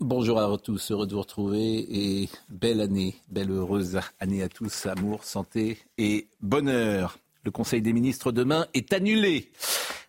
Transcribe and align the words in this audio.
Bonjour 0.00 0.38
à 0.38 0.56
tous, 0.58 0.92
heureux 0.92 1.08
de 1.08 1.14
vous 1.14 1.22
retrouver 1.22 1.84
et 1.90 2.28
belle 2.48 2.80
année, 2.80 3.16
belle 3.30 3.50
heureuse 3.50 3.98
année 4.20 4.44
à 4.44 4.48
tous, 4.48 4.86
amour, 4.86 5.24
santé 5.24 5.76
et 5.98 6.28
bonheur. 6.40 7.18
Le 7.42 7.50
Conseil 7.50 7.82
des 7.82 7.92
ministres 7.92 8.30
demain 8.30 8.66
est 8.74 8.92
annulé. 8.92 9.50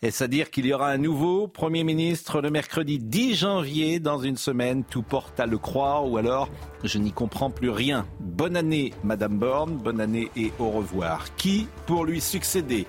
Est-ce 0.04 0.24
à 0.24 0.28
dire 0.28 0.52
qu'il 0.52 0.68
y 0.68 0.74
aura 0.74 0.92
un 0.92 1.00
nouveau 1.00 1.48
Premier 1.48 1.84
ministre 1.84 2.40
le 2.40 2.52
mercredi 2.52 3.00
10 3.00 3.34
janvier 3.34 4.00
dans 4.00 4.20
une 4.20 4.38
semaine? 4.38 4.84
Tout 4.84 5.02
porte 5.02 5.40
à 5.40 5.48
le 5.48 5.58
croire 5.58 6.08
ou 6.08 6.18
alors 6.18 6.50
je 6.84 7.00
n'y 7.00 7.12
comprends 7.12 7.50
plus 7.50 7.72
rien. 7.72 8.06
Bonne 8.20 8.58
année 8.58 8.94
Madame 9.04 9.40
Borne, 9.40 9.76
bonne 9.78 10.02
année 10.02 10.30
et 10.36 10.52
au 10.60 10.70
revoir. 10.70 11.36
Qui 11.36 11.68
pour 11.88 12.06
lui 12.06 12.22
succéder? 12.22 12.86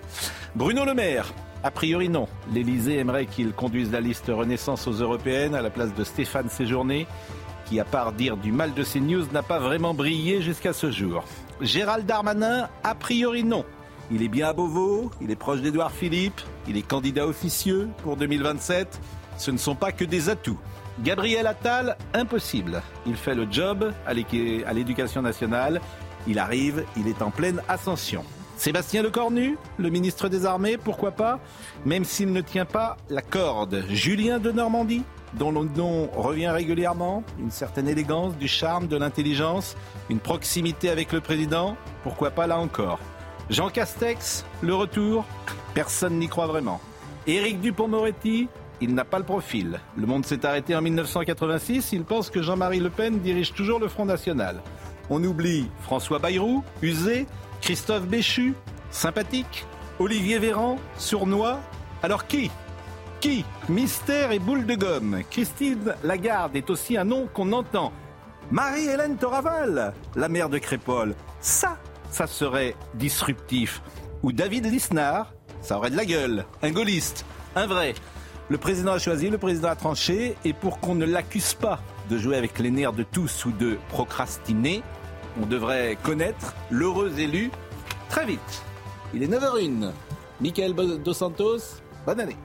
Bruno 0.54 0.84
Le 0.84 0.92
Maire 0.92 1.32
a 1.62 1.70
priori 1.70 2.08
non. 2.08 2.26
L'Elysée 2.52 2.98
aimerait 2.98 3.26
qu'il 3.26 3.52
conduise 3.52 3.92
la 3.92 4.00
liste 4.00 4.26
Renaissance 4.28 4.86
aux 4.86 4.92
européennes 4.92 5.54
à 5.54 5.62
la 5.62 5.70
place 5.70 5.94
de 5.94 6.04
Stéphane 6.04 6.48
Séjourné, 6.48 7.06
qui 7.66 7.78
à 7.80 7.84
part 7.84 8.12
dire 8.12 8.36
du 8.36 8.52
mal 8.52 8.72
de 8.74 8.82
CNews 8.82 9.26
n'a 9.32 9.42
pas 9.42 9.58
vraiment 9.58 9.94
brillé 9.94 10.42
jusqu'à 10.42 10.72
ce 10.72 10.90
jour. 10.90 11.24
Gérald 11.60 12.06
Darmanin, 12.06 12.68
a 12.82 12.94
priori 12.94 13.44
non. 13.44 13.64
Il 14.10 14.22
est 14.22 14.28
bien 14.28 14.48
à 14.48 14.52
Beauvau, 14.52 15.10
il 15.20 15.30
est 15.30 15.36
proche 15.36 15.60
d'Édouard 15.60 15.92
Philippe, 15.92 16.40
il 16.66 16.76
est 16.76 16.82
candidat 16.82 17.26
officieux 17.26 17.88
pour 18.02 18.16
2027. 18.16 19.00
Ce 19.36 19.50
ne 19.50 19.58
sont 19.58 19.74
pas 19.74 19.92
que 19.92 20.04
des 20.04 20.28
atouts. 20.28 20.58
Gabriel 21.02 21.46
Attal, 21.46 21.96
impossible. 22.12 22.82
Il 23.06 23.14
fait 23.14 23.34
le 23.34 23.46
job 23.50 23.92
à 24.06 24.12
l'éducation 24.12 25.22
nationale. 25.22 25.80
Il 26.26 26.38
arrive, 26.38 26.84
il 26.96 27.08
est 27.08 27.22
en 27.22 27.30
pleine 27.30 27.62
ascension. 27.68 28.24
Sébastien 28.60 29.02
Lecornu, 29.02 29.56
le 29.78 29.88
ministre 29.88 30.28
des 30.28 30.44
Armées, 30.44 30.76
pourquoi 30.76 31.12
pas, 31.12 31.40
même 31.86 32.04
s'il 32.04 32.30
ne 32.30 32.42
tient 32.42 32.66
pas 32.66 32.98
la 33.08 33.22
corde. 33.22 33.84
Julien 33.88 34.38
de 34.38 34.52
Normandie, 34.52 35.02
dont 35.32 35.50
le 35.50 35.66
nom 35.66 36.10
revient 36.14 36.50
régulièrement, 36.50 37.24
une 37.38 37.50
certaine 37.50 37.88
élégance, 37.88 38.36
du 38.36 38.48
charme, 38.48 38.86
de 38.86 38.98
l'intelligence, 38.98 39.78
une 40.10 40.18
proximité 40.18 40.90
avec 40.90 41.10
le 41.10 41.22
président, 41.22 41.74
pourquoi 42.02 42.32
pas 42.32 42.46
là 42.46 42.58
encore. 42.58 42.98
Jean 43.48 43.70
Castex, 43.70 44.44
le 44.60 44.74
retour, 44.74 45.24
personne 45.72 46.18
n'y 46.18 46.28
croit 46.28 46.46
vraiment. 46.46 46.82
Éric 47.26 47.62
Dupont-Moretti, 47.62 48.48
il 48.82 48.94
n'a 48.94 49.06
pas 49.06 49.20
le 49.20 49.24
profil. 49.24 49.80
Le 49.96 50.06
monde 50.06 50.26
s'est 50.26 50.44
arrêté 50.44 50.76
en 50.76 50.82
1986, 50.82 51.92
il 51.92 52.04
pense 52.04 52.28
que 52.28 52.42
Jean-Marie 52.42 52.80
Le 52.80 52.90
Pen 52.90 53.20
dirige 53.20 53.54
toujours 53.54 53.80
le 53.80 53.88
Front 53.88 54.04
National. 54.04 54.60
On 55.08 55.24
oublie 55.24 55.70
François 55.80 56.18
Bayrou, 56.18 56.62
usé, 56.82 57.26
Christophe 57.60 58.06
Béchu, 58.06 58.54
sympathique. 58.90 59.66
Olivier 59.98 60.38
Véran, 60.38 60.78
sournois. 60.96 61.60
Alors 62.02 62.26
qui? 62.26 62.50
Qui? 63.20 63.44
Mystère 63.68 64.32
et 64.32 64.38
boule 64.38 64.64
de 64.64 64.74
gomme. 64.74 65.22
Christine 65.30 65.94
Lagarde 66.02 66.56
est 66.56 66.70
aussi 66.70 66.96
un 66.96 67.04
nom 67.04 67.28
qu'on 67.32 67.52
entend. 67.52 67.92
Marie-Hélène 68.50 69.16
Toraval, 69.16 69.92
la 70.16 70.28
mère 70.28 70.48
de 70.48 70.58
Crépole. 70.58 71.14
Ça, 71.40 71.76
ça 72.10 72.26
serait 72.26 72.74
disruptif. 72.94 73.82
Ou 74.22 74.32
David 74.32 74.66
Lisnard, 74.66 75.32
ça 75.60 75.76
aurait 75.76 75.90
de 75.90 75.96
la 75.96 76.06
gueule. 76.06 76.46
Un 76.62 76.70
gaulliste, 76.70 77.24
un 77.54 77.66
vrai. 77.66 77.94
Le 78.48 78.58
président 78.58 78.92
a 78.92 78.98
choisi, 78.98 79.30
le 79.30 79.38
président 79.38 79.68
a 79.68 79.76
tranché, 79.76 80.34
et 80.44 80.52
pour 80.52 80.80
qu'on 80.80 80.94
ne 80.94 81.04
l'accuse 81.04 81.54
pas 81.54 81.78
de 82.08 82.18
jouer 82.18 82.36
avec 82.36 82.58
les 82.58 82.70
nerfs 82.70 82.94
de 82.94 83.04
tous 83.04 83.44
ou 83.44 83.52
de 83.52 83.78
procrastiner, 83.90 84.82
on 85.40 85.46
devrait 85.46 85.96
connaître 86.02 86.54
l'heureux 86.70 87.12
élu 87.18 87.50
très 88.08 88.26
vite. 88.26 88.62
Il 89.14 89.22
est 89.22 89.28
9h01. 89.28 89.92
Michael 90.40 90.74
Dos 90.74 91.12
Santos, 91.12 91.58
bonne 92.06 92.20
année. 92.20 92.36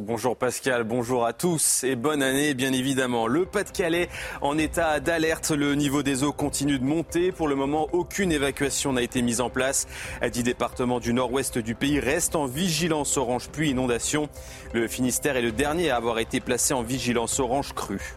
Bonjour 0.00 0.36
Pascal, 0.36 0.82
bonjour 0.82 1.24
à 1.24 1.32
tous 1.32 1.84
et 1.84 1.94
bonne 1.94 2.22
année 2.22 2.54
bien 2.54 2.72
évidemment. 2.72 3.28
Le 3.28 3.44
Pas-de-Calais 3.44 4.08
en 4.40 4.58
état 4.58 4.98
d'alerte, 5.00 5.52
le 5.52 5.74
niveau 5.74 6.02
des 6.02 6.24
eaux 6.24 6.32
continue 6.32 6.78
de 6.78 6.84
monter. 6.84 7.30
Pour 7.30 7.46
le 7.46 7.54
moment, 7.54 7.86
aucune 7.92 8.32
évacuation 8.32 8.92
n'a 8.92 9.02
été 9.02 9.22
mise 9.22 9.40
en 9.40 9.48
place. 9.48 9.86
Dix 10.32 10.42
départements 10.42 10.98
du 10.98 11.12
nord-ouest 11.12 11.58
du 11.58 11.74
pays 11.74 12.00
restent 12.00 12.36
en 12.36 12.46
vigilance 12.46 13.16
orange 13.16 13.48
pluie 13.48 13.70
inondation. 13.70 14.28
Le 14.72 14.88
Finistère 14.88 15.36
est 15.36 15.42
le 15.42 15.52
dernier 15.52 15.90
à 15.90 15.96
avoir 15.96 16.18
été 16.18 16.40
placé 16.40 16.74
en 16.74 16.82
vigilance 16.82 17.38
orange 17.38 17.72
crue. 17.72 18.16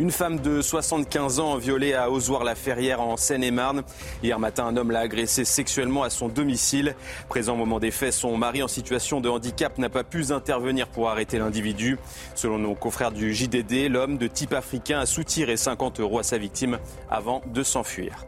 Une 0.00 0.10
femme 0.10 0.40
de 0.40 0.62
75 0.62 1.40
ans 1.40 1.58
violée 1.58 1.92
à 1.92 2.10
Ozoir-la-Ferrière 2.10 3.02
en 3.02 3.18
Seine-et-Marne. 3.18 3.82
Hier 4.22 4.38
matin, 4.38 4.64
un 4.64 4.78
homme 4.78 4.92
l'a 4.92 5.00
agressée 5.00 5.44
sexuellement 5.44 6.04
à 6.04 6.08
son 6.08 6.28
domicile. 6.28 6.94
Présent 7.28 7.52
au 7.52 7.56
moment 7.56 7.80
des 7.80 7.90
faits, 7.90 8.14
son 8.14 8.34
mari 8.38 8.62
en 8.62 8.68
situation 8.68 9.20
de 9.20 9.28
handicap 9.28 9.76
n'a 9.76 9.90
pas 9.90 10.02
pu 10.02 10.32
intervenir 10.32 10.88
pour 10.88 11.10
arrêter 11.10 11.38
l'individu. 11.38 11.98
Selon 12.34 12.58
nos 12.58 12.74
confrères 12.74 13.12
du 13.12 13.34
JDD, 13.34 13.90
l'homme 13.90 14.16
de 14.16 14.26
type 14.26 14.54
africain 14.54 15.00
a 15.00 15.04
soutiré 15.04 15.58
50 15.58 16.00
euros 16.00 16.20
à 16.20 16.22
sa 16.22 16.38
victime 16.38 16.78
avant 17.10 17.42
de 17.52 17.62
s'enfuir. 17.62 18.24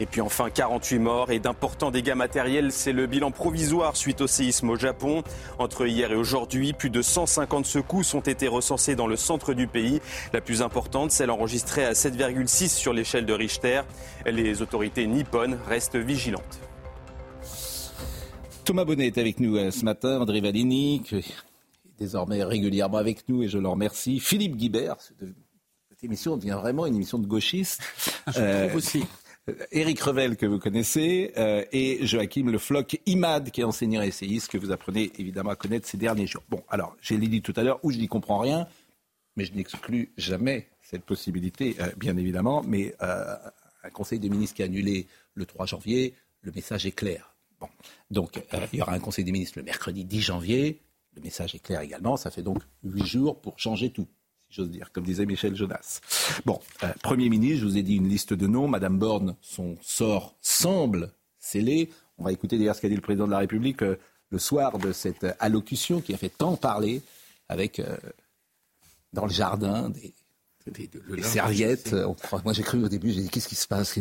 Et 0.00 0.06
puis 0.06 0.20
enfin, 0.20 0.50
48 0.50 0.98
morts 0.98 1.30
et 1.30 1.38
d'importants 1.38 1.90
dégâts 1.90 2.14
matériels. 2.14 2.72
C'est 2.72 2.92
le 2.92 3.06
bilan 3.06 3.30
provisoire 3.30 3.96
suite 3.96 4.20
au 4.20 4.26
séisme 4.26 4.70
au 4.70 4.76
Japon. 4.76 5.22
Entre 5.58 5.86
hier 5.86 6.12
et 6.12 6.16
aujourd'hui, 6.16 6.72
plus 6.72 6.90
de 6.90 7.02
150 7.02 7.66
secousses 7.66 8.14
ont 8.14 8.20
été 8.20 8.48
recensées 8.48 8.96
dans 8.96 9.06
le 9.06 9.16
centre 9.16 9.54
du 9.54 9.66
pays. 9.66 10.00
La 10.32 10.40
plus 10.40 10.62
importante, 10.62 11.10
celle 11.10 11.30
enregistrée 11.30 11.84
à 11.84 11.92
7,6 11.92 12.68
sur 12.68 12.92
l'échelle 12.92 13.26
de 13.26 13.32
Richter. 13.32 13.82
Les 14.26 14.62
autorités 14.62 15.06
nippones 15.06 15.58
restent 15.68 15.96
vigilantes. 15.96 16.60
Thomas 18.64 18.84
Bonnet 18.84 19.08
est 19.08 19.18
avec 19.18 19.40
nous 19.40 19.56
euh, 19.56 19.70
ce 19.70 19.84
matin, 19.84 20.20
André 20.20 20.40
Valini, 20.40 21.02
qui 21.04 21.16
est 21.16 21.24
désormais 21.98 22.42
régulièrement 22.42 22.96
avec 22.96 23.28
nous 23.28 23.42
et 23.42 23.48
je 23.48 23.58
le 23.58 23.68
remercie. 23.68 24.20
Philippe 24.20 24.56
Guibert, 24.56 24.96
cette 25.00 26.02
émission 26.02 26.36
devient 26.36 26.58
vraiment 26.60 26.86
une 26.86 26.94
émission 26.94 27.18
de 27.18 27.26
gauchistes. 27.26 27.82
Je 28.28 28.40
euh, 28.40 28.66
trouve 28.66 28.78
aussi. 28.78 29.04
Éric 29.72 30.00
Revel, 30.00 30.36
que 30.36 30.46
vous 30.46 30.58
connaissez, 30.58 31.32
euh, 31.36 31.64
et 31.70 32.06
Joachim 32.06 32.46
Le 32.50 32.58
Floch 32.58 32.96
Imad, 33.04 33.50
qui 33.50 33.60
est 33.60 33.64
enseignant 33.64 34.00
essayiste, 34.00 34.50
que 34.50 34.56
vous 34.56 34.72
apprenez 34.72 35.12
évidemment 35.18 35.50
à 35.50 35.56
connaître 35.56 35.86
ces 35.86 35.98
derniers 35.98 36.26
jours. 36.26 36.42
Bon, 36.48 36.62
alors, 36.68 36.96
j'ai 37.02 37.18
dit 37.18 37.42
tout 37.42 37.52
à 37.56 37.62
l'heure, 37.62 37.78
où 37.82 37.90
je 37.90 37.98
n'y 37.98 38.08
comprends 38.08 38.38
rien, 38.38 38.66
mais 39.36 39.44
je 39.44 39.52
n'exclus 39.52 40.12
jamais 40.16 40.68
cette 40.82 41.04
possibilité, 41.04 41.76
euh, 41.80 41.90
bien 41.96 42.16
évidemment, 42.16 42.62
mais 42.66 42.94
euh, 43.02 43.36
un 43.82 43.90
Conseil 43.90 44.18
des 44.18 44.30
ministres 44.30 44.56
qui 44.56 44.62
a 44.62 44.66
annulé 44.66 45.06
le 45.34 45.44
3 45.44 45.66
janvier, 45.66 46.14
le 46.40 46.52
message 46.52 46.86
est 46.86 46.92
clair. 46.92 47.34
Bon, 47.60 47.68
donc, 48.10 48.40
il 48.72 48.78
y 48.78 48.82
aura 48.82 48.94
un 48.94 49.00
Conseil 49.00 49.24
des 49.24 49.32
ministres 49.32 49.58
le 49.58 49.64
mercredi 49.64 50.04
10 50.04 50.20
janvier, 50.22 50.80
le 51.16 51.22
message 51.22 51.54
est 51.54 51.60
clair 51.60 51.82
également, 51.82 52.16
ça 52.16 52.30
fait 52.30 52.42
donc 52.42 52.62
huit 52.82 53.06
jours 53.06 53.40
pour 53.40 53.58
changer 53.58 53.90
tout 53.90 54.08
j'ose 54.54 54.70
dire, 54.70 54.92
comme 54.92 55.04
disait 55.04 55.26
Michel 55.26 55.56
Jonas. 55.56 56.00
Bon, 56.44 56.60
euh, 56.82 56.88
Premier 57.02 57.28
ministre, 57.28 57.60
je 57.60 57.66
vous 57.66 57.76
ai 57.76 57.82
dit 57.82 57.96
une 57.96 58.08
liste 58.08 58.32
de 58.32 58.46
noms. 58.46 58.68
Madame 58.68 58.98
Borne, 58.98 59.34
son 59.40 59.76
sort 59.82 60.36
semble 60.40 61.12
scellé. 61.38 61.90
On 62.18 62.24
va 62.24 62.32
écouter 62.32 62.56
d'ailleurs 62.56 62.76
ce 62.76 62.80
qu'a 62.80 62.88
dit 62.88 62.94
le 62.94 63.00
président 63.00 63.26
de 63.26 63.32
la 63.32 63.38
République 63.38 63.82
euh, 63.82 63.96
le 64.30 64.38
soir 64.38 64.78
de 64.78 64.92
cette 64.92 65.26
allocution 65.40 66.00
qui 66.00 66.14
a 66.14 66.16
fait 66.16 66.28
tant 66.28 66.56
parler 66.56 67.02
avec, 67.48 67.80
euh, 67.80 67.96
dans 69.12 69.26
le 69.26 69.32
jardin, 69.32 69.90
des, 69.90 70.14
serviettes. 71.22 71.94
moi, 72.44 72.54
j'ai 72.54 72.62
cru 72.62 72.82
au 72.82 72.88
début, 72.88 73.10
j'ai 73.10 73.20
dit 73.20 73.28
qu'est-ce 73.28 73.48
qui 73.48 73.54
se 73.54 73.68
passe? 73.68 73.98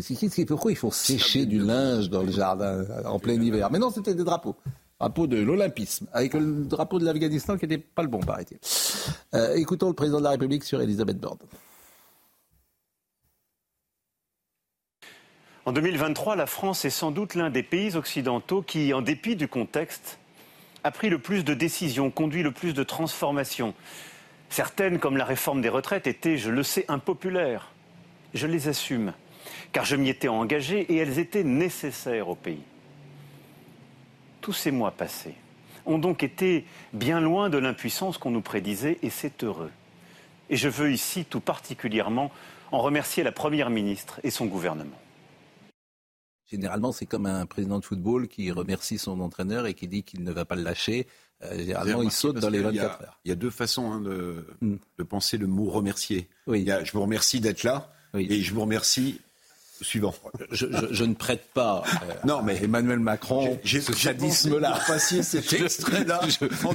Pourquoi 0.47 0.71
il 0.71 0.77
faut 0.77 0.91
sécher 0.91 1.45
du 1.45 1.59
linge 1.59 2.09
dans 2.09 2.23
le 2.23 2.31
jardin 2.31 2.85
en 3.03 3.19
plein 3.19 3.33
hiver? 3.33 3.69
Mais 3.69 3.79
non, 3.79 3.89
c'était 3.89 4.15
des 4.15 4.23
drapeaux 4.23 4.55
drapeau 5.03 5.27
de 5.27 5.37
l'Olympisme, 5.37 6.07
avec 6.13 6.33
le 6.33 6.63
drapeau 6.63 6.97
de 6.97 7.03
l'Afghanistan 7.03 7.57
qui 7.57 7.67
n'était 7.67 7.83
pas 7.83 8.03
le 8.03 8.07
bon, 8.07 8.21
paraît-il. 8.21 8.57
Euh, 9.33 9.55
écoutons 9.55 9.89
le 9.89 9.93
président 9.93 10.19
de 10.19 10.23
la 10.23 10.29
République 10.29 10.63
sur 10.63 10.81
Elisabeth 10.81 11.19
Borne. 11.19 11.39
En 15.65 15.73
2023, 15.73 16.37
la 16.37 16.45
France 16.45 16.85
est 16.85 16.89
sans 16.89 17.11
doute 17.11 17.35
l'un 17.35 17.49
des 17.49 17.63
pays 17.63 17.97
occidentaux 17.97 18.61
qui, 18.61 18.93
en 18.93 19.01
dépit 19.01 19.35
du 19.35 19.49
contexte, 19.49 20.19
a 20.85 20.91
pris 20.91 21.09
le 21.09 21.19
plus 21.19 21.43
de 21.43 21.53
décisions, 21.53 22.09
conduit 22.09 22.43
le 22.43 22.51
plus 22.51 22.73
de 22.73 22.83
transformations. 22.83 23.73
Certaines, 24.49 24.99
comme 24.99 25.17
la 25.17 25.25
réforme 25.25 25.61
des 25.61 25.69
retraites, 25.69 26.07
étaient, 26.07 26.37
je 26.37 26.49
le 26.49 26.63
sais, 26.63 26.85
impopulaires. 26.87 27.71
Je 28.33 28.47
les 28.47 28.69
assume, 28.69 29.13
car 29.73 29.83
je 29.83 29.97
m'y 29.97 30.09
étais 30.09 30.29
engagé 30.29 30.79
et 30.81 30.95
elles 30.95 31.19
étaient 31.19 31.43
nécessaires 31.43 32.29
au 32.29 32.35
pays 32.35 32.63
tous 34.43 34.53
ces 34.53 34.71
mois 34.71 34.91
passés 34.91 35.33
ont 35.85 35.97
donc 35.97 36.21
été 36.21 36.65
bien 36.91 37.19
loin 37.19 37.49
de 37.49 37.57
l'impuissance 37.57 38.17
qu'on 38.17 38.31
nous 38.31 38.41
prédisait, 38.41 38.99
et 39.01 39.09
c'est 39.09 39.43
heureux. 39.43 39.71
Et 40.49 40.57
je 40.57 40.69
veux 40.69 40.91
ici 40.91 41.25
tout 41.25 41.39
particulièrement 41.39 42.29
en 42.71 42.79
remercier 42.79 43.23
la 43.23 43.31
Première 43.31 43.69
ministre 43.69 44.19
et 44.23 44.29
son 44.29 44.45
gouvernement. 44.45 44.99
Généralement, 46.45 46.91
c'est 46.91 47.05
comme 47.05 47.25
un 47.25 47.45
président 47.45 47.79
de 47.79 47.85
football 47.85 48.27
qui 48.27 48.51
remercie 48.51 48.97
son 48.97 49.19
entraîneur 49.21 49.65
et 49.65 49.73
qui 49.73 49.87
dit 49.87 50.03
qu'il 50.03 50.23
ne 50.23 50.31
va 50.31 50.45
pas 50.45 50.55
le 50.55 50.61
lâcher. 50.63 51.07
Euh, 51.43 51.57
généralement, 51.57 52.03
il 52.03 52.11
saute 52.11 52.37
dans 52.37 52.49
les 52.49 52.59
24 52.59 53.01
heures. 53.01 53.19
Il 53.25 53.29
y 53.29 53.31
a 53.31 53.35
deux 53.35 53.49
façons 53.49 53.91
hein, 53.91 53.99
hmm. 54.61 54.75
de, 54.97 55.03
penser 55.03 55.37
le 55.37 55.47
mot 55.47 55.69
remercier. 55.69 56.29
Oui. 56.47 56.67
je 56.83 56.91
vous 56.91 57.01
remercie 57.01 57.39
d'être 57.39 57.63
là 57.63 57.91
et 58.13 58.41
je 58.41 58.53
vous 58.53 58.61
remercie 58.61 59.21
suivant. 59.81 60.13
Je, 60.51 61.03
ne 61.03 61.13
prête 61.13 61.49
pas 61.53 61.83
euh, 61.85 62.13
non, 62.25 62.41
mais 62.41 62.63
Emmanuel 62.63 62.99
Macron 62.99 63.57
ce 63.65 63.79
sadisme-là. 63.93 64.79
cet 64.99 65.53
extrait-là. 65.53 66.21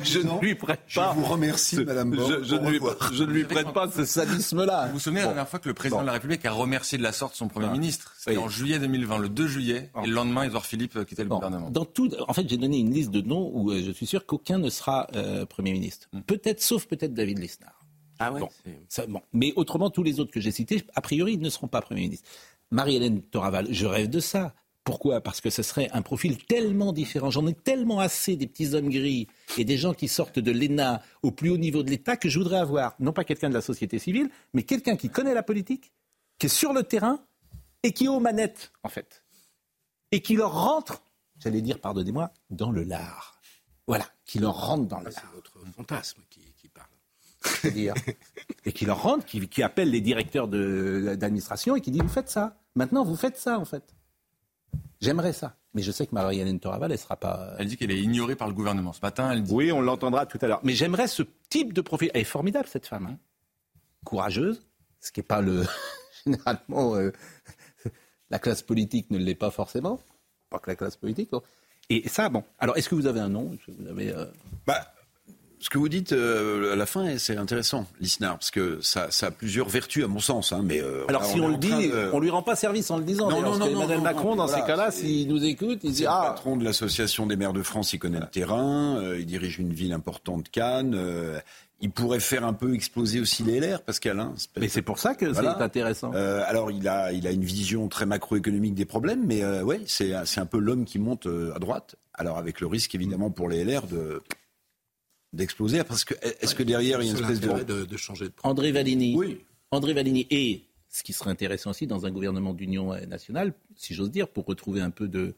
Je, 0.03 0.19
ne 0.19 0.41
lui 0.41 0.55
prête 0.55 0.81
pas. 0.95 1.15
Je 1.15 1.21
vous 1.21 1.27
remercie, 1.27 1.85
Madame 1.85 2.15
Je, 2.15 2.45
je, 2.45 2.55
ne 2.57 2.71
lui, 2.71 2.81
je, 3.13 3.25
ne 3.25 3.31
lui, 3.31 3.45
prête 3.45 3.73
pas 3.73 3.91
ce 3.91 4.05
sadisme-là. 4.05 4.87
Vous 4.87 4.95
vous 4.95 4.99
souvenez 4.99 5.21
la 5.21 5.27
dernière 5.29 5.49
fois 5.49 5.59
que 5.59 5.69
le 5.69 5.75
président 5.75 6.01
de 6.01 6.07
la 6.07 6.13
République 6.13 6.45
a 6.45 6.53
remercié 6.53 6.99
de 6.99 7.03
la 7.03 7.13
sorte 7.13 7.35
son 7.35 7.49
Premier 7.49 7.69
ministre? 7.69 8.15
C'était 8.19 8.37
en 8.37 8.49
juillet 8.49 8.79
2020, 8.79 9.19
le 9.19 9.29
2 9.29 9.47
juillet, 9.47 9.91
et 10.03 10.07
le 10.07 10.13
lendemain, 10.13 10.43
Edouard 10.43 10.67
Philippe 10.67 11.05
quittait 11.05 11.25
le 11.25 11.29
gouvernement. 11.29 11.71
Dans 11.71 11.85
tout, 11.85 12.11
en 12.27 12.33
fait, 12.33 12.49
j'ai 12.49 12.57
donné 12.57 12.79
une 12.79 12.93
liste 12.93 13.11
de 13.11 13.21
noms 13.21 13.51
où 13.53 13.71
euh, 13.71 13.83
je 13.85 13.91
suis 13.93 14.07
sûr 14.07 14.27
qu'aucun 14.27 14.59
ne 14.59 14.71
sera 14.71 15.07
euh, 15.15 15.47
Premier 15.47 15.73
ministre. 15.73 16.09
Hmm. 16.13 16.21
Peut-être, 16.21 16.63
sauf 16.63 16.87
peut-être 16.87 17.15
David 17.15 17.39
Lisnard. 17.39 17.79
Ah 18.21 18.33
ouais, 18.33 18.41
bon, 18.41 19.23
Mais 19.33 19.53
autrement, 19.55 19.91
tous 19.91 20.03
les 20.03 20.19
autres 20.19 20.33
que 20.33 20.41
j'ai 20.41 20.51
cités, 20.51 20.83
a 20.95 21.01
priori, 21.01 21.39
ne 21.39 21.49
seront 21.51 21.69
pas 21.69 21.81
Premier 21.81 22.03
ministre. 22.03 22.29
Marie-Hélène 22.71 23.23
Toraval, 23.23 23.69
je 23.71 23.87
rêve 23.87 24.09
de 24.09 24.21
ça. 24.21 24.55
Pourquoi? 24.85 25.21
Parce 25.21 25.43
que 25.43 25.51
ce 25.51 25.63
serait 25.63 25.91
un 25.93 26.01
profil 26.01 26.43
tellement 26.47 26.93
différent. 26.93 27.31
J'en 27.31 27.47
ai 27.47 27.53
tellement 27.53 28.01
assez 28.01 28.37
des 28.37 28.47
petits 28.47 28.75
hommes 28.75 28.89
gris 28.89 29.27
et 29.59 29.65
des 29.65 29.77
gens 29.77 29.93
qui 29.93 30.09
sortent 30.09 30.39
de 30.39 30.51
l'ENA 30.51 31.03
au 31.23 31.31
plus 31.31 31.51
haut 31.51 31.59
niveau 31.59 31.83
de 31.83 31.91
l'État 31.91 32.17
que 32.17 32.31
je 32.31 32.39
voudrais 32.39 32.59
avoir, 32.59 32.95
non 32.99 33.13
pas 33.13 33.25
quelqu'un 33.25 33.51
de 33.51 33.55
la 33.55 33.61
société 33.61 33.99
civile, 33.99 34.31
mais 34.55 34.63
quelqu'un 34.63 34.97
qui 34.97 35.11
connaît 35.11 35.35
la 35.35 35.43
politique, 35.43 35.93
qui 36.39 36.47
est 36.47 36.49
sur 36.49 36.73
le 36.73 36.85
terrain 36.85 37.23
et 37.83 37.93
qui 37.93 38.07
est 38.07 38.09
aux 38.09 38.21
manettes, 38.21 38.73
en 38.83 38.89
fait. 38.89 39.25
Et 40.11 40.23
qui 40.23 40.37
leur 40.37 40.53
rentre, 40.53 41.03
j'allais 41.39 41.61
dire, 41.61 41.81
pardonnez-moi, 41.81 42.33
dans 42.49 42.71
le 42.71 42.83
lard. 42.83 43.39
Voilà, 43.87 44.07
qui 44.25 44.39
leur 44.39 44.59
rentre 44.59 44.87
dans 44.87 45.01
le 45.01 45.11
lard. 45.11 45.15
C'est 45.15 45.35
votre 45.35 45.75
fantasme 45.77 46.23
dire 47.73 47.95
et 48.65 48.73
qui 48.73 48.85
leur 48.85 49.03
rentre, 49.03 49.25
qui, 49.25 49.47
qui 49.49 49.63
appelle 49.63 49.91
les 49.91 50.01
directeurs 50.01 50.49
d'administration 50.49 51.77
et 51.77 51.81
qui 51.81 51.91
dit 51.91 52.01
vous 52.01 52.09
faites 52.09 52.31
ça. 52.31 52.57
Maintenant, 52.75 53.05
vous 53.05 53.17
faites 53.17 53.37
ça, 53.37 53.59
en 53.59 53.65
fait. 53.65 53.83
J'aimerais 55.01 55.33
ça. 55.33 55.57
Mais 55.75 55.83
je 55.83 55.93
sais 55.93 56.07
que 56.07 56.15
Marie-Hélène 56.15 56.61
Toraval, 56.61 56.93
elle 56.93 56.99
sera 56.99 57.17
pas. 57.17 57.55
Elle 57.59 57.67
dit 57.67 57.77
qu'elle 57.77 57.91
est 57.91 58.01
ignorée 58.01 58.37
par 58.37 58.49
le 58.49 58.55
gouvernement. 58.55 58.93
Ce 58.93 59.01
matin, 59.03 59.31
elle 59.33 59.43
dit. 59.43 59.53
Oui, 59.53 59.71
on 59.73 59.81
l'entendra 59.81 60.27
tout 60.27 60.39
à 60.41 60.47
l'heure. 60.47 60.61
Mais 60.65 60.75
j'aimerais 60.75 61.09
ce 61.09 61.23
type 61.49 61.73
de 61.73 61.81
profil. 61.81 62.11
Elle 62.15 62.23
est 62.23 62.25
formidable, 62.25 62.69
cette 62.69 62.87
femme. 62.87 63.07
Hein. 63.07 63.19
Courageuse, 64.05 64.67
ce 65.01 65.13
qui 65.13 65.21
n'est 65.21 65.25
pas 65.25 65.41
le. 65.41 65.65
Généralement, 66.25 66.97
euh, 66.97 67.13
la 68.31 68.39
classe 68.39 68.63
politique 68.63 69.11
ne 69.11 69.19
l'est 69.19 69.35
pas 69.35 69.51
forcément. 69.51 70.01
Pas 70.51 70.59
que 70.59 70.71
la 70.71 70.77
classe 70.77 70.97
politique. 70.97 71.31
Et 71.91 72.09
ça, 72.09 72.29
bon. 72.29 72.45
Alors, 72.59 72.77
est-ce 72.77 72.89
que 72.89 72.95
vous 72.95 73.07
avez 73.07 73.21
un 73.21 73.29
nom? 73.29 73.57
Vous 73.69 73.89
avez, 73.89 74.11
euh, 74.11 74.27
bah, 74.67 74.93
ce 75.61 75.71
que 75.71 75.79
vous 75.79 75.89
dites 75.89 76.13
euh, 76.13 76.73
à 76.73 76.77
la 76.77 76.87
fin, 76.87 77.19
c'est 77.19 77.37
intéressant, 77.37 77.87
l'ISNAR, 78.01 78.39
parce 78.39 78.51
que 78.51 78.79
ça, 78.81 79.09
a 79.23 79.31
plusieurs 79.31 79.69
vertus, 79.69 80.05
à 80.05 80.09
mon 80.09 80.21
sens. 80.21 80.53
Hein, 80.53 80.63
mais 80.65 80.81
euh, 80.81 81.05
Alors, 81.09 81.25
si 81.25 81.41
on, 81.41 81.49
le 81.49 81.57
dit, 81.57 81.91
on 82.13 82.17
on 82.17 82.21
lui 82.21 82.31
rend 82.31 82.43
pas 82.43 82.55
service 82.55 82.91
en 82.91 82.99
le 82.99 83.05
disant. 83.05 83.29
Non, 83.29 83.41
non, 83.41 83.59
non, 83.59 83.67
Emmanuel 83.67 84.01
Macron, 84.01 84.37
dans 84.37 84.47
ces 84.47 84.63
cas-là, 84.63 84.91
s'il 84.91 85.29
nous 85.29 85.45
écoute, 85.45 85.81
il 85.83 85.93
dit 85.93 86.07
ah. 86.07 86.23
Le 86.23 86.35
patron 86.35 86.57
de 86.57 86.65
l'association 86.65 87.27
des 87.27 87.37
maires 87.37 87.53
de 87.53 87.63
France, 87.63 87.93
il 87.93 87.99
connaît 87.99 88.21
le 88.21 88.27
terrain, 88.27 88.99
euh, 88.99 89.19
il 89.19 89.27
dirige 89.27 89.59
une 89.59 89.73
ville 89.73 89.93
importante, 89.93 90.49
Cannes. 90.51 90.97
il 91.81 91.91
pourrait 91.91 92.21
faire 92.21 92.45
un 92.45 92.53
peu 92.53 92.75
exploser 92.75 93.21
aussi 93.21 93.43
les 93.43 93.61
LR, 93.61 93.83
Pascal. 93.83 94.21
Hein, 94.21 94.35
mais 94.57 94.69
c'est 94.69 94.83
pour 94.83 94.99
ça 94.99 95.15
que 95.15 95.33
c'est 95.33 95.47
intéressant. 95.47 96.13
alors, 96.13 96.71
il 96.71 96.87
a, 96.87 97.13
il 97.13 97.27
a 97.27 97.33
une 97.33 97.45
vision 97.45 97.89
très 97.89 98.07
macroéconomique 98.07 98.75
des 98.75 98.85
problèmes, 98.85 99.25
mais 99.27 99.45
ouais, 99.63 99.81
c'est 99.87 100.13
un 100.13 100.47
peu 100.47 100.59
l'homme 100.59 100.85
qui 100.85 100.99
monte 100.99 101.27
à 101.27 101.59
droite. 101.59 101.97
Alors, 102.15 102.39
avec 102.39 102.61
le 102.61 102.67
risque, 102.67 102.95
évidemment, 102.95 103.31
pour 103.31 103.49
les 103.49 103.65
LR 103.65 103.87
de 103.87 104.23
d'exploser 105.33 105.85
Parce 105.85 106.05
que 106.05 106.15
est-ce 106.41 106.55
que 106.55 106.63
derrière 106.63 107.01
il 107.03 107.07
y 107.07 107.11
a 107.11 107.13
une 107.13 107.17
espèce 107.17 107.41
de... 107.41 107.85
de, 107.85 107.97
changer 107.97 108.27
de 108.27 108.33
André 108.43 108.73
Valigny. 108.73 109.15
Oui. 109.17 109.41
André 109.71 109.93
Valigny 109.93 110.27
et 110.31 110.65
ce 110.89 111.03
qui 111.03 111.13
serait 111.13 111.31
intéressant 111.31 111.71
aussi 111.71 111.87
dans 111.87 112.07
un 112.07 112.11
gouvernement 112.11 112.55
d'union 112.55 112.95
nationale, 113.07 113.53
si 113.77 113.95
j'ose 113.95 114.11
dire, 114.11 114.29
pour 114.29 114.47
retrouver 114.47 114.81
un 114.81 114.91
peu 114.91 115.07
de 115.07 115.35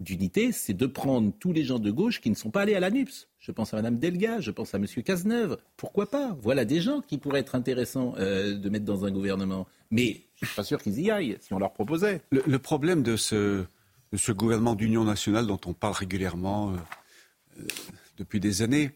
d'unité, 0.00 0.52
c'est 0.52 0.74
de 0.74 0.86
prendre 0.86 1.32
tous 1.38 1.52
les 1.52 1.64
gens 1.64 1.78
de 1.78 1.90
gauche 1.90 2.20
qui 2.20 2.30
ne 2.30 2.34
sont 2.34 2.50
pas 2.50 2.62
allés 2.62 2.74
à 2.74 2.80
la 2.80 2.90
NUPS. 2.90 3.28
Je 3.38 3.52
pense 3.52 3.72
à 3.74 3.76
Mme 3.76 3.98
Delga, 3.98 4.40
je 4.40 4.50
pense 4.50 4.74
à 4.74 4.78
M. 4.78 4.86
Cazeneuve. 4.86 5.58
Pourquoi 5.76 6.10
pas? 6.10 6.36
Voilà 6.40 6.64
des 6.64 6.80
gens 6.80 7.00
qui 7.00 7.18
pourraient 7.18 7.40
être 7.40 7.54
intéressants 7.54 8.14
euh, 8.18 8.54
de 8.54 8.68
mettre 8.68 8.84
dans 8.84 9.04
un 9.04 9.10
gouvernement. 9.10 9.66
Mais 9.90 10.22
je 10.34 10.44
ne 10.44 10.46
suis 10.48 10.56
pas 10.56 10.64
sûr 10.64 10.82
qu'ils 10.82 11.00
y 11.00 11.10
aillent 11.10 11.36
si 11.40 11.52
on 11.52 11.58
leur 11.58 11.72
proposait. 11.72 12.22
Le, 12.30 12.58
problème 12.58 13.02
de 13.02 13.16
ce, 13.16 13.64
de 14.12 14.16
ce 14.16 14.32
gouvernement 14.32 14.74
d'union 14.74 15.04
nationale 15.04 15.46
dont 15.46 15.60
on 15.66 15.74
parle 15.74 15.94
régulièrement 15.94 16.70
euh, 16.72 16.76
euh, 17.60 17.66
depuis 18.18 18.40
des 18.40 18.62
années, 18.62 18.92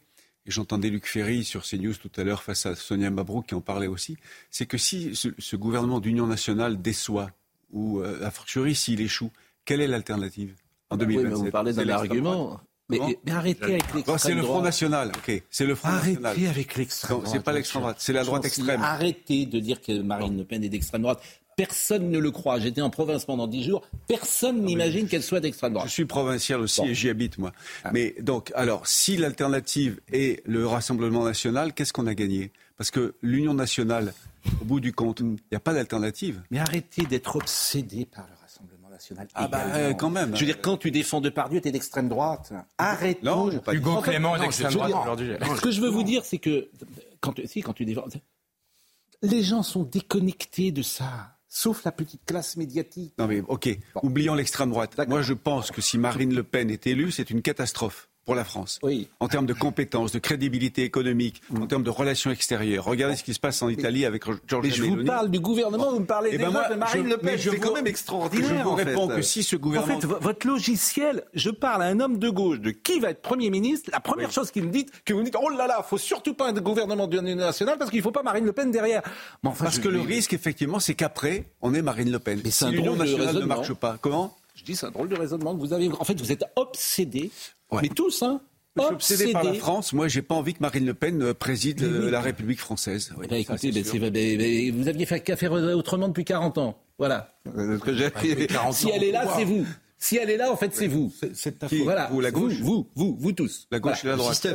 et 0.48 0.50
j'entendais 0.50 0.88
Luc 0.88 1.06
Ferry 1.06 1.44
sur 1.44 1.62
CNews 1.62 1.94
tout 1.94 2.10
à 2.16 2.24
l'heure 2.24 2.42
face 2.42 2.64
à 2.64 2.74
Sonia 2.74 3.10
Mabrouk 3.10 3.46
qui 3.46 3.54
en 3.54 3.60
parlait 3.60 3.86
aussi, 3.86 4.16
c'est 4.50 4.64
que 4.64 4.78
si 4.78 5.14
ce, 5.14 5.56
gouvernement 5.56 6.00
d'union 6.00 6.26
nationale 6.26 6.80
déçoit, 6.80 7.30
ou 7.70 8.00
euh, 8.00 8.24
a 8.24 8.30
fortiori 8.30 8.74
s'il 8.74 9.02
échoue, 9.02 9.30
quelle 9.66 9.82
est 9.82 9.86
l'alternative 9.86 10.54
en 10.88 10.96
2027 10.96 11.32
oui, 11.32 11.44
Vous 11.44 11.50
parlez 11.50 11.74
d'un 11.74 11.88
argument. 11.90 12.60
Mais, 12.88 12.98
arrêtez 13.30 13.64
avec 13.64 13.82
l'extrême 13.82 14.02
droite. 14.02 14.20
C'est 14.20 14.34
le 14.34 14.42
Front 14.42 14.62
National, 14.62 15.12
ok. 15.14 15.42
C'est 15.50 15.66
le 15.66 15.74
Front 15.74 15.88
arrêtez 15.90 16.18
National. 16.18 16.50
avec 16.50 16.76
l'extrême 16.76 17.18
droite. 17.18 17.30
C'est 17.30 17.44
pas 17.44 17.52
l'extrême 17.52 17.82
droite, 17.82 17.96
c'est 18.00 18.12
la 18.14 18.24
droite 18.24 18.44
extrême. 18.46 18.80
Arrêtez 18.80 19.44
de 19.44 19.60
dire 19.60 19.82
que 19.82 20.00
Marine 20.00 20.38
Le 20.38 20.44
Pen 20.44 20.64
est 20.64 20.70
d'extrême 20.70 21.02
droite. 21.02 21.22
Personne 21.58 22.08
ne 22.10 22.20
le 22.20 22.30
croit. 22.30 22.60
J'étais 22.60 22.82
en 22.82 22.88
province 22.88 23.24
pendant 23.24 23.48
dix 23.48 23.64
jours. 23.64 23.82
Personne 24.06 24.62
n'imagine 24.62 25.08
qu'elle 25.08 25.24
soit 25.24 25.40
d'extrême 25.40 25.72
droite. 25.72 25.88
Je 25.88 25.92
suis 25.92 26.04
provincial 26.04 26.60
aussi 26.60 26.82
et 26.82 26.94
j'y 26.94 27.08
habite, 27.08 27.36
moi. 27.36 27.52
Ah. 27.82 27.90
Mais 27.92 28.14
donc, 28.20 28.52
alors, 28.54 28.86
si 28.86 29.16
l'alternative 29.16 30.00
est 30.12 30.40
le 30.46 30.68
Rassemblement 30.68 31.24
national, 31.24 31.72
qu'est-ce 31.72 31.92
qu'on 31.92 32.06
a 32.06 32.14
gagné? 32.14 32.52
Parce 32.76 32.92
que 32.92 33.16
l'Union 33.22 33.54
nationale, 33.54 34.14
au 34.62 34.66
bout 34.66 34.78
du 34.78 34.92
compte, 34.92 35.18
il 35.18 35.30
n'y 35.50 35.56
a 35.56 35.58
pas 35.58 35.74
d'alternative. 35.74 36.40
Mais 36.52 36.60
arrêtez 36.60 37.06
d'être 37.06 37.34
obsédé 37.34 38.06
par 38.06 38.28
le 38.28 38.34
Rassemblement 38.40 38.88
national. 38.88 39.26
Ah 39.34 39.48
bah 39.48 39.64
euh, 39.74 39.94
quand 39.94 40.10
même. 40.10 40.36
Je 40.36 40.40
veux 40.42 40.46
dire, 40.46 40.60
quand 40.60 40.76
tu 40.76 40.92
défends 40.92 41.20
Depardieu, 41.20 41.60
tu 41.60 41.66
es 41.66 41.72
d'extrême 41.72 42.08
droite. 42.08 42.52
Arrête. 42.78 43.24
Non, 43.24 43.50
pas 43.58 43.74
Hugo 43.74 44.00
Clément 44.00 44.36
est 44.36 44.40
d'extrême 44.42 44.74
droite 44.74 44.92
aujourd'hui. 45.02 45.32
Ce 45.56 45.60
que 45.60 45.72
je 45.72 45.80
veux 45.80 45.90
vous 45.90 46.04
dire, 46.04 46.24
c'est 46.24 46.38
que 46.38 46.70
quand, 47.20 47.34
si, 47.46 47.62
quand 47.62 47.72
tu 47.72 47.84
défends... 47.84 48.04
Les 49.22 49.42
gens 49.42 49.64
sont 49.64 49.82
déconnectés 49.82 50.70
de 50.70 50.82
ça 50.82 51.34
sauf 51.58 51.84
la 51.84 51.90
petite 51.90 52.24
classe 52.24 52.56
médiatique. 52.56 53.14
Non 53.18 53.26
mais 53.26 53.42
ok, 53.48 53.68
oublions 54.02 54.34
l'extrême 54.34 54.70
droite. 54.70 54.96
Moi 55.08 55.22
je 55.22 55.32
pense 55.32 55.72
que 55.72 55.80
si 55.80 55.98
Marine 55.98 56.32
Le 56.32 56.44
Pen 56.44 56.70
est 56.70 56.86
élue, 56.86 57.10
c'est 57.10 57.30
une 57.30 57.42
catastrophe 57.42 58.07
pour 58.28 58.34
la 58.34 58.44
France. 58.44 58.78
Oui. 58.82 59.08
En 59.20 59.28
termes 59.28 59.46
de 59.46 59.54
compétences, 59.54 60.12
de 60.12 60.18
crédibilité 60.18 60.84
économique, 60.84 61.40
en 61.58 61.66
termes 61.66 61.82
de 61.82 61.88
relations 61.88 62.30
extérieures. 62.30 62.84
Regardez 62.84 63.16
ce 63.16 63.24
qui 63.24 63.32
se 63.32 63.40
passe 63.40 63.62
en 63.62 63.70
Italie 63.70 64.04
avec 64.04 64.24
Georges 64.46 64.66
Mais 64.66 64.70
je 64.70 64.82
vous 64.82 65.02
parle 65.02 65.30
du 65.30 65.40
gouvernement, 65.40 65.92
vous 65.92 66.00
me 66.00 66.04
parlez 66.04 66.28
eh 66.34 66.36
ben 66.36 66.48
déjà 66.48 66.68
de 66.68 66.74
Marine 66.74 67.08
Le 67.08 67.16
Pen. 67.16 67.38
C'est 67.38 67.56
quand 67.56 67.72
même 67.72 67.86
extraordinaire. 67.86 68.58
Je 68.58 68.62
vous 68.64 68.74
réponds 68.74 69.08
que 69.08 69.22
si 69.22 69.42
ce 69.42 69.56
gouvernement... 69.56 69.96
En 69.96 70.00
fait, 70.00 70.06
votre 70.06 70.46
logiciel, 70.46 71.24
je 71.32 71.48
parle 71.48 71.82
à 71.82 71.86
un 71.86 72.00
homme 72.00 72.18
de 72.18 72.28
gauche 72.28 72.60
de 72.60 72.70
qui 72.70 73.00
va 73.00 73.12
être 73.12 73.22
Premier 73.22 73.48
ministre, 73.48 73.88
la 73.90 74.00
première 74.00 74.30
chose 74.30 74.50
qu'il 74.50 74.64
me 74.64 74.72
dit, 74.72 74.84
que 75.06 75.14
vous 75.14 75.20
me 75.20 75.24
dites, 75.24 75.36
oh 75.42 75.48
là 75.48 75.66
là, 75.66 75.82
faut 75.82 75.96
surtout 75.96 76.34
pas 76.34 76.50
un 76.50 76.52
gouvernement 76.52 77.06
d'union 77.06 77.34
nationale 77.34 77.78
parce 77.78 77.90
qu'il 77.90 78.02
faut 78.02 78.12
pas 78.12 78.22
Marine 78.22 78.44
Le 78.44 78.52
Pen 78.52 78.70
derrière. 78.70 79.00
parce 79.42 79.78
que 79.78 79.88
le 79.88 80.02
risque, 80.02 80.34
effectivement, 80.34 80.80
c'est 80.80 80.92
qu'après, 80.92 81.46
on 81.62 81.72
est 81.72 81.80
Marine 81.80 82.12
Le 82.12 82.18
Pen. 82.18 82.42
Mais 82.44 82.50
si 82.50 82.66
l'union 82.66 82.94
nationale 82.94 83.36
ne 83.36 83.46
marche 83.46 83.72
pas, 83.72 83.96
comment? 83.98 84.36
Je 84.58 84.64
dis, 84.64 84.74
c'est 84.74 84.86
un 84.86 84.90
drôle 84.90 85.08
de 85.08 85.16
raisonnement 85.16 85.54
que 85.54 85.60
vous 85.60 85.72
avez. 85.72 85.88
En 85.88 86.04
fait, 86.04 86.20
vous 86.20 86.32
êtes 86.32 86.44
obsédé, 86.56 87.30
mais 87.72 87.88
tous, 87.88 88.22
hein, 88.22 88.40
je 88.76 88.82
suis 88.82 88.94
obsédé 88.94 89.32
par 89.32 89.44
la 89.44 89.54
France. 89.54 89.92
Moi, 89.92 90.08
j'ai 90.08 90.22
pas 90.22 90.34
envie 90.34 90.54
que 90.54 90.60
Marine 90.60 90.86
Le 90.86 90.94
Pen 90.94 91.22
euh, 91.22 91.34
préside 91.34 91.82
euh, 91.82 92.10
la 92.10 92.20
République 92.20 92.60
française. 92.60 93.12
Écoutez, 93.30 94.70
vous 94.70 94.88
aviez 94.88 95.06
fait 95.06 95.20
qu'à 95.20 95.36
faire 95.36 95.52
autrement 95.52 96.08
depuis 96.08 96.24
40 96.24 96.58
ans. 96.58 96.78
Voilà. 96.98 97.38
si 98.72 98.90
elle 98.90 99.04
est 99.04 99.12
là, 99.12 99.32
c'est 99.36 99.44
vous. 99.44 99.64
Si 100.00 100.16
elle 100.16 100.30
est 100.30 100.36
là, 100.36 100.52
en 100.52 100.56
fait, 100.56 100.74
c'est 100.74 100.86
vous. 100.86 101.12
C'est 101.34 101.58
ta 101.58 101.68
faute. 101.68 101.78
Voilà. 101.80 102.08
Vous, 102.12 102.20
la 102.20 102.30
gauche. 102.30 102.60
Vous, 102.60 102.88
vous, 102.94 103.16
vous, 103.18 103.32
tous. 103.32 103.66
La 103.70 103.80
gauche 103.80 104.04
et 104.04 104.08
la 104.08 104.16
droite. 104.16 104.46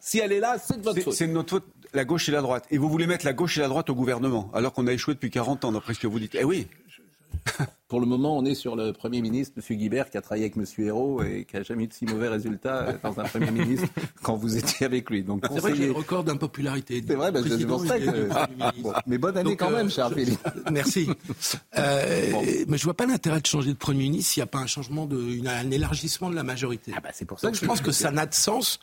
Si 0.00 0.18
elle 0.18 0.32
est 0.32 0.40
là, 0.40 0.56
c'est 0.60 0.78
de 0.78 0.82
votre 0.82 1.00
faute. 1.00 1.14
C'est 1.14 1.28
de 1.28 1.32
notre 1.32 1.50
faute, 1.50 1.66
la 1.94 2.04
gauche 2.04 2.28
et 2.28 2.32
la 2.32 2.40
droite. 2.40 2.64
Et 2.70 2.78
vous 2.78 2.88
voulez 2.88 3.06
mettre 3.06 3.24
la 3.24 3.32
gauche 3.32 3.58
et 3.58 3.60
la 3.60 3.68
droite 3.68 3.90
au 3.90 3.94
gouvernement, 3.94 4.50
alors 4.54 4.72
qu'on 4.72 4.86
a 4.88 4.92
échoué 4.92 5.14
depuis 5.14 5.30
40 5.30 5.64
ans, 5.64 5.72
d'après 5.72 5.94
ce 5.94 6.00
que 6.00 6.08
vous 6.08 6.18
dites. 6.18 6.34
Eh 6.38 6.44
oui. 6.44 6.66
Pour 7.88 8.00
le 8.00 8.06
moment, 8.06 8.38
on 8.38 8.44
est 8.44 8.54
sur 8.54 8.74
le 8.74 8.92
Premier 8.92 9.20
ministre, 9.20 9.54
M. 9.56 9.76
Guibert, 9.76 10.08
qui 10.08 10.16
a 10.16 10.22
travaillé 10.22 10.44
avec 10.44 10.56
M. 10.56 10.64
Hérault 10.78 11.22
et 11.22 11.44
qui 11.44 11.56
n'a 11.56 11.62
jamais 11.62 11.84
eu 11.84 11.86
de 11.88 11.92
si 11.92 12.06
mauvais 12.06 12.28
résultats 12.28 12.94
dans 13.02 13.20
un 13.20 13.24
Premier 13.24 13.50
ministre 13.50 13.88
quand 14.22 14.34
vous 14.36 14.56
étiez 14.56 14.86
avec 14.86 15.10
lui. 15.10 15.22
Donc, 15.22 15.44
c'est 15.50 15.60
vrai 15.60 15.72
que 15.72 15.76
j'ai 15.76 15.86
le 15.86 15.92
record 15.92 16.24
d'impopularité. 16.24 17.04
C'est 17.06 17.14
vrai, 17.14 17.30
ben, 17.30 17.44
c'est 17.46 17.66
pour 17.66 17.84
ça 17.84 17.98
que... 17.98 18.28
mais 19.06 19.18
bonne 19.18 19.36
année 19.36 19.56
quand 19.56 19.70
même, 19.70 19.90
cher 19.90 20.10
Philippe. 20.12 20.40
Merci. 20.70 21.08
Euh, 21.78 22.64
mais 22.68 22.76
je 22.76 22.84
vois 22.84 22.94
pas 22.94 23.06
l'intérêt 23.06 23.40
de 23.40 23.46
changer 23.46 23.72
de 23.72 23.78
Premier 23.78 24.04
ministre 24.04 24.32
s'il 24.32 24.40
n'y 24.40 24.44
a 24.44 24.46
pas 24.46 24.58
un 24.58 24.66
changement, 24.66 25.06
de, 25.06 25.46
un 25.46 25.70
élargissement 25.70 26.28
de 26.30 26.34
la 26.34 26.42
majorité. 26.42 26.92
Ah 26.94 27.00
bah 27.00 27.10
c'est 27.12 27.24
pour 27.24 27.40
ça 27.40 27.50
que 27.50 27.56
je 27.56 27.64
pense 27.64 27.80
que 27.80 27.92
ça 27.92 28.10
n'a 28.10 28.26
de 28.26 28.34
sens 28.34 28.78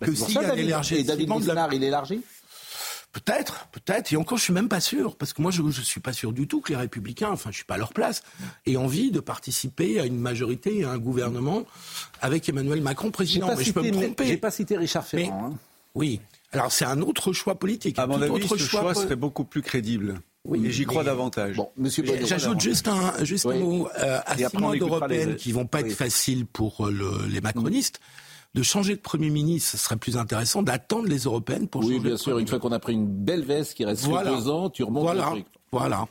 que 0.00 0.14
s'il 0.14 0.34
y 0.34 0.38
a 0.38 0.54
l'élargissement. 0.54 1.00
Et 1.00 1.04
David 1.04 1.30
Lisnard, 1.30 1.72
il 1.72 1.82
élargit 1.82 2.22
Peut-être, 3.12 3.68
peut-être. 3.72 4.12
Et 4.12 4.16
encore, 4.16 4.36
je 4.38 4.44
suis 4.44 4.52
même 4.52 4.68
pas 4.68 4.80
sûr, 4.80 5.16
parce 5.16 5.32
que 5.32 5.40
moi, 5.40 5.50
je 5.50 5.62
ne 5.62 5.70
suis 5.70 6.00
pas 6.00 6.12
sûr 6.12 6.32
du 6.32 6.46
tout 6.46 6.60
que 6.60 6.70
les 6.70 6.76
Républicains, 6.76 7.30
enfin, 7.30 7.50
je 7.50 7.56
suis 7.56 7.64
pas 7.64 7.74
à 7.74 7.78
leur 7.78 7.92
place, 7.92 8.22
aient 8.66 8.76
envie 8.76 9.10
de 9.10 9.20
participer 9.20 9.98
à 9.98 10.04
une 10.04 10.18
majorité, 10.18 10.84
à 10.84 10.90
un 10.90 10.98
gouvernement 10.98 11.64
avec 12.20 12.48
Emmanuel 12.48 12.82
Macron 12.82 13.10
président. 13.10 13.54
Mais 13.56 13.64
je 13.64 13.72
peux 13.72 13.82
me 13.82 13.90
tromper. 13.90 14.26
J'ai 14.26 14.36
pas 14.36 14.50
cité 14.50 14.76
Richard 14.76 15.06
Ferrand. 15.06 15.52
Hein. 15.52 15.58
Oui. 15.94 16.20
Alors, 16.52 16.70
c'est 16.70 16.84
un 16.84 17.00
autre 17.00 17.32
choix 17.32 17.58
politique. 17.58 17.98
À 17.98 18.06
mon 18.06 18.20
avis, 18.20 18.46
ce 18.46 18.56
choix, 18.56 18.94
serait 18.94 19.16
beaucoup 19.16 19.44
plus 19.44 19.62
crédible. 19.62 20.20
Oui, 20.44 20.64
et 20.66 20.70
j'y 20.70 20.84
crois 20.84 21.04
davantage. 21.04 21.56
Bon, 21.56 21.70
J'ajoute 22.24 22.60
juste 22.60 22.88
un, 22.88 23.24
juste 23.24 23.46
un 23.46 23.54
mot. 23.54 23.88
Euh, 23.98 24.20
à 24.24 24.36
six 24.36 24.56
mois 24.56 24.76
d'européennes 24.76 25.36
qui 25.36 25.52
vont 25.52 25.66
pas 25.66 25.80
être 25.80 25.92
faciles 25.92 26.46
pour 26.46 26.86
euh, 26.86 26.90
le, 26.90 27.26
les 27.28 27.40
macronistes 27.40 28.00
de 28.54 28.62
changer 28.62 28.96
de 28.96 29.00
Premier 29.00 29.30
ministre, 29.30 29.70
ce 29.72 29.76
serait 29.76 29.96
plus 29.96 30.16
intéressant 30.16 30.62
d'attendre 30.62 31.06
les 31.06 31.20
européennes 31.20 31.68
pour 31.68 31.82
oui, 31.82 31.88
changer. 31.88 31.98
Oui, 31.98 32.06
bien 32.06 32.16
sûr. 32.16 32.38
Une 32.38 32.48
fois 32.48 32.58
qu'on 32.58 32.72
a 32.72 32.78
pris 32.78 32.94
une 32.94 33.06
belle 33.06 33.44
veste 33.44 33.74
qui 33.74 33.84
reste 33.84 34.04
voilà. 34.04 34.34
deux 34.34 34.48
ans, 34.48 34.70
tu 34.70 34.82
remontes 34.82 35.02
voilà. 35.04 35.24
le 35.26 35.30
truc. 35.30 35.46
Voilà. 35.70 36.06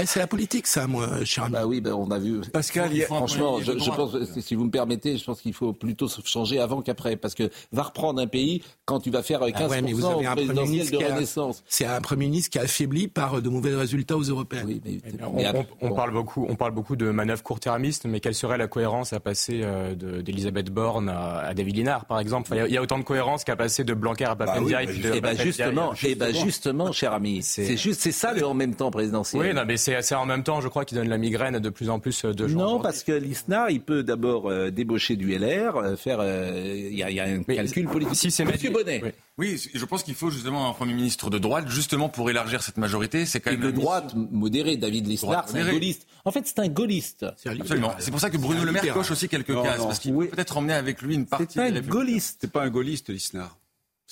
Eh, 0.00 0.06
c'est 0.06 0.18
la 0.18 0.26
politique, 0.26 0.66
ça, 0.66 0.86
moi, 0.86 1.24
cher 1.24 1.44
ami. 1.44 1.52
Bah 1.52 1.66
oui, 1.66 1.80
bah 1.80 1.90
on 1.96 2.10
a 2.10 2.18
vu. 2.18 2.40
Pascal, 2.52 2.90
franchement, 3.02 3.58
je, 3.60 3.72
je, 3.78 3.90
pense, 3.90 4.16
si 4.40 4.54
vous 4.54 4.64
me 4.64 4.70
permettez, 4.70 5.16
je 5.16 5.24
pense 5.24 5.40
qu'il 5.40 5.54
faut 5.54 5.72
plutôt 5.72 6.08
changer 6.24 6.58
avant 6.58 6.82
qu'après, 6.82 7.16
parce 7.16 7.34
que 7.34 7.50
va 7.72 7.84
reprendre 7.84 8.20
un 8.20 8.26
pays 8.26 8.62
quand 8.84 9.00
tu 9.00 9.10
vas 9.10 9.22
faire 9.22 9.40
15% 9.40 9.52
ah 9.54 9.68
ouais, 9.68 9.82
mais 9.82 9.92
vous 9.92 10.04
avez 10.04 10.26
un 10.26 10.34
présidentiel 10.34 10.90
de 10.90 10.96
renaissance. 10.96 11.64
C'est 11.68 11.84
un 11.84 12.00
premier 12.00 12.26
ministre 12.26 12.50
qui 12.50 12.58
est 12.58 12.62
affaibli 12.62 13.08
par 13.08 13.40
de 13.42 13.48
mauvais 13.48 13.74
résultats 13.74 14.16
aux 14.16 14.22
européennes. 14.22 14.64
Oui, 14.66 14.80
mais, 14.84 14.98
on, 15.24 15.32
mais 15.34 15.66
on, 15.80 15.94
parle 15.94 16.12
beaucoup, 16.12 16.46
on 16.48 16.54
parle 16.54 16.72
beaucoup 16.72 16.96
de 16.96 17.10
manœuvres 17.10 17.42
court-termistes, 17.42 18.06
mais 18.06 18.20
quelle 18.20 18.34
serait 18.34 18.58
la 18.58 18.68
cohérence 18.68 19.12
à 19.12 19.20
passer 19.20 19.60
euh, 19.62 19.94
d'Elisabeth 19.94 20.70
Borne 20.70 21.08
à, 21.08 21.38
à, 21.38 21.54
David 21.54 21.76
Linard, 21.76 22.04
par 22.04 22.20
exemple? 22.20 22.48
Il 22.52 22.60
enfin, 22.60 22.68
y, 22.68 22.72
y, 22.72 22.76
a 22.76 22.82
autant 22.82 22.98
de 22.98 23.04
cohérence 23.04 23.44
qu'à 23.44 23.56
passer 23.56 23.84
de 23.84 23.94
Blanquer 23.94 24.26
à 24.26 24.36
Papendia 24.36 24.78
bah 24.78 24.90
oui, 24.92 25.00
et, 25.04 25.16
et 25.16 25.20
bah 25.20 25.34
justement, 25.34 25.92
et 26.02 26.14
bah 26.14 26.32
justement, 26.32 26.92
cher 26.92 27.12
ami, 27.12 27.42
c'est 27.42 27.76
juste, 27.76 28.00
c'est 28.00 28.12
ça 28.12 28.32
le 28.32 28.46
en 28.46 28.54
même 28.54 28.74
temps 28.74 28.90
présidentiel. 28.90 29.42
Oui, 29.42 29.54
non, 29.54 29.62
mais 29.66 29.76
c'est 30.02 30.14
en 30.14 30.26
même 30.26 30.42
temps. 30.42 30.60
Je 30.60 30.68
crois 30.68 30.84
qu'il 30.84 30.96
donne 30.98 31.08
la 31.08 31.18
migraine 31.18 31.54
à 31.54 31.60
de 31.60 31.70
plus 31.70 31.90
en 31.90 31.98
plus 31.98 32.24
de 32.24 32.48
gens. 32.48 32.58
Non, 32.58 32.80
parce 32.80 33.02
que 33.02 33.12
l'ISNA, 33.12 33.70
il 33.70 33.80
peut 33.80 34.02
d'abord 34.02 34.50
euh, 34.50 34.70
débaucher 34.70 35.16
du 35.16 35.36
LR, 35.36 35.76
euh, 35.76 35.96
faire. 35.96 36.20
Il 36.22 36.92
y, 36.92 36.96
y, 36.98 37.20
a 37.20 37.24
un 37.24 37.42
mais 37.46 37.56
calcul 37.56 37.88
politique. 37.88 38.16
Si 38.16 38.30
c'est 38.30 38.44
Monsieur 38.44 38.70
Bonnet. 38.70 39.00
Oui. 39.02 39.10
oui. 39.38 39.70
je 39.72 39.84
pense 39.84 40.02
qu'il 40.02 40.14
faut 40.14 40.30
justement 40.30 40.68
un 40.68 40.72
Premier 40.72 40.94
ministre 40.94 41.30
de 41.30 41.38
droite, 41.38 41.68
justement 41.68 42.08
pour 42.08 42.30
élargir 42.30 42.62
cette 42.62 42.76
majorité. 42.76 43.26
C'est 43.26 43.40
quand 43.40 43.50
même. 43.50 43.60
de 43.60 43.70
droite 43.70 44.14
modérée. 44.14 44.76
David 44.76 45.06
Lisnard, 45.06 45.48
c'est 45.48 45.60
un 45.60 45.70
gaulliste. 45.70 46.06
En 46.24 46.30
fait, 46.30 46.46
c'est 46.46 46.58
un 46.58 46.68
gaulliste. 46.68 47.24
Absolument. 47.44 47.94
C'est 47.98 48.10
pour 48.10 48.20
ça 48.20 48.30
que 48.30 48.36
Bruno 48.36 48.64
Le 48.64 48.72
Maire 48.72 48.92
coche 48.92 49.10
aussi 49.10 49.28
quelques 49.28 49.50
non, 49.50 49.62
cases, 49.62 49.78
non. 49.78 49.86
parce 49.86 49.98
qu'il 49.98 50.14
oui. 50.14 50.26
peut 50.26 50.36
peut-être 50.36 50.56
emmener 50.56 50.74
avec 50.74 51.02
lui 51.02 51.14
une 51.14 51.26
partie. 51.26 51.46
C'est 51.50 51.60
pas 51.60 51.78
un 51.78 51.80
gaulliste. 51.80 52.38
C'est 52.40 52.52
pas 52.52 52.62
un 52.62 52.70
gaulliste, 52.70 53.08
Lisnard. 53.10 53.56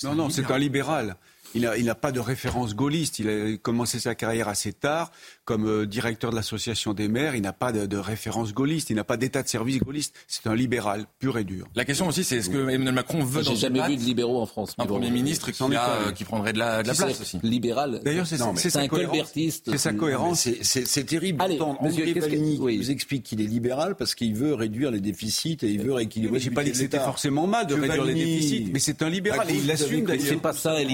Non, 0.02 0.14
non, 0.14 0.30
c'est 0.30 0.50
un 0.50 0.59
libéral. 0.59 1.16
Il 1.56 1.62
n'a 1.62 1.76
il 1.76 1.94
pas 2.00 2.12
de 2.12 2.20
référence 2.20 2.75
gaulliste. 2.75 3.18
Il 3.18 3.28
a 3.28 3.56
commencé 3.56 3.98
sa 3.98 4.14
carrière 4.14 4.48
assez 4.48 4.72
tard 4.72 5.10
comme 5.44 5.66
euh, 5.66 5.86
directeur 5.86 6.30
de 6.30 6.36
l'association 6.36 6.92
des 6.92 7.08
maires. 7.08 7.34
Il 7.34 7.42
n'a 7.42 7.52
pas 7.52 7.72
de, 7.72 7.86
de, 7.86 7.96
référence 7.96 8.52
gaulliste. 8.52 8.90
Il 8.90 8.96
n'a 8.96 9.04
pas 9.04 9.16
d'état 9.16 9.42
de 9.42 9.48
service 9.48 9.78
gaulliste. 9.78 10.14
C'est 10.26 10.46
un 10.46 10.54
libéral 10.54 11.06
pur 11.18 11.38
et 11.38 11.44
dur. 11.44 11.66
La 11.75 11.84
question 11.84 12.08
aussi, 12.08 12.25
c'est 12.25 12.36
est-ce 12.38 12.50
que 12.50 12.68
Emmanuel 12.68 12.94
Macron 12.94 13.25
veut 13.25 13.42
J'ai 13.42 13.56
jamais 13.56 13.86
vu 13.88 13.96
de 13.96 14.02
libéraux 14.02 14.40
en 14.40 14.46
France. 14.46 14.75
Un 14.78 14.86
Premier 14.86 15.10
ministre 15.10 15.50
qui, 15.50 15.62
a, 15.62 15.90
euh, 15.90 16.12
qui 16.12 16.25
prendrait 16.25 16.52
de 16.52 16.58
la, 16.58 16.82
de 16.82 16.88
la 16.88 16.94
place 16.94 17.20
aussi. 17.20 17.38
Libéral. 17.42 18.00
D'ailleurs, 18.04 18.26
c'est 18.26 18.76
un 18.76 18.88
colbertiste. 18.88 19.70
C'est 19.70 19.78
sa 19.78 19.92
cohérence. 19.92 20.48
C'est 20.62 21.04
terrible. 21.04 21.42
Allez, 21.42 21.60
André 21.60 22.12
Valigny 22.12 22.58
oui. 22.60 22.76
vous 22.76 22.90
explique 22.90 23.22
qu'il 23.22 23.40
est 23.40 23.46
libéral 23.46 23.94
parce 23.96 24.14
qu'il 24.14 24.34
veut 24.34 24.54
réduire 24.54 24.90
les 24.90 25.00
déficits 25.00 25.58
et 25.62 25.68
il 25.68 25.80
veut 25.80 25.92
rééquilibrer. 25.92 26.38
J'ai 26.38 26.50
pas 26.50 26.64
dit 26.64 26.72
que 26.72 26.76
c'était 26.76 26.98
forcément 26.98 27.46
mal 27.46 27.66
de 27.66 27.75
réduire 27.75 28.04
les 28.04 28.14
déficits, 28.14 28.70
mais 28.72 28.78
c'est 28.78 29.02
un 29.02 29.08
libéral 29.08 29.50
et 29.50 29.54
il 29.54 29.66
l'assume 29.66 30.04
d'ailleurs. 30.04 30.26
C'est 30.26 30.36
pas 30.36 30.52
ça 30.52 30.72
un 30.72 30.84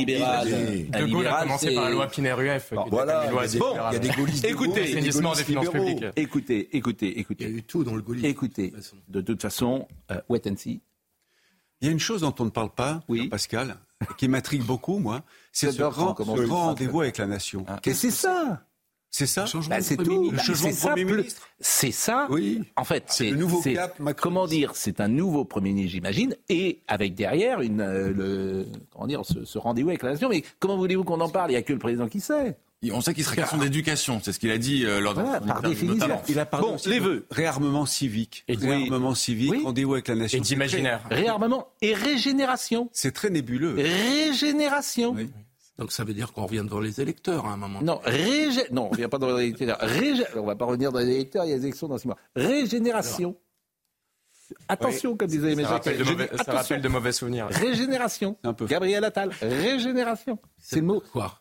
libéral. 0.57 1.07
De 1.07 1.13
Gaulle 1.13 1.27
a 1.27 1.43
commencé 1.43 1.75
par 1.75 1.85
la 1.85 1.91
loi 1.91 2.07
Pinay-Rueff. 2.07 2.73
Voilà. 2.91 3.31
Bon, 3.31 3.41
il 3.43 3.93
y 3.93 3.97
a 3.97 3.99
des 3.99 4.09
gaullistes. 4.09 4.45
Écoutez, 4.45 4.95
des 5.01 5.13
finances 5.13 5.43
publiques. 5.43 6.05
Écoutez, 6.17 6.77
écoutez, 6.77 7.19
écoutez. 7.19 7.45
Il 7.45 7.51
y 7.51 7.55
a 7.55 7.59
eu 7.59 7.63
tout 7.63 7.85
dans 7.85 7.95
le 7.95 8.03
gaullisme. 8.03 8.27
Écoutez, 8.27 8.73
de 9.09 9.21
toute 9.21 9.43
façon, 9.43 9.89
euh, 10.11 10.21
wait 10.29 10.47
and 10.47 10.57
see. 10.57 10.81
Il 11.81 11.87
y 11.87 11.89
a 11.89 11.93
une 11.93 11.99
chose 11.99 12.21
dont 12.21 12.35
on 12.39 12.45
ne 12.45 12.51
parle 12.51 12.71
pas, 12.71 13.03
oui. 13.09 13.29
Pascal, 13.29 13.77
qui 14.17 14.29
m'intrigue 14.29 14.63
beaucoup, 14.63 14.99
moi, 14.99 15.25
c'est 15.51 15.73
ce 15.73 15.79
grand, 15.79 16.17
ce 16.17 16.43
grand 16.43 16.67
rendez-vous 16.67 17.01
avec 17.01 17.19
la 17.19 17.27
nation. 17.27 17.65
Ah. 17.69 17.81
Et 17.85 17.93
c'est 17.93 18.13
ça? 18.13 18.65
C'est 19.13 19.27
ça 19.27 19.45
bah, 19.69 19.83
C'est 19.83 19.99
tout. 19.99 20.31
Le 20.31 20.39
changement 20.39 20.71
de 20.71 20.75
Premier 20.75 21.05
ministre 21.05 21.49
C'est 21.61 21.93
ça. 21.93 22.27
Oui. 22.31 22.63
En 22.77 22.85
fait, 22.85 23.05
c'est 23.09 23.31
le 23.31 23.37
nouveau 23.37 23.61
cap. 23.61 24.01
Comment 24.17 24.47
dire 24.47 24.73
C'est 24.75 25.01
un 25.01 25.09
nouveau 25.09 25.45
Premier 25.45 25.73
ministre, 25.73 25.93
j'imagine, 25.93 26.35
et 26.49 26.81
avec 26.89 27.15
derrière 27.15 27.61
une, 27.61 27.83
euh, 27.83 28.11
le, 28.11 28.67
comment 28.91 29.07
dire, 29.07 29.21
ce, 29.25 29.45
ce 29.45 29.59
rendez-vous 29.59 29.91
avec 29.91 30.03
la 30.03 30.13
nation. 30.13 30.31
Mais 30.31 30.43
comment 30.59 30.79
voulez-vous 30.79 31.05
qu'on 31.05 31.21
en 31.21 31.29
parle? 31.29 31.51
Il 31.51 31.55
n'y 31.55 31.59
a 31.59 31.63
que 31.63 31.75
le 31.75 31.79
président 31.79 32.09
qui 32.09 32.21
sait. 32.21 32.57
On 32.91 33.01
sait 33.01 33.15
qu'il 33.15 33.23
serait 33.23 33.37
question 33.37 33.59
d'éducation, 33.59 34.21
c'est 34.23 34.33
ce 34.33 34.41
qu'il 34.41 34.51
a 34.51 34.59
dit 34.59 34.85
euh, 34.85 35.01
lors 35.01 35.15
voilà, 35.15 35.39
de 35.39 35.47
par 35.47 35.63
définition. 35.63 36.21
Il 36.29 36.39
a 36.41 36.47
parlé 36.47 36.67
bon, 36.67 36.77
les 36.87 36.99
vœux. 36.99 37.27
Réarmement 37.31 37.87
civique. 37.87 38.45
Et 38.49 38.57
réarmement 38.57 39.15
civique, 39.15 39.53
oui. 39.53 39.63
rendez-vous 39.63 39.93
avec 39.93 40.09
la 40.09 40.17
nation. 40.17 40.39
Et 40.39 40.41
d'imaginaire. 40.41 41.01
Réarmement 41.09 41.69
et 41.81 41.95
régénération. 41.95 42.89
C'est 42.93 43.13
très 43.13 43.31
nébuleux. 43.31 43.75
Régénération. 43.77 45.13
Oui. 45.17 45.31
Donc 45.79 45.93
ça 45.93 46.05
veut 46.05 46.15
dire 46.15 46.33
qu'on 46.33 46.47
revient 46.47 46.63
devant 46.65 46.81
les 46.81 47.01
électeurs 47.01 47.47
à 47.47 47.53
un 47.53 47.57
moment. 47.57 47.81
Non, 47.83 48.01
régé... 48.05 48.63
non 48.71 48.83
on 48.83 48.87
ne 48.87 48.91
revient 48.91 49.09
pas 49.09 49.19
devant 49.19 49.37
les 49.37 49.45
électeurs. 49.45 49.79
Régé... 49.81 50.25
On 50.37 50.43
ne 50.43 50.47
va 50.47 50.57
pas 50.57 50.67
revenir 50.67 50.93
dans 50.93 50.99
les 51.01 51.15
électeurs, 51.15 51.45
il 51.45 51.51
y 51.51 51.53
a 51.55 51.57
des 51.57 51.65
élections 51.65 51.89
dans 51.89 51.99
six 51.99 52.07
mois. 52.07 52.19
Régénération. 52.37 53.37
Attention, 54.69 55.13
oui, 55.13 55.17
comme 55.17 55.29
disait 55.29 55.53
Aimé 55.53 55.65
Jacques. 55.67 55.89
Ça 56.45 56.53
rappelle 56.53 56.83
de 56.83 56.89
mauvais 56.89 57.13
souvenirs. 57.13 57.49
Régénération. 57.49 58.37
Un 58.43 58.53
peu 58.53 58.67
Gabriel 58.67 59.03
Attal. 59.03 59.31
Régénération. 59.41 60.39
C'est 60.59 60.77
le 60.77 60.83
mot. 60.83 61.03
Quoi? 61.13 61.41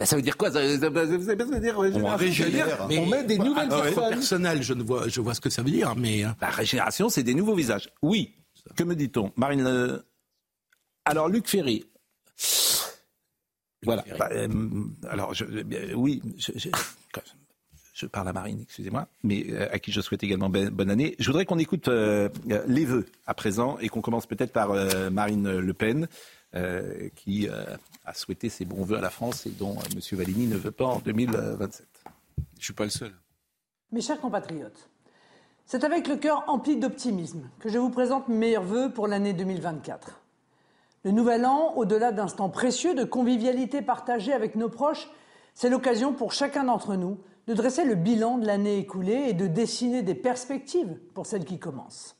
Ben, 0.00 0.06
ça 0.06 0.16
veut 0.16 0.22
dire 0.22 0.36
quoi 0.36 0.50
ça, 0.50 0.60
ça, 0.60 0.78
ça, 0.78 0.90
ça 0.90 1.34
veut 1.34 1.60
dire 1.60 1.78
régénération. 1.78 2.46
On, 2.80 2.84
on 2.84 3.06
met 3.06 3.24
des 3.24 3.38
nouvelles 3.38 3.68
ah, 3.70 3.82
personnes. 3.82 4.10
Personnel, 4.10 4.62
je 4.62 4.74
ne 4.74 4.82
vois, 4.82 5.08
je 5.08 5.20
vois 5.20 5.34
ce 5.34 5.40
que 5.40 5.50
ça 5.50 5.62
veut 5.62 5.70
dire, 5.70 5.94
mais 5.96 6.22
la 6.22 6.36
bah, 6.40 6.50
régénération, 6.50 7.08
c'est 7.08 7.24
des 7.24 7.34
nouveaux 7.34 7.54
visages. 7.54 7.90
Oui. 8.02 8.34
Que 8.76 8.84
me 8.84 8.94
dit-on, 8.94 9.32
Marine 9.36 9.66
euh... 9.66 9.98
Alors, 11.04 11.28
Luc 11.28 11.48
Ferry. 11.48 11.84
Voilà. 13.84 14.04
Bah, 14.18 14.28
euh, 14.32 14.48
alors, 15.08 15.34
je, 15.34 15.44
euh, 15.44 15.94
oui, 15.94 16.22
je, 16.36 16.52
je, 16.56 16.68
je, 17.94 18.06
parle 18.06 18.28
à 18.28 18.32
Marine, 18.32 18.60
excusez-moi, 18.62 19.06
mais 19.22 19.46
euh, 19.50 19.68
à 19.72 19.78
qui 19.78 19.92
je 19.92 20.00
souhaite 20.00 20.22
également 20.22 20.48
ben, 20.48 20.70
bonne 20.70 20.90
année. 20.90 21.14
Je 21.18 21.26
voudrais 21.26 21.44
qu'on 21.44 21.58
écoute 21.58 21.88
euh, 21.88 22.28
les 22.66 22.84
vœux 22.84 23.06
à 23.26 23.34
présent 23.34 23.78
et 23.78 23.88
qu'on 23.88 24.00
commence 24.00 24.26
peut-être 24.26 24.52
par 24.52 24.72
euh, 24.72 25.10
Marine 25.10 25.58
Le 25.58 25.74
Pen, 25.74 26.08
qui 27.14 27.46
a 27.46 28.14
souhaité 28.14 28.48
ses 28.48 28.64
bons 28.64 28.82
voeux 28.82 28.96
à 28.96 29.02
la 29.02 29.10
France 29.10 29.46
et 29.46 29.50
dont 29.50 29.76
M. 29.92 30.00
Valigny 30.18 30.46
ne 30.46 30.56
veut 30.56 30.70
pas 30.70 30.86
en 30.86 30.98
2027. 30.98 31.86
Je 32.54 32.58
ne 32.58 32.62
suis 32.64 32.72
pas 32.72 32.84
le 32.84 32.90
seul. 32.90 33.12
Mes 33.92 34.00
chers 34.00 34.18
compatriotes, 34.18 34.88
c'est 35.66 35.84
avec 35.84 36.08
le 36.08 36.16
cœur 36.16 36.44
empli 36.48 36.78
d'optimisme 36.78 37.50
que 37.60 37.68
je 37.68 37.76
vous 37.76 37.90
présente 37.90 38.28
mes 38.28 38.36
meilleurs 38.36 38.64
voeux 38.64 38.90
pour 38.90 39.06
l'année 39.06 39.34
2024. 39.34 40.18
Le 41.04 41.10
nouvel 41.10 41.46
an, 41.46 41.74
au-delà 41.76 42.12
d'instants 42.12 42.48
précieux 42.48 42.94
de 42.94 43.04
convivialité 43.04 43.82
partagée 43.82 44.32
avec 44.32 44.56
nos 44.56 44.68
proches, 44.68 45.10
c'est 45.54 45.70
l'occasion 45.70 46.12
pour 46.12 46.32
chacun 46.32 46.64
d'entre 46.64 46.96
nous 46.96 47.18
de 47.46 47.54
dresser 47.54 47.84
le 47.84 47.94
bilan 47.94 48.38
de 48.38 48.46
l'année 48.46 48.78
écoulée 48.78 49.26
et 49.28 49.32
de 49.32 49.46
dessiner 49.46 50.02
des 50.02 50.14
perspectives 50.14 50.98
pour 51.14 51.26
celle 51.26 51.44
qui 51.44 51.58
commence. 51.58 52.16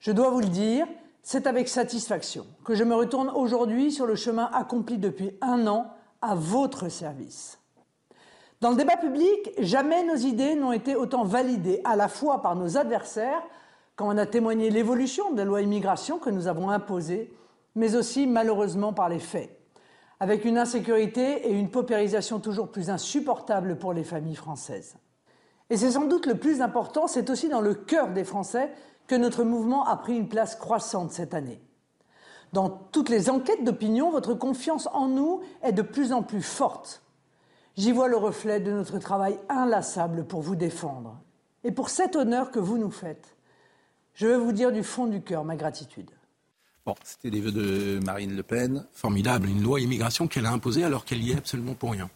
Je 0.00 0.12
dois 0.12 0.30
vous 0.30 0.40
le 0.40 0.46
dire, 0.46 0.86
c'est 1.22 1.46
avec 1.46 1.68
satisfaction 1.68 2.46
que 2.64 2.74
je 2.74 2.84
me 2.84 2.94
retourne 2.94 3.28
aujourd'hui 3.28 3.92
sur 3.92 4.06
le 4.06 4.16
chemin 4.16 4.50
accompli 4.52 4.98
depuis 4.98 5.32
un 5.40 5.66
an 5.66 5.86
à 6.20 6.34
votre 6.34 6.88
service. 6.88 7.58
Dans 8.60 8.70
le 8.70 8.76
débat 8.76 8.96
public, 8.96 9.50
jamais 9.58 10.02
nos 10.04 10.16
idées 10.16 10.56
n'ont 10.56 10.72
été 10.72 10.96
autant 10.96 11.22
validées 11.22 11.80
à 11.84 11.94
la 11.94 12.08
fois 12.08 12.42
par 12.42 12.56
nos 12.56 12.76
adversaires, 12.76 13.42
quand 13.94 14.08
on 14.08 14.18
a 14.18 14.26
témoigné 14.26 14.70
l'évolution 14.70 15.32
de 15.32 15.38
la 15.38 15.44
loi 15.44 15.62
immigration 15.62 16.18
que 16.18 16.30
nous 16.30 16.48
avons 16.48 16.70
imposée, 16.70 17.32
mais 17.78 17.94
aussi 17.94 18.26
malheureusement 18.26 18.92
par 18.92 19.08
les 19.08 19.20
faits, 19.20 19.56
avec 20.18 20.44
une 20.44 20.58
insécurité 20.58 21.48
et 21.48 21.52
une 21.52 21.70
paupérisation 21.70 22.40
toujours 22.40 22.72
plus 22.72 22.90
insupportables 22.90 23.78
pour 23.78 23.92
les 23.92 24.02
familles 24.02 24.34
françaises. 24.34 24.96
Et 25.70 25.76
c'est 25.76 25.92
sans 25.92 26.06
doute 26.06 26.26
le 26.26 26.34
plus 26.34 26.60
important, 26.60 27.06
c'est 27.06 27.30
aussi 27.30 27.48
dans 27.48 27.60
le 27.60 27.74
cœur 27.74 28.08
des 28.08 28.24
Français 28.24 28.72
que 29.06 29.14
notre 29.14 29.44
mouvement 29.44 29.86
a 29.86 29.96
pris 29.96 30.16
une 30.16 30.28
place 30.28 30.56
croissante 30.56 31.12
cette 31.12 31.34
année. 31.34 31.62
Dans 32.52 32.68
toutes 32.68 33.10
les 33.10 33.30
enquêtes 33.30 33.62
d'opinion, 33.62 34.10
votre 34.10 34.34
confiance 34.34 34.88
en 34.92 35.06
nous 35.06 35.42
est 35.62 35.72
de 35.72 35.82
plus 35.82 36.12
en 36.12 36.24
plus 36.24 36.42
forte. 36.42 37.02
J'y 37.76 37.92
vois 37.92 38.08
le 38.08 38.16
reflet 38.16 38.58
de 38.58 38.72
notre 38.72 38.98
travail 38.98 39.38
inlassable 39.48 40.26
pour 40.26 40.40
vous 40.40 40.56
défendre. 40.56 41.20
Et 41.62 41.70
pour 41.70 41.90
cet 41.90 42.16
honneur 42.16 42.50
que 42.50 42.58
vous 42.58 42.76
nous 42.76 42.90
faites, 42.90 43.36
je 44.14 44.26
veux 44.26 44.36
vous 44.36 44.52
dire 44.52 44.72
du 44.72 44.82
fond 44.82 45.06
du 45.06 45.22
cœur 45.22 45.44
ma 45.44 45.54
gratitude. 45.54 46.10
Bon, 46.88 46.94
c'était 47.04 47.28
les 47.28 47.42
vœux 47.42 47.52
de 47.52 48.02
Marine 48.02 48.34
Le 48.34 48.42
Pen. 48.42 48.86
Formidable, 48.94 49.50
une 49.50 49.62
loi 49.62 49.78
immigration 49.78 50.26
qu'elle 50.26 50.46
a 50.46 50.52
imposée 50.52 50.84
alors 50.84 51.04
qu'elle 51.04 51.22
y 51.22 51.32
est 51.32 51.36
absolument 51.36 51.74
pour 51.74 51.92
rien. 51.92 52.08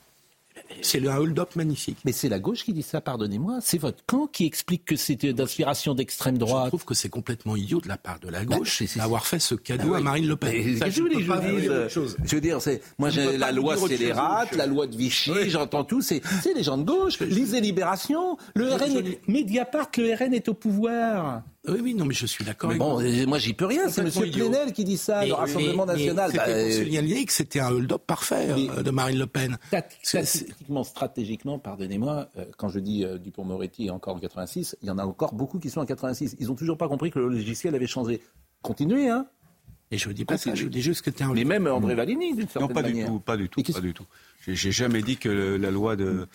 C'est 0.81 1.07
un 1.07 1.19
hold-up 1.19 1.57
magnifique. 1.57 1.99
Mais 2.07 2.12
c'est 2.12 2.31
la 2.31 2.38
gauche 2.38 2.64
qui 2.64 2.73
dit 2.73 2.83
ça, 2.83 3.02
pardonnez-moi. 3.02 3.59
C'est 3.61 3.76
votre 3.76 4.02
camp 4.07 4.26
qui 4.26 4.47
explique 4.47 4.87
que 4.87 4.97
c'était 4.97 5.35
d'inspiration 5.35 5.95
d'extrême 5.95 6.38
droite. 6.38 6.64
Je 6.64 6.69
trouve 6.71 6.87
que 6.87 6.95
c'est 6.95 7.11
complètement 7.11 7.55
idiot 7.55 7.83
de 7.83 7.88
la 7.88 7.99
part 7.99 8.19
de 8.21 8.31
la 8.31 8.47
bah, 8.47 8.57
gauche 8.57 8.83
d'avoir 8.97 9.26
fait 9.26 9.41
ce 9.41 9.55
cadeau 9.55 9.93
ah 9.93 9.99
à 9.99 10.00
Marine 10.00 10.26
Le 10.26 10.37
Pen. 10.37 10.79
Ça, 10.79 10.88
je, 10.88 11.02
je, 11.02 12.00
je 12.25 12.35
veux 12.35 12.41
dire, 12.41 12.59
moi 12.99 13.11
j'ai 13.11 13.37
la 13.37 13.52
loi 13.52 13.76
scélérate, 13.76 14.57
la 14.57 14.64
loi 14.64 14.87
de 14.87 14.97
Vichy, 14.97 15.50
j'entends 15.50 15.85
tout. 15.85 16.00
C'est 16.00 16.23
les 16.57 16.62
gens 16.62 16.79
de 16.79 16.85
gauche. 16.85 17.21
Lisez 17.21 17.61
Libération. 17.61 18.38
Le 18.55 18.73
RN, 18.73 19.05
Mediapart, 19.29 19.91
le 19.99 20.14
RN 20.14 20.33
est 20.33 20.49
au 20.49 20.55
pouvoir. 20.55 21.43
Oui, 21.69 21.78
oui, 21.81 21.95
non, 21.95 22.04
mais 22.04 22.14
je 22.14 22.26
suis 22.26 22.45
d'accord. 22.45 22.75
Bon, 22.75 23.00
moi, 23.26 23.38
j'y 23.38 23.54
peux 23.54 23.66
rien. 23.66 23.88
C'est 23.88 24.00
M. 24.00 24.31
Plenel 24.33 24.73
qui 24.73 24.85
dit 24.85 24.97
ça, 24.97 25.25
le 25.25 25.33
Rassemblement 25.33 25.87
national. 25.87 26.31
C'était 26.33 26.45
bah, 26.45 26.64
pour 26.64 26.73
signaler 26.73 27.25
que 27.25 27.33
c'était 27.33 27.61
un 27.61 27.71
hold-up 27.71 28.02
parfait 28.04 28.49
euh, 28.50 28.83
de 28.83 28.90
Marine 28.90 29.19
Le 29.19 29.26
Pen. 29.28 29.59
Tactiquement, 29.71 30.83
stratégiquement, 30.83 31.61
pardonnez-moi, 31.61 32.28
euh, 32.37 32.47
quand 32.57 32.69
je 32.69 32.81
dis 32.81 33.04
euh, 33.04 33.16
Dupont-Moretti 33.19 33.90
encore 33.90 34.16
en 34.16 34.19
86, 34.19 34.76
il 34.83 34.88
y 34.88 34.90
en 34.90 34.99
a 34.99 35.04
encore 35.04 35.35
beaucoup 35.35 35.61
qui 35.61 35.71
sont 35.71 35.81
en 35.81 35.87
86. 35.87 36.37
Ils 36.40 36.49
n'ont 36.49 36.57
toujours 36.57 36.76
pas 36.76 36.88
compris 36.88 37.12
que 37.12 37.21
le 37.21 37.28
logiciel 37.28 37.76
avait 37.76 37.87
changé. 37.87 38.21
Continuez, 38.62 39.09
hein 39.09 39.26
et 39.92 39.99
je 39.99 40.09
ne 40.09 40.14
dis 40.14 40.25
pas 40.25 40.38
ça, 40.38 40.54
je 40.54 40.66
dis 40.69 40.81
juste 40.81 41.02
que 41.02 41.11
c'était 41.11 41.23
un. 41.23 41.35
Mais 41.35 41.45
même 41.45 41.66
André 41.66 41.95
Valigny, 41.95 42.35
d'une 42.35 42.49
certaine 42.49 42.62
Non, 42.62 42.75
pas 42.75 42.83
du 42.83 43.04
tout, 43.04 43.21
pas 43.21 43.37
du 43.37 43.50
tout, 43.50 43.62
pas 43.62 43.81
du 43.81 43.92
tout. 43.92 44.07
J'ai 44.49 44.73
jamais 44.73 45.02
dit 45.02 45.19
que 45.19 45.28
la 45.28 45.71
loi 45.71 45.97
de 45.97 46.28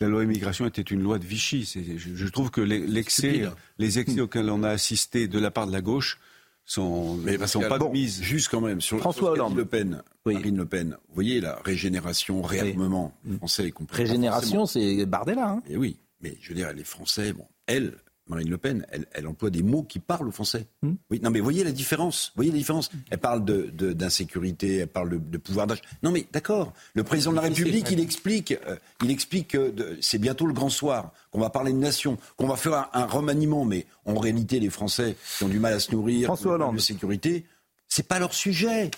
la 0.00 0.08
loi 0.08 0.24
immigration 0.24 0.66
était 0.66 0.82
une 0.82 1.02
loi 1.02 1.18
de 1.18 1.26
Vichy. 1.26 1.70
Je, 1.96 2.14
je, 2.14 2.28
trouve 2.28 2.50
que 2.50 2.60
l'excès, 2.60 3.42
les 3.78 3.98
excès 3.98 4.20
auxquels 4.20 4.48
on 4.50 4.62
a 4.62 4.70
assisté 4.70 5.28
de 5.28 5.38
la 5.38 5.50
part 5.50 5.66
de 5.66 5.72
la 5.72 5.82
gauche 5.82 6.18
sont, 6.64 7.16
mais 7.16 7.46
sont 7.46 7.60
pas 7.60 7.78
bon, 7.78 7.92
mise. 7.92 8.22
Juste 8.22 8.48
quand 8.48 8.60
même 8.60 8.80
sur 8.80 8.98
François 8.98 9.32
Hollande. 9.32 9.56
Le 9.56 9.64
Pen, 9.64 10.02
Marine 10.24 10.56
Le 10.56 10.66
Pen. 10.66 10.96
Vous 11.08 11.14
voyez 11.14 11.40
la 11.40 11.56
régénération, 11.64 12.42
réarmement 12.42 13.12
français 13.38 13.68
est 13.68 13.92
Régénération, 13.92 14.66
c'est 14.66 15.04
Bardella. 15.04 15.50
Hein. 15.50 15.62
Et 15.68 15.76
oui, 15.76 15.98
mais 16.20 16.38
je 16.40 16.50
veux 16.50 16.54
dire, 16.54 16.72
les 16.72 16.84
Français, 16.84 17.32
bon, 17.32 17.46
elle, 17.66 17.94
Marine 18.30 18.48
Le 18.48 18.58
Pen, 18.58 18.86
elle, 19.12 19.26
emploie 19.26 19.50
des 19.50 19.62
mots 19.62 19.82
qui 19.82 19.98
parlent 19.98 20.28
aux 20.28 20.32
Français. 20.32 20.66
Oui, 21.10 21.20
non, 21.22 21.30
mais 21.30 21.40
voyez 21.40 21.64
la 21.64 21.72
différence. 21.72 22.32
Voyez 22.36 22.50
la 22.50 22.56
différence. 22.56 22.90
Elle 23.10 23.18
parle 23.18 23.44
d'insécurité, 23.44 24.76
elle 24.76 24.86
parle 24.86 25.20
de, 25.20 25.38
pouvoir 25.38 25.66
d'achat. 25.66 25.82
Non, 26.02 26.10
mais 26.12 26.26
d'accord. 26.32 26.72
Le 26.94 27.02
président 27.02 27.32
de 27.32 27.36
la 27.36 27.42
République, 27.42 27.90
il 27.90 28.00
explique, 28.00 28.52
euh, 28.66 28.76
il 29.02 29.10
explique 29.10 29.48
que 29.48 29.74
c'est 30.00 30.18
bientôt 30.18 30.46
le 30.46 30.54
grand 30.54 30.70
soir, 30.70 31.12
qu'on 31.30 31.40
va 31.40 31.50
parler 31.50 31.72
de 31.72 31.78
nation, 31.78 32.16
qu'on 32.36 32.46
va 32.46 32.56
faire 32.56 32.88
un, 32.92 33.04
remaniement. 33.04 33.64
Mais 33.64 33.86
en 34.06 34.14
réalité, 34.14 34.60
les 34.60 34.70
Français 34.70 35.16
qui 35.38 35.44
ont 35.44 35.48
du 35.48 35.58
mal 35.58 35.74
à 35.74 35.80
se 35.80 35.92
nourrir, 35.92 36.26
François 36.26 36.54
Hollande. 36.54 36.76
de 36.76 36.80
sécurité, 36.80 37.44
c'est 37.88 38.06
pas 38.06 38.18
leur 38.18 38.32
sujet. 38.32 38.90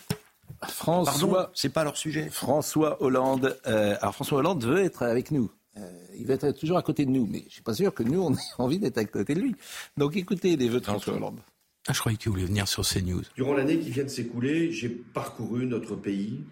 François, 0.69 1.51
c'est 1.55 1.71
pas 1.71 1.85
leur 1.85 1.97
sujet. 1.97 2.29
François 2.31 3.03
Hollande. 3.03 3.59
Euh, 3.67 3.97
alors 4.01 4.15
François 4.15 4.39
Hollande 4.39 4.65
veut 4.65 4.85
être 4.85 5.03
avec 5.03 5.31
nous. 5.31 5.51
Euh, 5.79 5.91
il 6.19 6.27
va 6.27 6.35
être 6.35 6.53
toujours 6.53 6.77
à 6.77 6.83
côté 6.83 7.07
de 7.07 7.11
nous, 7.11 7.27
mais 7.27 7.41
je 7.41 7.45
ne 7.45 7.51
suis 7.51 7.63
pas 7.63 7.75
sûr 7.75 7.95
que 7.95 8.03
nous, 8.03 8.21
on 8.21 8.35
ait 8.35 8.39
envie 8.59 8.79
d'être 8.79 8.99
à 8.99 9.05
côté 9.05 9.35
de 9.35 9.41
lui. 9.41 9.55
Donc 9.97 10.17
écoutez 10.17 10.57
les 10.57 10.69
vœux 10.69 10.81
de 10.81 10.85
François 10.85 11.15
Hollande. 11.15 11.41
Ah, 11.89 11.93
je 11.93 11.99
croyais 11.99 12.17
qu'il 12.17 12.31
voulait 12.31 12.45
venir 12.45 12.69
sur 12.69 12.87
CNews. 12.87 13.23
Durant 13.35 13.55
l'année 13.55 13.79
qui 13.79 13.91
vient 13.91 14.05
de 14.05 14.09
s'écouler, 14.09 14.71
j'ai 14.71 14.89
parcouru 14.89 15.67
notre 15.67 15.97
pays 15.97 16.45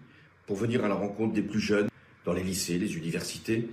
pour 0.45 0.57
venir 0.57 0.83
à 0.83 0.87
la 0.87 0.95
rencontre 0.95 1.33
des 1.33 1.41
plus 1.41 1.59
jeunes 1.59 1.87
dans 2.25 2.33
les 2.33 2.43
lycées, 2.43 2.77
les 2.77 2.97
universités, 2.97 3.69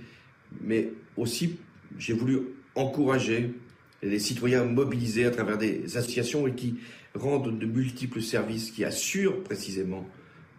mais 0.61 0.91
aussi 1.17 1.57
j'ai 1.97 2.13
voulu 2.13 2.39
encourager 2.75 3.53
les 4.01 4.19
citoyens 4.19 4.63
mobilisés 4.63 5.25
à 5.25 5.31
travers 5.31 5.57
des 5.57 5.97
associations 5.97 6.47
et 6.47 6.53
qui 6.53 6.79
rendent 7.15 7.59
de 7.59 7.65
multiples 7.65 8.21
services, 8.21 8.71
qui 8.71 8.85
assurent 8.85 9.43
précisément 9.43 10.07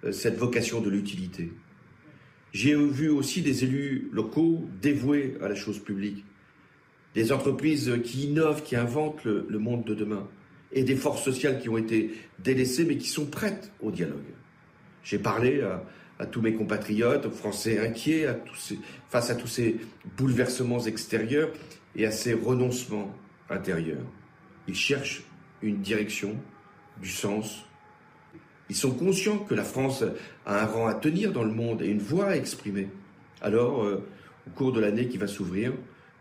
euh, 0.05 0.13
cette 0.13 0.37
vocation 0.37 0.81
de 0.81 0.91
l'utilité. 0.91 1.53
J'ai 2.53 2.75
vu 2.75 3.09
aussi 3.09 3.43
des 3.43 3.65
élus 3.65 4.09
locaux 4.13 4.69
dévoués 4.83 5.37
à 5.41 5.49
la 5.49 5.55
chose 5.55 5.79
publique, 5.79 6.25
des 7.15 7.33
entreprises 7.33 7.93
qui 8.05 8.27
innovent, 8.27 8.63
qui 8.63 8.77
inventent 8.77 9.25
le, 9.25 9.59
monde 9.59 9.85
de 9.85 9.95
demain, 9.95 10.29
et 10.73 10.83
des 10.83 10.97
forces 10.97 11.23
sociales 11.23 11.61
qui 11.61 11.69
ont 11.69 11.79
été 11.79 12.13
délaissées 12.39 12.85
mais 12.85 12.97
qui 12.97 13.09
sont 13.09 13.27
prêtes 13.27 13.73
au 13.81 13.91
dialogue. 13.91 14.19
J'ai 15.05 15.19
parlé 15.19 15.63
à, 16.19 16.27
tous 16.27 16.43
mes 16.43 16.53
compatriotes, 16.53 17.27
aux 17.27 17.31
Français 17.31 17.79
inquiets 17.79 18.27
face 19.09 19.31
à 19.31 19.35
tous 19.35 19.47
ces 19.47 19.77
bouleversements 20.17 20.81
extérieurs 20.81 21.51
et 21.97 22.05
à 22.05 22.11
ces 22.11 22.35
renoncements 22.35 23.15
intérieurs. 23.49 24.05
Ils 24.69 24.75
cherchent 24.75 25.23
une 25.63 25.81
direction, 25.81 26.37
du 27.01 27.09
sens, 27.09 27.65
ils 28.71 28.77
sont 28.77 28.93
conscients 28.93 29.39
que 29.39 29.55
la 29.55 29.65
France 29.65 30.05
a 30.47 30.63
un 30.63 30.65
rang 30.65 30.87
à 30.87 30.95
tenir 30.95 31.33
dans 31.33 31.43
le 31.43 31.51
monde 31.51 31.83
et 31.83 31.89
une 31.89 31.99
voix 31.99 32.27
à 32.27 32.37
exprimer. 32.37 32.89
Alors, 33.43 33.83
euh, 33.83 34.07
au 34.47 34.51
cours 34.51 34.71
de 34.73 34.81
l'année 34.81 35.09
qui 35.09 35.19
va 35.19 35.27
s'ouvrir, 35.27 35.73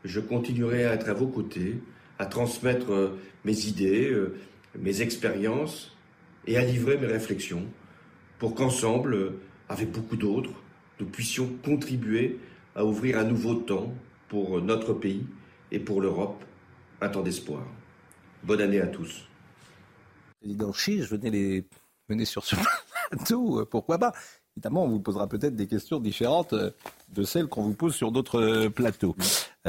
je 0.03 0.19
continuerai 0.19 0.85
à 0.85 0.95
être 0.95 1.09
à 1.09 1.13
vos 1.13 1.27
côtés, 1.27 1.79
à 2.17 2.25
transmettre 2.25 2.91
euh, 2.91 3.19
mes 3.45 3.67
idées, 3.67 4.09
euh, 4.09 4.35
mes 4.79 5.03
expériences 5.03 5.95
et 6.47 6.57
à 6.57 6.65
livrer 6.65 6.97
mes 6.97 7.05
réflexions 7.05 7.67
pour 8.39 8.55
qu'ensemble, 8.55 9.33
avec 9.69 9.91
beaucoup 9.91 10.15
d'autres, 10.15 10.63
nous 10.99 11.05
puissions 11.05 11.51
contribuer 11.63 12.39
à 12.73 12.83
ouvrir 12.83 13.19
un 13.19 13.25
nouveau 13.25 13.53
temps 13.53 13.93
pour 14.27 14.59
notre 14.59 14.93
pays 14.93 15.27
et 15.71 15.77
pour 15.77 16.01
l'Europe, 16.01 16.43
un 16.99 17.09
temps 17.09 17.21
d'espoir. 17.21 17.63
Bonne 18.43 18.61
année 18.61 18.81
à 18.81 18.87
tous. 18.87 19.27
Je 20.41 21.05
venais 21.05 21.29
les 21.29 21.65
venez 22.09 22.25
sur 22.25 22.43
ce 22.43 22.55
plateau, 23.11 23.61
euh, 23.61 23.65
pourquoi 23.65 23.97
pas 23.97 24.11
Évidemment, 24.57 24.83
on 24.83 24.89
vous 24.89 24.99
posera 24.99 25.27
peut-être 25.27 25.55
des 25.55 25.67
questions 25.67 25.99
différentes 25.99 26.53
euh, 26.53 26.71
de 27.13 27.23
celles 27.23 27.47
qu'on 27.47 27.61
vous 27.61 27.73
pose 27.73 27.95
sur 27.95 28.11
d'autres 28.11 28.41
euh, 28.41 28.69
plateaux. 28.69 29.15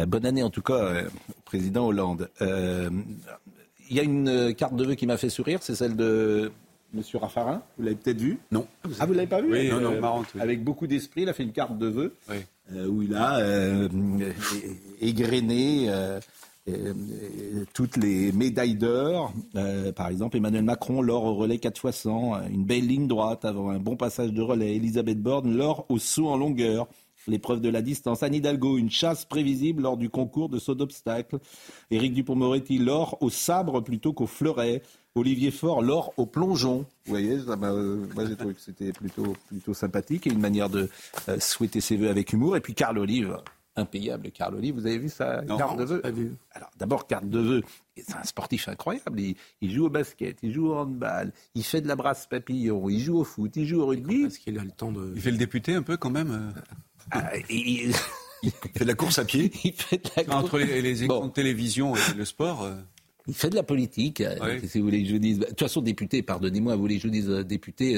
bonne 0.07 0.27
année 0.27 0.43
en 0.43 0.51
tout 0.51 0.63
cas 0.63 1.05
président 1.45 1.87
Hollande. 1.87 2.31
Il 2.41 3.97
y 3.97 4.01
a 4.01 4.05
une 4.05 4.55
carte 4.55 4.77
de 4.77 4.85
vœux 4.85 4.95
qui 4.95 5.07
m'a 5.07 5.17
fait 5.17 5.31
sourire, 5.31 5.61
c'est 5.63 5.75
celle 5.75 5.97
de 5.97 6.53
M. 6.95 7.03
Raffarin. 7.15 7.63
Vous 7.77 7.85
l'avez 7.85 7.97
peut-être 7.97 8.21
vue? 8.21 8.39
Non. 8.53 8.67
Ah, 9.01 9.07
vous 9.07 9.13
l'avez 9.13 9.27
pas 9.27 9.41
vue? 9.41 9.53
Oui, 9.53 9.69
non, 9.69 9.81
non, 9.81 10.01
marrante. 10.01 10.29
Avec 10.39 10.63
beaucoup 10.63 10.87
d'esprit, 10.87 11.23
il 11.23 11.29
a 11.29 11.33
fait 11.33 11.43
une 11.43 11.53
carte 11.53 11.77
de 11.77 11.87
vœux 11.89 12.15
où 12.73 13.03
il 13.03 13.15
a 13.17 13.41
égrené 15.01 15.91
toutes 17.73 17.97
les 17.97 18.33
médailles 18.33 18.75
d'or. 18.75 19.33
Euh, 19.57 19.93
par 19.93 20.09
exemple, 20.09 20.37
Emmanuel 20.37 20.65
Macron, 20.65 21.03
l'or 21.03 21.25
au 21.25 21.35
relais 21.35 21.59
4 21.59 21.89
x 21.89 21.97
100, 22.03 22.49
une 22.49 22.65
belle 22.65 22.87
ligne 22.87 23.07
droite 23.07 23.45
avant 23.45 23.71
un 23.71 23.79
bon 23.79 23.97
passage 23.97 24.33
de 24.33 24.43
relais. 24.43 24.77
Elisabeth 24.77 25.21
Borne, 25.21 25.57
l'or 25.57 25.87
au 25.89 25.99
saut 25.99 26.29
en 26.29 26.37
longueur. 26.37 26.89
L'épreuve 27.27 27.61
de 27.61 27.69
la 27.69 27.83
distance. 27.83 28.23
Anne 28.23 28.35
Hidalgo, 28.35 28.79
une 28.79 28.91
chasse 28.91 29.27
prévisible 29.27 29.83
lors 29.83 29.99
du 29.99 30.09
concours 30.09 30.49
de 30.49 30.59
saut 30.59 30.75
d'obstacle. 30.75 31.39
Éric 31.91 32.15
Dupont-Moretti, 32.15 32.79
l'or 32.79 33.19
au 33.21 33.29
sabre 33.29 33.83
plutôt 33.83 34.15
qu'au 34.15 34.27
fleuret. 34.27 34.83
Olivier 35.15 35.51
Faure, 35.51 35.83
l'or 35.83 36.15
au 36.17 36.25
plongeon. 36.25 36.87
Vous 37.05 37.11
voyez, 37.11 37.39
euh, 37.47 38.07
moi 38.15 38.25
j'ai 38.27 38.37
trouvé 38.37 38.55
que 38.55 38.61
c'était 38.61 38.93
plutôt, 38.93 39.37
plutôt 39.49 39.75
sympathique 39.75 40.27
et 40.27 40.31
une 40.31 40.41
manière 40.41 40.71
de 40.71 40.89
souhaiter 41.39 41.81
ses 41.81 41.97
voeux 41.97 42.09
avec 42.09 42.33
humour. 42.33 42.57
Et 42.57 42.61
puis 42.61 42.75
Carl 42.75 42.97
Olive, 42.97 43.37
impayable, 43.81 44.31
Carl 44.31 44.55
Olive. 44.55 44.75
Vous 44.75 44.87
avez 44.87 44.99
vu 44.99 45.09
sa 45.09 45.43
carte 45.45 45.79
de 45.79 45.85
vœux 45.85 46.03
Alors, 46.53 46.71
d'abord, 46.79 47.07
carte 47.07 47.29
de 47.29 47.39
vœux. 47.39 47.63
C'est 47.97 48.17
un 48.17 48.25
sportif 48.25 48.69
incroyable. 48.69 49.21
Il, 49.61 49.71
joue 49.71 49.87
au 49.87 49.91
basket, 49.91 50.39
il 50.43 50.53
joue 50.53 50.69
au 50.69 50.75
handball, 50.75 51.33
il 51.55 51.65
fait 51.65 51.81
de 51.81 51.89
la 51.89 51.97
brasse 51.97 52.27
papillon, 52.27 52.89
il 52.89 53.01
joue 53.01 53.19
au 53.19 53.25
foot, 53.25 53.53
il 53.57 53.67
joue 53.67 53.81
au 53.81 53.87
rugby. 53.87 54.23
Parce 54.23 54.39
qu'il 54.39 54.59
a 54.59 54.65
le 54.65 54.71
temps 54.71 54.93
de. 54.93 55.13
Il 55.15 55.21
fait 55.21 55.31
le 55.31 55.37
député 55.37 55.75
un 55.75 55.83
peu 55.83 55.97
quand 55.97 56.11
même. 56.11 56.31
Euh. 56.31 56.61
Ah, 57.11 57.31
il... 57.51 57.93
fait 58.43 58.81
de 58.81 58.85
la 58.85 58.95
course 58.95 59.19
à 59.19 59.25
pied. 59.25 59.51
il 59.65 59.73
fait 59.73 59.99
de 59.99 60.29
la 60.29 60.37
Entre 60.37 60.59
les, 60.59 61.05
écrans 61.05 61.27
de 61.27 61.33
télévision 61.33 61.95
et 61.97 62.15
le 62.17 62.25
sport. 62.25 62.63
Euh. 62.63 62.75
Il 63.27 63.35
fait 63.35 63.51
de 63.51 63.55
la 63.57 63.63
politique, 63.63 64.23
euh, 64.23 64.59
si 64.67 64.79
vous 64.79 64.87
voulez 64.87 65.03
que 65.03 65.09
je 65.09 65.13
vous 65.13 65.19
dise. 65.19 65.39
De 65.39 65.45
toute 65.45 65.61
façon, 65.61 65.83
député, 65.83 66.23
pardonnez-moi, 66.23 66.75
vous 66.75 66.81
voulez 66.81 66.97
que 66.97 67.03
je 67.03 67.07
vous 67.07 67.13
dise 67.13 67.29
député, 67.29 67.97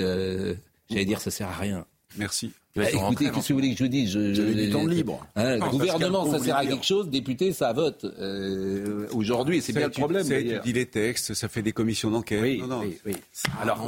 j'allais 0.91 1.05
dire 1.05 1.21
ça 1.21 1.31
sert 1.31 1.49
à 1.49 1.55
rien. 1.55 1.87
Merci. 2.17 2.53
Bah, 2.75 2.91
écoutez, 2.91 3.31
qu'est-ce 3.31 3.49
que 3.49 3.53
vous 3.53 3.59
voulez 3.59 3.73
que 3.73 3.79
je 3.79 3.85
vous 3.85 3.91
dise? 3.91 4.11
Je, 4.11 4.33
je, 4.33 4.43
du 4.43 4.71
temps 4.71 4.87
libre. 4.87 5.27
Hein, 5.37 5.57
le 5.57 5.71
gouvernement, 5.71 6.31
ça 6.31 6.39
sert 6.39 6.57
à 6.57 6.65
quelque 6.65 6.85
chose. 6.87 7.11
Député, 7.11 7.53
ça 7.53 7.73
vote. 7.73 8.05
Euh, 8.05 9.09
Aujourd'hui, 9.13 9.61
c'est 9.61 9.73
bien 9.73 9.87
le 9.87 9.93
problème. 9.93 10.25
Ça 10.25 10.39
étudie 10.39 10.73
les 10.73 10.87
textes, 10.87 11.35
ça 11.35 11.49
fait 11.49 11.63
des 11.63 11.73
commissions 11.73 12.11
d'enquête. 12.11 12.43
Oui, 12.43 12.63
oui, 12.67 12.99
oui. 13.05 13.17
Alors, 13.61 13.79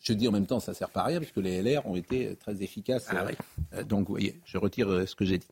je 0.00 0.12
dis 0.12 0.28
en 0.28 0.32
même 0.32 0.46
temps, 0.46 0.60
ça 0.60 0.72
sert 0.72 0.88
pas 0.88 1.00
à 1.00 1.06
rien, 1.06 1.18
puisque 1.18 1.36
les 1.36 1.60
LR 1.60 1.86
ont 1.86 1.96
été 1.96 2.34
très 2.36 2.62
efficaces. 2.62 3.06
Ah, 3.10 3.26
euh, 3.74 3.82
donc, 3.82 4.06
vous 4.06 4.14
voyez, 4.14 4.40
je 4.44 4.56
retire 4.56 4.88
euh, 4.90 5.06
ce 5.06 5.14
que 5.14 5.24
j'ai 5.24 5.38
dit. 5.38 5.48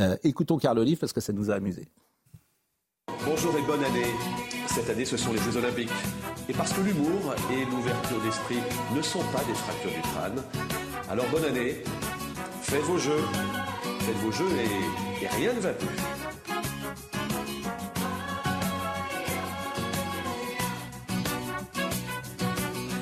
Euh, 0.00 0.16
écoutons 0.22 0.58
Carl 0.58 0.78
Olive, 0.78 0.98
parce 0.98 1.12
que 1.12 1.20
ça 1.20 1.32
nous 1.32 1.50
a 1.50 1.54
amusés. 1.54 1.88
Bonjour 3.24 3.56
et 3.56 3.62
bonne 3.62 3.82
année. 3.82 4.06
Cette 4.66 4.88
année, 4.90 5.04
ce 5.04 5.16
sont 5.16 5.32
les 5.32 5.40
Jeux 5.40 5.56
Olympiques. 5.56 5.90
Et 6.48 6.52
parce 6.52 6.72
que 6.72 6.80
l'humour 6.80 7.34
et 7.50 7.64
l'ouverture 7.64 8.20
d'esprit 8.22 8.58
ne 8.94 9.02
sont 9.02 9.24
pas 9.32 9.42
des 9.44 9.54
fractures 9.54 9.90
du 9.90 10.00
crâne, 10.00 10.42
alors 11.10 11.26
bonne 11.28 11.44
année 11.44 11.82
Faites 12.62 12.82
vos 12.82 12.98
jeux. 12.98 13.24
Faites 14.00 14.16
vos 14.16 14.32
jeux 14.32 14.50
et, 14.58 15.24
et 15.24 15.28
rien 15.28 15.54
ne 15.54 15.60
va 15.60 15.72
plus. 15.72 15.88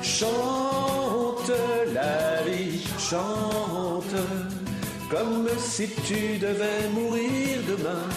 Chante 0.01 1.51
la 1.93 2.43
vie, 2.43 2.87
chante 2.97 4.15
comme 5.09 5.47
si 5.57 5.87
tu 6.05 6.37
devais 6.37 6.89
mourir 6.93 7.59
demain, 7.67 8.07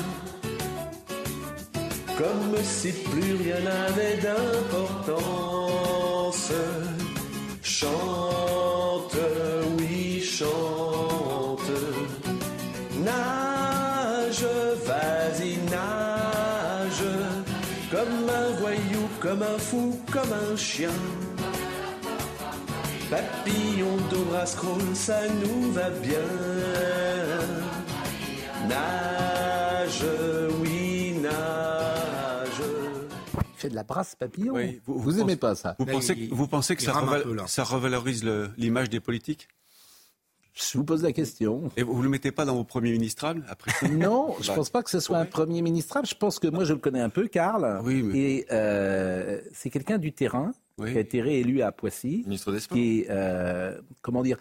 comme 2.19 2.57
si 2.63 2.93
plus 2.93 3.35
rien 3.35 3.61
n'avait 3.61 4.17
d'importance. 4.17 5.33
Chante, 7.63 9.17
chante, 10.41 11.71
nage, 13.05 14.47
vas-y, 14.87 15.59
nage, 15.71 17.05
comme 17.91 18.29
un 18.31 18.51
voyou, 18.61 19.05
comme 19.21 19.43
un 19.43 19.59
fou, 19.59 20.01
comme 20.11 20.33
un 20.33 20.57
chien. 20.57 20.91
Papillon 23.11 23.97
d'ombre 24.11 24.47
scroll, 24.47 24.81
ça 24.95 25.21
nous 25.29 25.73
va 25.73 25.91
bien. 25.91 26.29
Nage, 28.69 30.05
oui, 30.63 31.15
nage. 31.21 32.63
Il 33.37 33.59
fait 33.61 33.69
de 33.69 33.75
la 33.75 33.83
brasse 33.83 34.15
papillon. 34.15 34.55
vous, 34.87 34.99
vous 35.01 35.21
aimez 35.21 35.37
pas 35.37 35.55
ça 35.55 35.77
Vous 35.79 35.85
pensez, 35.85 36.15
que- 36.17 36.35
vous 36.35 36.47
pensez 36.47 36.77
que 36.77 36.83
ça, 36.83 36.93
reval- 36.93 37.25
ça 37.47 37.65
revalorise 37.65 38.25
l'image 38.57 38.89
des 38.89 39.01
politiques? 39.01 39.49
Je 40.53 40.79
vous 40.79 40.85
pose 40.85 41.03
la 41.03 41.13
question. 41.13 41.71
Et 41.77 41.83
vous 41.83 41.97
ne 41.99 42.03
le 42.05 42.09
mettez 42.09 42.33
pas 42.33 42.45
dans 42.45 42.55
vos 42.57 42.65
premiers 42.65 42.93
ministrables 42.93 43.45
après 43.49 43.73
Non, 43.89 44.35
je 44.41 44.49
Bah, 44.49 44.55
pense 44.57 44.71
pas 44.71 44.83
que 44.83 44.91
ce 44.91 45.01
soit 45.01 45.19
un 45.19 45.25
premier 45.25 45.63
ministrable. 45.63 46.07
Je 46.07 46.15
pense 46.15 46.39
que 46.39 46.49
moi, 46.49 46.65
je 46.65 46.73
le 46.73 46.79
connais 46.79 47.01
un 47.01 47.09
peu, 47.09 47.29
Karl. 47.29 47.81
Et 48.15 48.47
euh, 48.51 49.41
c'est 49.53 49.71
quelqu'un 49.71 49.99
du 49.99 50.13
terrain 50.13 50.53
qui 50.79 50.97
a 50.97 51.01
été 51.01 51.21
réélu 51.21 51.63
à 51.63 51.73
Poissy. 51.73 52.23
Ministre 52.27 52.53
des 52.53 52.61
Sports. 52.61 52.77
Qui 52.77 53.01
est, 53.01 53.07
euh, 53.11 53.79
comment 54.03 54.23
dire 54.23 54.39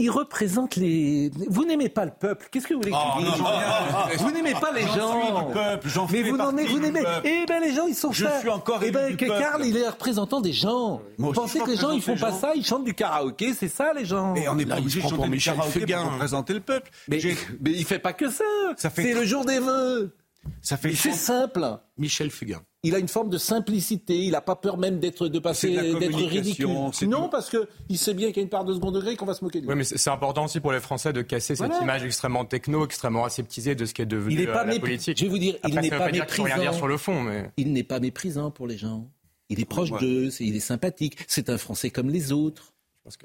il 0.00 0.10
représente 0.10 0.76
les. 0.76 1.30
Vous 1.48 1.64
n'aimez 1.64 1.88
pas 1.88 2.04
le 2.04 2.10
peuple. 2.18 2.48
Qu'est-ce 2.50 2.66
que 2.66 2.74
vous 2.74 2.80
voulez 2.80 2.92
que 2.92 2.96
Oh, 2.96 3.18
je 3.20 3.24
non, 3.24 3.32
dise 3.32 3.40
non, 3.40 3.48
non. 3.48 4.16
Vous 4.18 4.30
n'aimez 4.32 4.54
pas 4.54 4.72
les 4.72 4.82
gens. 4.82 5.22
suis 5.22 5.46
du 5.46 5.52
peuple, 5.52 5.88
j'en 5.88 6.08
Mais 6.10 6.22
vous 6.22 6.36
n'en 6.36 6.50
vous 6.52 6.78
n'aimez. 6.78 7.02
Eh 7.24 7.44
ben 7.46 7.60
les 7.60 7.74
gens, 7.74 7.86
ils 7.86 7.94
sont 7.94 8.12
Je 8.12 8.24
ça. 8.24 8.40
suis 8.40 8.48
encore 8.48 8.80
Eh 8.82 8.90
ben 8.90 9.16
que. 9.16 9.26
Karl, 9.26 9.64
il 9.64 9.76
est 9.76 9.88
représentant 9.88 10.40
des 10.40 10.52
gens. 10.52 11.00
Moi 11.18 11.28
vous 11.28 11.32
pensez 11.32 11.58
je 11.58 11.64
que 11.64 11.70
les 11.70 11.76
gens, 11.76 11.90
ils 11.92 12.02
font 12.02 12.16
pas 12.16 12.32
ça 12.32 12.52
Ils 12.54 12.64
chantent 12.64 12.84
du 12.84 12.94
karaoké, 12.94 13.54
c'est 13.54 13.68
ça 13.68 13.92
les 13.92 14.04
gens. 14.04 14.34
Et 14.34 14.48
on 14.48 14.54
n'est 14.54 14.66
pas 14.66 14.78
obligé 14.78 15.00
de 15.02 15.08
chanter 15.08 15.28
du 15.28 15.38
karaoké 15.38 15.86
pour 15.86 16.12
représenter 16.12 16.54
le 16.54 16.60
peuple. 16.60 16.90
Mais, 17.08 17.20
mais 17.60 17.70
il 17.72 17.84
fait 17.84 17.98
pas 17.98 18.12
que 18.12 18.30
ça. 18.30 18.44
fait 18.76 19.02
c'est 19.02 19.14
le 19.14 19.24
jour 19.24 19.44
des 19.44 19.58
vœux. 19.58 20.16
Ça 20.62 20.76
fait 20.76 20.88
Mais 20.88 20.94
c'est 20.94 21.12
simple. 21.12 21.66
Michel 21.98 22.30
Fugain. 22.30 22.62
Il 22.82 22.94
a 22.94 22.98
une 22.98 23.08
forme 23.08 23.28
de 23.28 23.36
simplicité. 23.36 24.16
Il 24.24 24.30
n'a 24.30 24.40
pas 24.40 24.56
peur 24.56 24.78
même 24.78 25.00
d'être 25.00 25.28
de 25.28 25.38
passer 25.38 25.70
d'être 25.98 26.16
ridicule. 26.16 26.68
Non, 27.08 27.28
parce 27.28 27.50
que 27.50 27.68
il 27.90 27.98
sait 27.98 28.14
bien 28.14 28.28
qu'il 28.28 28.38
y 28.38 28.40
a 28.40 28.42
une 28.44 28.48
part 28.48 28.64
de 28.64 28.72
second 28.72 28.90
degré 28.90 29.12
et 29.12 29.16
qu'on 29.16 29.26
va 29.26 29.34
se 29.34 29.44
moquer 29.44 29.60
de 29.60 29.66
lui. 29.66 29.70
Oui, 29.72 29.76
mais 29.76 29.84
c'est 29.84 30.08
important 30.10 30.46
aussi 30.46 30.60
pour 30.60 30.72
les 30.72 30.80
Français 30.80 31.12
de 31.12 31.20
casser 31.22 31.56
cette 31.56 31.72
image 31.82 32.04
extrêmement 32.04 32.44
techno, 32.46 32.84
extrêmement 32.86 33.24
aseptisée 33.26 33.74
de 33.74 33.84
ce 33.84 33.92
qui 33.92 34.00
est 34.02 34.06
devenu 34.06 34.34
Il 34.40 34.46
pas 34.46 34.62
euh, 34.62 34.64
la 34.66 34.72
mépris- 34.72 34.80
politique. 34.80 35.18
Je 35.18 35.24
vais 35.24 35.30
vous 35.30 35.38
dire, 35.38 35.56
il 35.68 35.74
n'est 35.74 35.90
pas 35.90 36.04
rien 36.06 36.20
méprisant. 36.22 36.58
dire 36.58 36.74
sur 36.74 36.88
le 36.88 36.96
fond, 36.96 37.20
mais 37.22 37.50
Il 37.58 37.72
n'est 37.74 37.82
pas 37.82 38.00
méprisant 38.00 38.50
pour 38.50 38.66
les 38.66 38.78
gens. 38.78 39.06
Il 39.50 39.60
est 39.60 39.64
proche 39.66 39.90
Ouais. 39.90 40.00
d'eux, 40.00 40.28
il 40.40 40.56
est 40.56 40.60
sympathique. 40.60 41.18
C'est 41.28 41.50
un 41.50 41.58
Français 41.58 41.90
comme 41.90 42.08
les 42.08 42.32
autres. 42.32 42.72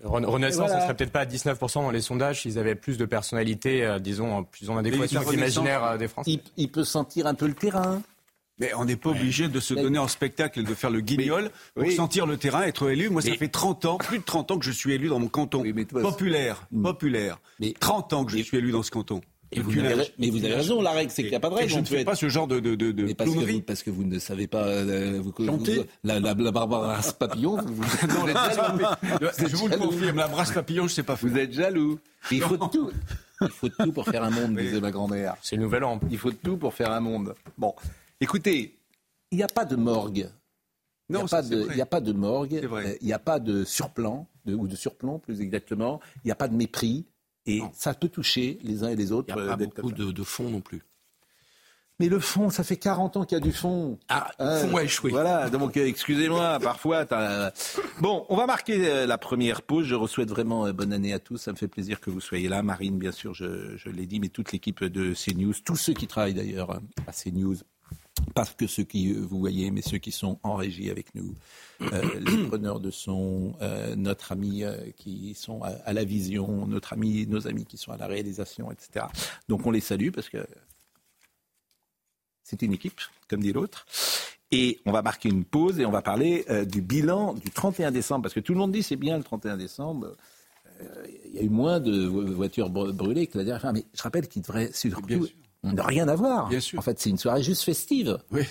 Ren- 0.04 0.26
Renaissance, 0.26 0.56
Et 0.56 0.68
voilà. 0.68 0.80
ça 0.80 0.82
serait 0.86 0.96
peut-être 0.96 1.12
pas 1.12 1.20
à 1.22 1.26
19% 1.26 1.84
dans 1.84 1.91
les 1.91 2.02
sondages 2.02 2.41
s'ils 2.41 2.58
avaient 2.58 2.76
plus 2.76 2.98
de 2.98 3.06
personnalité, 3.06 3.86
euh, 3.86 4.00
disons, 4.00 4.44
plus 4.44 4.70
en 4.70 4.78
adéquation 4.78 5.20
avec 5.22 5.32
l'imaginaire 5.34 5.82
Renaissance, 5.82 5.96
euh, 5.96 5.98
des 5.98 6.08
Français. 6.08 6.32
Il, 6.32 6.39
il 6.58 6.72
peut 6.72 6.84
sentir 6.84 7.28
un 7.28 7.36
peu 7.36 7.46
le 7.48 7.54
terrain. 7.54 8.02
Mais 8.60 8.74
on 8.76 8.86
n'est 8.86 8.96
pas 8.96 9.10
obligé 9.10 9.48
de 9.50 9.60
se 9.60 9.74
donner 9.74 9.98
en 10.00 10.08
spectacle 10.08 10.62
et 10.62 10.63
de 10.63 10.74
faire 10.74 10.89
le 10.89 11.02
guignol 11.02 11.52
pour 11.74 11.86
oui. 11.86 11.94
sentir 11.96 12.26
le 12.26 12.38
terrain, 12.38 12.62
être 12.63 12.89
élu. 12.89 13.10
Moi, 13.10 13.22
ça 13.22 13.32
Mais- 13.32 13.38
fait 13.38 13.50
30 13.50 13.84
ans, 13.86 13.98
plus 13.98 14.20
de 14.20 14.24
30 14.24 14.52
ans 14.52 14.58
que 14.58 14.65
je 14.65 14.72
suis 14.72 14.94
élu 14.94 15.10
dans 15.10 15.20
mon 15.20 15.28
canton. 15.28 15.62
populaire, 16.02 16.68
populaire. 16.82 17.39
30 17.80 18.13
ans 18.13 18.24
que 18.26 18.32
je 18.32 18.38
suis 18.41 18.58
élu 18.58 18.72
dans 18.72 18.84
ce 18.84 18.91
canton. 18.91 19.20
Et 19.52 19.60
vous 19.60 19.70
Depuis 19.70 19.86
avez- 19.86 19.96
l'âge- 19.96 20.13
mais 20.18 20.30
vous 20.32 20.44
avez 20.44 20.56
raison, 20.56 20.82
la 20.82 20.91
règle, 20.91 21.12
c'est 21.12 21.22
qu'il 21.22 21.30
n'y 21.32 21.36
a 21.38 21.39
pas 21.39 21.50
de 21.50 21.54
Et 21.54 21.58
règle. 21.60 21.72
Je 21.74 21.80
ne 21.80 21.86
fais 21.86 22.00
être- 22.00 22.06
pas 22.06 22.15
ce 22.15 22.28
genre 22.30 22.48
de, 22.48 22.60
de, 22.60 22.76
de, 22.76 22.91
de 22.91 23.04
Mais 23.04 23.13
parce 23.13 23.30
que, 23.30 23.36
clownerie. 23.36 23.54
vous, 23.58 23.62
parce 23.62 23.84
que 23.84 23.89
vous 23.91 24.04
ne 24.04 24.20
savez 24.20 24.48
pas. 24.48 24.63
euh, 24.65 25.22
vous, 25.22 25.34
vous- 25.38 25.86
la, 26.04 26.20
la, 26.20 26.34
la 26.34 26.52
Barbara 26.52 27.00
Papillon, 27.18 27.58
vous, 27.62 27.76
vous 27.76 27.84
Non, 28.08 28.26
la 28.26 28.34
brasse- 28.34 28.58
je 29.48 29.56
vous 29.56 29.68
le 29.68 29.78
confirme, 29.78 30.18
la 30.18 30.28
brasse 30.28 30.52
papillon, 30.52 30.88
je 30.88 30.94
sais 30.96 31.04
pas 31.04 31.15
faire. 31.15 31.30
Vous 31.30 31.38
êtes 31.38 31.54
jaloux. 31.54 32.00
Il 32.32 32.41
faut 32.41 32.58
de 32.58 32.65
tout. 32.72 32.91
Il 33.41 33.48
faut 33.50 33.70
de 33.70 33.76
tout 33.84 33.91
pour 33.94 34.06
faire 34.06 34.24
un 34.24 34.30
monde, 34.32 34.56
disait 34.58 34.82
ma 34.82 34.91
grand-mère. 34.91 35.36
C'est 35.41 35.56
le 35.58 35.62
nouvel 35.63 35.84
an. 35.84 36.00
Il 36.10 36.18
faut 36.18 36.32
de 36.32 36.38
tout 36.44 36.58
pour 36.58 36.74
faire 36.74 36.91
un 36.91 37.00
monde. 37.02 37.36
Bon, 37.58 37.74
écoutez, 38.21 38.78
il 39.32 39.38
n'y 39.38 39.43
a 39.43 39.47
pas 39.47 39.65
de 39.65 39.75
morgue. 39.75 40.30
Il 41.10 41.13
n'y 41.15 41.19
Non, 41.19 41.25
a, 41.25 41.30
pas 41.30 41.43
c'est 41.43 41.49
de- 41.49 41.62
vrai. 41.63 41.73
il 41.75 41.78
y 41.78 41.82
a 41.82 41.86
pas 41.86 42.01
de 42.01 42.12
morgue, 42.13 42.56
euh, 42.63 42.95
il 43.01 43.06
n'y 43.08 43.13
a 43.13 43.19
pas 43.19 43.39
de 43.39 43.63
surplan, 43.63 44.28
de- 44.45 44.56
ou 44.56 44.67
de 44.67 44.75
surplomb 44.75 45.19
plus 45.19 45.39
exactement, 45.41 45.99
il 46.23 46.28
n'y 46.28 46.32
a 46.32 46.36
pas 46.36 46.47
de 46.47 46.56
mépris, 46.56 47.06
et 47.45 47.62
ça 47.73 47.93
peut 47.93 48.10
toucher 48.10 48.58
les 48.63 48.84
uns 48.84 48.89
et 48.89 48.95
les 48.95 49.12
autres. 49.12 49.28
Il 49.30 49.36
n'y 49.36 49.41
a 49.41 49.43
euh, 49.45 49.49
pas 49.49 49.58
beaucoup 49.58 49.91
de, 49.91 50.12
de 50.12 50.23
fond 50.23 50.49
non 50.49 50.62
plus. 50.62 50.82
Mais 51.99 52.10
le 52.10 52.19
fond, 52.19 52.49
ça 52.49 52.65
fait 52.65 52.75
40 52.75 53.15
ans 53.15 53.23
qu'il 53.23 53.38
y 53.38 53.41
a 53.41 53.43
du 53.43 53.54
fond. 53.54 53.97
Ah, 54.10 54.30
Euh, 54.41 54.67
fond 54.67 54.75
a 54.75 54.84
échoué. 54.84 55.12
Voilà, 55.12 55.49
donc 55.49 55.78
euh, 55.78 55.86
excusez-moi, 55.86 56.60
parfois. 56.62 57.06
t'as- 57.06 57.54
Bon, 58.01 58.25
on 58.28 58.36
va 58.36 58.45
marquer 58.47 58.86
euh, 58.89 59.06
la 59.06 59.17
première 59.17 59.62
pause. 59.62 59.86
Je 59.86 59.95
vous 59.95 60.08
souhaite 60.08 60.28
vraiment 60.30 60.65
euh, 60.65 60.73
bonne 60.73 60.91
année 60.91 61.13
à 61.13 61.19
tous. 61.19 61.38
Ça 61.38 61.51
me 61.54 61.56
fait 61.56 61.69
plaisir 61.69 62.01
que 62.01 62.10
vous 62.10 62.19
soyez 62.19 62.49
là. 62.49 62.62
Marine, 62.63 62.97
bien 62.97 63.13
sûr, 63.13 63.34
je, 63.34 63.78
je 63.78 63.89
l'ai 63.89 64.08
dit, 64.08 64.19
mais 64.19 64.28
toute 64.28 64.51
l'équipe 64.51 64.84
de 64.84 65.13
CNews, 65.13 65.54
tous 65.63 65.78
ceux 65.78 65.93
qui 65.93 66.06
travaillent 66.08 66.34
d'ailleurs 66.34 66.71
hein, 66.71 66.82
à 67.08 67.13
CNews. 67.13 67.56
Pas 68.34 68.45
que 68.45 68.67
ceux 68.67 68.84
qui 68.84 69.12
euh, 69.13 69.19
vous 69.19 69.39
voyez, 69.39 69.71
mais 69.71 69.82
ceux 69.82 69.97
qui 69.97 70.12
sont 70.12 70.39
en 70.43 70.56
régie 70.56 70.89
avec 70.89 71.13
nous, 71.15 71.36
euh, 71.82 72.01
les 72.19 72.47
preneurs 72.47 72.80
de 72.80 72.89
son, 72.91 73.56
euh, 73.62 73.95
notre 73.95 74.32
ami 74.32 74.63
euh, 74.63 74.78
qui 74.97 75.34
sont 75.36 75.62
à, 75.63 75.69
à 75.86 75.93
la 75.93 76.04
vision, 76.04 76.65
notre 76.65 76.93
ami, 76.93 77.28
nos 77.28 77.47
amis 77.47 77.65
qui 77.65 77.78
sont 77.78 77.91
à 77.91 77.97
la 77.97 78.08
réalisation, 78.08 78.71
etc. 78.71 79.06
Donc 79.47 79.65
on 79.65 79.71
les 79.71 79.82
salue 79.82 80.10
parce 80.12 80.30
que 80.30 80.45
c'est 82.43 82.62
une 82.62 82.73
équipe, 82.73 82.99
comme 83.28 83.41
dit 83.41 83.54
l'autre. 83.54 83.86
Et 84.51 84.80
on 84.86 84.91
va 84.91 85.01
marquer 85.01 85.30
une 85.30 85.43
pause 85.43 85.80
et 85.80 85.86
on 85.86 85.91
va 85.91 86.01
parler 86.01 86.45
du 86.67 86.82
bilan 86.82 87.34
du 87.34 87.49
31 87.49 87.91
décembre, 87.91 88.21
parce 88.23 88.34
que 88.36 88.39
tout 88.39 88.54
le 88.54 88.60
monde 88.60 88.71
dit 88.71 88.84
c'est 88.84 88.95
bien 88.95 89.17
le 89.17 89.23
31 89.23 89.58
décembre. 89.58 90.15
Il 91.28 91.32
y 91.34 91.39
a 91.39 91.41
eu 91.41 91.49
moins 91.49 91.80
de 91.80 92.06
vo- 92.06 92.25
voitures 92.34 92.69
br- 92.69 92.91
brûlées 92.91 93.28
que 93.28 93.38
la 93.39 93.43
dernière 93.43 93.62
fois. 93.62 93.73
Mais 93.73 93.86
je 93.93 94.01
rappelle 94.04 94.28
qu'il 94.28 94.41
devrait 94.43 94.71
surtout 94.73 95.28
ne 95.63 95.82
rien 95.82 96.08
avoir. 96.08 96.48
Bien 96.50 96.60
sûr. 96.60 96.78
En 96.80 96.82
fait, 96.82 97.00
c'est 97.00 97.10
une 97.10 97.18
soirée 97.18 97.44
juste 97.44 97.63
festive. 97.63 98.18
Oui. 98.32 98.44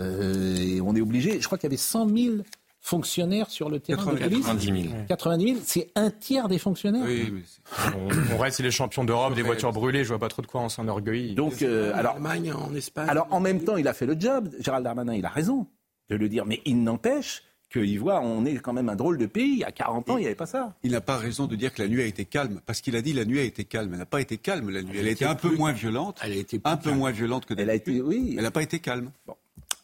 Euh, 0.00 0.56
et 0.56 0.80
on 0.80 0.94
est 0.94 1.00
obligé. 1.00 1.40
Je 1.40 1.46
crois 1.46 1.58
qu'il 1.58 1.66
y 1.66 1.70
avait 1.72 1.76
100 1.76 2.08
000 2.08 2.34
fonctionnaires 2.80 3.50
sur 3.50 3.68
le 3.68 3.80
terrain 3.80 4.12
de 4.12 4.18
police. 4.18 4.46
90 4.46 4.82
000. 4.88 4.94
90 5.08 5.44
000, 5.54 5.58
c'est 5.64 5.90
un 5.96 6.10
tiers 6.10 6.48
des 6.48 6.58
fonctionnaires. 6.58 7.04
Oui, 7.06 7.30
mais 7.32 7.40
c'est- 7.44 7.96
On, 8.30 8.34
on 8.34 8.38
reste 8.38 8.60
les 8.60 8.70
champions 8.70 9.04
d'Europe 9.04 9.34
des 9.34 9.42
voitures 9.42 9.72
brûlées, 9.72 10.04
je 10.04 10.08
vois 10.08 10.18
pas 10.20 10.28
trop 10.28 10.42
de 10.42 10.46
quoi 10.46 10.60
on 10.62 10.68
s'enorgueillit. 10.68 11.34
Donc, 11.34 11.62
euh, 11.62 11.92
En 11.92 11.96
alors, 11.98 12.14
Allemagne, 12.14 12.52
en 12.52 12.74
Espagne. 12.74 13.08
Alors 13.08 13.26
en 13.30 13.40
même 13.40 13.62
temps, 13.64 13.76
il 13.76 13.88
a 13.88 13.92
fait 13.92 14.06
le 14.06 14.18
job. 14.18 14.48
Gérald 14.60 14.84
Darmanin, 14.84 15.14
il 15.14 15.26
a 15.26 15.30
raison 15.30 15.66
de 16.08 16.16
le 16.16 16.28
dire, 16.28 16.46
mais 16.46 16.62
il 16.64 16.82
n'empêche 16.82 17.42
qu'il 17.70 17.98
voit, 18.00 18.20
on 18.20 18.44
est 18.44 18.56
quand 18.56 18.72
même 18.72 18.88
un 18.88 18.96
drôle 18.96 19.18
de 19.18 19.26
pays. 19.26 19.52
Il 19.52 19.58
y 19.58 19.64
a 19.64 19.72
40 19.72 20.10
ans, 20.10 20.16
il 20.16 20.20
n'y 20.20 20.26
avait 20.26 20.34
pas 20.34 20.46
ça. 20.46 20.74
Il 20.82 20.92
n'a 20.92 21.00
pas 21.00 21.16
raison 21.18 21.46
de 21.46 21.54
dire 21.56 21.72
que 21.74 21.82
la 21.82 21.88
nuit 21.88 22.02
a 22.02 22.06
été 22.06 22.24
calme, 22.24 22.60
parce 22.66 22.80
qu'il 22.80 22.96
a 22.96 23.02
dit 23.02 23.12
la 23.12 23.24
nuit 23.24 23.38
a 23.40 23.42
été 23.42 23.64
calme. 23.64 23.90
Elle 23.92 23.98
n'a 23.98 24.06
pas 24.06 24.20
été 24.20 24.38
calme 24.38 24.70
la 24.70 24.82
nuit. 24.82 24.96
Elle 24.98 25.06
a 25.06 25.10
été 25.10 25.24
un 25.24 25.34
peu 25.34 25.54
moins 25.56 25.72
violente. 25.72 26.18
Elle 26.22 26.32
a 26.32 26.36
été 26.36 26.60
un 26.64 26.76
peu 26.76 26.92
moins 26.92 27.10
violente 27.10 27.44
que 27.46 27.54
Elle 27.54 27.60
a 27.70 27.72
d'habitude. 27.74 27.94
été, 27.96 28.02
oui. 28.02 28.34
Elle 28.36 28.42
n'a 28.44 28.50
pas 28.50 28.62
été 28.62 28.78
calme. 28.78 29.10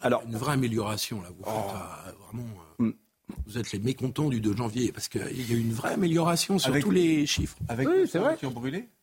Alors, 0.00 0.22
une 0.26 0.36
vraie 0.36 0.52
amélioration 0.54 1.22
là. 1.22 1.28
Vous 1.36 1.44
faites, 1.44 1.54
euh, 1.54 2.12
vraiment. 2.26 2.48
euh, 2.80 2.92
Vous 3.46 3.56
êtes 3.58 3.72
les 3.72 3.78
mécontents 3.78 4.28
du 4.28 4.40
2 4.40 4.54
janvier 4.54 4.92
parce 4.92 5.08
qu'il 5.08 5.20
y 5.22 5.52
a 5.52 5.56
eu 5.56 5.60
une 5.60 5.72
vraie 5.72 5.94
amélioration 5.94 6.58
sur 6.58 6.70
Avec- 6.70 6.84
tous 6.84 6.90
les 6.90 7.24
chiffres. 7.26 7.56
Avec 7.68 7.88
Oui, 7.88 7.94
les 8.00 8.06
c'est 8.06 8.18
vrai. 8.18 8.28
voitures 8.30 8.52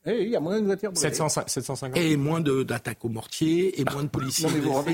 brûlées 0.06 0.18
eh, 0.22 0.24
il 0.26 0.30
y 0.32 0.36
a 0.36 0.40
moins 0.40 0.60
de 0.60 0.66
voitures. 0.66 0.92
brûlées. 0.92 1.10
700 1.10 1.30
750. 1.48 1.98
Et 1.98 2.16
moins 2.18 2.40
de- 2.40 2.64
d'attaques 2.64 3.04
au 3.06 3.10
mortier 3.10 3.80
et 3.80 3.86
moins 3.86 4.04
de 4.04 4.08
policiers. 4.08 4.48
Non, 4.48 4.54
mais 4.56 4.60
vous 4.62 4.72
compte. 4.74 4.88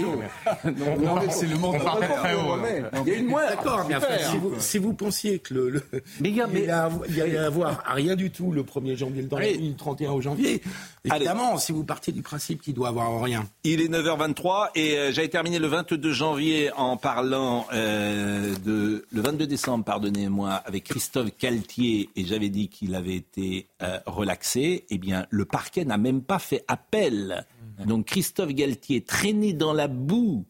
Non, 1.01 1.15
mais 1.15 1.29
c'est 1.31 1.45
le 1.47 1.57
monde 1.57 1.77
très 1.79 2.33
haut. 2.35 2.57
pas. 2.57 3.01
Il 3.05 3.07
y 3.07 3.15
a 3.15 3.19
une 3.19 3.27
moins. 3.27 3.45
D'accord, 3.47 3.85
mais 3.87 3.95
enfin, 3.95 4.07
Super. 4.17 4.29
si 4.31 4.37
vous, 4.37 4.53
si 4.59 4.77
vous 4.77 4.93
pensiez 4.93 5.39
que 5.39 5.53
le, 5.53 5.69
le- 5.69 5.83
Mais 6.19 6.29
il 6.29 6.35
y 6.35 6.41
a- 6.41 6.47
il 6.53 6.65
y 6.65 6.69
a- 6.69 6.89
il 7.09 7.15
y 7.15 7.21
allait 7.21 7.37
avoir 7.37 7.83
rien 7.87 8.15
du 8.15 8.31
tout 8.31 8.51
le 8.51 8.63
1er 8.63 8.95
janvier, 8.97 9.23
nuit, 9.23 9.69
le 9.69 9.75
31 9.75 10.11
au 10.11 10.21
janvier, 10.21 10.61
évidemment, 11.05 11.57
si 11.57 11.71
vous 11.71 11.83
partez 11.83 12.11
du 12.11 12.21
principe 12.21 12.61
qu'il 12.61 12.73
doit 12.73 12.89
avoir 12.89 13.21
rien. 13.21 13.47
Il 13.63 13.81
est 13.81 13.87
9h23 13.89 14.71
et 14.75 14.97
euh, 14.97 15.11
j'avais 15.11 15.27
terminé 15.29 15.59
le 15.59 15.67
22 15.67 16.11
janvier 16.11 16.71
en 16.75 16.97
parlant 16.97 17.65
euh, 17.73 18.53
de 18.65 19.05
le 19.11 19.21
22 19.21 19.47
décembre, 19.47 19.83
pardonnez-moi, 19.85 20.51
avec 20.51 20.83
Christophe 20.85 21.29
Caltier 21.37 22.09
et 22.15 22.25
j'avais 22.25 22.49
dit 22.49 22.67
qu'il 22.69 22.95
avait 22.95 23.15
été 23.15 23.67
euh, 23.81 23.99
relaxé. 24.05 24.85
Eh 24.97 24.99
bien, 24.99 25.27
le 25.29 25.45
parquet 25.45 25.85
n'a 25.85 25.97
même 25.99 26.23
pas 26.23 26.39
fait 26.39 26.63
appel. 26.67 27.45
Donc 27.85 28.05
Christophe 28.07 28.49
Galtier 28.49 29.03
traîné 29.03 29.53
dans 29.53 29.71
la 29.73 29.87
boue, 29.87 30.47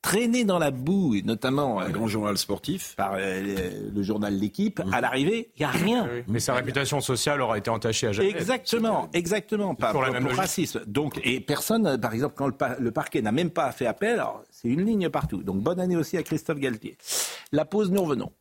traîné 0.00 0.44
dans 0.44 0.58
la 0.58 0.70
boue 0.70 1.14
et 1.14 1.20
notamment 1.20 1.78
euh, 1.78 1.84
Un 1.84 1.90
grand 1.90 2.06
journal 2.08 2.38
sportif. 2.38 2.94
par 2.96 3.12
euh, 3.18 3.42
le, 3.42 3.90
le 3.94 4.02
journal 4.02 4.34
L'équipe. 4.34 4.80
À 4.90 5.02
l'arrivée, 5.02 5.50
il 5.56 5.60
y 5.60 5.64
a 5.66 5.68
rien. 5.68 6.08
Oui, 6.10 6.22
Mais 6.26 6.40
sa 6.40 6.54
réputation 6.54 7.02
sociale 7.02 7.42
aura 7.42 7.58
été 7.58 7.68
entachée 7.68 8.06
à 8.06 8.12
jamais. 8.12 8.30
Exactement, 8.30 9.10
exactement. 9.12 9.74
Pas, 9.74 9.88
toujours 9.88 10.00
la 10.00 10.06
pour- 10.06 10.14
même 10.14 10.22
pour 10.22 10.30
logique. 10.30 10.40
racisme. 10.40 10.80
Donc, 10.86 11.20
et 11.22 11.40
personne, 11.40 11.86
euh, 11.86 11.98
par 11.98 12.14
exemple, 12.14 12.32
quand 12.34 12.46
le, 12.46 12.54
par- 12.54 12.80
le 12.80 12.90
parquet 12.92 13.20
n'a 13.20 13.32
même 13.32 13.50
pas 13.50 13.70
fait 13.72 13.86
appel, 13.86 14.22
c'est 14.50 14.68
une 14.68 14.86
ligne 14.86 15.10
partout. 15.10 15.42
Donc, 15.42 15.60
bonne 15.60 15.78
année 15.80 15.96
aussi 15.96 16.16
à 16.16 16.22
Christophe 16.22 16.58
Galtier. 16.60 16.96
La 17.52 17.66
pause, 17.66 17.90
nous 17.90 18.02
revenons. 18.02 18.32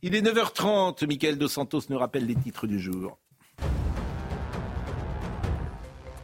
Il 0.00 0.14
est 0.14 0.22
9h30. 0.22 1.06
Michael 1.06 1.38
Dos 1.38 1.48
Santos 1.48 1.80
nous 1.88 1.98
rappelle 1.98 2.26
les 2.26 2.36
titres 2.36 2.68
du 2.68 2.78
jour. 2.78 3.18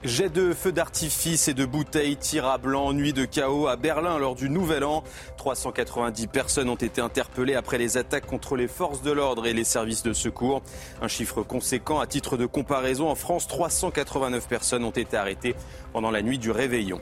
Jet 0.05 0.29
de 0.29 0.53
feux 0.53 0.71
d'artifice 0.71 1.49
et 1.49 1.55
de 1.55 1.65
bouteilles, 1.65 2.17
tir 2.17 2.47
à 2.47 2.59
blanc, 2.59 2.93
nuit 2.93 3.15
de 3.15 3.25
chaos 3.25 3.67
à 3.67 3.77
Berlin 3.77 4.19
lors 4.19 4.35
du 4.35 4.51
Nouvel 4.51 4.85
An. 4.85 5.03
390 5.39 6.27
personnes 6.27 6.69
ont 6.69 6.75
été 6.77 7.01
interpellées 7.01 7.55
après 7.55 7.79
les 7.79 7.97
attaques 7.97 8.27
contre 8.27 8.55
les 8.55 8.69
forces 8.69 9.03
de 9.03 9.11
l'ordre 9.11 9.47
et 9.47 9.55
les 9.55 9.65
services 9.65 10.03
de 10.03 10.13
secours. 10.13 10.63
Un 11.01 11.09
chiffre 11.09 11.43
conséquent 11.43 12.01
à 12.01 12.07
titre 12.07 12.37
de 12.37 12.47
comparaison. 12.47 13.09
En 13.09 13.15
France, 13.15 13.49
389 13.49 14.47
personnes 14.47 14.85
ont 14.85 14.91
été 14.91 15.17
arrêtées 15.17 15.57
pendant 15.93 16.11
la 16.11 16.23
nuit 16.23 16.39
du 16.39 16.51
réveillon. 16.51 17.01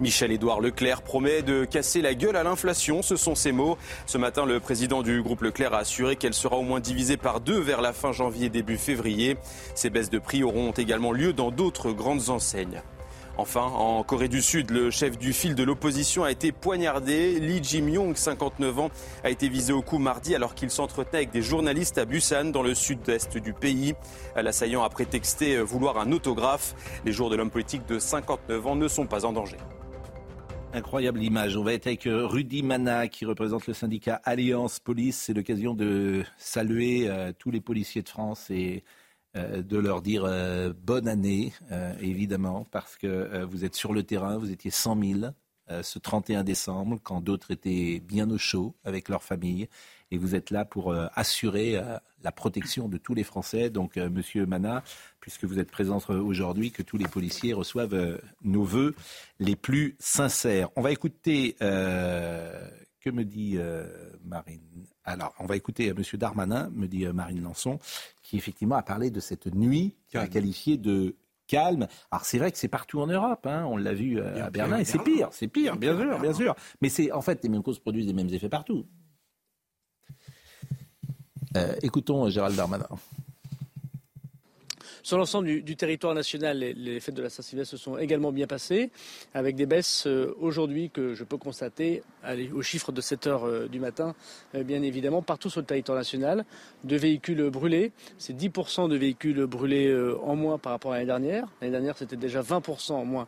Michel-Édouard 0.00 0.60
Leclerc 0.60 1.02
promet 1.02 1.42
de 1.42 1.64
casser 1.64 2.00
la 2.00 2.14
gueule 2.14 2.36
à 2.36 2.42
l'inflation, 2.42 3.02
ce 3.02 3.16
sont 3.16 3.34
ses 3.34 3.52
mots. 3.52 3.76
Ce 4.06 4.16
matin, 4.16 4.46
le 4.46 4.58
président 4.58 5.02
du 5.02 5.22
groupe 5.22 5.42
Leclerc 5.42 5.74
a 5.74 5.78
assuré 5.78 6.16
qu'elle 6.16 6.34
sera 6.34 6.56
au 6.56 6.62
moins 6.62 6.80
divisée 6.80 7.18
par 7.18 7.40
deux 7.40 7.60
vers 7.60 7.82
la 7.82 7.92
fin 7.92 8.12
janvier, 8.12 8.48
début 8.48 8.78
février. 8.78 9.36
Ces 9.74 9.90
baisses 9.90 10.10
de 10.10 10.18
prix 10.18 10.42
auront 10.42 10.70
également 10.72 11.12
lieu 11.12 11.32
dans 11.34 11.50
d'autres 11.50 11.92
grandes 11.92 12.30
enseignes. 12.30 12.82
Enfin, 13.36 13.62
en 13.62 14.02
Corée 14.02 14.28
du 14.28 14.42
Sud, 14.42 14.70
le 14.70 14.90
chef 14.90 15.16
du 15.16 15.32
fil 15.32 15.54
de 15.54 15.62
l'opposition 15.62 16.24
a 16.24 16.30
été 16.30 16.52
poignardé. 16.52 17.38
Lee 17.40 17.60
Jim-yong, 17.62 18.14
59 18.14 18.78
ans, 18.78 18.90
a 19.24 19.30
été 19.30 19.48
visé 19.48 19.72
au 19.72 19.82
cou 19.82 19.98
mardi 19.98 20.34
alors 20.34 20.54
qu'il 20.54 20.70
s'entretenait 20.70 21.18
avec 21.18 21.30
des 21.30 21.40
journalistes 21.40 21.96
à 21.96 22.04
Busan, 22.04 22.46
dans 22.46 22.62
le 22.62 22.74
sud-est 22.74 23.38
du 23.38 23.52
pays. 23.52 23.94
L'assaillant 24.36 24.82
a 24.82 24.90
prétexté 24.90 25.58
vouloir 25.58 25.98
un 25.98 26.12
autographe. 26.12 26.74
Les 27.04 27.12
jours 27.12 27.30
de 27.30 27.36
l'homme 27.36 27.50
politique 27.50 27.86
de 27.86 27.98
59 27.98 28.66
ans 28.66 28.76
ne 28.76 28.88
sont 28.88 29.06
pas 29.06 29.24
en 29.24 29.32
danger. 29.32 29.56
Incroyable 30.72 31.20
image. 31.20 31.56
On 31.56 31.64
va 31.64 31.72
être 31.72 31.88
avec 31.88 32.06
euh, 32.06 32.26
Rudy 32.26 32.62
Mana 32.62 33.08
qui 33.08 33.24
représente 33.24 33.66
le 33.66 33.74
syndicat 33.74 34.20
Alliance 34.24 34.78
Police. 34.78 35.16
C'est 35.16 35.34
l'occasion 35.34 35.74
de 35.74 36.22
saluer 36.38 37.08
euh, 37.08 37.32
tous 37.36 37.50
les 37.50 37.60
policiers 37.60 38.02
de 38.02 38.08
France 38.08 38.50
et 38.50 38.84
euh, 39.36 39.62
de 39.62 39.76
leur 39.78 40.00
dire 40.00 40.28
bonne 40.80 41.08
année, 41.08 41.52
évidemment, 42.00 42.66
parce 42.70 42.96
que 42.96 43.44
vous 43.44 43.64
êtes 43.64 43.74
sur 43.74 43.92
le 43.92 44.04
terrain, 44.04 44.38
vous 44.38 44.52
étiez 44.52 44.70
100 44.70 45.02
000 45.02 45.20
ce 45.82 45.98
31 45.98 46.44
décembre, 46.44 46.98
quand 47.02 47.20
d'autres 47.20 47.50
étaient 47.50 48.00
bien 48.00 48.30
au 48.30 48.38
chaud 48.38 48.74
avec 48.84 49.08
leur 49.08 49.22
famille. 49.22 49.68
Et 50.10 50.18
vous 50.18 50.34
êtes 50.34 50.50
là 50.50 50.64
pour 50.64 50.94
assurer 51.14 51.80
la 52.22 52.32
protection 52.32 52.88
de 52.88 52.98
tous 52.98 53.14
les 53.14 53.24
Français. 53.24 53.70
Donc, 53.70 53.96
Monsieur 53.96 54.44
Mana, 54.46 54.82
puisque 55.20 55.44
vous 55.44 55.58
êtes 55.58 55.70
présent 55.70 55.98
aujourd'hui, 56.08 56.72
que 56.72 56.82
tous 56.82 56.96
les 56.96 57.06
policiers 57.06 57.52
reçoivent 57.52 57.94
euh, 57.94 58.18
nos 58.42 58.64
voeux 58.64 58.94
les 59.38 59.56
plus 59.56 59.96
sincères. 59.98 60.70
On 60.76 60.82
va 60.82 60.90
écouter, 60.90 61.56
euh, 61.62 62.68
que 63.00 63.10
me 63.10 63.24
dit 63.24 63.54
euh, 63.56 63.86
Marine? 64.24 64.60
Alors, 65.04 65.34
on 65.38 65.46
va 65.46 65.56
écouter 65.56 65.88
M. 65.88 66.02
Darmanin, 66.14 66.70
me 66.74 66.86
dit 66.86 67.06
Marine 67.06 67.42
Lançon, 67.42 67.78
qui 68.22 68.36
effectivement 68.36 68.76
a 68.76 68.82
parlé 68.82 69.10
de 69.10 69.20
cette 69.20 69.46
nuit, 69.54 69.96
qui 70.08 70.16
a 70.18 70.26
qualifié 70.26 70.76
de 70.76 71.16
calme. 71.46 71.88
Alors 72.12 72.24
c'est 72.24 72.38
vrai 72.38 72.52
que 72.52 72.58
c'est 72.58 72.68
partout 72.68 73.00
en 73.00 73.08
Europe, 73.08 73.44
hein. 73.46 73.64
on 73.68 73.76
l'a 73.76 73.92
vu 73.92 74.20
à 74.20 74.50
Berlin, 74.50 74.78
et 74.78 74.84
c'est 74.84 75.02
pire, 75.02 75.30
c'est 75.32 75.48
pire, 75.48 75.76
bien 75.76 75.98
sûr, 75.98 76.20
bien 76.20 76.32
sûr. 76.32 76.54
Mais 76.80 76.88
c'est 76.90 77.10
en 77.10 77.22
fait 77.22 77.42
les 77.42 77.48
mêmes 77.48 77.62
causes 77.62 77.80
produisent 77.80 78.06
les 78.06 78.12
mêmes 78.12 78.28
effets 78.28 78.48
partout. 78.48 78.86
Écoutons 81.82 82.28
Gérald 82.28 82.56
Darmanin. 82.56 82.88
Sur 85.02 85.18
l'ensemble 85.18 85.62
du, 85.62 85.76
territoire 85.76 86.14
national, 86.14 86.58
les, 86.58 87.00
fêtes 87.00 87.14
de 87.14 87.22
la 87.22 87.30
Saint-Sylvestre 87.30 87.72
se 87.72 87.82
sont 87.82 87.98
également 87.98 88.32
bien 88.32 88.46
passées, 88.46 88.90
avec 89.34 89.56
des 89.56 89.66
baisses 89.66 90.06
euh, 90.06 90.36
aujourd'hui 90.38 90.90
que 90.90 91.14
je 91.14 91.24
peux 91.24 91.36
constater 91.36 92.02
au 92.54 92.62
chiffre 92.62 92.92
de 92.92 93.00
7 93.00 93.26
heures 93.26 93.44
euh, 93.44 93.66
du 93.66 93.80
matin, 93.80 94.14
euh, 94.54 94.62
bien 94.62 94.82
évidemment, 94.82 95.20
partout 95.20 95.50
sur 95.50 95.60
le 95.60 95.66
territoire 95.66 95.98
national, 95.98 96.44
de 96.84 96.96
véhicules 96.96 97.50
brûlés. 97.50 97.92
C'est 98.18 98.34
10% 98.34 98.88
de 98.88 98.96
véhicules 98.96 99.46
brûlés 99.46 99.92
en 100.22 100.36
moins 100.36 100.58
par 100.58 100.72
rapport 100.72 100.92
à 100.92 100.94
l'année 100.96 101.06
dernière. 101.06 101.48
L'année 101.60 101.72
dernière, 101.72 101.96
c'était 101.96 102.16
déjà 102.16 102.42
20% 102.42 102.92
en 102.92 103.04
moins 103.04 103.26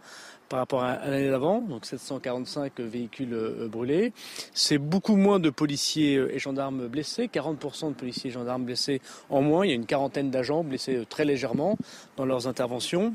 par 0.52 0.58
rapport 0.58 0.84
à, 0.84 0.98
l'année 1.08 1.30
d'avant, 1.30 1.62
donc 1.62 1.86
745 1.86 2.78
véhicules 2.80 3.32
euh, 3.32 3.68
brûlés. 3.68 4.12
C'est 4.52 4.76
beaucoup 4.76 5.16
moins 5.16 5.40
de 5.40 5.48
policiers 5.48 6.16
euh, 6.16 6.34
et 6.34 6.38
gendarmes 6.38 6.88
blessés, 6.88 7.26
40% 7.26 7.88
de 7.88 7.94
policiers 7.94 8.28
et 8.28 8.32
gendarmes 8.34 8.66
blessés 8.66 9.00
en 9.30 9.40
moins. 9.40 9.64
Il 9.64 9.70
y 9.70 9.72
a 9.72 9.74
une 9.74 9.86
quarantaine 9.86 10.30
d'agents 10.30 10.62
blessés 10.62 10.96
euh, 10.96 11.04
très 11.06 11.24
légèrement 11.24 11.78
dans 12.18 12.26
leurs 12.26 12.48
interventions. 12.48 13.14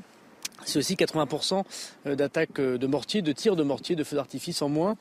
C'est 0.65 0.79
aussi 0.79 0.95
80% 0.95 1.63
d'attaques 2.15 2.59
de 2.59 2.87
mortiers, 2.87 3.21
de 3.21 3.31
tirs 3.33 3.55
de 3.55 3.61
mortiers, 3.61 3.95
de 3.95 4.03
feux 4.03 4.15
d'artifice 4.15 4.63
en 4.63 4.69
moins 4.69 4.97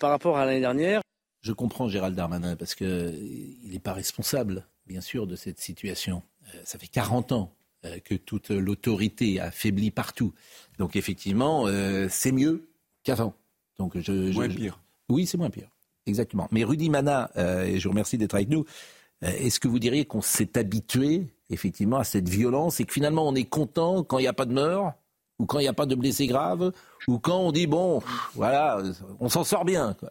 par 0.00 0.10
rapport 0.10 0.36
à 0.36 0.44
l'année 0.44 0.58
dernière. 0.58 1.00
Je 1.42 1.52
comprends 1.52 1.88
Gérald 1.88 2.16
Darmanin 2.16 2.56
parce 2.56 2.74
qu'il 2.74 3.60
n'est 3.62 3.78
pas 3.78 3.92
responsable, 3.92 4.66
bien 4.88 5.00
sûr, 5.00 5.28
de 5.28 5.36
cette 5.36 5.60
situation. 5.60 6.24
Ça 6.64 6.80
fait 6.80 6.88
40 6.88 7.30
ans 7.30 7.52
que 8.04 8.16
toute 8.16 8.50
l'autorité 8.50 9.38
affaiblit 9.38 9.92
partout. 9.92 10.34
Donc 10.78 10.96
effectivement, 10.96 11.66
euh, 11.66 12.06
c'est 12.10 12.32
mieux 12.32 12.68
qu'avant. 13.02 13.34
Donc 13.78 13.98
je, 13.98 14.32
moins 14.32 14.48
pire. 14.48 14.78
Oui, 15.08 15.26
c'est 15.26 15.38
moins 15.38 15.50
pire. 15.50 15.68
Exactement. 16.06 16.48
Mais 16.50 16.64
Rudy 16.64 16.90
Mana, 16.90 17.30
euh, 17.36 17.64
et 17.64 17.78
je 17.78 17.84
vous 17.84 17.90
remercie 17.90 18.18
d'être 18.18 18.34
avec 18.34 18.48
nous, 18.48 18.64
est-ce 19.22 19.58
que 19.58 19.68
vous 19.68 19.78
diriez 19.78 20.04
qu'on 20.04 20.20
s'est 20.20 20.58
habitué 20.58 21.26
effectivement 21.48 21.96
à 21.96 22.04
cette 22.04 22.28
violence 22.28 22.80
et 22.80 22.84
que 22.84 22.92
finalement 22.92 23.26
on 23.26 23.34
est 23.34 23.44
content 23.44 24.02
quand 24.02 24.18
il 24.18 24.22
n'y 24.22 24.28
a 24.28 24.34
pas 24.34 24.44
de 24.44 24.52
mort 24.52 24.92
ou 25.38 25.46
quand 25.46 25.58
il 25.58 25.62
n'y 25.62 25.68
a 25.68 25.72
pas 25.72 25.86
de 25.86 25.94
blessés 25.94 26.26
graves 26.26 26.72
ou 27.08 27.18
quand 27.18 27.38
on 27.38 27.52
dit 27.52 27.66
bon, 27.66 28.02
voilà, 28.34 28.82
on 29.20 29.28
s'en 29.28 29.44
sort 29.44 29.64
bien. 29.64 29.94
Quoi? 29.98 30.10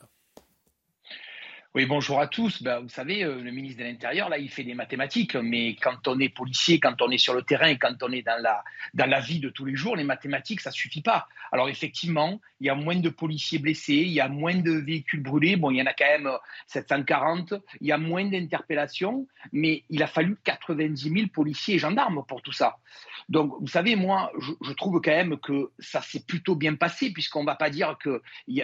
Oui, 1.75 1.85
bonjour 1.85 2.21
à 2.21 2.27
tous. 2.27 2.63
Ben, 2.63 2.79
vous 2.79 2.88
savez, 2.88 3.25
euh, 3.25 3.41
le 3.41 3.51
ministre 3.51 3.81
de 3.81 3.83
l'Intérieur, 3.83 4.29
là, 4.29 4.38
il 4.38 4.49
fait 4.49 4.63
des 4.63 4.75
mathématiques, 4.75 5.35
mais 5.35 5.75
quand 5.75 6.07
on 6.07 6.17
est 6.21 6.29
policier, 6.29 6.79
quand 6.79 7.01
on 7.01 7.11
est 7.11 7.17
sur 7.17 7.33
le 7.33 7.41
terrain, 7.41 7.75
quand 7.75 8.01
on 8.01 8.13
est 8.13 8.21
dans 8.21 8.41
la, 8.41 8.63
dans 8.93 9.07
la 9.07 9.19
vie 9.19 9.41
de 9.41 9.49
tous 9.49 9.65
les 9.65 9.75
jours, 9.75 9.97
les 9.97 10.05
mathématiques, 10.05 10.61
ça 10.61 10.71
suffit 10.71 11.01
pas. 11.01 11.27
Alors 11.51 11.67
effectivement, 11.67 12.39
il 12.61 12.67
y 12.67 12.69
a 12.69 12.75
moins 12.75 12.95
de 12.95 13.09
policiers 13.09 13.59
blessés, 13.59 13.93
il 13.93 14.13
y 14.13 14.21
a 14.21 14.29
moins 14.29 14.55
de 14.55 14.71
véhicules 14.71 15.21
brûlés, 15.21 15.57
bon, 15.57 15.69
il 15.69 15.75
y 15.75 15.81
en 15.81 15.85
a 15.85 15.93
quand 15.93 16.05
même 16.05 16.29
740, 16.67 17.51
euh, 17.51 17.59
il 17.81 17.88
y 17.88 17.91
a 17.91 17.97
moins 17.97 18.23
d'interpellations, 18.23 19.27
mais 19.51 19.83
il 19.89 20.01
a 20.01 20.07
fallu 20.07 20.38
90 20.45 21.09
000 21.09 21.27
policiers 21.27 21.75
et 21.75 21.79
gendarmes 21.79 22.23
pour 22.25 22.41
tout 22.41 22.53
ça. 22.53 22.77
Donc, 23.27 23.53
vous 23.59 23.67
savez, 23.67 23.95
moi, 23.95 24.31
je, 24.39 24.71
trouve 24.73 25.01
quand 25.01 25.11
même 25.11 25.38
que 25.39 25.71
ça 25.79 26.01
s'est 26.01 26.23
plutôt 26.25 26.55
bien 26.55 26.75
passé, 26.75 27.11
puisqu'on 27.11 27.41
ne 27.41 27.47
va 27.47 27.55
pas 27.55 27.69
dire 27.69 27.97
que 27.99 28.21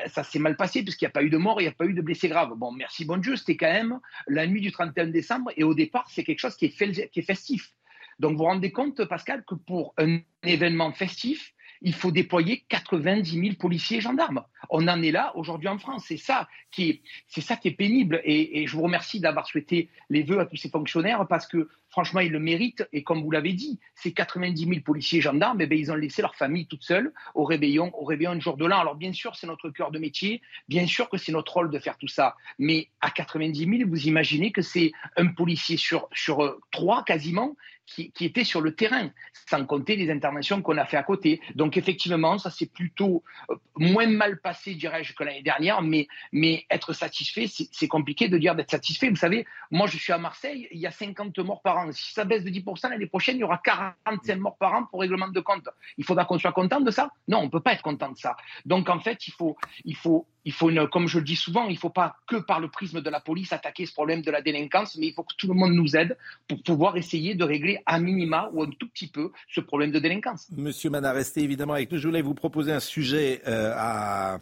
ça 0.07 0.23
s'est 0.23 0.39
mal 0.39 0.55
passé, 0.55 0.83
puisqu'il 0.83 1.05
n'y 1.05 1.09
a 1.09 1.11
pas 1.11 1.23
eu 1.23 1.29
de 1.29 1.37
mort, 1.37 1.59
il 1.59 1.63
n'y 1.63 1.69
a 1.69 1.73
pas 1.73 1.85
eu 1.85 1.93
de 1.93 2.01
blessés 2.01 2.29
graves. 2.29 2.53
Bon, 2.55 2.71
merci, 2.71 3.00
bon 3.05 3.17
Dieu, 3.17 3.35
c'était 3.35 3.57
quand 3.57 3.71
même 3.71 3.99
la 4.27 4.47
nuit 4.47 4.61
du 4.61 4.71
31 4.71 5.07
décembre, 5.07 5.51
et 5.55 5.63
au 5.63 5.73
départ, 5.73 6.07
c'est 6.09 6.23
quelque 6.23 6.39
chose 6.39 6.55
qui 6.55 6.65
est, 6.65 7.21
festif. 7.21 7.73
Donc, 8.19 8.33
vous 8.33 8.39
vous 8.39 8.43
rendez 8.45 8.71
compte, 8.71 9.03
Pascal, 9.05 9.43
que 9.45 9.55
pour 9.55 9.93
un 9.97 10.19
événement 10.43 10.91
festif, 10.91 11.53
il 11.81 11.93
faut 11.93 12.11
déployer 12.11 12.63
90 12.69 13.31
000 13.31 13.55
policiers 13.55 13.97
et 13.97 14.01
gendarmes. 14.01 14.43
On 14.69 14.87
en 14.87 15.01
est 15.01 15.11
là 15.11 15.35
aujourd'hui 15.35 15.67
en 15.67 15.79
France. 15.79 16.05
C'est 16.07 16.17
ça 16.17 16.47
qui 16.69 16.89
est, 16.89 17.01
c'est 17.27 17.41
ça 17.41 17.55
qui 17.55 17.69
est 17.69 17.71
pénible. 17.71 18.21
Et, 18.23 18.67
je 18.67 18.75
vous 18.75 18.83
remercie 18.83 19.19
d'avoir 19.19 19.47
souhaité 19.47 19.89
les 20.09 20.21
vœux 20.21 20.39
à 20.39 20.45
tous 20.45 20.57
ces 20.57 20.69
fonctionnaires 20.69 21.25
parce 21.27 21.47
que 21.47 21.69
franchement, 21.91 22.21
ils 22.21 22.31
le 22.31 22.39
méritent. 22.39 22.87
Et 22.93 23.03
comme 23.03 23.21
vous 23.21 23.31
l'avez 23.31 23.53
dit, 23.53 23.79
ces 23.95 24.13
90 24.13 24.65
000 24.65 24.79
policiers 24.81 25.21
gendarmes, 25.21 25.61
eh 25.61 25.67
bien, 25.67 25.77
ils 25.77 25.91
ont 25.91 25.95
laissé 25.95 26.21
leur 26.21 26.35
famille 26.35 26.65
toute 26.65 26.83
seule 26.83 27.13
au 27.35 27.43
réveillon, 27.43 27.91
au 27.93 28.05
réveillon 28.05 28.33
du 28.35 28.41
jour 28.41 28.57
de 28.57 28.65
l'an. 28.65 28.79
Alors 28.79 28.95
bien 28.95 29.13
sûr, 29.13 29.35
c'est 29.35 29.47
notre 29.47 29.69
cœur 29.69 29.91
de 29.91 29.99
métier. 29.99 30.41
Bien 30.67 30.87
sûr 30.87 31.09
que 31.09 31.17
c'est 31.17 31.31
notre 31.31 31.53
rôle 31.53 31.69
de 31.69 31.79
faire 31.79 31.97
tout 31.97 32.07
ça. 32.07 32.35
Mais 32.57 32.89
à 33.01 33.11
90 33.11 33.77
000, 33.77 33.89
vous 33.89 34.07
imaginez 34.07 34.51
que 34.51 34.61
c'est 34.61 34.91
un 35.17 35.27
policier 35.27 35.77
sur, 35.77 36.07
sur 36.13 36.43
euh, 36.43 36.59
trois 36.71 37.03
quasiment 37.03 37.55
qui, 37.85 38.11
qui, 38.11 38.25
était 38.25 38.43
sur 38.43 38.61
le 38.61 38.75
terrain, 38.75 39.09
sans 39.49 39.65
compter 39.65 39.95
les 39.95 40.09
interventions 40.11 40.61
qu'on 40.61 40.77
a 40.77 40.85
fait 40.85 40.97
à 40.97 41.03
côté. 41.03 41.41
Donc 41.55 41.77
effectivement, 41.77 42.37
ça 42.37 42.49
s'est 42.49 42.67
plutôt 42.67 43.23
euh, 43.49 43.55
moins 43.75 44.07
mal 44.07 44.39
passé, 44.39 44.75
dirais-je, 44.75 45.13
que 45.13 45.23
l'année 45.23 45.41
dernière, 45.41 45.81
mais, 45.81 46.07
mais 46.31 46.65
être 46.69 46.93
satisfait, 46.93 47.47
c'est 47.47 47.87
compliqué 47.87 48.29
de 48.29 48.37
dire 48.37 48.55
d'être 48.55 48.71
satisfait. 48.71 49.09
Vous 49.09 49.15
savez, 49.15 49.45
moi 49.71 49.87
je 49.87 49.97
suis 49.97 50.13
à 50.13 50.17
Marseille, 50.17 50.67
il 50.71 50.79
y 50.79 50.87
a 50.87 50.91
50 50.91 51.37
morts 51.39 51.61
par 51.61 51.77
an. 51.77 51.80
Si 51.91 52.13
ça 52.13 52.25
baisse 52.25 52.43
de 52.43 52.49
10%, 52.49 52.89
l'année 52.89 53.07
prochaine, 53.07 53.37
il 53.37 53.39
y 53.39 53.43
aura 53.43 53.57
45 53.57 54.35
morts 54.37 54.57
par 54.57 54.73
an 54.73 54.85
pour 54.85 55.01
règlement 55.01 55.27
de 55.27 55.39
compte. 55.39 55.67
Il 55.97 56.05
faudra 56.05 56.25
qu'on 56.25 56.39
soit 56.39 56.51
content 56.51 56.81
de 56.81 56.91
ça? 56.91 57.09
Non, 57.27 57.39
on 57.39 57.45
ne 57.45 57.49
peut 57.49 57.61
pas 57.61 57.73
être 57.73 57.81
content 57.81 58.11
de 58.11 58.17
ça. 58.17 58.35
Donc 58.65 58.89
en 58.89 58.99
fait, 58.99 59.27
il 59.27 59.33
faut, 59.33 59.55
il 59.85 59.95
faut 59.95 60.27
il 60.45 60.53
faut, 60.53 60.71
comme 60.91 61.07
je 61.07 61.19
le 61.19 61.23
dis 61.23 61.35
souvent, 61.35 61.67
il 61.67 61.73
ne 61.73 61.79
faut 61.79 61.89
pas 61.89 62.15
que 62.27 62.37
par 62.37 62.59
le 62.59 62.69
prisme 62.69 63.01
de 63.01 63.09
la 63.09 63.19
police 63.19 63.53
attaquer 63.53 63.85
ce 63.85 63.93
problème 63.93 64.21
de 64.21 64.31
la 64.31 64.41
délinquance, 64.41 64.97
mais 64.97 65.07
il 65.07 65.13
faut 65.13 65.23
que 65.23 65.35
tout 65.37 65.47
le 65.47 65.53
monde 65.53 65.73
nous 65.73 65.95
aide 65.95 66.17
pour 66.47 66.61
pouvoir 66.63 66.97
essayer 66.97 67.35
de 67.35 67.43
régler 67.43 67.79
à 67.85 67.99
minima 67.99 68.49
ou 68.53 68.63
un 68.63 68.69
tout 68.69 68.87
petit 68.87 69.07
peu 69.07 69.31
ce 69.49 69.61
problème 69.61 69.91
de 69.91 69.99
délinquance. 69.99 70.47
Monsieur 70.51 70.89
Mana, 70.89 71.11
restez 71.13 71.41
évidemment 71.41 71.73
avec 71.73 71.91
nous. 71.91 71.97
Je 71.97 72.07
voulais 72.07 72.21
vous 72.21 72.33
proposer 72.33 72.71
un 72.71 72.79
sujet 72.79 73.41
euh, 73.47 73.73
à 73.75 74.39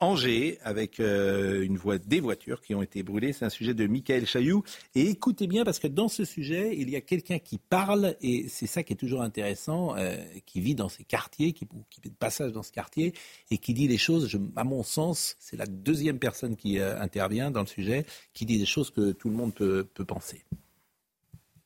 Angers 0.00 0.58
avec 0.62 1.00
euh, 1.00 1.62
une 1.62 1.76
voie, 1.76 1.98
des 1.98 2.20
voitures 2.20 2.60
qui 2.60 2.74
ont 2.74 2.82
été 2.82 3.02
brûlées. 3.02 3.32
C'est 3.32 3.44
un 3.44 3.50
sujet 3.50 3.74
de 3.74 3.86
Michael 3.86 4.26
Chailloux. 4.26 4.64
Et 4.94 5.10
écoutez 5.10 5.46
bien 5.46 5.64
parce 5.64 5.78
que 5.78 5.88
dans 5.88 6.08
ce 6.08 6.24
sujet, 6.24 6.74
il 6.76 6.90
y 6.90 6.96
a 6.96 7.00
quelqu'un 7.00 7.38
qui 7.38 7.58
parle 7.58 8.16
et 8.20 8.48
c'est 8.48 8.66
ça 8.66 8.82
qui 8.82 8.92
est 8.92 8.96
toujours 8.96 9.22
intéressant, 9.22 9.96
euh, 9.96 10.16
qui 10.44 10.60
vit 10.60 10.74
dans 10.74 10.88
ces 10.88 11.04
quartiers, 11.04 11.52
qui, 11.52 11.66
qui 11.90 12.00
fait 12.00 12.08
de 12.08 12.14
passage 12.14 12.52
dans 12.52 12.62
ce 12.62 12.72
quartier 12.72 13.14
et 13.50 13.58
qui 13.58 13.74
dit 13.74 13.88
les 13.88 13.98
choses, 13.98 14.38
à 14.56 14.64
mon 14.64 14.82
sens, 14.82 15.35
c'est 15.38 15.56
la 15.56 15.66
deuxième 15.66 16.18
personne 16.18 16.56
qui 16.56 16.78
euh, 16.78 17.00
intervient 17.00 17.50
dans 17.50 17.60
le 17.60 17.66
sujet, 17.66 18.06
qui 18.32 18.46
dit 18.46 18.58
des 18.58 18.66
choses 18.66 18.90
que 18.90 19.12
tout 19.12 19.28
le 19.28 19.36
monde 19.36 19.54
peut, 19.54 19.86
peut 19.94 20.04
penser. 20.04 20.44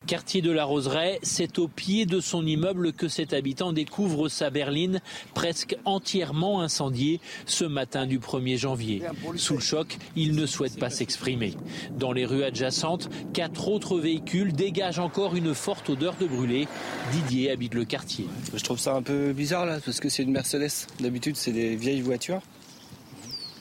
Quartier 0.07 0.41
de 0.41 0.51
la 0.51 0.65
Roseraie, 0.65 1.19
c'est 1.23 1.59
au 1.59 1.69
pied 1.69 2.07
de 2.07 2.21
son 2.21 2.45
immeuble 2.47 2.95
que 2.95 3.07
cet 3.07 3.35
habitant 3.35 3.75
découvre 3.75 4.31
sa 4.31 4.49
berline 4.49 5.03
presque 5.35 5.77
entièrement 5.85 6.63
incendiée 6.63 7.21
ce 7.45 7.67
matin 7.67 8.07
du 8.07 8.19
1er 8.19 8.57
janvier. 8.57 9.03
Sous 9.37 9.55
le 9.55 9.61
choc, 9.61 9.99
il 10.17 10.35
ne 10.35 10.47
souhaite 10.47 10.79
pas 10.79 10.89
s'exprimer. 10.89 11.55
Dans 11.99 12.13
les 12.13 12.25
rues 12.25 12.45
adjacentes, 12.45 13.11
quatre 13.35 13.69
autres 13.69 14.01
véhicules 14.01 14.55
dégagent 14.55 14.99
encore 14.99 15.37
une 15.37 15.55
forte 15.55 15.91
odeur 15.91 16.17
de 16.19 16.27
brûlé. 16.27 16.67
Didier 17.13 17.51
habite 17.51 17.75
le 17.75 17.85
quartier. 17.85 18.27
Je 18.55 18.65
trouve 18.65 18.81
ça 18.81 18.95
un 18.95 19.03
peu 19.03 19.35
bizarre 19.35 19.67
là, 19.67 19.81
parce 19.85 20.01
que 20.01 20.09
c'est 20.09 20.23
une 20.23 20.33
Mercedes. 20.33 20.89
D'habitude, 21.01 21.37
c'est 21.37 21.53
des 21.53 21.77
vieilles 21.77 22.01
voitures. 22.01 22.41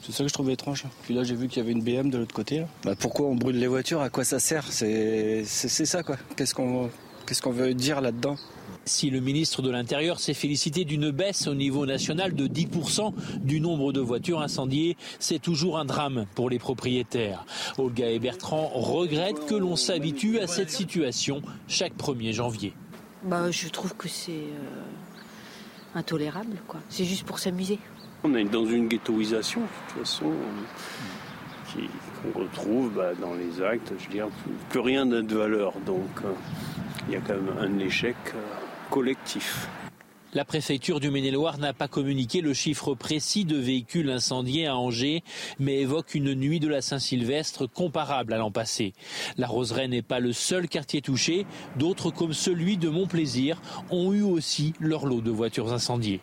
C'est 0.01 0.11
ça 0.11 0.23
que 0.23 0.29
je 0.29 0.33
trouvais 0.33 0.53
étrange. 0.53 0.85
Puis 1.03 1.13
là, 1.13 1.23
j'ai 1.23 1.35
vu 1.35 1.47
qu'il 1.47 1.57
y 1.61 1.61
avait 1.61 1.71
une 1.71 1.83
BM 1.83 2.09
de 2.09 2.17
l'autre 2.17 2.33
côté. 2.33 2.63
Bah, 2.83 2.95
pourquoi 2.97 3.27
on 3.27 3.35
brûle 3.35 3.57
les 3.57 3.67
voitures? 3.67 4.01
À 4.01 4.09
quoi 4.09 4.23
ça 4.23 4.39
sert? 4.39 4.65
C'est 4.71 5.43
ça, 5.45 6.03
quoi. 6.03 6.17
Qu'est-ce 6.35 6.55
qu'on 6.55 6.89
qu'est-ce 7.25 7.41
qu'on 7.43 7.51
veut 7.51 7.75
dire 7.75 8.01
là-dedans? 8.01 8.37
Si 8.85 9.11
le 9.11 9.19
ministre 9.19 9.61
de 9.61 9.69
l'Intérieur 9.69 10.19
s'est 10.19 10.33
félicité 10.33 10.83
d'une 10.83 11.11
baisse 11.11 11.45
au 11.45 11.53
niveau 11.53 11.85
national 11.85 12.33
de 12.33 12.47
10% 12.47 13.13
du 13.41 13.61
nombre 13.61 13.93
de 13.93 13.99
voitures 13.99 14.41
incendiées, 14.41 14.97
c'est 15.19 15.37
toujours 15.39 15.77
un 15.77 15.85
drame 15.85 16.25
pour 16.33 16.49
les 16.49 16.57
propriétaires. 16.57 17.45
Olga 17.77 18.09
et 18.09 18.17
Bertrand 18.17 18.71
regrettent 18.73 19.45
que 19.45 19.53
l'on 19.53 19.75
s'habitue 19.75 20.39
à 20.39 20.47
cette 20.47 20.71
situation 20.71 21.43
chaque 21.67 21.95
1er 21.97 22.33
janvier. 22.33 22.73
Bah, 23.23 23.51
je 23.51 23.67
trouve 23.67 23.95
que 23.95 24.07
c'est 24.07 24.31
euh, 24.31 25.93
intolérable. 25.93 26.57
quoi. 26.67 26.79
C'est 26.89 27.05
juste 27.05 27.25
pour 27.25 27.37
s'amuser. 27.37 27.77
On 28.23 28.35
est 28.35 28.43
dans 28.43 28.65
une 28.65 28.87
ghettoisation, 28.87 29.61
de 29.61 29.67
toute 29.93 29.99
façon, 29.99 30.33
qu'on 32.21 32.39
retrouve 32.39 32.91
bah, 32.93 33.11
dans 33.19 33.33
les 33.33 33.61
actes. 33.61 33.93
Je 33.97 34.05
veux 34.05 34.11
dire, 34.11 34.27
plus 34.69 34.81
rien 34.81 35.05
n'a 35.05 35.21
de 35.21 35.35
valeur. 35.35 35.73
Donc, 35.85 36.09
euh, 36.25 36.33
il 37.07 37.13
y 37.13 37.17
a 37.17 37.21
quand 37.21 37.35
même 37.35 37.55
un 37.57 37.79
échec 37.79 38.15
euh, 38.35 38.39
collectif. 38.89 39.69
La 40.33 40.45
préfecture 40.45 40.99
du 40.99 41.09
Maine-et-Loire 41.09 41.57
n'a 41.57 41.73
pas 41.73 41.87
communiqué 41.87 42.41
le 42.41 42.53
chiffre 42.53 42.93
précis 42.93 43.45
de 43.45 43.57
véhicules 43.57 44.11
incendiés 44.11 44.67
à 44.67 44.77
Angers, 44.77 45.23
mais 45.57 45.79
évoque 45.79 46.13
une 46.13 46.35
nuit 46.35 46.59
de 46.59 46.67
la 46.67 46.81
Saint-Sylvestre 46.81 47.67
comparable 47.67 48.33
à 48.33 48.37
l'an 48.37 48.51
passé. 48.51 48.93
La 49.37 49.47
Roseraie 49.47 49.87
n'est 49.87 50.03
pas 50.03 50.19
le 50.19 50.33
seul 50.33 50.67
quartier 50.67 51.01
touché. 51.01 51.47
D'autres, 51.77 52.11
comme 52.11 52.33
celui 52.33 52.77
de 52.77 52.89
Montplaisir, 52.89 53.59
ont 53.89 54.13
eu 54.13 54.21
aussi 54.21 54.73
leur 54.79 55.07
lot 55.07 55.21
de 55.21 55.31
voitures 55.31 55.73
incendiées. 55.73 56.19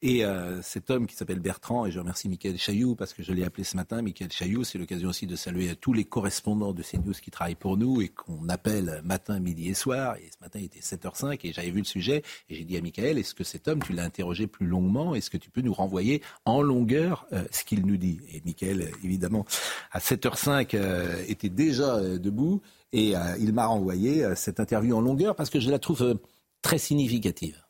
Et 0.00 0.24
euh, 0.24 0.62
cet 0.62 0.90
homme 0.90 1.08
qui 1.08 1.16
s'appelle 1.16 1.40
Bertrand, 1.40 1.84
et 1.84 1.90
je 1.90 1.98
remercie 1.98 2.28
Michael 2.28 2.56
Chailloux 2.56 2.94
parce 2.94 3.12
que 3.12 3.24
je 3.24 3.32
l'ai 3.32 3.42
appelé 3.42 3.64
ce 3.64 3.74
matin, 3.74 4.00
Michael 4.00 4.30
Chailloux, 4.30 4.62
c'est 4.62 4.78
l'occasion 4.78 5.08
aussi 5.08 5.26
de 5.26 5.34
saluer 5.34 5.74
tous 5.74 5.92
les 5.92 6.04
correspondants 6.04 6.72
de 6.72 6.84
CNews 6.84 7.14
qui 7.14 7.32
travaillent 7.32 7.56
pour 7.56 7.76
nous 7.76 8.00
et 8.00 8.08
qu'on 8.08 8.48
appelle 8.48 9.00
matin, 9.04 9.40
midi 9.40 9.68
et 9.68 9.74
soir. 9.74 10.14
Et 10.16 10.30
ce 10.32 10.40
matin, 10.40 10.60
il 10.60 10.66
était 10.66 10.78
7h05 10.78 11.40
et 11.42 11.52
j'avais 11.52 11.72
vu 11.72 11.80
le 11.80 11.84
sujet 11.84 12.22
et 12.48 12.54
j'ai 12.54 12.64
dit 12.64 12.76
à 12.76 12.80
Michael, 12.80 13.18
est-ce 13.18 13.34
que 13.34 13.42
cet 13.42 13.66
homme, 13.66 13.82
tu 13.82 13.92
l'as 13.92 14.04
interrogé 14.04 14.46
plus 14.46 14.66
longuement? 14.66 15.16
Est-ce 15.16 15.30
que 15.30 15.36
tu 15.36 15.50
peux 15.50 15.62
nous 15.62 15.74
renvoyer 15.74 16.22
en 16.44 16.62
longueur 16.62 17.26
euh, 17.32 17.42
ce 17.50 17.64
qu'il 17.64 17.84
nous 17.84 17.96
dit? 17.96 18.20
Et 18.32 18.40
Michael, 18.44 18.92
évidemment, 19.02 19.46
à 19.90 19.98
7h05, 19.98 20.76
euh, 20.76 21.24
était 21.26 21.48
déjà 21.48 22.00
debout 22.00 22.62
et 22.92 23.14
il 23.40 23.52
m'a 23.52 23.66
renvoyé 23.66 24.24
cette 24.34 24.60
interview 24.60 24.96
en 24.96 25.00
longueur 25.00 25.34
parce 25.34 25.50
que 25.50 25.60
je 25.60 25.70
la 25.70 25.78
trouve 25.78 26.18
très 26.62 26.78
significative 26.78 27.67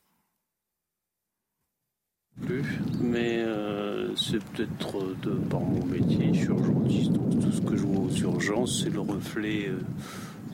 plus, 2.45 2.63
mais 3.01 3.39
euh, 3.39 4.15
c'est 4.15 4.43
peut-être 4.43 5.15
de 5.21 5.31
par 5.31 5.61
mon 5.61 5.85
métier, 5.85 6.29
je 6.33 6.39
suis 6.39 6.47
urgentiste, 6.47 7.11
donc 7.11 7.39
tout 7.39 7.51
ce 7.51 7.61
que 7.61 7.75
je 7.75 7.83
vois 7.83 8.05
aux 8.05 8.15
urgences, 8.15 8.81
c'est 8.83 8.89
le 8.89 8.99
reflet 8.99 9.67
euh, 9.67 9.79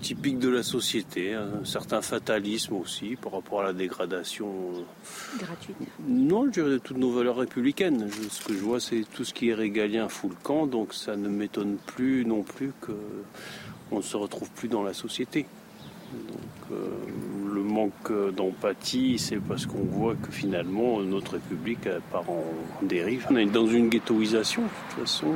typique 0.01 0.39
de 0.39 0.49
la 0.49 0.63
société, 0.63 1.33
un 1.33 1.63
certain 1.65 2.01
fatalisme 2.01 2.75
aussi 2.75 3.15
par 3.15 3.33
rapport 3.33 3.61
à 3.61 3.63
la 3.65 3.73
dégradation. 3.73 4.47
Euh, 4.47 5.39
Gratuite 5.39 5.77
Non, 6.07 6.45
je 6.45 6.51
dirais 6.51 6.69
de 6.69 6.77
toutes 6.77 6.97
nos 6.97 7.11
valeurs 7.11 7.37
républicaines. 7.37 8.07
ce 8.29 8.43
que 8.43 8.53
je 8.53 8.59
vois, 8.59 8.79
c'est 8.79 9.03
tout 9.13 9.23
ce 9.23 9.33
qui 9.33 9.49
est 9.49 9.53
régalien 9.53 10.07
fout 10.09 10.31
le 10.31 10.37
camp, 10.43 10.67
donc 10.67 10.93
ça 10.93 11.15
ne 11.15 11.29
m'étonne 11.29 11.77
plus 11.85 12.25
non 12.25 12.43
plus 12.43 12.71
qu'on 12.81 13.97
ne 13.97 14.03
se 14.03 14.17
retrouve 14.17 14.49
plus 14.51 14.67
dans 14.67 14.83
la 14.83 14.93
société. 14.93 15.45
Donc 16.13 16.77
manque 17.75 18.11
d'empathie, 18.35 19.19
c'est 19.19 19.37
parce 19.37 19.65
qu'on 19.65 19.83
voit 19.83 20.15
que 20.15 20.31
finalement 20.31 21.01
notre 21.01 21.33
République 21.33 21.87
part 22.11 22.29
en, 22.29 22.43
dérive. 22.81 23.27
On 23.29 23.35
est 23.35 23.45
dans 23.45 23.67
une 23.67 23.89
ghettoisation, 23.89 24.63
de 24.63 24.67
toute 24.67 24.99
façon, 25.01 25.33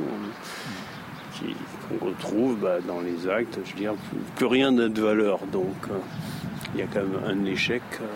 qu'on 1.88 2.06
retrouve 2.06 2.58
bah, 2.60 2.80
dans 2.80 3.00
les 3.00 3.28
actes. 3.28 3.58
Je 3.64 3.72
veux 3.72 3.78
dire, 3.78 3.94
plus 4.36 4.46
rien 4.46 4.70
n'a 4.72 4.88
de 4.88 5.02
valeur. 5.02 5.40
Donc 5.52 5.76
euh, 5.90 5.98
il 6.74 6.80
y 6.80 6.82
a 6.82 6.86
quand 6.86 7.04
même 7.04 7.20
un 7.24 7.44
échec 7.44 7.82
euh, 8.00 8.06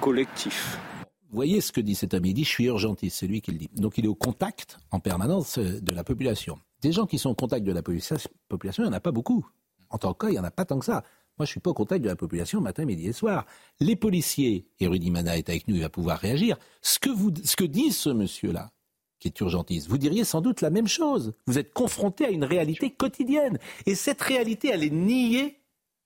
collectif. 0.00 0.78
Voyez 1.30 1.60
ce 1.60 1.72
que 1.72 1.80
dit 1.80 1.94
cet 1.94 2.14
homme 2.14 2.24
Il 2.26 2.34
dit 2.34 2.44
Je 2.44 2.48
suis 2.48 2.66
urgentiste, 2.66 3.18
c'est 3.18 3.26
lui 3.26 3.40
qui 3.40 3.52
le 3.52 3.58
dit. 3.58 3.70
Donc 3.74 3.98
il 3.98 4.04
est 4.04 4.08
au 4.08 4.14
contact 4.14 4.78
en 4.90 5.00
permanence 5.00 5.58
de 5.58 5.92
la 5.92 6.04
population. 6.04 6.58
Des 6.80 6.92
gens 6.92 7.06
qui 7.06 7.18
sont 7.18 7.30
au 7.30 7.34
contact 7.34 7.64
de 7.64 7.72
la 7.72 7.82
population, 7.82 8.84
il 8.84 8.86
n'y 8.86 8.92
en 8.92 8.96
a 8.96 9.00
pas 9.00 9.12
beaucoup. 9.12 9.44
En 9.90 9.98
tant 9.98 10.14
que 10.14 10.26
il 10.28 10.32
n'y 10.32 10.38
en 10.38 10.44
a 10.44 10.50
pas 10.50 10.64
tant 10.64 10.78
que 10.78 10.84
ça. 10.84 11.02
Moi, 11.38 11.46
je 11.46 11.50
suis 11.50 11.60
pas 11.60 11.70
au 11.70 11.74
contact 11.74 12.02
de 12.02 12.08
la 12.08 12.16
population 12.16 12.60
matin, 12.60 12.84
midi 12.84 13.08
et 13.08 13.12
soir. 13.12 13.44
Les 13.80 13.96
policiers, 13.96 14.66
et 14.78 14.86
Rudy 14.86 15.10
Mana 15.10 15.36
est 15.36 15.48
avec 15.48 15.66
nous, 15.66 15.74
il 15.74 15.80
va 15.80 15.88
pouvoir 15.88 16.18
réagir. 16.18 16.56
Ce 16.80 16.98
que, 17.00 17.10
vous, 17.10 17.32
ce 17.42 17.56
que 17.56 17.64
dit 17.64 17.90
ce 17.90 18.10
monsieur-là, 18.10 18.70
qui 19.18 19.28
est 19.28 19.40
urgentiste, 19.40 19.88
vous 19.88 19.98
diriez 19.98 20.24
sans 20.24 20.40
doute 20.40 20.60
la 20.60 20.70
même 20.70 20.86
chose. 20.86 21.32
Vous 21.46 21.58
êtes 21.58 21.72
confronté 21.72 22.26
à 22.26 22.30
une 22.30 22.44
réalité 22.44 22.90
quotidienne. 22.90 23.58
Et 23.86 23.94
cette 23.94 24.22
réalité, 24.22 24.68
elle 24.72 24.84
est 24.84 24.90
niée 24.90 25.58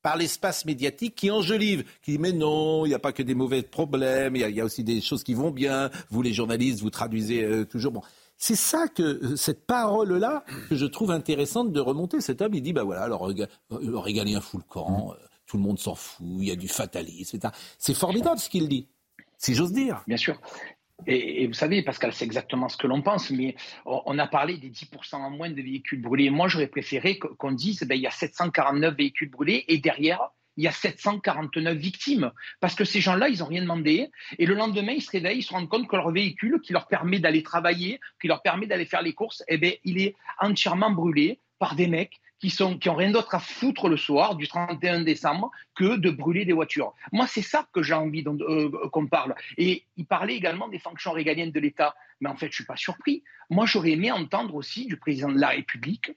par 0.02 0.16
l'espace 0.16 0.64
médiatique 0.64 1.14
qui 1.16 1.30
enjolive, 1.30 1.84
qui 2.02 2.12
dit 2.12 2.18
mais 2.18 2.32
non, 2.32 2.86
il 2.86 2.90
n'y 2.90 2.94
a 2.94 2.98
pas 2.98 3.12
que 3.12 3.22
des 3.22 3.34
mauvais 3.34 3.62
problèmes, 3.62 4.36
il 4.36 4.48
y, 4.48 4.60
a 4.60 4.64
aussi 4.64 4.84
des 4.84 5.00
choses 5.00 5.24
qui 5.24 5.34
vont 5.34 5.50
bien. 5.50 5.90
Vous, 6.10 6.22
les 6.22 6.32
journalistes, 6.32 6.80
vous 6.80 6.90
traduisez 6.90 7.42
euh, 7.42 7.64
toujours. 7.64 7.92
Bon, 7.92 8.02
c'est 8.38 8.57
ça 8.57 8.87
que 8.88 9.03
euh, 9.03 9.37
cette 9.37 9.66
parole-là 9.66 10.44
que 10.68 10.77
je 10.77 10.87
trouve 10.87 11.11
intéressante 11.11 11.72
de 11.72 11.81
remonter. 11.81 12.20
Cet 12.20 12.40
homme, 12.40 12.55
il 12.55 12.62
dit 12.62 12.72
bah 12.72 12.85
voilà, 12.85 13.03
alors 13.03 13.31
régalien 13.70 14.40
fout 14.40 14.61
le 14.61 14.68
camp, 14.68 15.12
euh, 15.12 15.16
tout 15.46 15.57
le 15.57 15.62
monde 15.62 15.79
s'en 15.79 15.96
fout, 15.96 16.27
il 16.38 16.44
y 16.44 16.51
a 16.53 16.57
du 16.57 16.68
fatalisme. 16.68 17.38
C'est 17.79 17.94
formidable 17.94 18.38
ce 18.38 18.48
qu'il 18.48 18.68
dit, 18.68 18.87
si 19.37 19.55
j'ose 19.55 19.72
dire. 19.72 20.03
Bien 20.07 20.16
sûr. 20.16 20.40
Et, 21.07 21.46
vous 21.46 21.53
savez, 21.53 21.83
Pascal, 21.83 22.12
c'est 22.12 22.24
exactement 22.24 22.68
ce 22.68 22.77
que 22.77 22.87
l'on 22.88 23.03
pense, 23.03 23.31
mais 23.31 23.55
on 23.87 24.18
a 24.18 24.27
parlé 24.27 24.57
des 24.57 24.70
10% 24.70 25.14
en 25.14 25.31
moins 25.31 25.48
de 25.48 25.62
véhicules 25.62 26.03
brûlés. 26.03 26.29
Moi, 26.29 26.48
j'aurais 26.48 26.66
préféré 26.66 27.18
qu'on 27.18 27.53
dise 27.53 27.85
ben, 27.85 27.94
il 27.94 28.03
y 28.03 28.07
a 28.07 28.11
749 28.11 28.96
véhicules 28.96 29.31
brûlés 29.31 29.64
et 29.68 29.79
derrière, 29.79 30.33
il 30.58 30.64
y 30.64 30.68
a 30.68 30.72
749 30.72 31.76
victimes. 31.76 32.32
Parce 32.60 32.74
que 32.74 32.84
ces 32.84 33.00
gens-là, 33.00 33.28
ils 33.28 33.38
n'ont 33.38 33.46
rien 33.46 33.62
demandé. 33.62 34.10
Et 34.38 34.44
le 34.44 34.54
lendemain, 34.54 34.92
ils 34.92 35.00
se 35.00 35.10
réveillent, 35.10 35.38
ils 35.38 35.42
se 35.44 35.52
rendent 35.54 35.68
compte 35.68 35.88
que 35.88 35.96
leur 35.96 36.10
véhicule, 36.10 36.60
qui 36.60 36.72
leur 36.72 36.88
permet 36.88 37.20
d'aller 37.20 37.44
travailler, 37.44 38.00
qui 38.20 38.26
leur 38.26 38.42
permet 38.42 38.66
d'aller 38.66 38.84
faire 38.84 39.00
les 39.00 39.14
courses, 39.14 39.44
eh 39.46 39.56
bien, 39.56 39.72
il 39.84 40.00
est 40.00 40.16
entièrement 40.40 40.90
brûlé 40.90 41.38
par 41.60 41.76
des 41.76 41.86
mecs 41.86 42.20
qui 42.40 42.50
sont 42.50 42.78
qui 42.78 42.88
ont 42.88 42.94
rien 42.94 43.10
d'autre 43.10 43.34
à 43.34 43.40
foutre 43.40 43.88
le 43.88 43.96
soir 43.96 44.36
du 44.36 44.46
31 44.46 45.02
décembre 45.02 45.50
que 45.74 45.96
de 45.96 46.10
brûler 46.10 46.44
des 46.44 46.52
voitures. 46.52 46.92
Moi, 47.12 47.26
c'est 47.28 47.42
ça 47.42 47.66
que 47.72 47.82
j'ai 47.82 47.94
envie 47.94 48.24
euh, 48.26 48.88
qu'on 48.90 49.06
parle. 49.06 49.34
Et 49.56 49.84
il 49.96 50.06
parlait 50.06 50.34
également 50.34 50.68
des 50.68 50.78
fonctions 50.78 51.12
régaliennes 51.12 51.52
de 51.52 51.60
l'État. 51.60 51.94
Mais 52.20 52.28
en 52.28 52.36
fait, 52.36 52.48
je 52.48 52.56
suis 52.56 52.64
pas 52.64 52.76
surpris. 52.76 53.22
Moi, 53.48 53.66
j'aurais 53.66 53.92
aimé 53.92 54.10
entendre 54.10 54.56
aussi 54.56 54.86
du 54.86 54.96
président 54.96 55.30
de 55.30 55.38
la 55.38 55.48
République. 55.48 56.12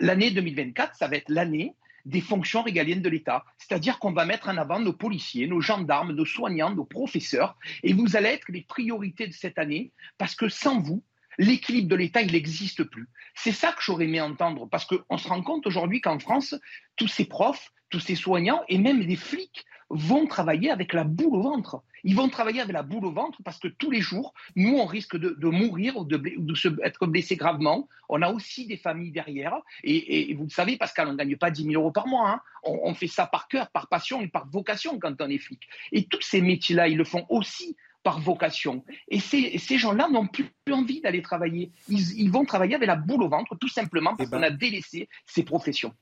L'année 0.00 0.30
2024, 0.30 0.94
ça 0.94 1.08
va 1.08 1.16
être 1.16 1.28
l'année 1.28 1.74
des 2.04 2.20
fonctions 2.20 2.62
régaliennes 2.62 3.02
de 3.02 3.08
l'État. 3.08 3.44
C'est-à-dire 3.58 3.98
qu'on 3.98 4.12
va 4.12 4.24
mettre 4.24 4.48
en 4.48 4.56
avant 4.56 4.80
nos 4.80 4.92
policiers, 4.92 5.46
nos 5.46 5.60
gendarmes, 5.60 6.12
nos 6.12 6.24
soignants, 6.24 6.74
nos 6.74 6.84
professeurs, 6.84 7.56
et 7.82 7.92
vous 7.92 8.16
allez 8.16 8.28
être 8.28 8.50
les 8.50 8.62
priorités 8.62 9.26
de 9.26 9.32
cette 9.32 9.58
année, 9.58 9.92
parce 10.18 10.34
que 10.34 10.48
sans 10.48 10.80
vous, 10.80 11.02
l'équilibre 11.38 11.88
de 11.88 11.96
l'État, 11.96 12.22
il 12.22 12.32
n'existe 12.32 12.84
plus. 12.84 13.08
C'est 13.34 13.52
ça 13.52 13.72
que 13.72 13.82
j'aurais 13.82 14.04
aimé 14.04 14.20
entendre, 14.20 14.68
parce 14.68 14.84
qu'on 14.84 15.18
se 15.18 15.28
rend 15.28 15.42
compte 15.42 15.66
aujourd'hui 15.66 16.00
qu'en 16.00 16.18
France, 16.18 16.54
tous 16.96 17.08
ces 17.08 17.24
profs, 17.24 17.72
tous 17.88 18.00
ces 18.00 18.14
soignants, 18.14 18.62
et 18.68 18.78
même 18.78 19.00
les 19.00 19.16
flics 19.16 19.64
vont 19.90 20.26
travailler 20.26 20.70
avec 20.70 20.92
la 20.92 21.04
boule 21.04 21.36
au 21.36 21.42
ventre. 21.42 21.82
Ils 22.04 22.14
vont 22.14 22.28
travailler 22.28 22.60
avec 22.60 22.72
la 22.72 22.82
boule 22.82 23.04
au 23.04 23.12
ventre 23.12 23.38
parce 23.44 23.58
que 23.58 23.68
tous 23.68 23.90
les 23.90 24.00
jours, 24.00 24.32
nous, 24.56 24.78
on 24.78 24.86
risque 24.86 25.16
de, 25.16 25.48
mourir 25.48 25.96
ou 25.98 26.04
de, 26.04 26.16
de 26.16 26.54
se, 26.54 26.68
être 26.82 27.06
blessé 27.06 27.36
gravement. 27.36 27.88
On 28.08 28.22
a 28.22 28.30
aussi 28.30 28.66
des 28.66 28.76
familles 28.76 29.10
derrière. 29.10 29.54
Et, 29.84 30.32
vous 30.34 30.44
le 30.44 30.50
savez, 30.50 30.76
Pascal, 30.76 31.08
on 31.08 31.12
ne 31.12 31.16
gagne 31.16 31.36
pas 31.36 31.50
10 31.50 31.64
000 31.64 31.74
euros 31.74 31.90
par 31.90 32.06
mois. 32.06 32.30
Hein. 32.30 32.40
On, 32.62 32.94
fait 32.94 33.06
ça 33.06 33.26
par 33.26 33.48
cœur, 33.48 33.68
par 33.70 33.88
passion 33.88 34.20
et 34.20 34.28
par 34.28 34.46
vocation 34.48 34.98
quand 34.98 35.20
on 35.20 35.28
est 35.28 35.38
flic. 35.38 35.60
Et 35.92 36.04
tous 36.04 36.22
ces 36.22 36.40
métiers-là, 36.40 36.88
ils 36.88 36.96
le 36.96 37.04
font 37.04 37.26
aussi 37.28 37.76
par 38.02 38.20
vocation. 38.20 38.84
Et 39.08 39.20
ces, 39.20 39.58
ces 39.58 39.76
gens-là 39.76 40.08
n'ont 40.08 40.26
plus 40.26 40.50
envie 40.70 41.00
d'aller 41.00 41.20
travailler. 41.20 41.70
Ils, 41.88 42.30
vont 42.30 42.44
travailler 42.44 42.74
avec 42.74 42.86
la 42.86 42.96
boule 42.96 43.22
au 43.22 43.28
ventre, 43.28 43.56
tout 43.58 43.68
simplement 43.68 44.16
parce 44.16 44.28
eh 44.28 44.30
ben 44.30 44.38
qu'on 44.38 44.44
a 44.44 44.50
délaissé 44.50 45.08
ces 45.26 45.42
professions. 45.42 45.92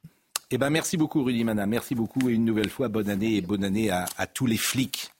Eh 0.51 0.57
ben, 0.57 0.70
merci 0.70 0.96
beaucoup, 0.96 1.22
Rudy 1.24 1.44
Mana. 1.44 1.66
Merci 1.66 1.94
beaucoup 1.94 2.30
et 2.30 2.32
une 2.32 2.46
nouvelle 2.46 2.70
fois, 2.70 2.88
bonne 2.88 3.11
année 3.11 3.34
et 3.34 3.42
bonne 3.42 3.64
année 3.64 3.90
à, 3.90 4.07
tous 4.32 4.46
les 4.46 4.57
flics. 4.57 5.11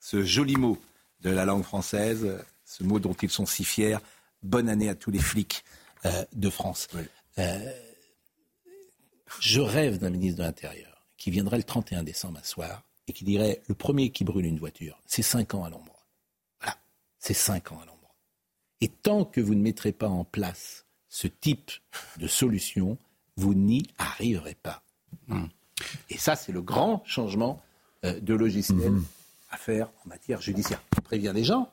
Ce 0.00 0.24
joli 0.24 0.56
mot 0.56 0.76
de 1.20 1.30
la 1.30 1.44
langue 1.44 1.62
française, 1.62 2.36
ce 2.64 2.82
mot 2.82 2.98
dont 2.98 3.12
ils 3.14 3.30
sont 3.30 3.46
si 3.46 3.64
fiers. 3.64 3.98
Bonne 4.42 4.68
année 4.68 4.88
à 4.88 4.96
tous 4.96 5.12
les 5.12 5.20
flics 5.20 5.62
euh, 6.04 6.24
de 6.32 6.50
France. 6.50 6.88
Euh, 7.38 7.72
je 9.38 9.60
rêve 9.60 9.98
d'un 9.98 10.10
ministre 10.10 10.38
de 10.38 10.42
l'Intérieur 10.42 11.06
qui 11.16 11.30
viendrait 11.30 11.58
le 11.58 11.62
31 11.62 12.02
décembre 12.02 12.40
à 12.40 12.44
soir 12.44 12.82
et 13.06 13.12
qui 13.12 13.24
dirait 13.24 13.62
le 13.68 13.76
premier 13.76 14.10
qui 14.10 14.24
brûle 14.24 14.46
une 14.46 14.58
voiture, 14.58 15.00
c'est 15.06 15.22
5 15.22 15.54
ans 15.54 15.64
à 15.64 15.70
l'ombre. 15.70 16.04
Voilà, 16.60 16.76
c'est 17.20 17.34
5 17.34 17.70
ans 17.70 17.80
à 17.80 17.86
l'ombre. 17.86 18.16
Et 18.80 18.88
tant 18.88 19.24
que 19.24 19.40
vous 19.40 19.54
ne 19.54 19.62
mettrez 19.62 19.92
pas 19.92 20.08
en 20.08 20.24
place 20.24 20.86
ce 21.08 21.28
type 21.28 21.70
de 22.16 22.26
solution, 22.26 22.98
vous 23.36 23.54
n'y 23.54 23.82
arriverez 23.98 24.54
pas. 24.54 24.82
Et 26.10 26.18
ça, 26.18 26.36
c'est 26.36 26.52
le 26.52 26.62
grand 26.62 27.02
changement 27.04 27.60
euh, 28.04 28.20
de 28.20 28.34
logiciel 28.34 28.90
hmm. 28.90 29.04
à 29.50 29.56
faire 29.56 29.88
en 30.04 30.08
matière 30.08 30.40
judiciaire. 30.40 30.82
On 30.98 31.02
prévient 31.02 31.32
les 31.34 31.44
gens, 31.44 31.70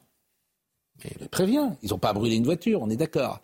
mais 1.04 1.12
on 1.18 1.24
les 1.24 1.30
prévient. 1.30 1.70
Ils 1.82 1.90
n'ont 1.90 2.00
pas 2.00 2.14
brûlé 2.14 2.36
une 2.36 2.46
voiture, 2.46 2.82
on 2.82 2.90
est 2.90 2.96
d'accord. 2.96 3.42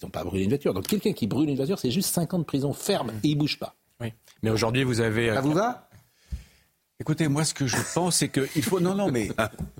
Ils 0.00 0.04
n'ont 0.04 0.10
pas 0.10 0.24
brûlé 0.24 0.44
une 0.44 0.50
voiture. 0.50 0.74
Donc 0.74 0.86
quelqu'un 0.86 1.12
qui 1.12 1.26
brûle 1.26 1.48
une 1.48 1.56
voiture, 1.56 1.78
c'est 1.78 1.90
juste 1.90 2.12
5 2.12 2.34
ans 2.34 2.38
de 2.38 2.44
prison 2.44 2.72
ferme 2.72 3.10
et 3.22 3.28
il 3.28 3.34
ne 3.34 3.40
bouge 3.40 3.58
pas. 3.58 3.76
Oui. 4.00 4.12
Mais 4.42 4.50
aujourd'hui, 4.50 4.82
vous 4.82 5.00
avez. 5.00 5.32
Ça 5.32 5.40
vous 5.40 5.52
va? 5.52 5.88
Écoutez, 7.02 7.26
moi, 7.26 7.44
ce 7.44 7.52
que 7.52 7.66
je 7.66 7.76
pense, 7.94 8.18
c'est 8.18 8.28
qu'il 8.28 8.62
faut. 8.62 8.78
Non, 8.78 8.94
non, 8.94 9.10
mais 9.10 9.28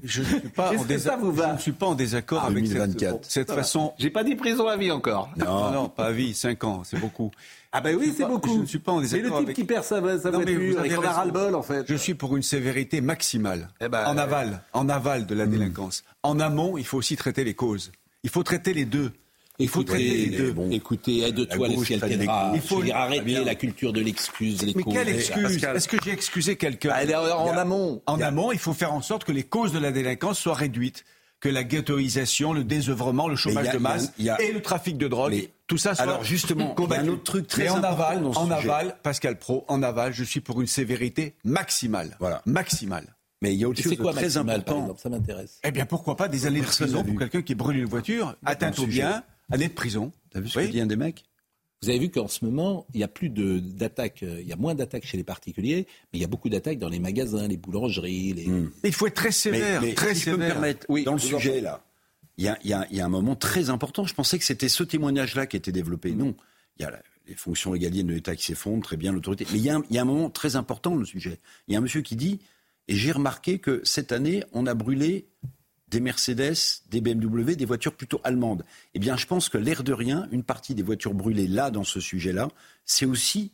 je 0.03 0.23
ne 0.23 0.27
suis 0.27 0.41
pas, 0.41 0.70
en, 0.70 0.73
je 0.73 1.53
ne 1.53 1.59
suis 1.59 1.70
pas 1.70 1.87
en 1.87 1.95
désaccord 1.95 2.43
avec 2.43 2.66
cette, 2.66 3.25
cette 3.25 3.53
façon. 3.53 3.93
J'ai 3.97 4.11
pas 4.11 4.25
dit 4.25 4.35
prison 4.35 4.66
à 4.66 4.77
vie 4.77 4.91
encore. 4.91 5.31
Non, 5.37 5.70
non, 5.70 5.89
pas 5.89 6.07
à 6.07 6.11
vie, 6.11 6.35
5 6.35 6.64
ans, 6.64 6.83
c'est 6.85 6.99
beaucoup. 6.99 7.31
Ah 7.70 7.81
ben 7.81 7.97
oui, 7.97 8.12
c'est 8.16 8.27
beaucoup. 8.27 8.57
Je 8.57 8.62
ne 8.62 8.66
suis 8.66 8.81
pas 8.81 8.91
en 8.91 9.01
désaccord. 9.01 9.31
Mais 9.35 9.41
le 9.41 9.47
type 9.47 9.55
qui 9.55 9.64
perd 9.64 9.85
sa, 9.85 10.01
sa 10.18 10.31
voiture 10.33 10.85
et 10.85 10.91
qu'on 10.91 11.05
a 11.05 11.12
ras-le-bol, 11.12 11.55
en 11.55 11.62
fait. 11.62 11.85
Je 11.89 11.95
suis 11.95 12.14
pour 12.14 12.37
une 12.37 12.43
sévérité 12.43 13.01
maximale. 13.01 13.68
Eh 13.81 13.89
ben, 13.89 14.05
en 14.05 14.18
aval, 14.18 14.61
en 14.73 14.89
aval 14.89 15.25
de 15.25 15.37
la 15.37 15.47
hmm. 15.47 15.51
délinquance. 15.51 16.03
En 16.25 16.41
amont, 16.41 16.77
il 16.77 16.85
faut 16.85 16.99
aussi 16.99 17.14
traiter 17.14 17.45
les 17.45 17.55
causes. 17.55 17.93
Il 18.25 18.31
faut 18.31 18.43
traiter 18.43 18.75
les 18.75 18.85
deux. 18.85 19.12
Il 19.63 19.69
faut 19.69 19.83
traiter 19.83 20.27
les 20.27 20.37
deux. 20.37 20.53
Bon. 20.53 20.71
Écoutez, 20.71 21.21
aide-toi 21.21 21.69
ciel 21.85 22.29
Il 22.55 22.61
faut 22.61 22.83
arrêter 22.93 23.45
la 23.45 23.55
culture 23.55 23.93
de 23.93 24.01
l'excuse. 24.01 24.65
Mais 24.75 24.83
quelle 24.83 25.09
excuse 25.09 25.65
Est-ce 25.65 25.89
que 25.89 25.97
j'ai 26.05 26.13
excusé 26.13 26.57
quelqu'un 26.57 26.95
En 27.37 27.57
amont. 27.57 28.03
En 28.07 28.21
amont, 28.21 28.53
il 28.53 28.59
faut 28.59 28.75
faire 28.75 28.93
en 28.93 29.03
sorte 29.03 29.25
que 29.25 29.33
les 29.33 29.45
causes 29.45 29.73
de 29.73 29.79
la 29.79 29.93
délinquance 29.93 30.39
soient 30.39 30.55
réduites 30.55 31.05
que 31.41 31.49
la 31.49 31.65
ghettoisation, 31.65 32.53
le 32.53 32.63
désœuvrement, 32.63 33.27
le 33.27 33.35
chômage 33.35 33.71
de 33.71 33.79
masse 33.79 34.13
et 34.19 34.53
le 34.53 34.63
trafic 34.63 34.97
de 34.97 35.09
drogue, 35.09 35.49
tout 35.67 35.77
ça 35.77 35.95
soit 35.95 36.05
alors 36.05 36.23
justement 36.23 36.75
Il 36.79 36.89
y 36.89 36.95
a 36.95 37.01
un 37.01 37.09
autre 37.09 37.25
truc 37.25 37.49
très 37.49 37.69
en 37.69 37.83
aval, 37.83 38.25
en 38.25 38.51
aval, 38.51 38.97
Pascal 39.03 39.39
Pro, 39.39 39.65
en 39.69 39.83
aval, 39.83 40.13
je 40.13 40.23
suis 40.23 40.41
pour 40.41 40.61
une 40.61 40.69
sévérité 40.69 41.35
maximale. 41.45 42.17
Voilà. 42.21 42.43
Maximale. 42.47 43.07
Mais 43.43 43.55
il 43.55 43.61
y 43.61 43.65
a 43.65 43.69
autre 43.69 43.83
chose 43.83 43.99
de 43.99 44.11
très 44.13 44.37
important. 44.37 44.97
ça 44.97 45.09
m'intéresse. 45.09 45.59
Eh 45.65 45.73
bien, 45.73 45.85
pourquoi 45.85 46.17
pas 46.17 46.29
des 46.29 46.47
années 46.47 46.61
de 46.61 46.67
prison 46.67 47.03
pour 47.03 47.19
quelqu'un 47.19 47.43
qui 47.43 47.57
brûle 47.57 47.77
une 47.77 47.87
voiture, 47.87 48.37
atteinte 48.45 48.79
au 48.79 48.87
bien, 48.87 49.25
année 49.51 49.68
de 49.68 49.72
prison. 49.72 50.12
T'as 50.30 50.40
vu 50.40 50.49
ce 50.49 50.59
que 50.59 50.66
dit 50.66 50.80
un 50.80 50.86
des 50.86 50.97
mecs? 50.97 51.24
Vous 51.82 51.88
avez 51.88 51.99
vu 51.99 52.11
qu'en 52.11 52.28
ce 52.28 52.45
moment, 52.45 52.86
il 52.95 53.01
y 53.01 53.03
a 53.03 53.09
plus 53.09 53.28
d'attaques, 53.28 54.22
euh, 54.22 54.40
il 54.40 54.47
y 54.47 54.53
a 54.53 54.57
moins 54.57 54.74
d'attaques 54.74 55.05
chez 55.05 55.16
les 55.16 55.24
particuliers, 55.24 55.88
mais 56.12 56.18
il 56.18 56.20
y 56.20 56.24
a 56.24 56.28
beaucoup 56.28 56.49
d'attaques 56.49 56.78
dans 56.78 56.88
les 56.88 57.01
magasins, 57.01 57.49
les 57.49 57.57
boulangeries. 57.57 58.34
Les... 58.34 58.47
Hmm. 58.47 58.70
Il 58.84 58.93
faut 58.93 59.09
être 59.09 59.14
très 59.14 59.32
sévère, 59.32 59.82
mais, 59.82 59.95
très 59.95 60.14
si 60.14 60.22
sévère. 60.22 60.38
me 60.38 60.53
permettre, 60.53 60.86
oui, 60.88 61.03
dans 61.03 61.14
le 61.14 61.18
sujet 61.18 61.61
là, 61.61 61.84
il 62.38 62.45
y, 62.45 62.49
a, 62.49 62.59
y, 62.62 63.01
a, 63.01 63.05
un 63.05 63.09
moment 63.09 63.34
très 63.34 63.68
important. 63.68 64.05
Je 64.05 64.14
pensais 64.14 64.38
que 64.38 64.45
c'était 64.45 64.68
ce 64.68 64.84
témoignage-là 64.84 65.47
qui 65.47 65.57
était 65.57 65.72
développé. 65.72 66.12
Non, 66.12 66.34
il 66.78 66.82
y 66.82 66.84
a 66.86 67.03
les 67.26 67.34
fonctions 67.34 67.72
régaliennes 67.72 68.07
de 68.07 68.14
l'État 68.14 68.36
qui 68.36 68.45
s'effondrent, 68.45 68.82
très 68.82 68.97
bien 68.97 69.12
l'autorité. 69.12 69.47
Mais 69.53 69.59
il 69.59 69.64
y, 69.64 69.70
a 69.70 69.76
un, 69.76 69.82
il 69.90 69.97
y, 69.97 69.99
a 69.99 70.03
un 70.03 70.07
moment 70.07 70.30
très 70.30 70.57
important 70.57 70.93
dans 70.93 70.97
le 70.97 71.05
sujet. 71.05 71.40
Il 71.66 71.72
y 71.72 71.76
a 71.76 71.78
un 71.78 71.82
monsieur 71.82 72.01
qui 72.01 72.16
dit, 72.16 72.40
et 72.88 72.95
j'ai 72.95 73.12
remarqué 73.12 73.59
que 73.59 73.80
cette 73.84 74.12
année, 74.12 74.45
on 74.53 74.66
a 74.66 74.74
brûlé 74.74 75.28
des 75.93 76.01
Mercedes, 76.01 76.57
des 76.90 77.01
BMW, 77.01 77.55
des 77.55 77.66
voitures 77.66 77.95
plutôt 77.95 78.20
allemandes. 78.24 78.64
Eh 78.95 78.99
bien, 78.99 79.16
je 79.16 79.26
pense 79.26 79.49
que 79.51 79.59
l'air 79.59 79.84
de 79.84 79.93
rien, 79.93 80.26
une 80.32 80.43
partie 80.43 80.74
des 80.74 80.82
voitures 80.82 81.14
brûlées 81.14 81.47
là, 81.47 81.70
dans 81.70 81.84
ce 81.84 82.01
sujet-là, 82.01 82.49
c'est 82.86 83.05
aussi 83.05 83.53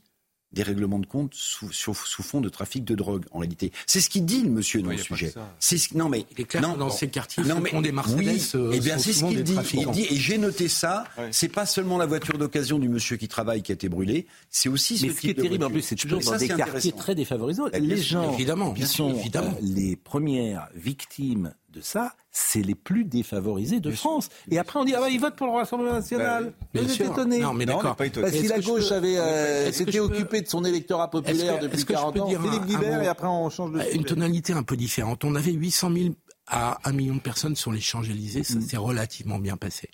des 0.52 0.62
règlements 0.62 0.98
de 0.98 1.06
compte 1.06 1.34
sous, 1.34 1.92
fond 1.92 2.40
de 2.40 2.48
trafic 2.48 2.84
de 2.84 2.94
drogue, 2.94 3.26
en 3.32 3.40
réalité. 3.40 3.70
C'est 3.86 4.00
ce 4.00 4.08
qu'il 4.08 4.24
dit, 4.24 4.42
le 4.42 4.50
monsieur, 4.50 4.80
dans 4.80 4.90
le 4.90 4.96
sujet. 4.96 5.34
C'est 5.58 5.94
non, 5.94 6.08
mais 6.08 6.24
il 6.30 6.40
est 6.40 6.60
dans 6.60 6.90
ces 6.90 7.08
quartiers, 7.08 7.44
non, 7.44 7.60
mais, 7.60 7.70
des 7.82 7.92
Mercedes. 7.92 8.18
Oui, 8.18 8.50
euh, 8.54 8.72
eh 8.74 8.80
bien, 8.80 8.98
c'est 8.98 9.12
ce 9.12 9.24
qu'il 9.24 9.42
dit. 9.42 9.56
Il 9.74 9.90
dit, 9.90 10.06
et 10.08 10.16
j'ai 10.16 10.38
noté 10.38 10.68
ça. 10.68 11.04
C'est 11.32 11.48
pas 11.48 11.66
seulement 11.66 11.98
la 11.98 12.06
voiture 12.06 12.38
d'occasion 12.38 12.78
du 12.78 12.88
monsieur 12.88 13.16
qui 13.16 13.28
travaille 13.28 13.62
qui 13.62 13.72
a 13.72 13.74
été 13.74 13.88
brûlée, 13.88 14.26
c'est 14.48 14.68
aussi 14.68 14.96
ce 14.96 15.06
Mais 15.06 15.12
ce 15.12 15.20
qui 15.20 15.30
est 15.30 15.34
terrible, 15.34 15.64
en 15.64 15.70
plus, 15.70 15.82
c'est 15.82 15.96
toujours 15.96 16.20
dans 16.20 16.36
des 16.36 16.48
quartiers 16.48 16.92
très 16.92 17.14
défavorisés. 17.14 17.62
Les 17.80 17.98
gens 17.98 18.32
évidemment, 18.32 18.72
qui 18.72 18.86
sont 18.86 19.14
euh, 19.14 19.40
les 19.60 19.96
premières 19.96 20.68
victimes 20.74 21.52
de 21.78 21.84
ça, 21.84 22.12
c'est 22.30 22.62
les 22.62 22.74
plus 22.74 23.04
défavorisés 23.04 23.80
de 23.80 23.90
France. 23.90 24.28
Et 24.50 24.58
après, 24.58 24.78
on 24.78 24.84
dit, 24.84 24.94
ah 24.94 25.00
bah, 25.00 25.08
ils 25.08 25.20
votent 25.20 25.36
pour 25.36 25.46
le 25.46 25.52
Rassemblement 25.52 25.94
National. 25.94 26.52
Bah, 26.74 26.80
Vous 26.82 26.92
êtes 26.92 27.00
étonné. 27.00 27.40
Non, 27.40 27.54
mais 27.54 27.66
d'accord. 27.66 27.96
Parce 27.96 28.10
que 28.10 28.48
la 28.48 28.60
gauche 28.60 28.92
avait, 28.92 29.18
euh, 29.18 29.72
s'était 29.72 30.00
occupée 30.00 30.42
de 30.42 30.48
son 30.48 30.64
électorat 30.64 31.10
populaire 31.10 31.58
depuis 31.60 31.84
40 31.84 32.18
ans. 32.20 32.28
Philippe 32.28 32.66
Guibert, 32.66 33.02
et 33.02 33.08
après, 33.08 33.28
on 33.28 33.48
change 33.50 33.72
de 33.72 33.94
Une 33.94 34.04
tonalité 34.04 34.52
un 34.52 34.62
peu 34.62 34.76
différente. 34.76 35.24
On 35.24 35.34
avait 35.34 35.52
800 35.52 35.90
000 35.92 36.14
à 36.46 36.78
un 36.84 36.92
million 36.92 37.14
de 37.14 37.20
personnes 37.20 37.56
sur 37.56 37.72
les 37.72 37.80
Champs-Élysées. 37.80 38.44
Ça 38.44 38.56
mm. 38.56 38.62
s'est 38.62 38.76
relativement 38.76 39.38
bien 39.38 39.56
passé. 39.56 39.90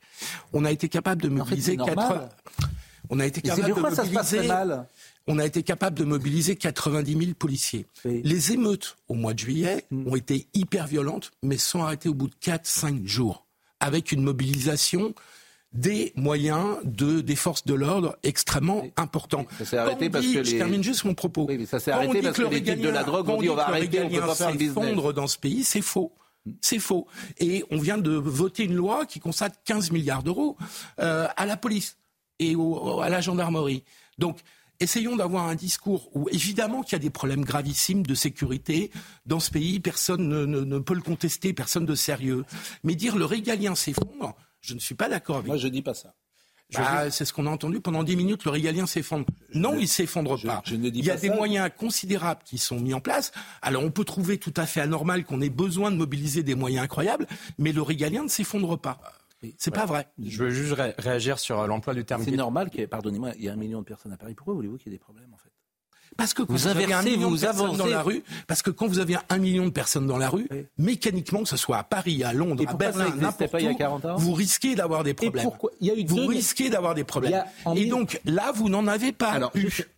On 0.52 0.64
a 0.64 0.70
été 0.70 0.88
capable 0.88 1.22
de 1.22 1.28
mobiliser 1.28 1.78
en 1.80 1.86
fait, 1.86 1.94
4... 1.94 2.28
On 3.10 3.20
a 3.20 3.26
été 3.26 3.42
capable 3.42 3.68
de 3.68 3.80
mobiliser. 3.80 4.48
On 5.26 5.38
a 5.38 5.44
été 5.44 5.62
capable 5.62 5.98
de 5.98 6.04
mobiliser 6.04 6.56
90 6.56 7.12
000 7.12 7.34
policiers. 7.38 7.86
Les 8.04 8.52
émeutes 8.52 8.96
au 9.08 9.14
mois 9.14 9.34
de 9.34 9.38
juillet 9.38 9.84
mm. 9.90 10.08
ont 10.08 10.16
été 10.16 10.48
hyper 10.54 10.86
violentes, 10.86 11.30
mais 11.42 11.56
sont 11.56 11.82
arrêtées 11.82 12.08
au 12.08 12.14
bout 12.14 12.28
de 12.28 12.34
4-5 12.42 13.06
jours, 13.06 13.46
avec 13.80 14.12
une 14.12 14.22
mobilisation 14.22 15.14
des 15.72 16.12
moyens 16.14 16.76
de, 16.84 17.20
des 17.20 17.34
forces 17.34 17.64
de 17.64 17.74
l'ordre 17.74 18.16
extrêmement 18.22 18.84
importants. 18.96 19.44
Ça 19.58 19.64
s'est 19.64 19.76
arrêté 19.76 20.08
parce 20.08 20.26
que 20.26 20.44
Je 20.44 20.56
termine 20.56 20.84
juste 20.84 21.04
mon 21.04 21.14
propos. 21.14 21.46
Oui, 21.48 21.58
mais 21.58 21.66
ça 21.66 21.80
s'est 21.80 21.90
arrêté 21.90 22.22
parce 22.22 22.36
que, 22.36 22.42
les 22.44 22.60
de 22.60 22.88
la 22.88 23.02
drogue 23.02 23.28
ont 23.28 23.40
dit 23.40 23.50
on 23.50 23.56
va 23.56 23.68
arrêter, 23.68 24.02
on 24.02 24.08
peut 24.08 24.20
pas 24.20 24.34
faire 24.34 24.54
business. 24.54 25.14
dans 25.14 25.26
ce 25.26 25.38
pays, 25.38 25.64
c'est 25.64 25.82
faux. 25.82 26.12
C'est 26.60 26.78
faux. 26.78 27.06
Et 27.38 27.64
on 27.70 27.78
vient 27.78 27.98
de 27.98 28.12
voter 28.12 28.64
une 28.64 28.74
loi 28.74 29.06
qui 29.06 29.18
consacre 29.18 29.56
15 29.64 29.90
milliards 29.90 30.22
d'euros 30.22 30.56
euh, 31.00 31.26
à 31.36 31.46
la 31.46 31.56
police 31.56 31.96
et 32.38 32.54
à 33.02 33.08
la 33.08 33.20
gendarmerie. 33.20 33.82
Donc, 34.18 34.38
essayons 34.80 35.16
d'avoir 35.16 35.48
un 35.48 35.54
discours 35.54 36.10
où 36.14 36.28
évidemment 36.30 36.82
qu'il 36.82 36.92
y 36.92 36.96
a 36.96 36.98
des 36.98 37.10
problèmes 37.10 37.44
gravissimes 37.44 38.04
de 38.04 38.14
sécurité 38.14 38.90
dans 39.26 39.40
ce 39.40 39.50
pays, 39.50 39.80
personne 39.80 40.28
ne, 40.28 40.78
peut 40.78 40.94
le 40.94 41.02
contester, 41.02 41.52
personne 41.52 41.86
de 41.86 41.94
sérieux. 41.94 42.44
Mais 42.82 42.94
dire 42.94 43.16
le 43.16 43.24
régalien 43.24 43.74
s'effondre, 43.74 44.34
je 44.60 44.74
ne 44.74 44.80
suis 44.80 44.94
pas 44.94 45.08
d'accord 45.08 45.36
avec 45.36 45.48
Moi, 45.48 45.56
je 45.56 45.68
dis 45.68 45.82
pas 45.82 45.94
ça. 45.94 46.14
Bah, 46.72 47.10
c'est 47.10 47.24
ce 47.24 47.32
qu'on 47.32 47.46
a 47.46 47.50
entendu 47.50 47.80
pendant 47.80 48.02
dix 48.02 48.16
minutes, 48.16 48.44
le 48.44 48.50
régalien 48.50 48.86
s'effondre. 48.86 49.26
Non, 49.52 49.76
il 49.78 49.86
s'effondre 49.86 50.40
pas. 50.42 50.62
il 50.66 51.04
y 51.04 51.10
a 51.10 51.16
des 51.16 51.30
moyens 51.30 51.70
considérables 51.76 52.40
qui 52.44 52.58
sont 52.58 52.80
mis 52.80 52.94
en 52.94 53.00
place. 53.00 53.32
Alors 53.62 53.84
on 53.84 53.90
peut 53.90 54.04
trouver 54.04 54.38
tout 54.38 54.54
à 54.56 54.66
fait 54.66 54.80
anormal 54.80 55.24
qu'on 55.24 55.40
ait 55.40 55.50
besoin 55.50 55.90
de 55.90 55.96
mobiliser 55.96 56.42
des 56.42 56.54
moyens 56.54 56.84
incroyables, 56.84 57.26
mais 57.58 57.72
le 57.72 57.82
régalien 57.82 58.24
ne 58.24 58.28
s'effondre 58.28 58.78
pas. 58.78 58.98
C'est 59.58 59.74
pas 59.74 59.86
vrai. 59.86 60.08
Je 60.22 60.44
veux 60.44 60.50
juste 60.50 60.74
réagir 60.98 61.38
sur 61.38 61.60
euh, 61.60 61.66
l'emploi 61.66 61.94
du 61.94 62.04
terme. 62.04 62.22
C'est 62.24 62.30
normal 62.32 62.70
que, 62.70 62.84
pardonnez-moi, 62.86 63.32
il 63.36 63.44
y 63.44 63.48
a 63.48 63.52
un 63.52 63.56
million 63.56 63.80
de 63.80 63.86
personnes 63.86 64.12
à 64.12 64.16
Paris. 64.16 64.34
Pourquoi 64.34 64.54
voulez-vous 64.54 64.78
qu'il 64.78 64.92
y 64.92 64.94
ait 64.94 64.98
des 64.98 65.02
problèmes 65.02 65.32
en 65.32 65.38
fait? 65.38 65.50
Parce 66.16 66.32
que 66.32 66.42
quand 66.42 66.52
vous, 66.52 66.66
avez 66.68 66.92
un 66.92 67.02
million 67.02 67.30
de 67.30 67.40
personnes 67.40 67.76
dans 67.76 67.86
la 67.86 68.02
rue, 68.02 68.22
parce 68.46 68.62
que 68.62 68.70
quand 68.70 68.86
vous 68.86 68.98
avez 69.00 69.16
un 69.28 69.38
million 69.38 69.64
de 69.64 69.70
personnes 69.70 70.06
dans 70.06 70.18
la 70.18 70.28
rue, 70.28 70.48
mécaniquement, 70.78 71.42
que 71.42 71.48
ce 71.48 71.56
soit 71.56 71.78
à 71.78 71.82
Paris, 71.82 72.22
à 72.22 72.32
Londres, 72.32 72.64
à 72.66 72.74
Berlin, 72.74 73.14
n'importe 73.16 73.54
où, 73.54 74.18
vous 74.18 74.32
risquez 74.32 74.74
d'avoir 74.74 75.02
des 75.02 75.14
problèmes. 75.14 75.48
il 75.80 75.88
y 75.88 75.90
a 75.90 75.94
eu 75.94 76.04
vous 76.06 76.26
risquez 76.26 76.70
d'avoir 76.70 76.94
des 76.94 77.04
problèmes. 77.04 77.44
Et 77.74 77.86
donc 77.86 78.20
là, 78.24 78.52
vous 78.52 78.68
n'en 78.68 78.86
avez 78.86 79.12
pas 79.12 79.30
Alors, 79.30 79.52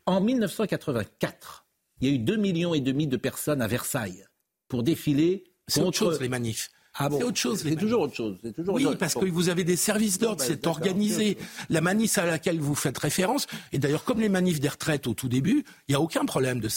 En 0.07 0.20
1984, 0.20 1.66
il 2.01 2.09
y 2.09 2.12
a 2.12 2.14
eu 2.14 2.18
2 2.18 2.36
millions 2.36 2.74
et 2.74 2.80
demi 2.80 3.07
de 3.07 3.16
personnes 3.16 3.61
à 3.61 3.66
Versailles 3.66 4.24
pour 4.68 4.82
défiler 4.82 5.44
contre 5.72 5.88
autre 5.88 5.99
chose, 5.99 6.20
les 6.20 6.28
manifs. 6.28 6.70
Ah 6.99 7.09
c'est 7.11 7.22
autre 7.22 7.36
chose. 7.36 7.62
C'est 7.62 7.76
toujours 7.76 8.03
autre 8.03 8.14
chose. 8.14 8.36
Toujours 8.55 8.74
oui, 8.74 8.86
parce 8.99 9.14
que 9.14 9.26
vous 9.26 9.49
avez 9.49 9.64
des 9.64 9.76
services 9.76 10.18
d'ordre, 10.18 10.38
bah, 10.38 10.44
c'est 10.47 10.66
organisé. 10.66 11.36
La 11.68 11.80
manif 11.80 12.18
à 12.18 12.26
laquelle 12.26 12.61
vous 12.61 12.74
faites 12.74 12.97
référence, 12.99 13.47
et 13.72 13.78
d'ailleurs 13.78 14.05
comme 14.05 14.20
les 14.20 14.28
manifs 14.28 14.61
des 14.61 14.68
retraites 14.68 15.07
au 15.07 15.14
tout 15.14 15.28
début, 15.28 15.64
il 15.88 15.92
n'y 15.92 15.94
a 15.94 16.01
aucun 16.01 16.24
problème 16.24 16.61
de, 16.61 16.68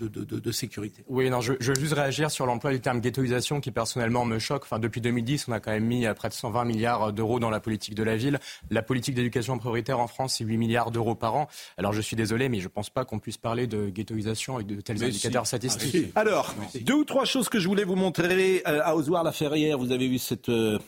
de, 0.00 0.08
de, 0.08 0.38
de, 0.40 0.52
sécurité. 0.52 1.04
Oui, 1.08 1.30
non, 1.30 1.40
je, 1.40 1.54
je, 1.60 1.72
veux 1.72 1.80
juste 1.80 1.92
réagir 1.92 2.30
sur 2.30 2.46
l'emploi 2.46 2.72
du 2.72 2.80
terme 2.80 3.00
ghettoisation 3.00 3.60
qui 3.60 3.70
personnellement 3.70 4.24
me 4.24 4.38
choque. 4.38 4.62
Enfin, 4.64 4.78
depuis 4.78 5.00
2010, 5.00 5.46
on 5.48 5.52
a 5.52 5.60
quand 5.60 5.70
même 5.70 5.84
mis 5.84 6.06
près 6.14 6.28
de 6.28 6.34
120 6.34 6.64
milliards 6.64 7.12
d'euros 7.12 7.38
dans 7.38 7.50
la 7.50 7.60
politique 7.60 7.94
de 7.94 8.02
la 8.02 8.16
ville. 8.16 8.38
La 8.70 8.82
politique 8.82 9.14
d'éducation 9.14 9.58
prioritaire 9.58 10.00
en 10.00 10.06
France, 10.06 10.36
c'est 10.38 10.44
8 10.44 10.56
milliards 10.56 10.90
d'euros 10.90 11.14
par 11.14 11.34
an. 11.34 11.48
Alors 11.78 11.92
je 11.92 12.00
suis 12.00 12.16
désolé, 12.16 12.48
mais 12.48 12.58
je 12.58 12.64
ne 12.64 12.68
pense 12.68 12.90
pas 12.90 13.04
qu'on 13.04 13.18
puisse 13.18 13.38
parler 13.38 13.66
de 13.66 13.88
ghettoisation 13.88 14.56
avec 14.56 14.66
de 14.66 14.80
tels 14.80 15.02
indicateurs 15.02 15.46
statistiques. 15.46 16.12
Ah, 16.14 16.20
Alors, 16.20 16.54
deux 16.82 16.94
ou 16.94 17.04
trois 17.04 17.24
choses 17.24 17.48
que 17.48 17.58
je 17.58 17.68
voulais 17.68 17.84
vous 17.84 17.96
montrer 17.96 18.62
euh, 18.66 18.80
à 18.82 18.94
Ozoir-la-Ferrière. 19.60 19.78
Vous 19.78 19.92
avez 19.92 20.08
vu 20.08 20.18
cette 20.18 20.48
euh, 20.48 20.78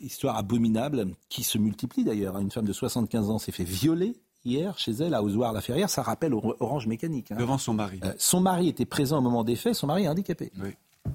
histoire 0.00 0.36
abominable 0.36 1.06
qui 1.28 1.42
se 1.42 1.58
multiplie 1.58 2.04
d'ailleurs. 2.04 2.38
Une 2.38 2.50
femme 2.50 2.64
de 2.64 2.72
75 2.72 3.30
ans 3.30 3.38
s'est 3.38 3.52
fait 3.52 3.64
violer 3.64 4.16
hier 4.44 4.78
chez 4.78 4.92
elle 4.92 5.14
à 5.14 5.22
Ozoir-la-Ferrière. 5.22 5.90
Ça 5.90 6.02
rappelle 6.02 6.34
Orange 6.34 6.86
Mécanique. 6.86 7.32
Hein. 7.32 7.36
Devant 7.38 7.58
son 7.58 7.74
mari. 7.74 8.00
Euh, 8.04 8.12
son 8.18 8.40
mari 8.40 8.68
était 8.68 8.86
présent 8.86 9.18
au 9.18 9.20
moment 9.20 9.44
des 9.44 9.56
faits. 9.56 9.74
Son 9.74 9.86
mari 9.86 10.04
est 10.04 10.08
handicapé. 10.08 10.50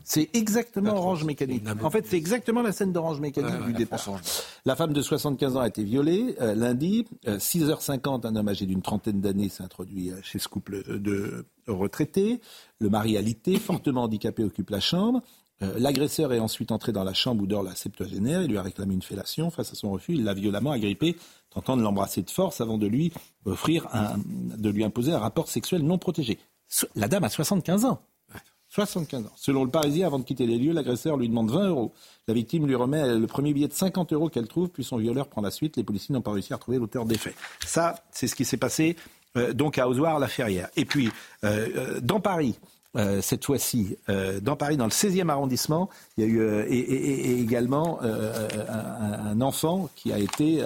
C'est 0.03 0.29
exactement 0.33 0.95
Orange 0.95 1.23
Mécanique. 1.23 1.63
En 1.81 1.89
fait, 1.89 2.05
c'est 2.05 2.17
exactement 2.17 2.61
la 2.61 2.73
scène 2.73 2.91
d'Orange 2.91 3.21
Mécanique 3.21 3.65
du 3.65 3.73
départ. 3.73 4.21
La 4.65 4.75
femme 4.75 4.91
de 4.91 5.01
75 5.01 5.55
ans 5.55 5.61
a 5.61 5.67
été 5.67 5.83
violée 5.83 6.35
euh, 6.41 6.55
lundi. 6.55 7.07
6h50, 7.25 8.25
euh, 8.25 8.29
un 8.29 8.35
homme 8.35 8.47
âgé 8.49 8.65
d'une 8.65 8.81
trentaine 8.81 9.21
d'années 9.21 9.49
s'est 9.49 9.63
introduit 9.63 10.11
chez 10.23 10.39
ce 10.39 10.47
couple 10.47 10.99
de 10.99 11.45
retraités. 11.67 12.41
Le 12.79 12.89
mari 12.89 13.17
alité, 13.17 13.57
fortement 13.59 14.03
handicapé, 14.03 14.43
occupe 14.43 14.69
la 14.69 14.81
chambre. 14.81 15.21
L'agresseur 15.61 16.33
est 16.33 16.39
ensuite 16.39 16.71
entré 16.71 16.91
dans 16.91 17.03
la 17.03 17.13
chambre 17.13 17.41
où 17.43 17.47
dort 17.47 17.63
la 17.63 17.75
septuagénaire. 17.75 18.43
Il 18.43 18.51
lui 18.51 18.57
a 18.57 18.61
réclamé 18.61 18.93
une 18.93 19.01
fellation. 19.01 19.49
Face 19.49 19.71
à 19.71 19.75
son 19.75 19.91
refus, 19.91 20.13
il 20.13 20.23
l'a 20.23 20.33
violemment 20.35 20.71
agrippé, 20.71 21.17
tentant 21.49 21.75
de 21.75 21.81
l'embrasser 21.81 22.21
de 22.21 22.29
force 22.29 22.61
avant 22.61 22.77
de 22.77 22.85
lui 22.85 23.11
offrir 23.45 23.87
de 24.57 24.69
lui 24.69 24.83
imposer 24.83 25.13
un 25.13 25.19
rapport 25.19 25.47
sexuel 25.47 25.81
non 25.81 25.97
protégé. 25.97 26.37
La 26.95 27.07
dame 27.07 27.23
a 27.23 27.29
75 27.29 27.85
ans. 27.85 28.01
75 28.69 29.25
ans. 29.25 29.31
Selon 29.35 29.63
le 29.63 29.71
Parisien, 29.71 30.07
avant 30.07 30.19
de 30.19 30.23
quitter 30.23 30.45
les 30.45 30.57
lieux, 30.57 30.73
l'agresseur 30.73 31.17
lui 31.17 31.29
demande 31.29 31.49
20 31.51 31.69
euros. 31.69 31.93
La 32.27 32.33
victime 32.33 32.67
lui 32.67 32.75
remet 32.75 33.17
le 33.17 33.27
premier 33.27 33.53
billet 33.53 33.67
de 33.67 33.73
50 33.73 34.13
euros 34.13 34.29
qu'elle 34.29 34.47
trouve, 34.47 34.69
puis 34.69 34.83
son 34.83 34.97
violeur 34.97 35.27
prend 35.27 35.41
la 35.41 35.51
suite. 35.51 35.77
Les 35.77 35.83
policiers 35.83 36.13
n'ont 36.13 36.21
pas 36.21 36.31
réussi 36.31 36.53
à 36.53 36.57
retrouver 36.57 36.77
l'auteur 36.77 37.05
des 37.05 37.17
faits. 37.17 37.35
Ça, 37.65 38.03
c'est 38.11 38.27
ce 38.27 38.35
qui 38.35 38.45
s'est 38.45 38.57
passé 38.57 38.95
euh, 39.37 39.53
donc 39.53 39.77
à 39.77 39.87
Ozoir-la-Ferrière. 39.87 40.69
Et 40.75 40.85
puis, 40.85 41.09
euh, 41.43 41.67
euh, 41.75 41.99
dans 42.01 42.19
Paris, 42.19 42.59
cette 43.21 43.45
fois-ci, 43.45 43.97
dans 44.41 44.55
Paris, 44.55 44.77
dans 44.77 44.85
le 44.85 44.91
16e 44.91 45.29
arrondissement, 45.29 45.89
il 46.17 46.23
y 46.23 46.27
a 46.27 46.29
eu 46.29 46.61
et, 46.67 47.39
également 47.39 48.01
un, 48.01 49.39
enfant 49.41 49.89
qui 49.95 50.11
a 50.11 50.19
été 50.19 50.63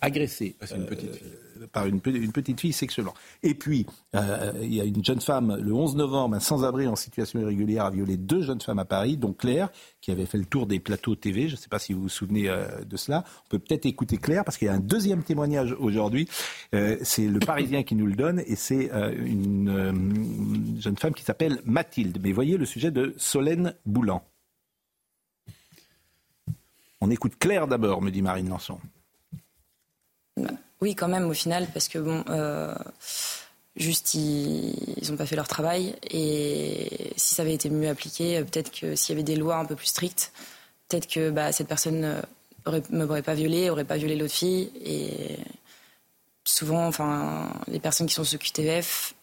agressé. 0.00 0.56
Ah, 0.60 0.66
c'est 0.66 0.76
une 0.76 0.86
petite 0.86 1.14
fille 1.14 1.39
par 1.66 1.86
une, 1.86 2.00
petite 2.00 2.60
fille 2.60 2.72
sexuellement. 2.72 3.14
Et 3.42 3.54
puis, 3.54 3.86
euh, 4.14 4.52
il 4.62 4.74
y 4.74 4.80
a 4.80 4.84
une 4.84 5.04
jeune 5.04 5.20
femme, 5.20 5.56
le 5.60 5.72
11 5.72 5.96
novembre, 5.96 6.36
un 6.36 6.40
sans-abri 6.40 6.86
en 6.86 6.96
situation 6.96 7.40
irrégulière 7.40 7.86
a 7.86 7.90
violé 7.90 8.16
deux 8.16 8.42
jeunes 8.42 8.60
femmes 8.60 8.78
à 8.78 8.84
Paris, 8.84 9.16
dont 9.16 9.32
Claire, 9.32 9.70
qui 10.00 10.10
avait 10.10 10.26
fait 10.26 10.38
le 10.38 10.44
tour 10.44 10.66
des 10.66 10.80
plateaux 10.80 11.14
TV. 11.14 11.48
Je 11.48 11.54
ne 11.54 11.58
sais 11.58 11.68
pas 11.68 11.78
si 11.78 11.92
vous 11.92 12.02
vous 12.02 12.08
souvenez 12.08 12.48
euh, 12.48 12.66
de 12.84 12.96
cela. 12.96 13.24
On 13.46 13.48
peut 13.50 13.58
peut-être 13.58 13.86
écouter 13.86 14.16
Claire, 14.16 14.44
parce 14.44 14.58
qu'il 14.58 14.66
y 14.66 14.70
a 14.70 14.74
un 14.74 14.80
deuxième 14.80 15.22
témoignage 15.22 15.74
aujourd'hui. 15.78 16.28
Euh, 16.74 16.96
c'est 17.02 17.26
le 17.26 17.38
Parisien 17.40 17.82
qui 17.82 17.94
nous 17.94 18.06
le 18.06 18.14
donne, 18.14 18.42
et 18.46 18.56
c'est 18.56 18.90
une 18.90 20.78
jeune 20.78 20.96
femme 20.96 21.14
qui 21.14 21.24
s'appelle 21.24 21.60
Mathilde. 21.64 22.18
Mais 22.22 22.32
voyez 22.32 22.56
le 22.56 22.66
sujet 22.66 22.90
de 22.90 23.14
Solène 23.16 23.74
Boulan. 23.86 24.22
On 27.00 27.10
écoute 27.10 27.38
Claire 27.38 27.66
d'abord, 27.66 28.02
me 28.02 28.10
dit 28.10 28.22
Marine 28.22 28.48
Lançon. 28.48 28.78
Oui, 30.80 30.94
quand 30.94 31.08
même, 31.08 31.28
au 31.28 31.34
final, 31.34 31.68
parce 31.72 31.88
que 31.88 31.98
bon, 31.98 32.24
euh, 32.30 32.74
juste 33.76 34.14
ils 34.14 34.74
n'ont 35.08 35.16
pas 35.16 35.26
fait 35.26 35.36
leur 35.36 35.48
travail. 35.48 35.94
Et 36.10 37.12
si 37.16 37.34
ça 37.34 37.42
avait 37.42 37.54
été 37.54 37.70
mieux 37.70 37.88
appliqué, 37.88 38.38
euh, 38.38 38.44
peut-être 38.44 38.70
que 38.70 38.94
s'il 38.94 39.14
y 39.14 39.16
avait 39.16 39.24
des 39.24 39.36
lois 39.36 39.56
un 39.56 39.64
peu 39.64 39.76
plus 39.76 39.86
strictes, 39.88 40.32
peut-être 40.88 41.06
que 41.06 41.30
bah, 41.30 41.52
cette 41.52 41.68
personne 41.68 42.00
ne 42.66 42.80
m'aurait 42.90 43.22
pas 43.22 43.34
violée, 43.34 43.70
aurait 43.70 43.84
pas 43.84 43.96
violé 43.96 44.16
l'autre 44.16 44.34
fille. 44.34 44.70
Et 44.84 45.38
souvent, 46.44 46.86
enfin, 46.86 47.52
les 47.68 47.80
personnes 47.80 48.06
qui 48.06 48.14
sont 48.14 48.24
sous 48.24 48.38
QTF 48.38 49.14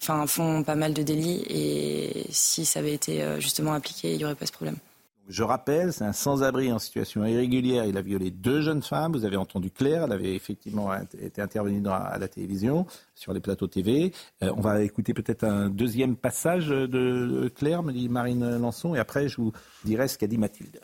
enfin, 0.00 0.26
font 0.26 0.62
pas 0.62 0.74
mal 0.74 0.94
de 0.94 1.02
délits. 1.02 1.44
Et 1.48 2.26
si 2.30 2.64
ça 2.64 2.80
avait 2.80 2.94
été 2.94 3.22
euh, 3.22 3.40
justement 3.40 3.72
appliqué, 3.72 4.12
il 4.12 4.18
n'y 4.18 4.24
aurait 4.24 4.34
pas 4.34 4.46
ce 4.46 4.52
problème. 4.52 4.76
Je 5.28 5.42
rappelle, 5.42 5.92
c'est 5.92 6.04
un 6.04 6.12
sans-abri 6.12 6.70
en 6.70 6.78
situation 6.78 7.24
irrégulière. 7.24 7.84
Il 7.84 7.96
a 7.96 8.02
violé 8.02 8.30
deux 8.30 8.60
jeunes 8.60 8.82
femmes. 8.82 9.12
Vous 9.12 9.24
avez 9.24 9.36
entendu 9.36 9.72
Claire. 9.72 10.04
Elle 10.04 10.12
avait 10.12 10.34
effectivement 10.34 10.94
été 10.94 11.42
intervenue 11.42 11.82
à 11.88 12.16
la 12.18 12.28
télévision, 12.28 12.86
sur 13.16 13.32
les 13.32 13.40
plateaux 13.40 13.66
TV. 13.66 14.12
Euh, 14.44 14.52
on 14.56 14.60
va 14.60 14.82
écouter 14.82 15.14
peut-être 15.14 15.42
un 15.42 15.68
deuxième 15.68 16.16
passage 16.16 16.68
de 16.68 17.50
Claire, 17.56 17.82
me 17.82 17.92
dit 17.92 18.08
Marine 18.08 18.56
Lançon. 18.58 18.94
Et 18.94 19.00
après, 19.00 19.28
je 19.28 19.38
vous 19.38 19.52
dirai 19.84 20.06
ce 20.06 20.16
qu'a 20.16 20.28
dit 20.28 20.38
Mathilde. 20.38 20.80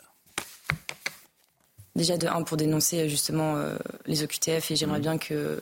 Déjà, 1.95 2.17
de 2.17 2.27
un, 2.27 2.43
pour 2.43 2.57
dénoncer 2.57 3.07
justement 3.07 3.55
euh, 3.55 3.77
les 4.07 4.23
OQTF. 4.23 4.71
Et 4.71 4.75
j'aimerais 4.75 4.99
mmh. 4.99 5.03
bien 5.03 5.17
que 5.19 5.61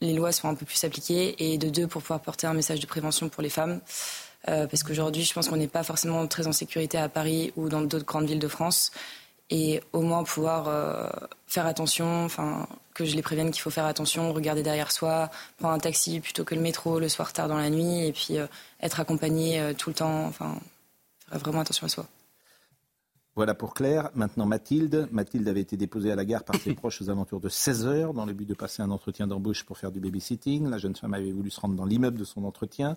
les 0.00 0.14
lois 0.14 0.32
soient 0.32 0.48
un 0.48 0.54
peu 0.54 0.64
plus 0.64 0.82
appliquées. 0.84 1.52
Et 1.52 1.58
de 1.58 1.68
deux, 1.68 1.86
pour 1.86 2.00
pouvoir 2.00 2.20
porter 2.20 2.46
un 2.46 2.54
message 2.54 2.80
de 2.80 2.86
prévention 2.86 3.28
pour 3.28 3.42
les 3.42 3.50
femmes. 3.50 3.80
Euh, 4.46 4.66
parce 4.66 4.82
qu'aujourd'hui, 4.82 5.24
je 5.24 5.32
pense 5.34 5.48
qu'on 5.48 5.56
n'est 5.56 5.68
pas 5.68 5.82
forcément 5.82 6.26
très 6.26 6.46
en 6.46 6.52
sécurité 6.52 6.96
à 6.98 7.08
Paris 7.08 7.52
ou 7.56 7.68
dans 7.68 7.80
d'autres 7.80 8.04
grandes 8.04 8.26
villes 8.26 8.38
de 8.38 8.48
France. 8.48 8.90
Et 9.50 9.80
au 9.92 10.02
moins 10.02 10.24
pouvoir 10.24 10.68
euh, 10.68 11.08
faire 11.46 11.66
attention, 11.66 12.24
enfin, 12.24 12.68
que 12.94 13.04
je 13.06 13.16
les 13.16 13.22
prévienne 13.22 13.50
qu'il 13.50 13.62
faut 13.62 13.70
faire 13.70 13.86
attention, 13.86 14.32
regarder 14.32 14.62
derrière 14.62 14.92
soi, 14.92 15.30
prendre 15.58 15.74
un 15.74 15.78
taxi 15.78 16.20
plutôt 16.20 16.44
que 16.44 16.54
le 16.54 16.60
métro 16.60 16.98
le 17.00 17.08
soir 17.08 17.32
tard 17.32 17.48
dans 17.48 17.56
la 17.56 17.70
nuit, 17.70 18.06
et 18.06 18.12
puis 18.12 18.36
euh, 18.38 18.46
être 18.82 19.00
accompagné 19.00 19.74
tout 19.78 19.88
le 19.88 19.94
temps, 19.94 20.26
enfin, 20.26 20.54
faire 21.30 21.38
vraiment 21.38 21.60
attention 21.60 21.86
à 21.86 21.88
soi. 21.88 22.06
Voilà 23.38 23.54
pour 23.54 23.72
Claire. 23.72 24.10
Maintenant 24.16 24.46
Mathilde. 24.46 25.08
Mathilde 25.12 25.46
avait 25.46 25.60
été 25.60 25.76
déposée 25.76 26.10
à 26.10 26.16
la 26.16 26.24
gare 26.24 26.42
par 26.42 26.56
ses 26.56 26.74
proches 26.74 27.00
aux 27.02 27.08
alentours 27.08 27.38
de 27.38 27.48
16 27.48 27.86
heures 27.86 28.12
dans 28.12 28.26
le 28.26 28.32
but 28.32 28.48
de 28.48 28.54
passer 28.54 28.82
un 28.82 28.90
entretien 28.90 29.28
d'embauche 29.28 29.64
pour 29.64 29.78
faire 29.78 29.92
du 29.92 30.00
babysitting. 30.00 30.68
La 30.68 30.76
jeune 30.76 30.96
femme 30.96 31.14
avait 31.14 31.30
voulu 31.30 31.48
se 31.48 31.60
rendre 31.60 31.76
dans 31.76 31.84
l'immeuble 31.84 32.18
de 32.18 32.24
son 32.24 32.42
entretien. 32.42 32.96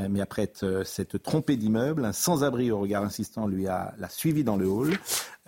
Euh, 0.00 0.08
mais 0.10 0.20
après 0.20 0.50
s'être 0.82 1.18
trompé 1.18 1.56
d'immeuble, 1.56 2.04
un 2.04 2.10
sans-abri 2.10 2.72
au 2.72 2.80
regard 2.80 3.04
insistant 3.04 3.46
lui 3.46 3.68
a 3.68 3.94
l'a 3.98 4.08
suivi 4.08 4.42
dans 4.42 4.56
le 4.56 4.66
hall. 4.66 4.98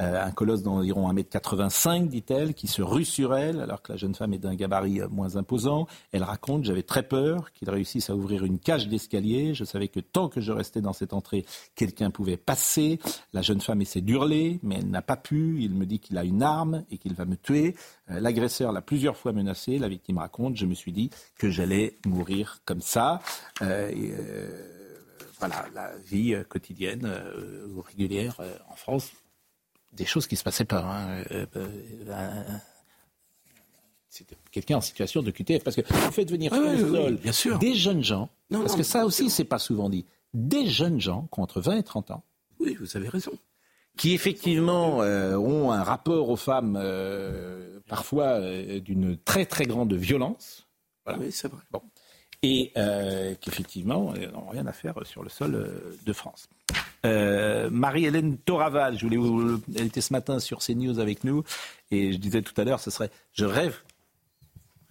Euh, 0.01 0.25
un 0.25 0.31
colosse 0.31 0.63
d'environ 0.63 1.13
1m85, 1.13 2.09
dit-elle, 2.09 2.55
qui 2.55 2.69
se 2.69 2.83
rue 2.83 3.05
sur 3.05 3.35
elle, 3.35 3.61
alors 3.61 3.83
que 3.83 3.91
la 3.93 3.99
jeune 3.99 4.15
femme 4.15 4.33
est 4.33 4.39
d'un 4.39 4.55
gabarit 4.55 5.01
euh, 5.01 5.09
moins 5.09 5.35
imposant. 5.35 5.89
Elle 6.13 6.23
raconte 6.23 6.63
J'avais 6.65 6.85
très 6.85 7.03
peur 7.03 7.53
qu'il 7.53 7.69
réussisse 7.69 8.09
à 8.09 8.15
ouvrir 8.15 8.45
une 8.45 8.61
cage 8.61 8.87
d'escalier. 8.89 9.55
Je 9.55 9.65
savais 9.65 9.89
que 9.89 9.99
tant 9.99 10.29
que 10.29 10.41
je 10.41 10.53
restais 10.53 10.81
dans 10.81 10.93
cette 10.93 11.13
entrée, 11.13 11.45
quelqu'un 11.75 12.11
pouvait 12.11 12.37
passer. 12.37 13.01
La 13.33 13.43
jeune 13.43 13.61
femme 13.61 13.83
essaie 13.83 14.01
d'hurler, 14.01 14.61
mais 14.63 14.77
elle 14.77 14.89
n'a 14.89 15.03
pas 15.03 15.17
pu. 15.17 15.63
Il 15.63 15.75
me 15.75 15.85
dit 15.85 15.99
qu'il 15.99 16.17
a 16.17 16.23
une 16.25 16.45
arme 16.45 16.85
et 16.91 16.99
qu'il 16.99 17.15
va 17.15 17.25
me 17.25 17.37
tuer. 17.37 17.75
L'agresseur 18.09 18.73
l'a 18.73 18.83
plusieurs 18.83 19.17
fois 19.17 19.33
menacé. 19.33 19.79
La 19.79 19.89
victime 19.89 20.19
raconte 20.19 20.57
Je 20.57 20.67
me 20.67 20.75
suis 20.75 20.93
dit 20.93 21.11
que 21.39 21.51
j'allais 21.51 21.99
mourir 22.07 22.61
comme 22.65 22.81
ça. 22.81 23.21
Voilà, 23.61 25.67
la 25.75 25.97
vie 25.99 26.37
quotidienne 26.49 27.11
ou 27.75 27.81
régulière 27.81 28.37
en 28.71 28.77
France 28.77 29.11
des 29.93 30.05
choses 30.05 30.27
qui 30.27 30.37
se 30.37 30.45
passaient 30.45 30.65
pas. 30.65 30.81
Hein. 30.81 31.25
Euh, 31.31 31.47
euh, 31.57 32.43
c'était 34.09 34.37
quelqu'un 34.51 34.79
en 34.79 34.81
situation 34.81 35.23
de 35.23 35.31
QTF. 35.31 35.63
Parce 35.65 35.77
que 35.77 35.83
vous 35.83 36.13
faites 36.13 36.31
venir 36.31 36.53
bien 37.21 37.33
sûr. 37.33 37.59
des 37.59 37.75
jeunes 37.75 38.03
gens, 38.03 38.31
parce 38.51 38.77
que 38.77 38.83
ça 38.83 39.05
aussi, 39.05 39.31
c'est 39.31 39.45
pas 39.45 39.59
souvent 39.59 39.89
dit, 39.91 40.07
des 40.35 40.67
jeunes 40.67 41.01
gens 41.01 41.29
qui 41.33 41.41
ont 41.41 41.43
entre 41.43 41.61
20 41.61 41.79
et 41.79 41.83
30 41.83 42.11
ans. 42.11 42.25
Oui, 42.61 42.77
vous 42.81 42.97
avez 42.97 43.09
raison. 43.09 43.33
Qui 43.97 44.15
effectivement 44.15 45.03
euh, 45.03 45.37
ont 45.37 45.73
un 45.73 45.83
rapport 45.83 46.29
aux 46.29 46.37
femmes 46.37 46.81
parfois 47.89 48.41
d'une 48.81 49.17
très 49.19 49.47
très 49.47 49.65
grande 49.65 49.93
violence. 49.95 50.67
Oui, 51.07 51.33
c'est 51.33 51.49
vrai. 51.49 51.63
Bon. 51.71 51.83
Et 52.43 52.73
qu'effectivement 53.41 54.13
n'ont 54.13 54.49
rien 54.49 54.67
à 54.67 54.73
faire 54.73 54.95
sur 55.05 55.23
le 55.25 55.29
sol 55.29 55.99
de 56.07 56.13
France. 56.13 56.49
Euh, 57.05 57.71
Marie-Hélène 57.71 58.39
Toraval, 58.39 58.99
je 58.99 59.07
voulais 59.07 59.61
elle 59.77 59.87
était 59.87 60.01
ce 60.01 60.13
matin 60.13 60.39
sur 60.41 60.59
CNews 60.59 60.99
avec 60.99 61.25
nous, 61.25 61.45
et 61.91 62.13
je 62.13 62.19
disais 62.19 62.43
tout 62.43 62.59
à 62.61 62.65
l'heure, 62.65 62.81
ce 62.81 62.91
serait, 62.91 63.11
je 63.33 63.45
rêve 63.45 63.77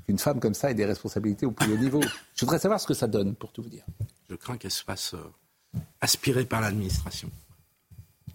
qu'une 0.05 0.17
femme 0.17 0.39
comme 0.39 0.53
ça 0.53 0.71
ait 0.71 0.75
des 0.75 0.85
responsabilités 0.85 1.45
au 1.45 1.51
plus 1.51 1.71
haut 1.71 1.77
niveau. 1.77 2.01
Je 2.35 2.45
voudrais 2.45 2.59
savoir 2.59 2.79
ce 2.79 2.87
que 2.87 2.93
ça 2.93 3.07
donne, 3.07 3.35
pour 3.35 3.51
tout 3.51 3.61
vous 3.61 3.69
dire. 3.69 3.83
Je 4.29 4.35
crains 4.35 4.57
qu'elle 4.57 4.71
se 4.71 4.83
fasse 4.83 5.13
euh, 5.13 5.79
aspirer 5.99 6.45
par 6.45 6.61
l'administration. 6.61 7.29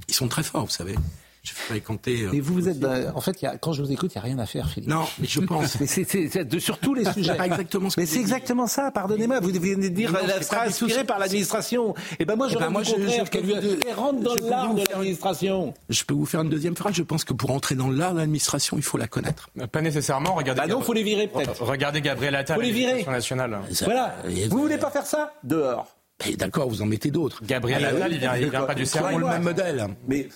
Ils 0.08 0.14
sont 0.14 0.28
très 0.28 0.42
forts, 0.42 0.64
vous 0.64 0.70
savez. 0.70 0.96
Je 1.42 1.52
fréquenté. 1.52 2.28
Mais 2.32 2.38
vous, 2.38 2.54
vous 2.54 2.68
êtes. 2.68 2.84
en 2.84 3.20
fait, 3.20 3.44
quand 3.60 3.72
je 3.72 3.82
vous 3.82 3.90
écoute, 3.90 4.12
il 4.14 4.18
n'y 4.18 4.20
a 4.20 4.24
rien 4.24 4.38
à 4.38 4.46
faire, 4.46 4.68
Philippe. 4.68 4.88
Non, 4.88 5.04
mais 5.18 5.26
je 5.26 5.40
pense. 5.44 5.76
c'est 5.84 6.44
de, 6.44 6.58
sur 6.60 6.78
tous 6.78 6.94
les 6.94 7.04
sujets. 7.12 7.34
Pas 7.34 7.46
exactement 7.46 7.90
ce 7.90 7.98
mais 7.98 8.06
c'est 8.06 8.20
exactement 8.20 8.68
ça, 8.68 8.92
pardonnez-moi. 8.92 9.40
Vous 9.40 9.48
venez 9.48 9.90
de 9.90 9.94
dire 9.94 10.12
qu'elle 10.12 10.44
sera 10.44 10.62
inspirée 10.64 11.04
par 11.04 11.18
l'administration. 11.18 11.94
Et 12.12 12.16
eh 12.20 12.24
ben 12.24 12.36
moi, 12.36 12.46
j'aurais 12.48 12.66
eh 12.66 12.68
ben 12.68 12.72
moi, 12.72 12.82
je, 12.84 12.92
qu'elle 13.28 13.94
rentre 13.94 14.20
dans 14.20 14.36
l'art 14.48 14.74
de 14.74 14.84
l'administration. 14.88 15.74
Je 15.88 16.04
peux 16.04 16.14
vous 16.14 16.26
faire 16.26 16.42
une 16.42 16.50
deuxième 16.50 16.76
phrase. 16.76 16.94
Je 16.94 17.02
pense 17.02 17.24
que 17.24 17.32
pour 17.32 17.50
entrer 17.50 17.74
dans 17.74 17.90
l'art 17.90 18.12
de 18.12 18.18
l'administration, 18.18 18.76
il 18.76 18.84
faut 18.84 18.98
la 18.98 19.08
connaître. 19.08 19.50
Pas 19.72 19.82
nécessairement. 19.82 20.34
Regardez. 20.34 20.60
Bah 20.60 20.68
non, 20.68 20.80
faut 20.80 20.92
les 20.92 21.02
virer 21.02 21.26
peut-être. 21.26 21.62
Regardez 21.62 22.00
Gabriel 22.00 22.36
Attal. 22.36 22.56
Faut 22.56 22.62
les 22.62 22.70
virer. 22.70 23.04
Nationale. 23.04 23.58
Voilà. 23.84 24.14
Vous 24.48 24.58
voulez 24.58 24.78
pas 24.78 24.90
faire 24.90 25.06
ça? 25.06 25.32
Dehors. 25.42 25.96
D'accord, 26.38 26.68
vous 26.68 26.82
en 26.82 26.86
mettez 26.86 27.10
d'autres. 27.10 27.44
Gabriel 27.44 27.84
Attal, 27.84 28.12
il 28.12 28.18
vient, 28.18 28.36
il 28.36 28.48
vient 28.48 28.62
pas 28.62 28.74
du 28.74 28.86
cerveau. 28.86 29.18
le 29.18 29.26
même 29.26 29.42
modèle. 29.42 29.88
Mais 30.06 30.28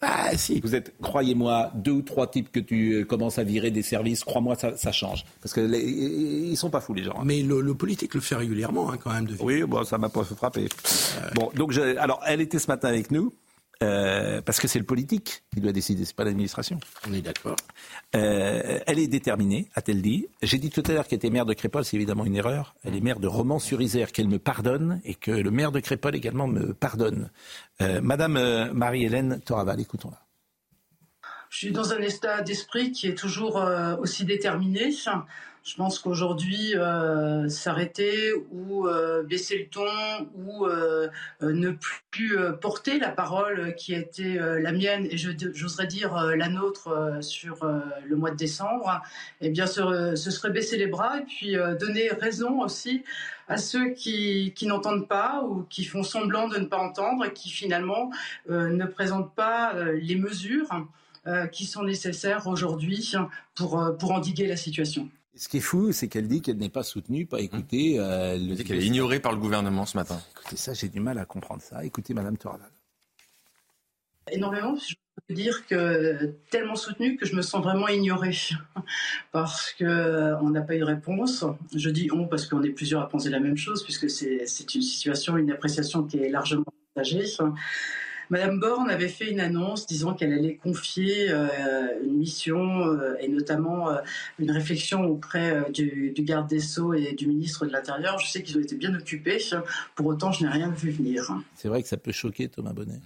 ah, 0.00 0.36
si. 0.36 0.60
Vous 0.60 0.74
êtes, 0.74 0.94
croyez-moi, 1.00 1.70
deux 1.74 1.92
ou 1.92 2.02
trois 2.02 2.26
types 2.26 2.52
que 2.52 2.60
tu 2.60 2.92
euh, 2.92 3.04
commences 3.04 3.38
à 3.38 3.44
virer 3.44 3.70
des 3.70 3.82
services, 3.82 4.22
crois-moi, 4.24 4.54
ça, 4.56 4.92
change. 4.92 5.24
Parce 5.42 5.54
que 5.54 5.60
les, 5.60 5.80
ils 5.80 6.56
sont 6.56 6.70
pas 6.70 6.80
fous, 6.80 6.94
les 6.94 7.04
gens. 7.04 7.14
Hein. 7.18 7.24
Mais 7.24 7.42
le, 7.42 7.74
politique 7.74 8.14
le 8.14 8.20
fait 8.20 8.34
régulièrement, 8.34 8.90
hein, 8.90 8.98
quand 9.02 9.12
même. 9.12 9.26
De 9.26 9.34
oui, 9.40 9.62
bon, 9.62 9.84
ça 9.84 9.98
m'a 9.98 10.08
pas 10.08 10.24
fait 10.24 10.34
frapper. 10.34 10.68
Bon, 11.34 11.50
donc, 11.54 11.76
alors, 11.98 12.20
elle 12.26 12.40
était 12.40 12.58
ce 12.58 12.66
matin 12.66 12.88
avec 12.88 13.10
nous. 13.10 13.32
Euh, 13.82 14.40
parce 14.42 14.60
que 14.60 14.68
c'est 14.68 14.78
le 14.78 14.84
politique 14.84 15.44
qui 15.52 15.60
doit 15.60 15.72
décider, 15.72 16.04
c'est 16.04 16.16
pas 16.16 16.24
l'administration. 16.24 16.78
On 17.08 17.12
est 17.12 17.22
d'accord. 17.22 17.56
Euh, 18.14 18.78
elle 18.86 18.98
est 18.98 19.08
déterminée, 19.08 19.68
a-t-elle 19.74 20.02
dit. 20.02 20.28
J'ai 20.42 20.58
dit 20.58 20.70
tout 20.70 20.82
à 20.86 20.92
l'heure 20.92 21.06
qu'elle 21.06 21.16
était 21.16 21.30
maire 21.30 21.46
de 21.46 21.54
Crépole, 21.54 21.84
c'est 21.84 21.96
évidemment 21.96 22.24
une 22.24 22.36
erreur. 22.36 22.74
Elle 22.84 22.94
est 22.94 23.00
maire 23.00 23.20
de 23.20 23.26
Romans-sur-Isère, 23.26 24.12
qu'elle 24.12 24.28
me 24.28 24.38
pardonne 24.38 25.00
et 25.04 25.14
que 25.14 25.30
le 25.30 25.50
maire 25.50 25.72
de 25.72 25.80
Crépole 25.80 26.14
également 26.14 26.46
me 26.46 26.74
pardonne. 26.74 27.30
Euh, 27.80 28.00
Madame 28.00 28.36
euh, 28.36 28.72
Marie-Hélène 28.72 29.40
Toraval, 29.40 29.80
écoutons-la. 29.80 30.20
Je 31.50 31.58
suis 31.58 31.70
dans 31.72 31.92
un 31.92 32.00
état 32.00 32.42
d'esprit 32.42 32.90
qui 32.90 33.06
est 33.06 33.14
toujours 33.14 33.58
euh, 33.58 33.96
aussi 33.98 34.24
déterminé. 34.24 34.90
Je 35.64 35.76
pense 35.76 35.98
qu'aujourd'hui, 35.98 36.76
euh, 36.76 37.48
s'arrêter 37.48 38.34
ou 38.52 38.86
euh, 38.86 39.22
baisser 39.22 39.56
le 39.56 39.66
ton 39.68 40.28
ou 40.34 40.66
euh, 40.66 41.08
ne 41.40 41.70
plus 42.10 42.36
porter 42.60 42.98
la 42.98 43.08
parole 43.08 43.74
qui 43.74 43.94
a 43.94 43.98
été 43.98 44.34
la 44.34 44.72
mienne 44.72 45.06
et 45.10 45.16
j'oserais 45.16 45.86
dire 45.86 46.14
la 46.36 46.48
nôtre 46.48 47.18
sur 47.22 47.66
le 48.04 48.14
mois 48.14 48.30
de 48.30 48.36
décembre, 48.36 49.00
eh 49.40 49.48
bien, 49.48 49.66
ce, 49.66 50.14
serait 50.14 50.50
baisser 50.50 50.76
les 50.76 50.86
bras 50.86 51.18
et 51.18 51.24
puis 51.24 51.56
donner 51.80 52.10
raison 52.10 52.60
aussi 52.60 53.02
à 53.48 53.56
ceux 53.56 53.90
qui, 53.90 54.54
n'entendent 54.62 55.08
pas 55.08 55.42
ou 55.48 55.62
qui 55.62 55.84
font 55.84 56.02
semblant 56.02 56.46
de 56.46 56.58
ne 56.58 56.66
pas 56.66 56.78
entendre 56.78 57.24
et 57.24 57.32
qui 57.32 57.50
finalement 57.50 58.10
ne 58.48 58.84
présentent 58.84 59.34
pas 59.34 59.74
les 59.94 60.16
mesures 60.16 60.68
qui 61.50 61.64
sont 61.64 61.82
nécessaires 61.82 62.46
aujourd'hui 62.46 63.14
pour 63.56 64.12
endiguer 64.12 64.46
la 64.46 64.56
situation. 64.56 65.08
Ce 65.36 65.48
qui 65.48 65.56
est 65.56 65.60
fou, 65.60 65.92
c'est 65.92 66.08
qu'elle 66.08 66.28
dit 66.28 66.42
qu'elle 66.42 66.58
n'est 66.58 66.68
pas 66.68 66.84
soutenue, 66.84 67.26
pas 67.26 67.40
écoutée. 67.40 67.98
Euh, 67.98 68.34
elle 68.34 68.48
le 68.48 68.54
dit 68.54 68.64
qu'elle 68.64 68.78
est 68.78 68.86
ignorée 68.86 69.18
par 69.18 69.32
le 69.32 69.38
gouvernement 69.38 69.84
ce 69.84 69.96
matin. 69.96 70.20
Écoutez, 70.30 70.56
ça, 70.56 70.74
j'ai 70.74 70.88
du 70.88 71.00
mal 71.00 71.18
à 71.18 71.24
comprendre 71.24 71.60
ça. 71.60 71.84
Écoutez, 71.84 72.14
Madame 72.14 72.36
Toraval. 72.36 72.70
énormément. 74.30 74.76
Je 74.76 74.94
peux 75.26 75.34
dire 75.34 75.66
que 75.66 76.34
tellement 76.50 76.76
soutenu 76.76 77.16
que 77.16 77.26
je 77.26 77.34
me 77.34 77.42
sens 77.42 77.62
vraiment 77.62 77.88
ignorée 77.88 78.36
parce 79.32 79.72
que 79.72 79.84
euh, 79.84 80.38
on 80.40 80.50
n'a 80.50 80.62
pas 80.62 80.76
eu 80.76 80.80
de 80.80 80.84
réponse. 80.84 81.44
Je 81.74 81.90
dis 81.90 82.10
on 82.12 82.28
parce 82.28 82.46
qu'on 82.46 82.62
est 82.62 82.70
plusieurs 82.70 83.02
à 83.02 83.08
penser 83.08 83.30
la 83.30 83.40
même 83.40 83.56
chose 83.56 83.82
puisque 83.82 84.08
c'est 84.10 84.74
une 84.74 84.82
situation, 84.82 85.36
une 85.36 85.50
appréciation 85.50 86.04
qui 86.04 86.18
est 86.18 86.28
largement 86.28 86.64
partagée. 86.94 87.26
Madame 88.30 88.58
Borne 88.58 88.90
avait 88.90 89.08
fait 89.08 89.30
une 89.30 89.40
annonce 89.40 89.86
disant 89.86 90.14
qu'elle 90.14 90.32
allait 90.32 90.56
confier 90.56 91.30
euh, 91.30 91.88
une 92.02 92.16
mission 92.16 92.86
euh, 92.86 93.14
et 93.20 93.28
notamment 93.28 93.90
euh, 93.90 93.98
une 94.38 94.50
réflexion 94.50 95.04
auprès 95.04 95.70
du, 95.70 96.12
du 96.12 96.22
garde 96.22 96.48
des 96.48 96.60
Sceaux 96.60 96.94
et 96.94 97.12
du 97.12 97.26
ministre 97.26 97.66
de 97.66 97.72
l'Intérieur. 97.72 98.18
Je 98.18 98.30
sais 98.30 98.42
qu'ils 98.42 98.56
ont 98.58 98.62
été 98.62 98.76
bien 98.76 98.94
occupés. 98.94 99.38
Pour 99.94 100.06
autant, 100.06 100.32
je 100.32 100.44
n'ai 100.44 100.50
rien 100.50 100.70
vu 100.70 100.90
venir. 100.90 101.32
C'est 101.54 101.68
vrai 101.68 101.82
que 101.82 101.88
ça 101.88 101.96
peut 101.96 102.12
choquer 102.12 102.48
Thomas 102.48 102.72
Bonnet. 102.72 103.00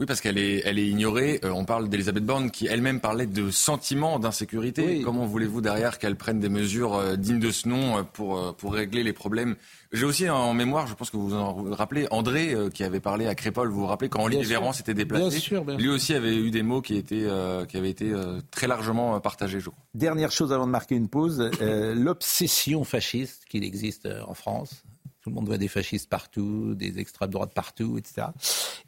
Oui, 0.00 0.06
parce 0.06 0.20
qu'elle 0.20 0.38
est, 0.38 0.62
elle 0.64 0.78
est 0.80 0.88
ignorée. 0.88 1.38
Euh, 1.44 1.50
on 1.50 1.64
parle 1.64 1.88
d'Elisabeth 1.88 2.24
Borne 2.24 2.50
qui 2.50 2.66
elle-même 2.66 3.00
parlait 3.00 3.26
de 3.26 3.50
sentiment 3.50 4.18
d'insécurité. 4.18 4.84
Oui. 4.84 5.02
Comment 5.02 5.24
voulez-vous 5.24 5.60
derrière 5.60 6.00
qu'elle 6.00 6.16
prenne 6.16 6.40
des 6.40 6.48
mesures 6.48 6.96
euh, 6.96 7.16
dignes 7.16 7.38
de 7.38 7.52
ce 7.52 7.68
nom 7.68 7.98
euh, 7.98 8.02
pour, 8.02 8.38
euh, 8.38 8.52
pour 8.52 8.74
régler 8.74 9.04
les 9.04 9.12
problèmes? 9.12 9.54
J'ai 9.94 10.06
aussi 10.06 10.28
en 10.28 10.52
mémoire, 10.54 10.88
je 10.88 10.94
pense 10.94 11.10
que 11.10 11.16
vous 11.16 11.28
vous 11.28 11.34
en 11.36 11.54
rappelez, 11.70 12.08
André 12.10 12.52
euh, 12.52 12.68
qui 12.68 12.82
avait 12.82 12.98
parlé 12.98 13.28
à 13.28 13.36
Crépol. 13.36 13.68
Vous 13.68 13.82
vous 13.82 13.86
rappelez 13.86 14.08
quand 14.08 14.24
Olivier 14.24 14.44
sûr. 14.44 14.58
Véran 14.58 14.72
s'était 14.72 14.92
déplacé? 14.92 15.28
Bien 15.28 15.38
sûr, 15.38 15.64
bien 15.64 15.76
Lui 15.76 15.88
aussi 15.88 16.14
avait 16.14 16.34
eu 16.34 16.50
des 16.50 16.64
mots 16.64 16.82
qui, 16.82 16.96
étaient, 16.96 17.22
euh, 17.22 17.64
qui 17.64 17.76
avaient 17.76 17.90
été 17.90 18.10
euh, 18.10 18.40
très 18.50 18.66
largement 18.66 19.20
partagés, 19.20 19.60
je 19.60 19.70
crois. 19.70 19.84
Dernière 19.94 20.32
chose 20.32 20.52
avant 20.52 20.66
de 20.66 20.72
marquer 20.72 20.96
une 20.96 21.08
pause, 21.08 21.48
euh, 21.60 21.94
l'obsession 21.96 22.82
fasciste 22.82 23.44
qu'il 23.48 23.62
existe 23.62 24.08
en 24.26 24.34
France. 24.34 24.82
Tout 25.24 25.30
le 25.30 25.36
monde 25.36 25.46
voit 25.46 25.56
des 25.56 25.68
fascistes 25.68 26.10
partout, 26.10 26.74
des 26.74 26.98
extrêmes 26.98 27.30
droites 27.30 27.54
partout, 27.54 27.96
etc. 27.96 28.26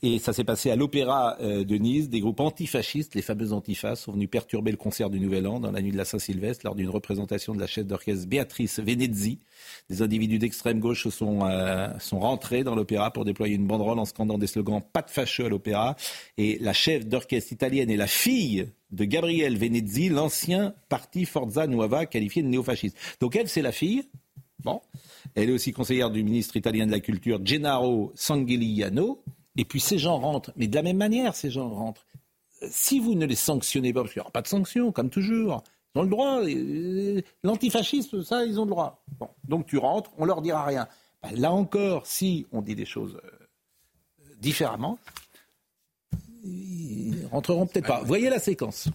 Et 0.02 0.18
ça 0.18 0.34
s'est 0.34 0.44
passé 0.44 0.70
à 0.70 0.76
l'Opéra 0.76 1.38
euh, 1.40 1.64
de 1.64 1.76
Nice. 1.76 2.10
Des 2.10 2.20
groupes 2.20 2.40
antifascistes, 2.40 3.14
les 3.14 3.22
fameux 3.22 3.54
antifas, 3.54 3.96
sont 3.96 4.12
venus 4.12 4.28
perturber 4.28 4.70
le 4.70 4.76
concert 4.76 5.08
du 5.08 5.18
Nouvel 5.18 5.46
An 5.46 5.60
dans 5.60 5.70
la 5.70 5.80
nuit 5.80 5.92
de 5.92 5.96
la 5.96 6.04
Saint-Sylvestre 6.04 6.66
lors 6.66 6.74
d'une 6.74 6.90
représentation 6.90 7.54
de 7.54 7.60
la 7.60 7.66
chef 7.66 7.86
d'orchestre 7.86 8.26
Béatrice 8.26 8.80
Venezzi. 8.80 9.38
Des 9.88 10.02
individus 10.02 10.38
d'extrême 10.38 10.78
gauche 10.78 11.08
sont, 11.08 11.46
euh, 11.46 11.88
sont 12.00 12.20
rentrés 12.20 12.64
dans 12.64 12.74
l'opéra 12.74 13.14
pour 13.14 13.24
déployer 13.24 13.54
une 13.54 13.66
banderole 13.66 13.98
en 13.98 14.04
scandant 14.04 14.36
des 14.36 14.46
slogans 14.46 14.82
«Pas 14.92 15.00
de 15.00 15.10
fâcheux 15.10 15.46
à 15.46 15.48
l'opéra». 15.48 15.96
Et 16.36 16.58
la 16.60 16.74
chef 16.74 17.06
d'orchestre 17.06 17.54
italienne 17.54 17.88
est 17.88 17.96
la 17.96 18.06
fille 18.06 18.68
de 18.90 19.04
Gabriel 19.04 19.56
Venezzi, 19.56 20.10
l'ancien 20.10 20.74
parti 20.90 21.24
Forza 21.24 21.66
Nuova 21.66 22.04
qualifié 22.04 22.42
de 22.42 22.48
néofasciste. 22.48 22.98
Donc 23.20 23.36
elle, 23.36 23.48
c'est 23.48 23.62
la 23.62 23.72
fille. 23.72 24.04
Bon. 24.64 24.80
Elle 25.34 25.50
est 25.50 25.52
aussi 25.52 25.72
conseillère 25.72 26.10
du 26.10 26.22
ministre 26.24 26.56
italien 26.56 26.86
de 26.86 26.92
la 26.92 27.00
Culture, 27.00 27.40
Gennaro 27.44 28.12
Sanghiliano. 28.14 29.22
Et 29.56 29.64
puis 29.64 29.80
ces 29.80 29.98
gens 29.98 30.18
rentrent, 30.18 30.52
mais 30.56 30.66
de 30.68 30.74
la 30.74 30.82
même 30.82 30.96
manière, 30.98 31.34
ces 31.34 31.50
gens 31.50 31.68
rentrent. 31.70 32.06
Euh, 32.62 32.68
Si 32.70 32.98
vous 33.00 33.14
ne 33.14 33.24
les 33.26 33.34
sanctionnez 33.36 33.92
pas, 33.92 34.00
parce 34.02 34.12
qu'il 34.12 34.20
n'y 34.20 34.24
aura 34.24 34.30
pas 34.32 34.42
de 34.42 34.48
sanctions, 34.48 34.92
comme 34.92 35.08
toujours, 35.10 35.62
ils 35.94 35.98
ont 35.98 36.02
le 36.02 36.08
droit. 36.10 36.40
euh, 36.42 37.22
L'antifascisme, 37.42 38.22
ça, 38.22 38.44
ils 38.44 38.58
ont 38.60 38.64
le 38.64 38.70
droit. 38.70 39.02
Bon. 39.18 39.28
Donc 39.44 39.66
tu 39.66 39.78
rentres, 39.78 40.10
on 40.18 40.24
leur 40.26 40.42
dira 40.42 40.64
rien. 40.64 40.88
Ben, 41.22 41.30
là 41.40 41.52
encore, 41.52 42.06
si 42.06 42.46
on 42.52 42.60
dit 42.60 42.74
des 42.74 42.84
choses 42.84 43.18
euh, 43.24 44.26
différemment, 44.40 44.98
ils 46.44 47.26
rentreront 47.30 47.66
peut-être 47.66 47.86
pas. 47.86 48.02
Voyez 48.02 48.28
la 48.30 48.38
séquence. 48.38 48.88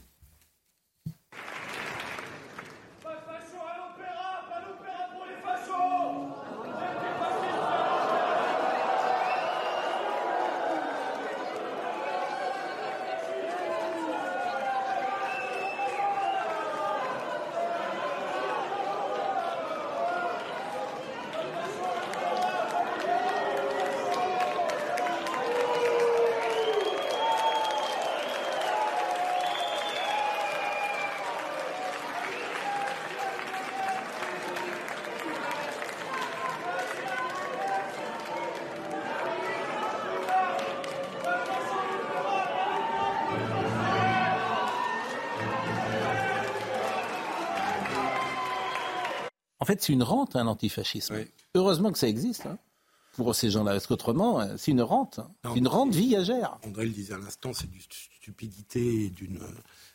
En 49.61 49.65
fait, 49.65 49.81
c'est 49.81 49.93
une 49.93 50.03
rente, 50.03 50.35
hein, 50.35 50.43
l'antifascisme. 50.43 51.15
Heureusement 51.55 51.91
que 51.91 51.97
ça 51.99 52.07
existe 52.07 52.45
hein, 52.47 52.57
pour 53.13 53.33
ces 53.35 53.49
gens-là. 53.49 53.71
Parce 53.73 53.87
qu'autrement, 53.87 54.41
euh, 54.41 54.55
c'est 54.57 54.71
une 54.71 54.81
rente. 54.81 55.19
hein. 55.45 55.53
Une 55.55 55.67
rente 55.67 55.93
viagère. 55.93 56.57
André 56.65 56.85
le 56.85 56.91
disait 56.91 57.13
à 57.13 57.17
l'instant, 57.17 57.53
c'est 57.53 57.69
d'une 57.69 57.79
stupidité 57.81 59.05
et 59.05 59.09
d'une 59.09 59.37
euh, 59.37 59.47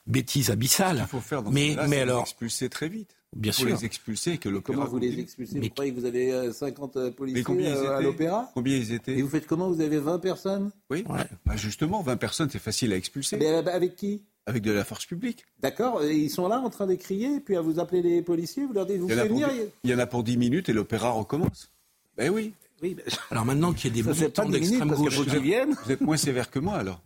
bêtise 0.06 0.50
abyssale. 0.50 0.98
qu'il 0.98 1.06
faut 1.06 1.20
faire 1.20 1.42
dans 1.42 1.50
mais, 1.50 1.70
ce 1.72 1.74
cas-là, 1.76 1.88
mais 1.88 1.96
c'est 1.96 2.04
les 2.04 2.10
alors, 2.10 2.22
expulser 2.22 2.68
très 2.70 2.88
vite. 2.88 3.10
Bien 3.34 3.50
Il 3.50 3.54
faut 3.54 3.62
sûr. 3.68 3.76
les 3.76 3.84
expulser 3.84 4.32
et 4.32 4.38
que 4.38 4.48
l'opéra 4.48 4.76
Comment 4.78 4.88
vous 4.88 4.98
les 4.98 5.18
expulsez 5.18 5.58
Vous 5.60 5.68
croyez 5.70 5.92
que 5.92 5.98
vous 5.98 6.06
avez 6.06 6.32
euh, 6.32 6.52
50 6.52 6.96
euh, 6.96 7.10
policiers 7.10 7.40
Mais 7.40 7.44
combien 7.44 7.70
ils 7.70 7.76
euh, 7.76 7.96
à 7.96 8.00
l'opéra 8.00 8.50
Combien 8.54 8.76
ils 8.76 8.92
étaient 8.92 9.18
Et 9.18 9.20
vous 9.22 9.28
faites 9.28 9.46
comment 9.46 9.68
Vous 9.68 9.80
avez 9.80 9.98
20 9.98 10.20
personnes 10.20 10.70
Oui. 10.90 11.04
Bah, 11.44 11.56
justement, 11.56 12.02
20 12.02 12.16
personnes, 12.16 12.48
c'est 12.50 12.60
facile 12.60 12.92
à 12.92 12.96
expulser. 12.96 13.36
Mais, 13.36 13.48
euh, 13.48 13.62
avec 13.66 13.96
qui 13.96 14.22
Avec 14.48 14.62
de 14.62 14.70
la 14.70 14.84
force 14.84 15.06
publique. 15.06 15.44
D'accord 15.60 16.04
Ils 16.04 16.30
sont 16.30 16.46
là 16.46 16.60
en 16.60 16.70
train 16.70 16.86
de 16.86 16.94
crier, 16.94 17.40
puis 17.40 17.56
à 17.56 17.60
vous 17.60 17.80
appeler 17.80 18.00
les 18.00 18.22
policiers, 18.22 18.64
vous 18.64 18.72
leur 18.72 18.86
dites, 18.86 18.98
vous 18.98 19.08
Il 19.08 19.14
y, 19.14 19.16
en 19.16 19.18
a 19.18 19.22
faites 19.22 19.28
pour, 19.28 19.36
venir 19.40 19.48
dix- 19.48 19.70
il 19.84 19.90
y 19.90 19.94
en 19.94 19.98
a 19.98 20.06
pour 20.06 20.22
10 20.22 20.36
minutes 20.36 20.68
et 20.68 20.72
l'opéra 20.72 21.10
recommence. 21.10 21.70
Ben 22.16 22.30
oui. 22.30 22.52
Oui, 22.82 22.94
mais- 22.96 23.04
alors 23.30 23.44
maintenant 23.44 23.72
qu'il 23.72 23.90
y 23.96 24.00
a 24.00 24.02
des 24.02 24.08
militants 24.08 24.48
d'extrême 24.48 24.90
gauche. 24.94 25.18
Vous 25.18 25.92
êtes 25.92 26.00
moins 26.00 26.16
sévère 26.16 26.50
que 26.50 26.58
moi 26.60 26.74
alors. 26.76 27.02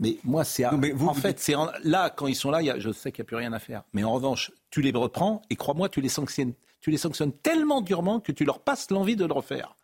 Mais 0.00 0.16
moi, 0.24 0.42
c'est 0.42 0.64
vous, 0.64 1.06
en 1.06 1.12
vous 1.12 1.20
fait, 1.20 1.28
dites- 1.34 1.38
c'est 1.38 1.54
en- 1.54 1.70
là 1.84 2.10
quand 2.10 2.26
ils 2.26 2.34
sont 2.34 2.50
là, 2.50 2.60
il 2.60 2.64
y 2.66 2.70
a- 2.70 2.78
je 2.80 2.90
sais 2.90 3.12
qu'il 3.12 3.22
n'y 3.22 3.26
a 3.26 3.28
plus 3.28 3.36
rien 3.36 3.52
à 3.52 3.60
faire. 3.60 3.84
Mais 3.92 4.02
en 4.02 4.12
revanche, 4.12 4.50
tu 4.70 4.80
les 4.82 4.90
reprends 4.90 5.42
et 5.50 5.54
crois-moi, 5.56 5.88
tu 5.88 6.00
les 6.00 6.08
sanctionnes, 6.08 6.54
tu 6.80 6.90
les 6.90 6.96
sanctionnes 6.98 7.32
tellement 7.32 7.80
durement 7.80 8.18
que 8.18 8.32
tu 8.32 8.44
leur 8.44 8.58
passes 8.58 8.90
l'envie 8.90 9.14
de 9.14 9.24
le 9.24 9.32
refaire. 9.32 9.76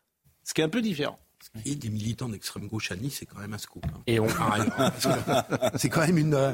Ce 0.42 0.52
qui 0.54 0.62
est 0.62 0.64
un 0.64 0.68
peu 0.68 0.82
différent. 0.82 1.18
Et 1.64 1.74
des 1.74 1.88
militants 1.88 2.28
d'extrême 2.28 2.66
gauche 2.68 2.92
à 2.92 2.96
Nice, 2.96 3.16
c'est 3.20 3.26
quand 3.26 3.38
même 3.40 3.52
un 3.54 3.58
scoop. 3.58 3.84
hein. 3.86 4.00
Et 4.06 4.20
on- 4.20 4.26
hein, 4.28 4.66
parce 4.76 5.06
que 5.06 5.78
c'est 5.78 5.88
quand 5.88 6.00
même 6.06 6.18
une. 6.18 6.34
euh, 6.34 6.52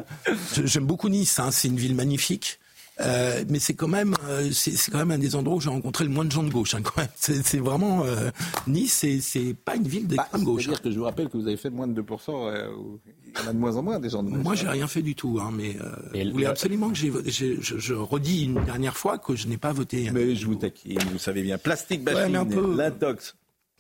J'aime 0.65 0.87
beaucoup 0.87 1.09
Nice. 1.09 1.39
hein, 1.39 1.51
c'est 1.51 1.69
une 1.69 1.77
ville 1.77 1.95
magnifique. 1.95 2.59
Euh, 2.99 3.45
mais 3.51 3.59
c'est 3.59 3.75
quand 3.75 3.89
même, 3.89 4.15
euh, 4.27 4.51
c'est 4.53 4.91
quand 4.91 4.97
même 4.97 5.11
un 5.11 5.19
des 5.19 5.37
endroits 5.37 5.57
où 5.59 5.61
j'ai 5.61 5.69
rencontré 5.69 6.03
le 6.05 6.09
moins 6.11 6.25
de 6.25 6.33
gens 6.33 6.43
de 6.43 6.49
gauche. 6.49 6.75
hein. 6.75 6.81
C'est 7.15 7.59
vraiment 7.59 8.05
euh, 8.07 8.31
Nice, 8.67 9.05
c'est- 9.21 9.53
pas 9.55 9.77
une 9.77 9.87
ville 9.87 10.07
d'extrême 10.07 10.45
gauche. 10.45 10.63
C'est-à-dire 10.63 10.81
que 10.81 10.91
je 10.91 10.99
vous 10.99 11.05
rappelle 11.05 11.29
que 11.29 11.37
vous 11.37 11.47
avez 11.47 11.59
fait 11.59 11.69
moins 11.69 11.87
de 11.87 11.93
2%, 11.93 12.47
euh, 12.49 12.71
ou- 12.75 12.99
il 13.27 13.39
y 13.39 13.45
en 13.45 13.51
a 13.51 13.53
de 13.53 13.59
moins 13.59 13.77
en 13.77 13.83
moins 13.83 14.01
des 14.01 14.09
gens 14.09 14.23
de 14.23 14.31
gauche. 14.31 14.43
Moi, 14.43 14.55
j'ai 14.55 14.67
rien 14.69 14.87
fait 14.89 15.03
du 15.03 15.15
tout, 15.15 15.39
hein, 15.43 15.51
mais 15.53 15.77
euh, 15.79 15.91
vous 16.25 16.31
voulez 16.33 16.45
le- 16.45 16.49
absolument 16.51 16.89
que 16.89 16.97
j'ai, 16.97 17.11
voté- 17.11 17.31
j'ai- 17.31 17.59
je, 17.61 17.77
je 17.77 17.93
redis 17.93 18.45
une 18.45 18.65
dernière 18.65 18.97
fois 18.97 19.19
que 19.19 19.37
je 19.37 19.47
n'ai 19.47 19.59
pas 19.59 19.75
voté. 19.75 20.09
hein. 20.09 20.13
Mais 20.15 20.35
je 20.35 20.47
vous 20.47 20.55
taquine, 20.55 20.99
vous 21.13 21.19
savez 21.19 21.43
bien. 21.43 21.59
Plastique 21.59 22.01
Ouais, 22.07 22.15
bashing, 22.15 22.49
peu. 22.49 22.77
l'intox. 22.77 23.37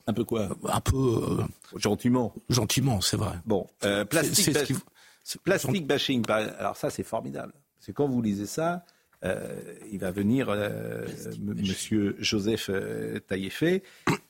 Un 0.06 0.12
peu 0.12 0.24
quoi 0.24 0.48
Un 0.64 0.80
peu. 0.80 0.96
euh, 0.96 1.78
Gentiment. 1.78 2.32
Gentiment, 2.48 3.00
c'est 3.00 3.16
vrai. 3.16 3.36
Bon, 3.44 3.66
euh, 3.84 4.04
plastique, 4.04 4.36
C'est- 4.36 4.42
c'est 4.44 4.52
ce 4.52 4.58
ba- 4.58 4.64
qui- 4.66 4.84
c'est- 5.24 5.40
plastique 5.42 5.86
bashing. 5.86 6.22
par- 6.24 6.48
Alors 6.60 6.76
ça, 6.76 6.90
c'est 6.90 7.02
formidable. 7.02 7.52
C'est 7.80 7.92
quand 7.92 8.08
vous 8.08 8.22
lisez 8.22 8.46
ça, 8.46 8.84
euh, 9.24 9.60
il 9.90 9.98
va 9.98 10.10
venir 10.12 10.46
euh, 10.48 11.06
m- 11.32 11.54
Monsieur 11.56 12.16
Joseph 12.20 12.68
euh, 12.70 13.18
Taillefer, 13.20 13.82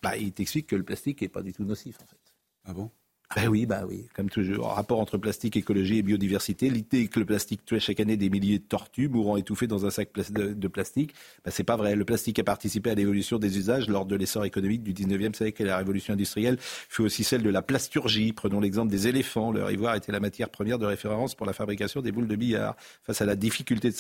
bah, 0.03 0.17
il 0.17 0.33
t'explique 0.33 0.67
que 0.69 0.77
le 0.77 0.83
plastique 0.83 1.21
n'est 1.23 1.29
pas 1.29 1.43
du 1.43 1.53
tout 1.53 1.65
nocif 1.65 1.97
en 2.03 2.07
fait. 2.07 2.17
Ah 2.65 2.73
bon? 2.73 2.91
Ben 3.35 3.49
oui, 3.49 3.67
bah 3.67 3.83
oui, 3.89 4.07
comme 4.15 4.31
toujours. 4.31 4.69
Rapport 4.69 5.01
entre 5.01 5.19
plastique, 5.19 5.57
écologie 5.57 5.99
et 5.99 6.03
biodiversité. 6.03 6.71
L'idée 6.71 7.09
que 7.09 7.19
le 7.19 7.27
plastique 7.27 7.65
tue 7.65 7.81
chaque 7.81 7.99
année 7.99 8.17
des 8.17 8.31
milliers 8.31 8.61
de 8.61 8.65
tortues 8.65 9.09
mourant 9.09 9.37
étouffées 9.37 9.67
dans 9.67 9.85
un 9.85 9.91
sac 9.91 10.11
de, 10.31 10.69
plastique, 10.69 11.13
ben 11.45 11.51
c'est 11.51 11.65
pas 11.65 11.77
vrai. 11.77 11.97
Le 11.97 12.05
plastique 12.05 12.39
a 12.39 12.45
participé 12.45 12.91
à 12.91 12.95
l'évolution 12.95 13.39
des 13.39 13.59
usages 13.59 13.89
lors 13.89 14.07
de 14.07 14.15
l'essor 14.15 14.45
économique 14.45 14.85
du 14.85 14.93
19e 14.93 15.35
siècle 15.35 15.61
et 15.63 15.65
la 15.65 15.77
révolution 15.77 16.15
industrielle 16.15 16.57
fut 16.61 17.03
aussi 17.03 17.25
celle 17.25 17.43
de 17.43 17.51
la 17.51 17.63
plasturgie. 17.63 18.33
Prenons 18.33 18.61
l'exemple 18.61 18.91
des 18.91 19.09
éléphants. 19.09 19.51
Leur 19.51 19.73
ivoire 19.73 19.97
était 19.97 20.13
la 20.13 20.21
matière 20.21 20.49
première 20.49 20.79
de 20.79 20.87
référence 20.87 21.35
pour 21.35 21.47
la 21.47 21.53
fabrication 21.53 22.03
des 22.03 22.13
boules 22.13 22.29
de 22.29 22.37
billard. 22.37 22.77
Face 23.03 23.21
à 23.21 23.27
la 23.27 23.35
difficulté 23.35 23.91
de 23.91 23.97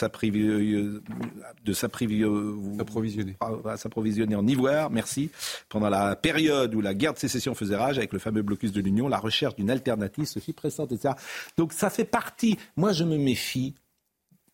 à 3.66 3.76
s'approvisionner 3.76 4.36
en 4.36 4.46
ivoire, 4.46 4.90
merci. 4.90 5.30
Pendant 5.68 5.88
la 5.88 6.14
période 6.14 6.74
où 6.76 6.80
la 6.80 6.94
guerre 6.94 7.14
de 7.14 7.18
sécession 7.18 7.54
faisait 7.56 7.76
rage 7.76 7.98
avec 7.98 8.12
le 8.12 8.20
fameux 8.20 8.42
blocus 8.42 8.70
de 8.72 8.80
l'Union, 8.80 9.08
la 9.16 9.20
recherche 9.22 9.56
d'une 9.56 9.70
alternative 9.70 10.26
fit 10.40 10.52
pressante, 10.52 10.92
etc. 10.92 11.14
Donc 11.56 11.72
ça 11.72 11.88
fait 11.90 12.04
partie. 12.04 12.58
Moi, 12.76 12.92
je 12.92 13.04
me 13.04 13.16
méfie 13.16 13.74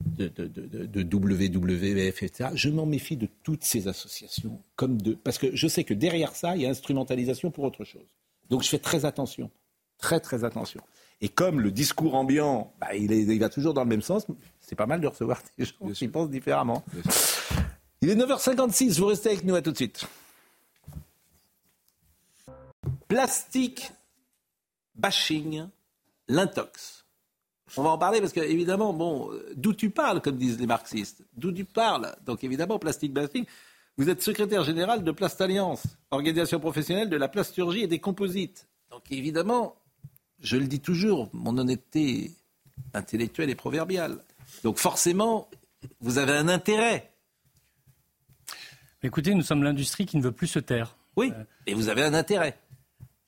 de, 0.04 0.28
de, 0.28 0.46
de, 0.46 0.66
de- 0.66 1.02
de 1.02 1.16
WWF, 1.16 2.22
etc. 2.22 2.50
Je 2.54 2.68
m'en 2.70 2.86
méfie 2.86 3.16
de 3.16 3.28
toutes 3.42 3.64
ces 3.64 3.88
associations, 3.88 4.60
comme 4.76 5.00
de, 5.02 5.14
parce 5.14 5.38
que 5.38 5.54
je 5.54 5.66
sais 5.68 5.84
que 5.84 5.94
derrière 5.94 6.34
ça, 6.34 6.56
il 6.56 6.62
y 6.62 6.66
a 6.66 6.70
instrumentalisation 6.70 7.50
pour 7.50 7.64
autre 7.64 7.84
chose. 7.84 8.06
Donc 8.50 8.62
je 8.62 8.68
fais 8.68 8.78
très 8.78 9.04
attention, 9.04 9.50
très 9.98 10.20
très 10.20 10.44
attention. 10.44 10.80
Et 11.20 11.28
comme 11.28 11.60
le 11.60 11.70
discours 11.70 12.14
ambiant, 12.16 12.72
bah, 12.80 12.94
il, 12.96 13.12
est- 13.12 13.22
il 13.22 13.38
va 13.38 13.48
toujours 13.48 13.74
dans 13.74 13.82
le 13.84 13.88
même 13.88 14.02
sens, 14.02 14.26
c'est 14.60 14.74
pas 14.76 14.86
mal 14.86 15.00
de 15.00 15.06
recevoir 15.06 15.40
des 15.58 15.64
gens 15.64 15.90
qui 15.94 16.08
pensent 16.08 16.30
différemment. 16.30 16.84
Il 18.00 18.10
est 18.10 18.16
9h56, 18.16 18.98
vous 18.98 19.06
restez 19.06 19.28
avec 19.30 19.44
nous, 19.44 19.54
à 19.54 19.62
tout 19.62 19.70
de 19.70 19.76
suite. 19.76 20.04
Plastique 23.08 23.92
bashing, 24.94 25.66
l'intox. 26.28 27.04
On 27.76 27.82
va 27.82 27.90
en 27.90 27.98
parler 27.98 28.20
parce 28.20 28.32
que, 28.32 28.40
évidemment, 28.40 28.92
bon, 28.92 29.32
euh, 29.32 29.52
d'où 29.56 29.72
tu 29.72 29.90
parles, 29.90 30.20
comme 30.20 30.36
disent 30.36 30.58
les 30.58 30.66
marxistes? 30.66 31.24
D'où 31.34 31.52
tu 31.52 31.64
parles? 31.64 32.14
Donc, 32.26 32.44
évidemment, 32.44 32.78
plastique 32.78 33.12
bashing. 33.12 33.46
Vous 33.96 34.10
êtes 34.10 34.22
secrétaire 34.22 34.64
général 34.64 35.04
de 35.04 35.10
Plast 35.10 35.40
Alliance, 35.40 35.82
organisation 36.10 36.60
professionnelle 36.60 37.08
de 37.08 37.16
la 37.16 37.28
plasturgie 37.28 37.82
et 37.82 37.86
des 37.86 37.98
composites. 37.98 38.68
Donc, 38.90 39.10
évidemment, 39.10 39.76
je 40.40 40.56
le 40.56 40.66
dis 40.66 40.80
toujours, 40.80 41.30
mon 41.32 41.56
honnêteté 41.56 42.32
intellectuelle 42.94 43.50
est 43.50 43.54
proverbiale. 43.54 44.18
Donc, 44.64 44.78
forcément, 44.78 45.48
vous 46.00 46.18
avez 46.18 46.32
un 46.32 46.48
intérêt. 46.48 47.12
Écoutez, 49.02 49.34
nous 49.34 49.42
sommes 49.42 49.62
l'industrie 49.62 50.06
qui 50.06 50.16
ne 50.16 50.22
veut 50.22 50.32
plus 50.32 50.46
se 50.46 50.58
taire. 50.58 50.96
Oui, 51.16 51.32
et 51.66 51.74
vous 51.74 51.88
avez 51.88 52.02
un 52.02 52.14
intérêt. 52.14 52.58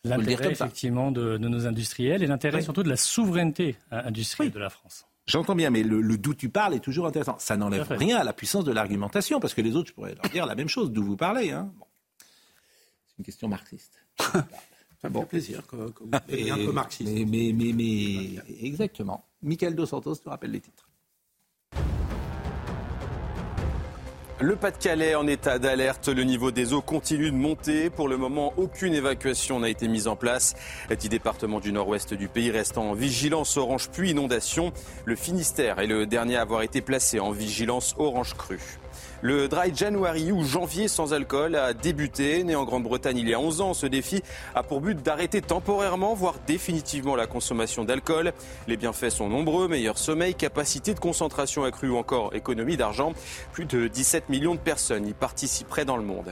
L'intérêt, 0.05 0.51
effectivement, 0.53 1.11
de, 1.11 1.39
de 1.39 1.49
nos 1.49 1.67
industriels 1.67 2.23
et 2.23 2.27
l'intérêt 2.27 2.59
Oui. 2.59 2.63
surtout 2.65 2.83
de 2.83 2.89
la 2.91 2.97
souveraineté 2.97 3.77
euh, 3.93 4.03
industrielle 4.05 4.53
de 4.53 4.59
la 4.59 4.69
France. 4.71 5.07
J'entends 5.27 5.55
bien, 5.55 5.71
mais 5.71 5.83
le, 5.83 6.03
le 6.03 6.19
d'où 6.19 6.35
tu 6.35 6.51
parles 6.51 6.75
est 6.75 6.81
toujours 6.81 7.07
intéressant. 7.07 7.37
Ça 7.39 7.57
n'enlève 7.57 7.87
rien 7.91 8.19
à 8.19 8.25
la 8.25 8.35
puissance 8.35 8.65
de 8.65 8.73
l'argumentation, 8.73 9.41
parce 9.41 9.55
que 9.55 9.63
les 9.63 9.75
autres, 9.77 9.89
je 9.89 9.95
pourrais 9.95 10.15
leur 10.15 10.31
dire 10.31 10.45
la 10.45 10.55
même 10.55 10.69
chose, 10.69 10.93
d'où 10.93 11.03
vous 11.03 11.17
parlez. 11.17 11.51
Hein. 11.51 11.73
Bon. 11.79 11.87
C'est 13.07 13.15
une 13.19 13.25
question 13.25 13.49
marxiste. 13.49 13.99
Ça 15.01 15.11
me 15.11 15.21
fait 15.21 15.27
plaisir 15.27 15.67
que, 15.67 15.77
que 15.91 16.05
vous 16.05 16.11
soyez 16.29 16.51
un 16.51 16.57
peu 16.57 16.73
marxiste. 16.73 17.11
Mais, 17.11 17.25
mais, 17.27 17.53
mais, 17.55 17.73
mais- 17.73 18.43
exactement. 18.67 19.27
Michael 19.43 19.75
Dos 19.75 19.87
Santos 19.87 20.17
te 20.17 20.29
rappelle 20.29 20.51
les 20.51 20.61
titres. 20.61 20.84
Le 24.45 24.57
Pas-de-Calais 24.57 25.15
en 25.15 25.27
état 25.27 25.59
d'alerte. 25.59 26.09
Le 26.09 26.23
niveau 26.23 26.51
des 26.51 26.75
eaux 26.75 26.83
continue 26.83 27.31
de 27.31 27.37
monter. 27.37 27.89
Pour 27.89 28.09
le 28.09 28.19
moment, 28.19 28.53
aucune 28.59 28.93
évacuation 28.93 29.59
n'a 29.59 29.71
été 29.71 29.89
mise 29.89 30.07
en 30.07 30.17
place. 30.17 30.55
Dix 30.99 31.09
départements 31.09 31.61
du 31.61 31.73
nord-ouest 31.73 32.13
du 32.13 32.29
pays 32.29 32.51
restent 32.51 32.77
en 32.77 32.93
vigilance 32.93 33.57
orange 33.57 33.89
puis 33.91 34.11
inondation. 34.11 34.71
Le 35.07 35.17
Finistère 35.17 35.79
est 35.79 35.87
le 35.87 36.05
dernier 36.05 36.37
à 36.37 36.43
avoir 36.43 36.61
été 36.61 36.83
placé 36.83 37.21
en 37.21 37.31
vigilance 37.31 37.95
orange 37.97 38.35
crue. 38.35 38.61
Le 39.27 39.49
Dry 39.49 39.75
January 39.75 40.33
ou 40.33 40.45
janvier 40.45 40.87
sans 40.87 41.15
alcool 41.15 41.57
a 41.57 41.73
débuté. 41.73 42.45
Né 42.45 42.55
en 42.57 42.65
Grande-Bretagne 42.65 43.17
il 43.17 43.27
y 43.27 43.33
a 43.33 43.41
11 43.41 43.63
ans, 43.63 43.73
ce 43.73 43.87
défi 43.87 44.23
a 44.55 44.63
pour 44.63 44.83
but 44.83 45.03
d'arrêter 45.03 45.41
temporairement, 45.41 46.13
voire 46.13 46.35
définitivement 46.47 47.17
la 47.17 47.27
consommation 47.27 47.85
d'alcool. 47.85 48.35
Les 48.69 48.77
bienfaits 48.77 49.09
sont 49.09 49.31
nombreux, 49.31 49.67
meilleur 49.67 49.97
sommeil, 49.97 50.35
capacité 50.35 50.93
de 50.93 51.01
concentration 51.01 51.65
accrue 51.65 51.89
ou 51.89 51.97
encore 51.97 52.35
économie 52.35 52.77
d'argent. 52.77 53.15
Plus 53.53 53.65
de 53.65 53.89
17 53.89 54.29
millions 54.29 54.57
de 54.57 54.61
personnes 54.61 55.07
y 55.07 55.15
participeraient 55.15 55.87
dans 55.87 55.97
le 55.97 56.05
monde. 56.05 56.31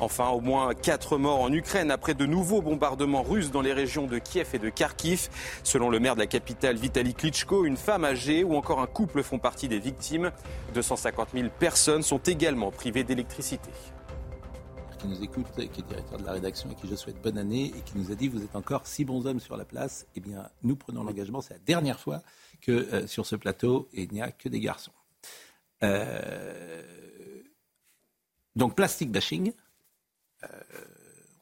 Enfin, 0.00 0.28
au 0.28 0.42
moins 0.42 0.74
4 0.74 1.16
morts 1.16 1.40
en 1.40 1.50
Ukraine 1.50 1.90
après 1.90 2.12
de 2.12 2.26
nouveaux 2.26 2.60
bombardements 2.60 3.22
russes 3.22 3.50
dans 3.52 3.62
les 3.62 3.72
régions 3.72 4.06
de 4.06 4.18
Kiev 4.18 4.48
et 4.52 4.58
de 4.58 4.68
Kharkiv. 4.68 5.30
Selon 5.62 5.88
le 5.88 5.98
maire 5.98 6.14
de 6.14 6.20
la 6.20 6.26
capitale 6.26 6.76
Vitaly 6.76 7.14
Klitschko, 7.14 7.64
une 7.64 7.78
femme 7.78 8.04
âgée 8.04 8.44
ou 8.44 8.54
encore 8.54 8.80
un 8.80 8.86
couple 8.86 9.22
font 9.22 9.38
partie 9.38 9.68
des 9.68 9.78
victimes. 9.78 10.30
250 10.74 11.28
000 11.32 11.48
personnes 11.58 12.02
sont 12.02 12.18
également 12.34 12.72
privées 12.72 13.04
d'électricité. 13.04 13.70
Qui 14.98 15.06
nous 15.06 15.22
écoute, 15.22 15.46
qui 15.54 15.62
est 15.62 15.88
directeur 15.88 16.18
de 16.18 16.24
la 16.24 16.32
rédaction 16.32 16.68
et 16.70 16.74
qui 16.74 16.88
je 16.88 16.96
souhaite 16.96 17.22
bonne 17.22 17.38
année 17.38 17.66
et 17.66 17.80
qui 17.82 17.96
nous 17.96 18.10
a 18.10 18.16
dit 18.16 18.26
vous 18.26 18.42
êtes 18.42 18.56
encore 18.56 18.86
six 18.86 19.04
bons 19.04 19.24
hommes 19.26 19.38
sur 19.38 19.56
la 19.56 19.64
place. 19.64 20.06
Eh 20.16 20.20
bien, 20.20 20.50
nous 20.62 20.74
prenons 20.74 21.04
l'engagement. 21.04 21.40
C'est 21.40 21.54
la 21.54 21.60
dernière 21.60 22.00
fois 22.00 22.22
que 22.60 22.72
euh, 22.72 23.06
sur 23.06 23.24
ce 23.24 23.36
plateau, 23.36 23.88
il 23.92 24.12
n'y 24.12 24.20
a 24.20 24.32
que 24.32 24.48
des 24.48 24.58
garçons. 24.58 24.92
Euh, 25.84 26.82
donc, 28.56 28.74
plastic 28.74 29.12
bashing. 29.12 29.52
Euh, 30.42 30.48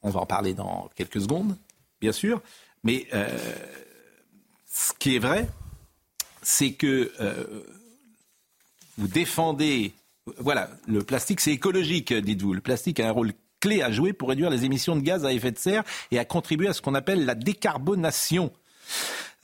on 0.03 0.11
va 0.11 0.20
en 0.20 0.26
parler 0.26 0.53
dans 0.53 0.90
quelques 0.95 1.22
secondes, 1.22 1.57
bien 2.01 2.12
sûr. 2.12 2.43
Mais 2.84 3.07
euh, 3.14 3.28
ce 4.66 4.93
qui 4.99 5.16
est 5.16 5.20
vrai, 5.20 5.49
c'est 6.43 6.74
que 6.74 7.12
euh, 7.20 7.62
vous 8.99 9.09
défendez. 9.09 9.95
Voilà, 10.38 10.70
le 10.86 11.02
plastique, 11.02 11.40
c'est 11.40 11.50
écologique, 11.50 12.12
dites-vous. 12.12 12.54
Le 12.54 12.60
plastique 12.60 13.00
a 13.00 13.08
un 13.08 13.10
rôle 13.10 13.32
clé 13.60 13.82
à 13.82 13.90
jouer 13.90 14.12
pour 14.12 14.28
réduire 14.28 14.50
les 14.50 14.64
émissions 14.64 14.94
de 14.94 15.00
gaz 15.00 15.24
à 15.24 15.32
effet 15.32 15.50
de 15.50 15.58
serre 15.58 15.82
et 16.10 16.18
à 16.18 16.24
contribuer 16.24 16.68
à 16.68 16.72
ce 16.72 16.80
qu'on 16.80 16.94
appelle 16.94 17.24
la 17.24 17.34
décarbonation. 17.34 18.52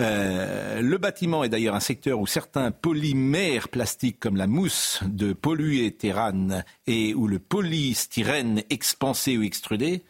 Euh, 0.00 0.80
le 0.80 0.98
bâtiment 0.98 1.42
est 1.42 1.48
d'ailleurs 1.48 1.74
un 1.74 1.80
secteur 1.80 2.20
où 2.20 2.26
certains 2.28 2.70
polymères 2.70 3.68
plastiques 3.68 4.20
comme 4.20 4.36
la 4.36 4.46
mousse 4.46 5.00
de 5.04 5.32
polyéthérane 5.32 6.64
et 6.86 7.14
ou 7.14 7.26
le 7.26 7.40
polystyrène 7.40 8.62
expansé 8.70 9.36
ou 9.36 9.42
extrudé 9.42 10.02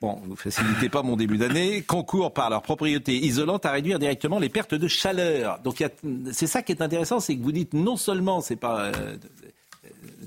Bon, 0.00 0.20
vous 0.26 0.34
facilitez 0.34 0.88
pas 0.88 1.04
mon 1.04 1.14
début 1.14 1.38
d'année, 1.38 1.82
concourent 1.82 2.34
par 2.34 2.50
leur 2.50 2.62
propriété 2.62 3.16
isolante 3.16 3.64
à 3.64 3.70
réduire 3.70 4.00
directement 4.00 4.40
les 4.40 4.48
pertes 4.48 4.74
de 4.74 4.88
chaleur. 4.88 5.60
Donc 5.60 5.84
c'est 6.32 6.48
ça 6.48 6.62
qui 6.62 6.72
est 6.72 6.82
intéressant, 6.82 7.20
c'est 7.20 7.36
que 7.36 7.42
vous 7.42 7.52
dites 7.52 7.72
non 7.72 7.96
seulement 7.96 8.40
c'est 8.40 8.56
pas 8.56 8.86
euh, 8.86 9.16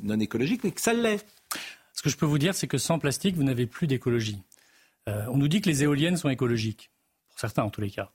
non 0.04 0.20
écologique, 0.20 0.64
mais 0.64 0.72
que 0.72 0.82
ça 0.82 0.94
l'est. 0.94 1.26
Ce 1.94 2.02
que 2.02 2.10
je 2.10 2.18
peux 2.18 2.26
vous 2.26 2.38
dire, 2.38 2.54
c'est 2.56 2.68
que 2.68 2.78
sans 2.78 3.00
plastique, 3.00 3.36
vous 3.36 3.44
n'avez 3.44 3.66
plus 3.66 3.88
d'écologie. 3.88 4.42
Euh, 5.08 5.26
on 5.30 5.38
nous 5.38 5.48
dit 5.48 5.62
que 5.62 5.70
les 5.70 5.84
éoliennes 5.84 6.18
sont 6.18 6.30
écologiques, 6.30 6.90
pour 7.30 7.40
certains 7.40 7.64
en 7.64 7.70
tous 7.70 7.82
les 7.82 7.92
cas. 7.92 8.12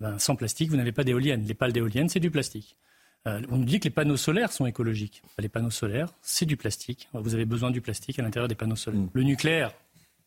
Ben, 0.00 0.18
sans 0.18 0.36
plastique, 0.36 0.70
vous 0.70 0.76
n'avez 0.76 0.92
pas 0.92 1.04
d'éoliennes. 1.04 1.44
Les 1.44 1.54
pales 1.54 1.72
d'éoliennes, 1.72 2.08
c'est 2.08 2.20
du 2.20 2.30
plastique. 2.30 2.76
Euh, 3.26 3.42
on 3.50 3.58
nous 3.58 3.64
dit 3.64 3.80
que 3.80 3.84
les 3.84 3.90
panneaux 3.90 4.16
solaires 4.16 4.52
sont 4.52 4.66
écologiques. 4.66 5.22
Ben, 5.36 5.42
les 5.42 5.48
panneaux 5.48 5.70
solaires, 5.70 6.12
c'est 6.22 6.46
du 6.46 6.56
plastique. 6.56 7.08
Vous 7.12 7.34
avez 7.34 7.44
besoin 7.44 7.70
du 7.70 7.80
plastique 7.80 8.18
à 8.18 8.22
l'intérieur 8.22 8.48
des 8.48 8.54
panneaux 8.54 8.76
solaires. 8.76 9.08
Le 9.12 9.22
nucléaire, 9.24 9.72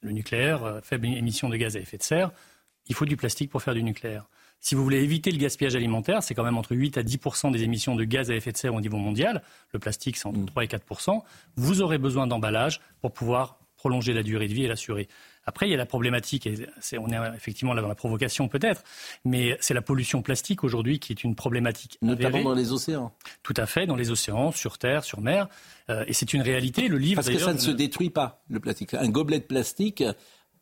le 0.01 0.11
nucléaire, 0.11 0.63
euh, 0.63 0.82
faible 0.82 1.07
émission 1.07 1.47
de 1.49 1.55
gaz 1.55 1.77
à 1.77 1.79
effet 1.79 1.97
de 1.97 2.03
serre, 2.03 2.32
il 2.88 2.95
faut 2.95 3.05
du 3.05 3.15
plastique 3.15 3.49
pour 3.49 3.61
faire 3.63 3.73
du 3.73 3.84
nucléaire. 3.84 4.25
Si 4.62 4.76
vous 4.76 4.84
voulez 4.84 5.03
éviter 5.03 5.32
le 5.32 5.38
gaspillage 5.38 5.76
alimentaire, 5.76 6.22
c'est 6.22 6.36
quand 6.36 6.43
même 6.43 6.57
entre 6.57 6.76
8 6.76 6.97
à 6.99 7.01
10% 7.01 7.51
des 7.51 7.64
émissions 7.64 7.95
de 7.95 8.03
gaz 8.03 8.30
à 8.30 8.36
effet 8.36 8.51
de 8.51 8.57
serre 8.57 8.76
au 8.76 8.82
niveau 8.82 8.97
mondial. 8.97 9.41
Le 9.74 9.80
plastique, 9.80 10.18
c'est 10.18 10.28
entre 10.28 10.45
3 10.45 10.64
et 10.64 10.68
4% 10.68 11.22
Vous 11.55 11.82
aurez 11.82 11.97
besoin 11.97 12.28
d'emballage 12.28 12.80
pour 13.01 13.12
pouvoir 13.12 13.57
prolonger 13.76 14.14
la 14.14 14.22
durée 14.22 14.47
de 14.47 14.53
vie 14.53 14.66
et 14.66 14.68
l'assurer. 14.68 15.07
Après, 15.43 15.68
il 15.68 15.72
y 15.72 15.74
a 15.74 15.78
la 15.78 15.88
problématique, 15.88 16.45
et 16.45 16.68
on 16.99 17.09
est 17.09 17.36
effectivement 17.36 17.74
là 17.74 17.82
dans 17.82 17.88
la 17.88 17.95
provocation 17.95 18.47
peut-être, 18.47 18.84
mais 19.26 19.57
c'est 19.59 19.74
la 19.74 19.82
pollution 19.82 20.22
plastique 20.22 20.64
aujourd'hui 20.64 20.99
qui 20.99 21.12
est 21.14 21.24
une 21.24 21.34
problématique 21.34 21.97
Notamment 22.03 22.28
avérée. 22.28 22.43
dans 22.43 22.53
les 22.53 22.72
océans. 22.72 23.12
Tout 23.41 23.55
à 23.57 23.66
fait, 23.66 23.88
dans 23.88 23.95
les 23.95 24.12
océans, 24.12 24.51
sur 24.51 24.78
terre, 24.78 25.03
sur 25.03 25.20
mer. 25.20 25.47
Euh, 25.89 26.05
et 26.05 26.14
c'est 26.14 26.34
une 26.34 26.43
réalité. 26.43 26.88
Le 26.88 26.99
livre, 26.99 27.24
Parce 27.24 27.30
que 27.30 27.39
ça 27.39 27.53
ne 27.53 27.57
se 27.57 27.72
détruit 27.72 28.12
pas, 28.12 28.43
le 28.51 28.59
plastique. 28.59 28.93
Un 28.93 29.09
gobelet 29.09 29.39
de 29.39 29.45
plastique, 29.45 30.03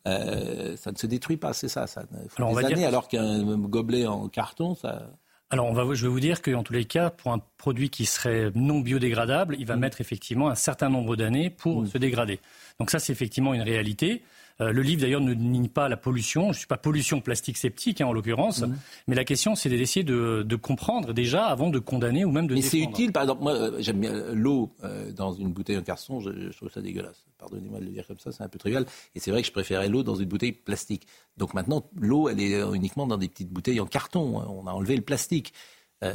euh, 0.06 0.76
ça 0.76 0.92
ne 0.92 0.96
se 0.96 1.06
détruit 1.06 1.36
pas, 1.36 1.52
c'est 1.52 1.68
ça. 1.68 1.86
Ça 1.86 2.02
il 2.22 2.28
faut 2.28 2.36
Alors, 2.38 2.50
on 2.50 2.54
va 2.54 2.62
dire 2.62 2.76
années, 2.76 2.86
alors 2.86 3.08
qu'un 3.08 3.56
gobelet 3.56 4.06
en 4.06 4.28
carton, 4.28 4.74
ça. 4.74 5.10
Alors, 5.52 5.66
on 5.66 5.72
va, 5.72 5.82
je 5.94 6.02
vais 6.06 6.12
vous 6.12 6.20
dire 6.20 6.42
qu'en 6.42 6.62
tous 6.62 6.72
les 6.72 6.84
cas, 6.84 7.10
pour 7.10 7.32
un 7.32 7.40
produit 7.58 7.90
qui 7.90 8.06
serait 8.06 8.52
non 8.54 8.80
biodégradable, 8.80 9.56
il 9.58 9.66
va 9.66 9.74
Mm. 9.76 9.80
mettre 9.80 10.00
effectivement 10.00 10.48
un 10.48 10.54
certain 10.54 10.88
nombre 10.88 11.16
d'années 11.16 11.50
pour 11.50 11.86
se 11.86 11.98
dégrader. 11.98 12.38
Donc 12.78 12.90
ça, 12.90 13.00
c'est 13.00 13.12
effectivement 13.12 13.52
une 13.52 13.62
réalité. 13.62 14.22
Euh, 14.60 14.72
le 14.72 14.82
livre 14.82 15.02
d'ailleurs 15.02 15.20
ne 15.20 15.32
nie 15.34 15.68
pas 15.68 15.88
la 15.88 15.96
pollution. 15.96 16.44
Je 16.44 16.48
ne 16.48 16.54
suis 16.54 16.66
pas 16.66 16.76
pollution 16.76 17.20
plastique 17.20 17.56
sceptique 17.56 18.00
hein, 18.00 18.06
en 18.06 18.12
l'occurrence, 18.12 18.60
Mhm. 18.62 18.76
mais 19.06 19.14
la 19.16 19.24
question 19.24 19.54
c'est 19.54 19.68
d'essayer 19.68 20.04
de, 20.04 20.42
de 20.46 20.56
comprendre 20.56 21.12
déjà 21.14 21.46
avant 21.46 21.70
de 21.70 21.78
condamner 21.78 22.24
ou 22.24 22.30
même 22.30 22.46
de 22.46 22.54
Mais 22.54 22.62
c'est 22.62 22.78
utile, 22.78 23.12
par 23.12 23.22
exemple, 23.22 23.42
moi 23.42 23.52
euh, 23.54 23.76
j'aime 23.80 24.00
bien 24.00 24.12
l'eau 24.32 24.70
euh, 24.84 25.12
dans 25.12 25.32
une 25.32 25.52
bouteille 25.52 25.78
en 25.78 25.82
carton, 25.82 26.20
je, 26.20 26.30
je 26.50 26.56
trouve 26.56 26.70
ça 26.70 26.80
dégueulasse. 26.82 27.24
Pardonnez-moi 27.38 27.80
de 27.80 27.84
le 27.86 27.90
dire 27.90 28.06
comme 28.06 28.18
ça, 28.18 28.32
c'est 28.32 28.42
un 28.42 28.48
peu 28.48 28.58
trivial. 28.58 28.84
Et 29.14 29.20
c'est 29.20 29.30
vrai 29.30 29.40
que 29.40 29.46
je 29.46 29.52
préférais 29.52 29.88
l'eau 29.88 30.02
dans 30.02 30.14
une 30.16 30.28
bouteille 30.28 30.52
plastique. 30.52 31.06
Donc 31.38 31.54
maintenant, 31.54 31.88
l'eau, 31.96 32.28
elle 32.28 32.40
est 32.40 32.60
uniquement 32.74 33.06
dans 33.06 33.16
des 33.16 33.28
petites 33.28 33.48
bouteilles 33.50 33.80
en 33.80 33.86
carton. 33.86 34.42
On 34.46 34.66
a 34.66 34.72
enlevé 34.72 34.94
le 34.94 35.00
plastique. 35.02 35.54
Euh, 36.02 36.14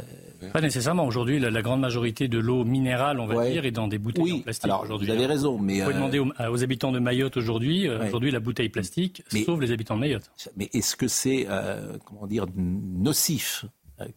Pas 0.52 0.60
nécessairement. 0.60 1.06
Aujourd'hui, 1.06 1.38
la, 1.38 1.50
la 1.50 1.62
grande 1.62 1.80
majorité 1.80 2.26
de 2.26 2.38
l'eau 2.38 2.64
minérale, 2.64 3.20
on 3.20 3.26
va 3.26 3.36
Ouais. 3.36 3.52
dire, 3.52 3.64
est 3.66 3.70
dans 3.70 3.86
des 3.86 3.98
bouteilles 3.98 4.24
Oui, 4.24 4.32
en 4.32 4.40
plastique. 4.40 4.64
alors, 4.64 4.82
aujourd'hui, 4.82 5.06
vous 5.06 5.12
avez 5.14 5.24
hein. 5.24 5.28
raison, 5.28 5.58
mais, 5.58 5.74
Vous 5.78 5.82
pouvez 5.84 5.92
euh, 5.94 5.96
demander 5.98 6.18
aux, 6.18 6.32
aux 6.50 6.62
habitants 6.64 6.90
de 6.92 6.98
Mayotte 6.98 7.36
aujourd'hui. 7.36 7.88
euh, 7.88 8.00
Ouais. 8.00 8.08
Aujourd'hui, 8.08 8.30
la 8.32 8.40
bouteille 8.40 8.68
plastique 8.68 9.22
sauve 9.44 9.60
les 9.60 9.70
habitants 9.70 9.94
de 9.94 10.00
Mayotte. 10.00 10.30
Mais 10.56 10.68
est-ce 10.72 10.96
que 10.96 11.06
c'est, 11.06 11.46
euh, 11.48 11.98
comment 12.04 12.26
dire, 12.26 12.46
nocif 12.56 13.64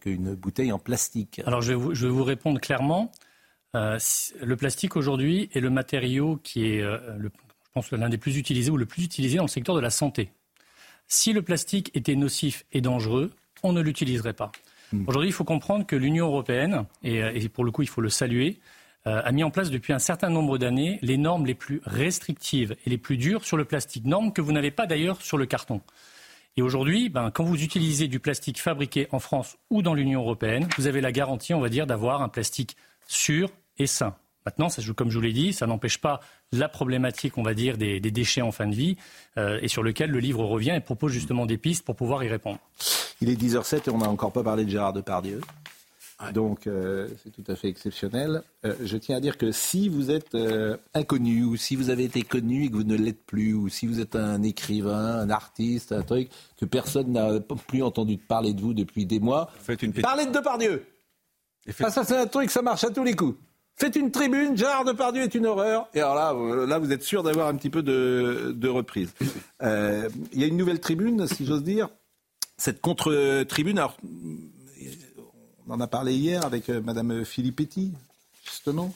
qu'une 0.00 0.34
bouteille 0.34 0.72
en 0.72 0.78
plastique? 0.80 1.40
Alors, 1.46 1.62
je 1.62 1.68
vais 1.68 1.78
vous, 1.78 1.94
je 1.94 2.06
vais 2.06 2.12
vous 2.12 2.24
répondre 2.24 2.60
clairement. 2.60 3.12
Le 3.72 4.54
plastique 4.56 4.96
aujourd'hui 4.96 5.48
est 5.54 5.60
le 5.60 5.70
matériau 5.70 6.36
qui 6.42 6.66
est, 6.66 6.82
le- 6.82 7.30
je 7.64 7.70
pense, 7.72 7.92
l'un 7.92 8.08
des 8.08 8.18
plus 8.18 8.36
utilisés 8.36 8.70
ou 8.72 8.76
le 8.76 8.86
plus 8.86 9.04
utilisé 9.04 9.36
dans 9.36 9.44
le 9.44 9.48
secteur 9.48 9.76
de 9.76 9.80
la 9.80 9.90
santé. 9.90 10.30
Si 11.06 11.32
le 11.32 11.42
plastique 11.42 11.90
était 11.94 12.16
nocif 12.16 12.64
et 12.72 12.80
dangereux, 12.80 13.30
on 13.62 13.72
ne 13.72 13.80
l'utiliserait 13.80 14.32
pas. 14.32 14.50
Aujourd'hui, 15.06 15.30
il 15.30 15.32
faut 15.32 15.44
comprendre 15.44 15.86
que 15.86 15.96
l'Union 15.96 16.26
européenne, 16.26 16.84
et, 17.02 17.22
euh, 17.22 17.48
pour 17.52 17.64
le 17.64 17.70
coup, 17.70 17.82
il 17.82 17.88
faut 17.88 18.00
le 18.00 18.08
saluer, 18.08 18.60
euh, 19.06 19.22
a 19.24 19.32
mis 19.32 19.44
en 19.44 19.50
place 19.50 19.70
depuis 19.70 19.92
un 19.92 19.98
certain 19.98 20.28
nombre 20.28 20.58
d'années 20.58 20.98
les 21.02 21.16
normes 21.16 21.46
les 21.46 21.54
plus 21.54 21.80
restrictives 21.84 22.76
et 22.84 22.90
les 22.90 22.98
plus 22.98 23.16
dures 23.16 23.44
sur 23.44 23.56
le 23.56 23.64
plastique, 23.64 24.04
normes 24.04 24.32
que 24.32 24.40
vous 24.42 24.52
n'avez 24.52 24.70
pas 24.70 24.86
d'ailleurs 24.86 25.22
sur 25.22 25.38
le 25.38 25.46
carton. 25.46 25.80
Et 26.56 26.62
aujourd'hui, 26.62 27.08
ben, 27.08 27.30
quand 27.30 27.44
vous 27.44 27.62
utilisez 27.62 28.08
du 28.08 28.20
plastique 28.20 28.60
fabriqué 28.60 29.08
en 29.12 29.20
France 29.20 29.56
ou 29.70 29.82
dans 29.82 29.94
l'Union 29.94 30.20
européenne, 30.20 30.68
vous 30.76 30.86
avez 30.86 31.00
la 31.00 31.12
garantie, 31.12 31.54
on 31.54 31.60
va 31.60 31.68
dire, 31.68 31.86
d'avoir 31.86 32.22
un 32.22 32.28
plastique 32.28 32.76
sûr 33.06 33.50
et 33.78 33.86
sain. 33.86 34.16
Maintenant, 34.46 34.68
ça, 34.68 34.80
je- 34.82 34.92
comme 34.92 35.10
je 35.10 35.16
vous 35.16 35.22
l'ai 35.22 35.32
dit, 35.32 35.52
ça 35.52 35.66
n'empêche 35.66 35.98
pas 35.98 36.20
la 36.52 36.68
problématique, 36.68 37.36
on 37.38 37.42
va 37.42 37.54
dire, 37.54 37.76
des, 37.78 38.00
des 38.00 38.10
déchets 38.10 38.42
en 38.42 38.52
fin 38.52 38.66
de 38.66 38.74
vie, 38.74 38.96
euh, 39.38 39.58
et 39.62 39.68
sur 39.68 39.82
lequel 39.82 40.10
le 40.10 40.18
livre 40.18 40.44
revient 40.44 40.72
et 40.76 40.80
propose 40.80 41.12
justement 41.12 41.46
des 41.46 41.58
pistes 41.58 41.84
pour 41.84 41.96
pouvoir 41.96 42.24
y 42.24 42.28
répondre. 42.28 42.58
Il 43.20 43.28
est 43.28 43.36
10h07 43.36 43.88
et 43.88 43.90
on 43.90 43.98
n'a 43.98 44.08
encore 44.08 44.32
pas 44.32 44.42
parlé 44.42 44.64
de 44.64 44.70
Gérard 44.70 44.92
Depardieu. 44.92 45.40
Donc 46.34 46.66
euh, 46.66 47.08
c'est 47.22 47.30
tout 47.32 47.50
à 47.50 47.56
fait 47.56 47.68
exceptionnel. 47.68 48.42
Euh, 48.66 48.74
je 48.84 48.98
tiens 48.98 49.16
à 49.16 49.20
dire 49.20 49.38
que 49.38 49.52
si 49.52 49.88
vous 49.88 50.10
êtes 50.10 50.34
euh, 50.34 50.76
inconnu 50.92 51.44
ou 51.44 51.56
si 51.56 51.76
vous 51.76 51.88
avez 51.88 52.04
été 52.04 52.20
connu 52.20 52.64
et 52.64 52.68
que 52.70 52.74
vous 52.76 52.84
ne 52.84 52.94
l'êtes 52.94 53.24
plus 53.24 53.54
ou 53.54 53.70
si 53.70 53.86
vous 53.86 54.00
êtes 54.00 54.16
un 54.16 54.42
écrivain, 54.42 55.18
un 55.20 55.30
artiste, 55.30 55.92
un 55.92 56.02
truc 56.02 56.28
que 56.58 56.66
personne 56.66 57.12
n'a 57.12 57.40
plus 57.68 57.82
entendu 57.82 58.18
parler 58.18 58.52
de 58.52 58.60
vous 58.60 58.74
depuis 58.74 59.06
des 59.06 59.18
mois, 59.18 59.50
parlez 60.02 60.26
de 60.26 60.32
Depardieu. 60.32 60.84
Ah, 61.86 61.90
ça 61.90 62.04
c'est 62.04 62.16
un 62.18 62.26
truc, 62.26 62.50
ça 62.50 62.60
marche 62.60 62.84
à 62.84 62.90
tous 62.90 63.04
les 63.04 63.14
coups. 63.14 63.38
Faites 63.80 63.96
une 63.96 64.10
tribune, 64.10 64.58
Gérard 64.58 64.84
Depardieu 64.84 65.22
est 65.22 65.34
une 65.34 65.46
horreur. 65.46 65.88
Et 65.94 66.00
alors 66.00 66.14
là, 66.14 66.34
euh, 66.34 66.66
là 66.66 66.78
vous 66.78 66.92
êtes 66.92 67.02
sûr 67.02 67.22
d'avoir 67.22 67.48
un 67.48 67.54
petit 67.54 67.70
peu 67.70 67.82
de, 67.82 68.68
reprise. 68.68 69.14
Euh, 69.62 70.06
Il 70.34 70.40
y 70.40 70.44
a 70.44 70.46
une 70.46 70.58
nouvelle 70.58 70.80
tribune, 70.80 71.26
si 71.26 71.46
j'ose 71.46 71.62
dire. 71.62 71.88
Cette 72.58 72.82
contre-tribune, 72.82 73.78
alors 73.78 73.96
on 75.66 75.72
en 75.72 75.80
a 75.80 75.86
parlé 75.86 76.14
hier 76.14 76.44
avec 76.44 76.68
euh, 76.68 76.82
Madame 76.82 77.24
Filippetti, 77.24 77.94
justement, 78.44 78.92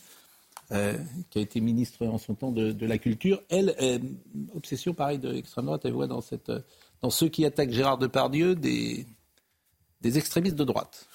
qui 0.68 1.38
a 1.38 1.40
été 1.40 1.62
ministre 1.62 2.04
en 2.04 2.18
son 2.18 2.34
temps 2.34 2.52
de, 2.52 2.86
la 2.86 2.98
culture. 2.98 3.40
Elle, 3.48 3.74
euh, 3.80 3.98
obsession 4.54 4.92
pareil 4.92 5.18
de 5.18 5.30
l'extrême 5.30 5.64
droite, 5.64 5.80
elle 5.86 5.94
voit 5.94 6.08
dans, 6.08 6.22
dans 7.00 7.10
ceux 7.10 7.28
qui 7.28 7.46
attaquent 7.46 7.72
Gérard 7.72 7.96
Depardieu 7.96 8.54
des 8.54 9.06
extrémistes 10.02 10.56
de 10.56 10.64
droite. 10.64 11.08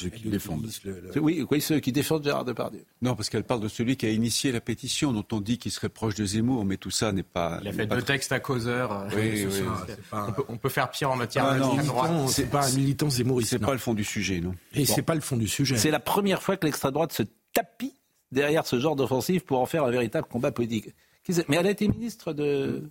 Ceux 0.00 0.10
qui 0.10 0.24
le 0.24 0.30
défendent. 0.30 0.68
Oui, 1.16 1.44
oui, 1.50 1.60
ceux 1.60 1.80
qui 1.80 1.90
défendent 1.92 2.22
Gérard 2.24 2.44
Depardieu. 2.44 2.84
Non, 3.02 3.16
parce 3.16 3.28
qu'elle 3.30 3.42
parle 3.44 3.60
de 3.60 3.68
celui 3.68 3.96
qui 3.96 4.06
a 4.06 4.10
initié 4.10 4.52
la 4.52 4.60
pétition, 4.60 5.12
dont 5.12 5.24
on 5.32 5.40
dit 5.40 5.58
qu'il 5.58 5.72
serait 5.72 5.88
proche 5.88 6.14
de 6.14 6.24
Zemmour, 6.24 6.64
mais 6.64 6.76
tout 6.76 6.90
ça 6.90 7.10
n'est 7.12 7.22
pas. 7.24 7.58
Il 7.62 7.68
a 7.68 7.72
fait 7.72 7.86
deux 7.86 7.96
très- 7.96 8.14
textes 8.14 8.30
à 8.32 8.38
causeur. 8.40 8.92
euh, 8.92 9.08
Oui, 9.16 9.46
on, 10.12 10.32
peut, 10.32 10.44
on 10.48 10.56
peut 10.56 10.68
faire 10.68 10.90
pire 10.90 11.10
en 11.10 11.16
matière 11.16 11.44
Ah, 11.46 11.54
de 11.54 11.60
non, 11.60 11.74
droite. 11.76 12.28
c'est 12.28 12.48
pas 12.48 12.68
un 12.68 12.72
militant 12.76 13.10
zémouriste. 13.10 13.50
C'est 13.50 13.58
pas 13.58 13.72
le 13.72 13.78
fond 13.78 13.94
du 13.94 14.04
sujet, 14.04 14.40
non. 14.40 14.54
Et 14.74 14.84
c'est 14.86 15.02
pas 15.02 15.14
le 15.16 15.20
fond 15.20 15.36
du 15.36 15.48
sujet. 15.48 15.76
C'est 15.76 15.90
la 15.90 16.00
première 16.00 16.42
fois 16.42 16.56
que 16.56 16.64
l'extrême 16.66 16.92
droite 16.92 17.12
se 17.12 17.24
tapit 17.52 17.94
derrière 18.30 18.66
ce 18.66 18.78
genre 18.78 18.94
d'offensive 18.94 19.42
pour 19.44 19.58
en 19.58 19.66
faire 19.66 19.84
un 19.84 19.90
véritable 19.90 20.28
combat 20.28 20.52
politique. 20.52 20.90
Mais 21.48 21.56
elle 21.56 21.66
a 21.66 21.70
été 21.70 21.88
ministre 21.88 22.32
de, 22.32 22.90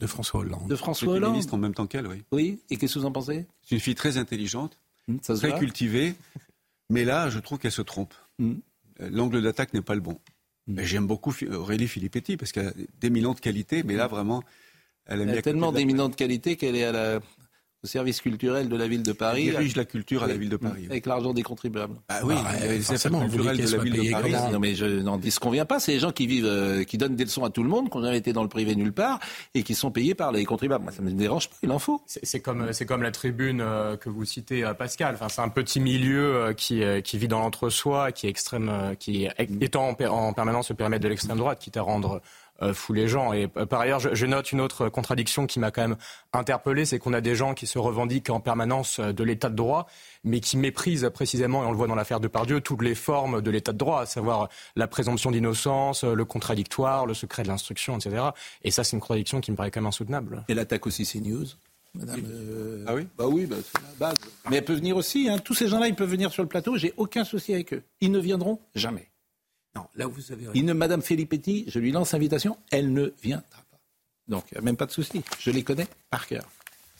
de 0.00 0.06
François 0.06 0.40
Hollande. 0.40 0.68
de 0.68 0.74
François 0.76 1.12
Hollande. 1.14 1.32
ministre 1.32 1.54
en 1.54 1.58
même 1.58 1.74
temps 1.74 1.86
qu'elle, 1.86 2.06
oui. 2.06 2.22
Oui, 2.32 2.60
et 2.70 2.76
qu'est-ce 2.76 2.94
que 2.94 2.98
vous 2.98 3.06
en 3.06 3.12
pensez? 3.12 3.46
C'est 3.62 3.74
une 3.74 3.80
fille 3.80 3.94
très 3.94 4.16
intelligente, 4.18 4.78
ça 5.22 5.34
se 5.36 5.40
très 5.46 5.58
cultivée, 5.58 6.14
mais 6.90 7.04
là, 7.04 7.30
je 7.30 7.38
trouve 7.38 7.58
qu'elle 7.58 7.72
se 7.72 7.82
trompe. 7.82 8.14
Mm. 8.38 8.54
Euh, 9.00 9.10
L'angle 9.10 9.42
d'attaque 9.42 9.72
n'est 9.74 9.82
pas 9.82 9.94
le 9.94 10.00
bon. 10.00 10.18
Mais 10.66 10.86
J'aime 10.86 11.06
beaucoup 11.06 11.34
Aurélie 11.50 11.88
Filippetti 11.88 12.36
parce 12.36 12.52
qu'elle 12.52 12.68
a 12.68 12.72
d'éminentes 13.00 13.40
qualités, 13.40 13.82
mais 13.82 13.94
là, 13.94 14.06
vraiment, 14.06 14.42
elle 15.06 15.22
aime 15.22 15.28
Elle 15.30 15.38
a 15.38 15.42
tellement 15.42 15.68
côté 15.68 15.72
de 15.72 15.78
la- 15.78 15.86
d'éminente 15.86 16.16
qualité 16.16 16.56
qu'elle 16.56 16.76
est 16.76 16.84
à 16.84 16.92
la- 16.92 17.20
au 17.82 17.86
service 17.86 18.20
culturel 18.20 18.68
de 18.68 18.76
la 18.76 18.86
ville 18.86 19.02
de 19.02 19.12
Paris. 19.12 19.46
Elle 19.48 19.52
dirige 19.54 19.76
la 19.76 19.84
culture 19.84 20.22
à 20.22 20.26
la 20.26 20.34
ville 20.36 20.50
de 20.50 20.56
Paris. 20.56 20.86
Avec 20.90 21.06
l'argent 21.06 21.32
des 21.32 21.42
contribuables. 21.42 21.94
Ah 22.08 22.20
oui, 22.24 22.34
Bah, 22.34 22.50
il 22.74 22.82
forcément, 22.82 23.20
culturelles 23.20 23.56
qu'elle 23.56 23.70
de 23.70 23.76
la 23.76 23.82
ville 23.82 23.92
de 24.06 24.10
Paris. 24.10 24.32
Non, 24.52 24.58
mais 24.58 24.74
je 24.74 24.84
n'en 24.84 25.16
dis 25.16 25.30
ce 25.30 25.40
qu'on 25.40 25.50
vient 25.50 25.64
pas. 25.64 25.80
C'est 25.80 25.92
les 25.92 25.98
gens 25.98 26.12
qui 26.12 26.26
vivent, 26.26 26.44
euh, 26.46 26.84
qui 26.84 26.98
donnent 26.98 27.16
des 27.16 27.24
leçons 27.24 27.44
à 27.44 27.50
tout 27.50 27.62
le 27.62 27.68
monde, 27.70 27.90
qui 27.90 27.96
n'ont 27.96 28.04
jamais 28.04 28.18
été 28.18 28.32
dans 28.34 28.42
le 28.42 28.48
privé 28.48 28.76
nulle 28.76 28.92
part 28.92 29.18
et 29.54 29.62
qui 29.62 29.74
sont 29.74 29.90
payés 29.90 30.14
par 30.14 30.30
les 30.32 30.44
contribuables. 30.44 30.84
Moi, 30.84 30.92
ça 30.92 31.00
me 31.02 31.10
dérange 31.10 31.48
pas. 31.48 31.56
Il 31.62 31.70
en 31.72 31.78
faut. 31.78 32.02
C'est 32.06 32.40
comme, 32.40 32.72
c'est 32.72 32.84
comme 32.86 33.02
la 33.02 33.12
tribune 33.12 33.60
euh, 33.62 33.96
que 33.96 34.10
vous 34.10 34.24
citez, 34.26 34.62
euh, 34.64 34.74
Pascal. 34.74 35.14
Enfin, 35.14 35.28
c'est 35.30 35.40
un 35.40 35.48
petit 35.48 35.80
milieu 35.80 36.34
euh, 36.36 36.52
qui, 36.52 36.82
euh, 36.82 37.00
qui 37.00 37.16
vit 37.16 37.28
dans 37.28 37.40
l'entre-soi, 37.40 38.12
qui 38.12 38.26
est 38.26 38.30
extrême, 38.30 38.68
euh, 38.68 38.94
qui 38.94 39.24
est 39.24 39.32
étant 39.62 39.88
en, 39.88 39.94
per- 39.94 40.06
en 40.08 40.32
permanence 40.34 40.68
le 40.68 40.76
périmètre 40.76 41.02
de 41.02 41.08
l'extrême 41.08 41.38
droite, 41.38 41.58
quitte 41.60 41.76
à 41.78 41.82
rendre 41.82 42.20
euh, 42.62 42.74
fou 42.74 42.92
les 42.92 43.08
gens. 43.08 43.32
Et 43.32 43.48
euh, 43.56 43.66
par 43.66 43.80
ailleurs, 43.80 44.00
je, 44.00 44.14
je 44.14 44.26
note 44.26 44.52
une 44.52 44.60
autre 44.60 44.88
contradiction 44.88 45.46
qui 45.46 45.58
m'a 45.60 45.70
quand 45.70 45.82
même 45.82 45.96
interpellé, 46.32 46.84
c'est 46.84 46.98
qu'on 46.98 47.12
a 47.12 47.20
des 47.20 47.34
gens 47.34 47.54
qui 47.54 47.66
se 47.66 47.78
revendiquent 47.78 48.30
en 48.30 48.40
permanence 48.40 48.98
euh, 49.00 49.12
de 49.12 49.24
l'état 49.24 49.48
de 49.48 49.56
droit, 49.56 49.86
mais 50.24 50.40
qui 50.40 50.56
méprisent 50.56 51.10
précisément, 51.12 51.62
et 51.62 51.66
on 51.66 51.70
le 51.70 51.76
voit 51.76 51.86
dans 51.86 51.94
l'affaire 51.94 52.20
de 52.20 52.28
Pardieu, 52.28 52.60
toutes 52.60 52.82
les 52.82 52.94
formes 52.94 53.40
de 53.42 53.50
l'état 53.50 53.72
de 53.72 53.78
droit, 53.78 54.02
à 54.02 54.06
savoir 54.06 54.48
la 54.76 54.86
présomption 54.86 55.30
d'innocence, 55.30 56.04
le 56.04 56.24
contradictoire, 56.24 57.06
le 57.06 57.14
secret 57.14 57.42
de 57.42 57.48
l'instruction, 57.48 57.96
etc. 57.96 58.22
Et 58.64 58.70
ça, 58.70 58.84
c'est 58.84 58.96
une 58.96 59.00
contradiction 59.00 59.40
qui 59.40 59.50
me 59.50 59.56
paraît 59.56 59.70
quand 59.70 59.80
même 59.80 59.88
insoutenable. 59.88 60.44
Elle 60.48 60.58
attaque 60.58 60.86
aussi 60.86 61.04
CNews. 61.04 61.46
Madame, 61.94 62.20
euh, 62.24 62.84
Ah 62.86 62.94
oui? 62.94 63.08
Bah 63.18 63.26
oui, 63.26 63.46
bah, 63.46 63.56
c'est 63.64 63.82
la 63.82 63.88
base. 64.10 64.18
Mais 64.48 64.58
elle 64.58 64.64
peut 64.64 64.74
venir 64.74 64.96
aussi. 64.96 65.28
hein. 65.28 65.38
Tous 65.38 65.54
ces 65.54 65.66
gens-là, 65.66 65.88
ils 65.88 65.94
peuvent 65.96 66.08
venir 66.08 66.30
sur 66.30 66.42
le 66.44 66.48
plateau. 66.48 66.76
J'ai 66.76 66.94
aucun 66.96 67.24
souci 67.24 67.52
avec 67.52 67.72
eux. 67.74 67.82
Ils 68.00 68.12
ne 68.12 68.20
viendront 68.20 68.60
jamais. 68.76 69.09
Non, 69.74 69.86
là 69.94 70.06
vous 70.06 70.32
avez 70.32 70.62
ne, 70.62 70.72
Madame 70.72 71.02
Filippetti, 71.02 71.64
je 71.68 71.78
lui 71.78 71.92
lance 71.92 72.12
invitation. 72.14 72.56
Elle 72.70 72.92
ne 72.92 73.10
viendra 73.22 73.44
pas. 73.70 73.78
Donc, 74.28 74.44
il 74.50 74.54
n'y 74.54 74.58
a 74.58 74.62
même 74.62 74.76
pas 74.76 74.86
de 74.86 74.92
souci. 74.92 75.22
Je 75.40 75.50
les 75.50 75.62
connais 75.62 75.86
par 76.10 76.26
cœur. 76.26 76.44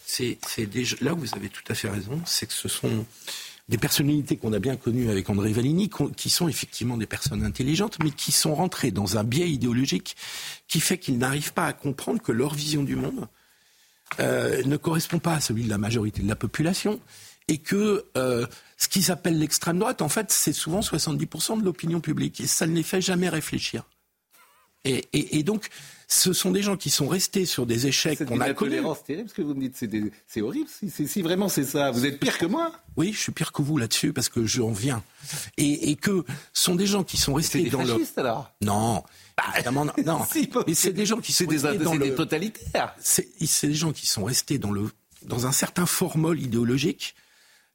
c'est 0.04 0.38
c'est 0.46 0.66
déjà 0.66 0.96
là 1.00 1.14
où 1.14 1.18
vous 1.18 1.34
avez 1.34 1.48
tout 1.48 1.62
à 1.68 1.74
fait 1.74 1.88
raison, 1.88 2.20
c'est 2.26 2.46
que 2.46 2.52
ce 2.52 2.68
sont 2.68 3.04
des 3.68 3.78
personnalités 3.78 4.36
qu'on 4.36 4.52
a 4.52 4.58
bien 4.58 4.74
connues 4.76 5.10
avec 5.10 5.30
André 5.30 5.52
Valigny, 5.52 5.88
qu'on- 5.88 6.08
qui 6.08 6.28
sont 6.30 6.48
effectivement 6.48 6.96
des 6.96 7.06
personnes 7.06 7.44
intelligentes, 7.44 7.98
mais 8.02 8.10
qui 8.10 8.32
sont 8.32 8.54
rentrées 8.56 8.90
dans 8.90 9.16
un 9.16 9.22
biais 9.22 9.48
idéologique 9.48 10.16
qui 10.66 10.80
fait 10.80 10.98
qu'ils 10.98 11.18
n'arrivent 11.18 11.52
pas 11.52 11.66
à 11.66 11.72
comprendre 11.72 12.20
que 12.20 12.32
leur 12.32 12.52
vision 12.54 12.82
du 12.82 12.96
monde 12.96 13.28
euh, 14.18 14.62
ne 14.64 14.76
correspond 14.76 15.20
pas 15.20 15.34
à 15.34 15.40
celui 15.40 15.62
de 15.64 15.68
la 15.70 15.78
majorité 15.78 16.20
de 16.22 16.28
la 16.28 16.34
population 16.34 16.98
et 17.50 17.58
que 17.58 18.06
euh, 18.16 18.46
ce 18.78 18.88
qu'ils 18.88 19.10
appellent 19.10 19.38
l'extrême 19.38 19.78
droite, 19.78 20.00
en 20.00 20.08
fait, 20.08 20.30
c'est 20.32 20.54
souvent 20.54 20.80
70% 20.80 21.60
de 21.60 21.64
l'opinion 21.64 22.00
publique 22.00 22.40
et 22.40 22.46
ça 22.46 22.66
ne 22.66 22.74
les 22.74 22.82
fait 22.82 23.02
jamais 23.02 23.28
réfléchir. 23.28 23.82
Et, 24.86 25.04
et- 25.12 25.38
et 25.38 25.42
donc, 25.42 25.68
ce 26.08 26.32
sont 26.32 26.50
des 26.50 26.62
gens 26.62 26.76
qui 26.78 26.88
sont 26.88 27.06
restés 27.06 27.44
sur 27.44 27.66
des 27.66 27.86
échecs 27.86 28.16
C'est 28.16 28.24
qu'on 28.24 28.40
a 28.40 28.54
connus. 28.54 28.78
intolérance 28.78 29.04
terrible 29.04 29.28
ce 29.28 29.34
que 29.34 29.42
vous 29.42 29.54
me 29.54 29.60
dites. 29.60 29.76
C'est 29.76 29.90
C'est 30.26 30.40
horrible. 30.40 30.68
Si, 30.70 30.88
si- 30.88 31.06
si 31.06 31.20
vraiment 31.20 31.50
c'est 31.50 31.64
ça, 31.64 31.90
vous 31.90 32.06
êtes 32.06 32.18
pire 32.18 32.38
que 32.38 32.46
moi. 32.46 32.72
Oui, 32.96 33.12
je 33.12 33.18
suis 33.20 33.32
pire 33.32 33.52
que 33.52 33.60
vous 33.60 33.76
là-dessus 33.76 34.14
parce 34.14 34.30
que 34.30 34.46
j'en 34.46 34.72
viens. 34.72 35.02
Et, 35.58 35.90
et 35.90 35.96
que 35.96 36.24
ce 36.54 36.64
sont 36.64 36.74
des 36.76 36.86
gens 36.86 37.04
qui 37.04 37.18
sont 37.18 37.34
restés 37.34 37.58
C'est 37.58 37.64
des 37.64 37.70
dans 37.70 37.84
fascistes 37.84 38.16
alors. 38.16 38.50
Non. 38.62 39.04
évidemment, 39.54 39.84
non. 39.84 39.92
non. 40.06 40.20
Mais 40.66 40.74
c'est 40.74 40.92
des 40.94 41.04
gens 41.04 41.18
qui 41.18 41.32
sont 41.32 41.38
C'est 41.44 41.46
des, 41.46 41.58
restés 41.58 41.84
dans 41.84 41.92
c'est 41.92 41.98
le... 41.98 42.04
des 42.08 42.14
totalitaires. 42.14 42.94
C'est 43.00 43.28
c'est 43.46 43.68
des 43.68 43.74
gens 43.74 43.92
qui 43.92 44.06
sont 44.06 44.24
restés 44.24 44.56
dans, 44.58 44.70
le, 44.72 44.90
dans 45.26 45.46
un 45.46 45.52
certain 45.52 45.84
formol 45.84 46.40
idéologique 46.40 47.14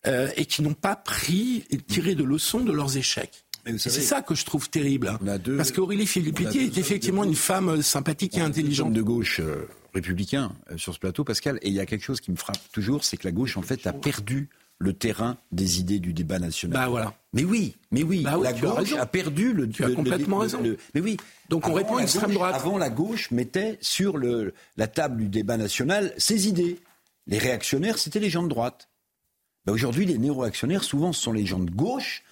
euh, 0.07 0.29
et 0.35 0.45
qui 0.45 0.61
n'ont 0.61 0.73
pas 0.73 0.95
pris 0.95 1.65
et 1.69 1.77
tiré 1.77 2.15
de 2.15 2.23
leçons 2.23 2.61
de 2.61 2.71
leurs 2.71 2.97
échecs. 2.97 3.43
C'est 3.77 3.89
ça 3.89 4.21
que 4.21 4.35
je 4.35 4.45
trouve 4.45 4.69
terrible. 4.69 5.07
hein. 5.07 5.17
on 5.23 5.27
a 5.27 5.37
deux- 5.39 5.57
Parce 5.57 5.71
qu'Aurélie 5.71 6.05
deux 6.05 6.59
est 6.59 6.77
effectivement 6.77 7.23
une 7.23 7.33
femme 7.35 7.69
euh, 7.69 7.81
sympathique 7.81 8.37
et 8.37 8.41
intelligente. 8.41 8.93
de 8.93 9.01
gauche 9.01 9.39
euh, 9.39 9.67
républicains 9.95 10.51
euh, 10.71 10.77
sur 10.77 10.93
ce 10.93 10.99
plateau, 10.99 11.23
Pascal. 11.23 11.57
Et 11.63 11.69
il 11.69 11.73
y 11.73 11.79
a 11.79 11.87
quelque 11.87 12.03
chose 12.03 12.21
qui 12.21 12.29
me 12.31 12.35
frappe 12.35 12.59
toujours, 12.71 13.03
c'est 13.03 13.17
que 13.17 13.25
la 13.27 13.31
gauche, 13.31 13.57
en 13.57 13.63
fait, 13.63 13.87
a 13.87 13.93
perdu 13.93 14.49
le 14.77 14.93
terrain 14.93 15.37
des 15.51 15.79
idées 15.79 15.97
du 15.99 16.13
débat 16.13 16.37
national. 16.37 16.77
Bah 16.77 16.89
voilà. 16.89 17.13
Mais 17.33 17.43
oui, 17.43 17.75
mais 17.91 18.03
oui, 18.03 18.21
Bah 18.21 18.37
oui, 18.37 18.43
la 18.43 18.49
as 18.49 18.53
gauche 18.53 18.93
a 18.93 19.05
perdu 19.07 19.53
le. 19.53 19.67
Tu 19.69 19.83
as 19.83 19.87
le- 19.87 19.91
le- 19.93 19.95
complètement 19.95 20.35
le- 20.37 20.41
raison. 20.43 20.61
le- 20.61 20.77
mais 20.93 21.01
oui. 21.01 21.17
Donc 21.49 21.67
on 21.67 21.73
répond 21.73 21.95
à 21.97 22.01
l'extrême 22.01 22.33
droite. 22.33 22.53
Avant, 22.55 22.77
la 22.77 22.89
gauche 22.91 23.31
mettait 23.31 23.79
sur 23.81 24.17
le, 24.17 24.53
la 24.77 24.87
table 24.87 25.17
du 25.23 25.29
débat 25.29 25.57
national 25.57 26.13
ses 26.17 26.47
idées. 26.47 26.77
Les 27.25 27.37
réactionnaires, 27.39 27.97
c'était 27.97 28.19
les 28.19 28.29
gens 28.29 28.43
de 28.43 28.49
droite. 28.49 28.89
Bah, 29.65 29.71
Aujourd'hui, 29.73 30.05
les 30.05 30.17
néo-réactionnaires, 30.17 30.83
souvent, 30.83 31.11
ce 31.13 31.21
sont 31.21 31.33
les 31.33 31.45
gens 31.45 31.59
de 31.59 31.71
gauche. 31.71 32.23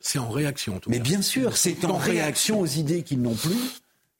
C'est 0.00 0.18
en 0.18 0.30
réaction, 0.30 0.76
en 0.76 0.80
tout 0.80 0.90
Mais 0.90 0.98
cas. 0.98 1.02
bien 1.02 1.22
sûr, 1.22 1.56
c'est 1.56 1.84
en 1.84 1.90
En 1.90 1.96
réaction 1.96 2.60
aux 2.60 2.66
idées 2.66 3.02
qu'ils 3.02 3.20
n'ont 3.20 3.34
plus 3.34 3.56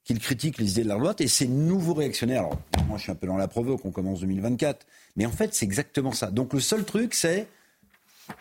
qu'ils 0.04 0.18
critiquent 0.18 0.56
les 0.58 0.70
idées 0.72 0.84
de 0.84 0.88
la 0.88 0.96
droite 0.96 1.20
et 1.20 1.28
ces 1.28 1.46
nouveaux 1.46 1.92
réactionnaires. 1.94 2.40
Alors, 2.40 2.58
moi, 2.88 2.96
je 2.96 3.02
suis 3.02 3.12
un 3.12 3.14
peu 3.14 3.26
dans 3.26 3.36
la 3.36 3.46
provoque, 3.46 3.84
on 3.84 3.90
commence 3.90 4.20
2024. 4.20 4.86
Mais 5.16 5.26
en 5.26 5.30
fait, 5.30 5.54
c'est 5.54 5.66
exactement 5.66 6.12
ça. 6.12 6.30
Donc, 6.30 6.54
le 6.54 6.60
seul 6.60 6.84
truc, 6.84 7.14
c'est. 7.14 7.46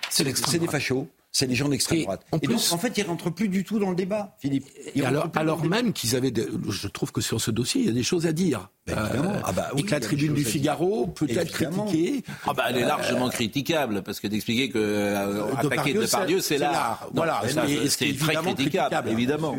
C'est 0.10 0.24
des 0.24 0.68
fachos. 0.68 1.08
C'est 1.32 1.45
les 1.45 1.55
gens 1.55 1.68
d'extrême 1.70 1.99
Et 1.99 2.03
droite. 2.03 2.26
en 2.32 2.39
Et 2.39 2.47
donc, 2.47 2.60
en 2.72 2.78
fait, 2.78 2.97
ils 2.97 3.03
rentrent 3.03 3.30
plus 3.30 3.49
du 3.49 3.64
tout 3.64 3.78
dans 3.80 3.89
le 3.89 3.95
débat, 3.95 4.36
Philippe. 4.39 4.66
Ils 4.95 5.01
Et 5.03 5.08
rentrent 5.08 5.38
alors, 5.38 5.64
même 5.66 5.93
qu'ils 5.93 6.16
avaient, 6.16 6.32
des- 6.32 6.47
je 6.70 6.88
trouve 6.88 7.12
que 7.12 7.22
sur 7.22 7.39
ce 7.41 7.51
dossier, 7.51 7.82
il 7.82 7.88
y 7.88 7.89
a 7.89 7.93
des 7.93 8.01
choses 8.03 8.26
à 8.26 8.32
dire. 8.32 8.70
Euh, 8.89 8.95
Ben, 8.95 9.05
évidemment. 9.05 9.33
Ah 9.43 9.51
bah 9.51 9.69
oui, 9.73 9.81
et 9.81 9.83
que 9.83 9.91
la 9.91 9.97
il 9.97 10.01
y 10.01 10.03
a 10.03 10.07
tribune 10.07 10.33
du. 10.33 10.43
Figaro 10.45 11.07
peut 11.07 11.27
être 11.29 11.51
critiquée. 11.51 12.23
Ah 12.45 12.53
bah, 12.53 12.63
elle 12.69 12.77
est 12.77 12.81
largement 12.85 13.29
critiquable, 13.29 14.01
parce 14.03 14.19
que 14.19 14.27
d'expliquer 14.27 14.69
que 14.69 14.77
euh, 14.79 15.53
attaquer 15.57 15.93
Depardieu, 15.93 16.39
c'est- 16.39 16.57
l'art. 16.57 17.07
Voilà, 17.13 17.41
c'est 17.47 18.15
très 18.17 18.33
critiquable, 18.35 18.53
critiquable, 18.55 19.09
évidemment. 19.09 19.55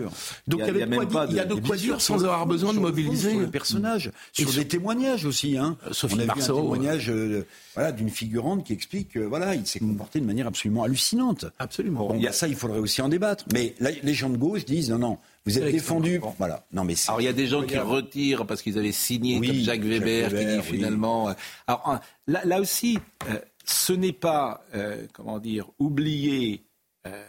Donc 0.46 0.60
il 0.62 0.76
y, 0.76 0.82
avait 0.82 0.86
de 0.86 1.04
quoi 1.04 1.26
dire- 1.26 1.30
il 1.30 1.36
y 1.36 1.40
a 1.40 1.44
de 1.44 1.54
quoi 1.54 1.76
dire 1.76 2.00
sans 2.00 2.24
avoir 2.24 2.46
besoin 2.46 2.72
de 2.72 2.78
mobiliser. 2.78 3.34
Le 3.34 3.48
personnage, 3.48 4.10
sur 4.32 4.50
des 4.52 4.66
témoignages 4.66 5.24
aussi. 5.24 5.56
Hein. 5.58 5.76
Sophie 5.92 6.14
On 6.16 6.18
a 6.18 6.22
vu 6.22 6.26
Marceau, 6.28 6.58
un 6.58 6.60
témoignage 6.62 7.10
euh, 7.10 7.46
voilà, 7.74 7.92
d'une 7.92 8.10
figurante 8.10 8.64
qui 8.64 8.72
explique 8.72 9.10
que 9.10 9.18
voilà, 9.20 9.54
il 9.54 9.66
s'est 9.66 9.78
comporté 9.78 10.20
de 10.20 10.24
manière 10.24 10.46
absolument 10.46 10.82
hallucinante. 10.84 11.46
Absolument. 11.58 12.08
Bon, 12.08 12.20
bah, 12.20 12.32
ça, 12.32 12.48
il 12.48 12.56
faudrait 12.56 12.78
aussi 12.80 13.02
en 13.02 13.08
débattre. 13.08 13.44
Mais 13.52 13.74
là, 13.80 13.90
les 14.02 14.14
gens 14.14 14.30
de 14.30 14.36
gauche 14.36 14.64
disent 14.64 14.90
non, 14.90 14.98
non, 14.98 15.18
vous 15.48 15.58
êtes 15.58 15.64
C'est 15.64 15.72
défendus. 15.72 16.20
Voilà. 16.38 16.66
Non, 16.72 16.84
mais 16.84 16.94
Alors 17.08 17.20
il 17.20 17.24
y 17.24 17.28
a 17.28 17.32
des 17.32 17.46
gens 17.46 17.64
qui 17.64 17.78
retirent 17.78 18.46
parce 18.46 18.62
qu'ils 18.62 18.78
avaient 18.78 18.92
signé 18.92 19.38
Oui, 19.38 19.48
comme 19.48 19.56
Jacques 19.56 19.82
Weber, 19.82 20.30
Jacques 20.30 20.32
Weber, 20.38 20.62
qui 20.62 20.66
dit 20.66 20.70
oui. 20.70 20.76
finalement. 20.76 21.28
euh, 21.30 21.34
Alors 21.66 22.00
là, 22.26 22.44
là 22.44 22.60
aussi, 22.60 22.98
euh, 23.28 23.38
ce 23.64 23.92
n'est 23.92 24.12
pas 24.12 24.64
euh, 24.74 25.06
comment 25.12 25.38
dire 25.38 25.68
oublier 25.78 26.64
euh, 27.06 27.24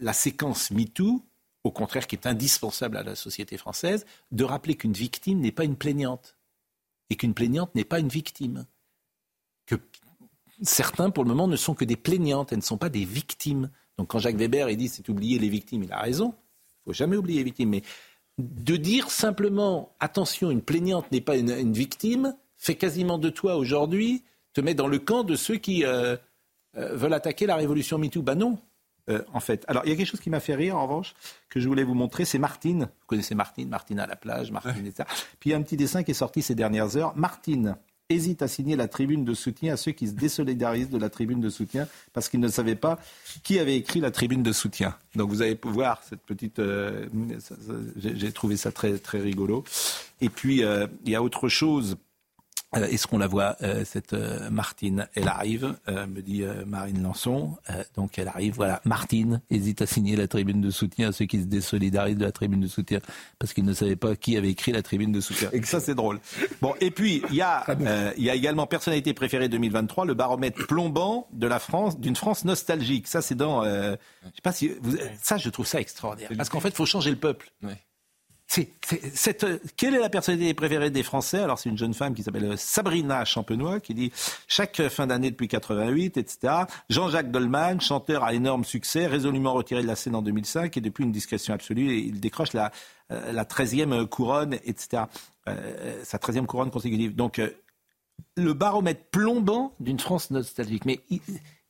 la 0.00 0.12
séquence 0.12 0.70
MeToo, 0.70 1.22
au 1.64 1.70
contraire 1.70 2.06
qui 2.06 2.16
est 2.16 2.26
indispensable 2.26 2.96
à 2.96 3.02
la 3.02 3.14
société 3.14 3.56
française, 3.56 4.04
de 4.30 4.44
rappeler 4.44 4.74
qu'une 4.76 4.92
victime 4.92 5.40
n'est 5.40 5.52
pas 5.52 5.64
une 5.64 5.76
plaignante 5.76 6.36
et 7.10 7.16
qu'une 7.16 7.34
plaignante 7.34 7.74
n'est 7.74 7.84
pas 7.84 7.98
une 7.98 8.08
victime. 8.08 8.66
Que 9.66 9.76
certains, 10.62 11.10
pour 11.10 11.24
le 11.24 11.28
moment, 11.28 11.46
ne 11.48 11.56
sont 11.56 11.74
que 11.74 11.84
des 11.84 11.96
plaignantes, 11.96 12.52
elles 12.52 12.58
ne 12.58 12.62
sont 12.64 12.78
pas 12.78 12.88
des 12.88 13.04
victimes. 13.04 13.70
Donc 13.98 14.08
quand 14.08 14.18
Jacques 14.18 14.36
Weber 14.36 14.70
il 14.70 14.76
dit 14.76 14.88
c'est 14.88 15.08
oublier 15.08 15.38
les 15.38 15.48
victimes, 15.48 15.82
il 15.84 15.92
a 15.92 16.00
raison. 16.00 16.34
Il 16.82 16.90
faut 16.90 16.92
jamais 16.92 17.16
oublier 17.16 17.38
les 17.38 17.44
victimes. 17.44 17.70
Mais 17.70 17.82
de 18.38 18.76
dire 18.76 19.10
simplement 19.10 19.94
attention, 20.00 20.50
une 20.50 20.62
plaignante 20.62 21.10
n'est 21.12 21.20
pas 21.20 21.36
une, 21.36 21.50
une 21.50 21.72
victime, 21.72 22.34
fait 22.56 22.74
quasiment 22.74 23.18
de 23.18 23.28
toi 23.28 23.56
aujourd'hui, 23.56 24.24
te 24.52 24.60
met 24.60 24.74
dans 24.74 24.86
le 24.86 24.98
camp 24.98 25.24
de 25.24 25.36
ceux 25.36 25.56
qui 25.56 25.84
euh, 25.84 26.16
euh, 26.76 26.96
veulent 26.96 27.14
attaquer 27.14 27.46
la 27.46 27.56
révolution 27.56 27.98
MeToo. 27.98 28.22
Ben 28.22 28.34
non, 28.34 28.58
euh, 29.10 29.22
en 29.32 29.40
fait. 29.40 29.64
Alors 29.68 29.82
il 29.84 29.90
y 29.90 29.92
a 29.92 29.96
quelque 29.96 30.08
chose 30.08 30.20
qui 30.20 30.30
m'a 30.30 30.40
fait 30.40 30.54
rire 30.54 30.76
en 30.76 30.82
revanche, 30.82 31.14
que 31.48 31.60
je 31.60 31.68
voulais 31.68 31.84
vous 31.84 31.94
montrer, 31.94 32.24
c'est 32.24 32.38
Martine. 32.38 32.82
Vous 32.82 33.06
connaissez 33.06 33.34
Martine, 33.34 33.68
Martine 33.68 33.98
à 33.98 34.06
la 34.06 34.16
plage, 34.16 34.50
Martine, 34.50 34.86
etc. 34.86 35.04
Puis 35.40 35.50
il 35.50 35.52
y 35.52 35.54
a 35.54 35.58
un 35.58 35.62
petit 35.62 35.76
dessin 35.76 36.02
qui 36.02 36.12
est 36.12 36.14
sorti 36.14 36.42
ces 36.42 36.54
dernières 36.54 36.96
heures. 36.96 37.16
Martine 37.16 37.76
hésite 38.08 38.42
à 38.42 38.48
signer 38.48 38.76
la 38.76 38.88
tribune 38.88 39.24
de 39.24 39.34
soutien 39.34 39.74
à 39.74 39.76
ceux 39.76 39.92
qui 39.92 40.06
se 40.06 40.12
désolidarisent 40.12 40.90
de 40.90 40.98
la 40.98 41.08
tribune 41.08 41.40
de 41.40 41.48
soutien 41.48 41.88
parce 42.12 42.28
qu'ils 42.28 42.40
ne 42.40 42.48
savaient 42.48 42.76
pas 42.76 42.98
qui 43.42 43.58
avait 43.58 43.76
écrit 43.76 44.00
la 44.00 44.10
tribune 44.10 44.42
de 44.42 44.52
soutien. 44.52 44.96
Donc 45.14 45.30
vous 45.30 45.42
allez 45.42 45.58
voir 45.62 46.02
cette 46.02 46.22
petite... 46.22 46.58
euh, 46.58 47.06
j'ai 47.96 48.32
trouvé 48.32 48.56
ça 48.56 48.72
très, 48.72 48.98
très 48.98 49.20
rigolo. 49.20 49.64
Et 50.20 50.28
puis, 50.28 50.62
euh, 50.62 50.86
il 51.04 51.12
y 51.12 51.14
a 51.14 51.22
autre 51.22 51.48
chose. 51.48 51.96
Euh, 52.74 52.86
Est-ce 52.86 53.06
qu'on 53.06 53.18
la 53.18 53.26
voit, 53.26 53.56
euh, 53.62 53.84
cette 53.84 54.14
euh, 54.14 54.48
Martine? 54.50 55.06
Elle 55.14 55.28
arrive, 55.28 55.74
euh, 55.88 56.06
me 56.06 56.22
dit 56.22 56.42
euh, 56.42 56.64
Marine 56.66 57.02
Lançon. 57.02 57.56
Euh, 57.70 57.82
donc 57.96 58.18
elle 58.18 58.28
arrive, 58.28 58.54
voilà. 58.54 58.80
Martine 58.84 59.42
hésite 59.50 59.82
à 59.82 59.86
signer 59.86 60.16
la 60.16 60.26
tribune 60.26 60.60
de 60.60 60.70
soutien 60.70 61.08
à 61.08 61.12
ceux 61.12 61.26
qui 61.26 61.40
se 61.40 61.46
désolidarisent 61.46 62.16
de 62.16 62.24
la 62.24 62.32
tribune 62.32 62.60
de 62.60 62.66
soutien 62.66 63.00
parce 63.38 63.52
qu'ils 63.52 63.64
ne 63.64 63.74
savaient 63.74 63.96
pas 63.96 64.16
qui 64.16 64.36
avait 64.36 64.50
écrit 64.50 64.72
la 64.72 64.82
tribune 64.82 65.12
de 65.12 65.20
soutien. 65.20 65.50
Et 65.52 65.60
que 65.60 65.68
ça, 65.68 65.80
c'est 65.80 65.94
drôle. 65.94 66.20
Bon, 66.60 66.74
et 66.80 66.90
puis 66.90 67.22
il 67.30 67.36
y 67.36 67.42
a, 67.42 67.64
euh, 67.68 68.12
il 68.16 68.24
y 68.24 68.30
a 68.30 68.34
également 68.34 68.66
personnalité 68.66 69.12
préférée 69.12 69.48
2023, 69.48 70.06
le 70.06 70.14
baromètre 70.14 70.66
plombant 70.66 71.26
de 71.32 71.46
la 71.46 71.58
France, 71.58 71.98
d'une 71.98 72.16
France 72.16 72.44
nostalgique. 72.44 73.06
Ça, 73.06 73.20
c'est 73.20 73.34
dans, 73.34 73.64
euh, 73.64 73.96
je 74.22 74.28
sais 74.28 74.42
pas 74.42 74.52
si 74.52 74.70
vous, 74.80 74.96
ça, 75.20 75.36
je 75.36 75.50
trouve 75.50 75.66
ça 75.66 75.80
extraordinaire 75.80 76.30
parce 76.36 76.48
qu'en 76.48 76.60
fait, 76.60 76.70
il 76.70 76.74
faut 76.74 76.86
changer 76.86 77.10
le 77.10 77.16
peuple. 77.16 77.52
C'est, 78.54 78.68
c'est- 78.84 79.16
cette, 79.16 79.46
quelle 79.76 79.94
est 79.94 79.98
la 79.98 80.10
personnalité 80.10 80.52
préférée 80.52 80.90
des 80.90 81.02
Français? 81.02 81.38
Alors, 81.38 81.58
c'est 81.58 81.70
une 81.70 81.78
jeune 81.78 81.94
femme 81.94 82.12
qui 82.14 82.22
s'appelle 82.22 82.44
euh, 82.44 82.56
Sabrina 82.58 83.24
Champenois 83.24 83.80
qui 83.80 83.94
dit 83.94 84.12
chaque 84.46 84.88
fin 84.88 85.06
d'année 85.06 85.30
depuis 85.30 85.48
88, 85.48 86.18
etc. 86.18 86.64
Jean-Jacques 86.90 87.30
Goldman, 87.30 87.80
chanteur 87.80 88.24
à 88.24 88.34
énorme 88.34 88.64
succès, 88.64 89.06
résolument 89.06 89.54
retiré 89.54 89.80
de 89.80 89.86
la 89.86 89.96
scène 89.96 90.14
en 90.14 90.20
2005 90.20 90.76
et 90.76 90.82
depuis 90.82 91.02
une 91.04 91.12
discrétion 91.12 91.54
absolue, 91.54 91.92
et 91.92 91.98
il 92.00 92.20
décroche 92.20 92.52
la, 92.52 92.70
euh, 93.10 93.32
la 93.32 93.44
13e 93.46 94.06
couronne, 94.06 94.52
etc. 94.64 95.04
Euh, 95.48 96.04
sa 96.04 96.18
13e 96.18 96.44
couronne 96.44 96.70
consécutive. 96.70 97.16
Donc, 97.16 97.38
euh, 97.38 97.48
le 98.36 98.52
baromètre 98.52 99.04
plombant 99.10 99.74
d'une 99.80 99.98
France 99.98 100.30
nostalgique. 100.30 100.84
Mais 100.84 101.00
il, 101.08 101.20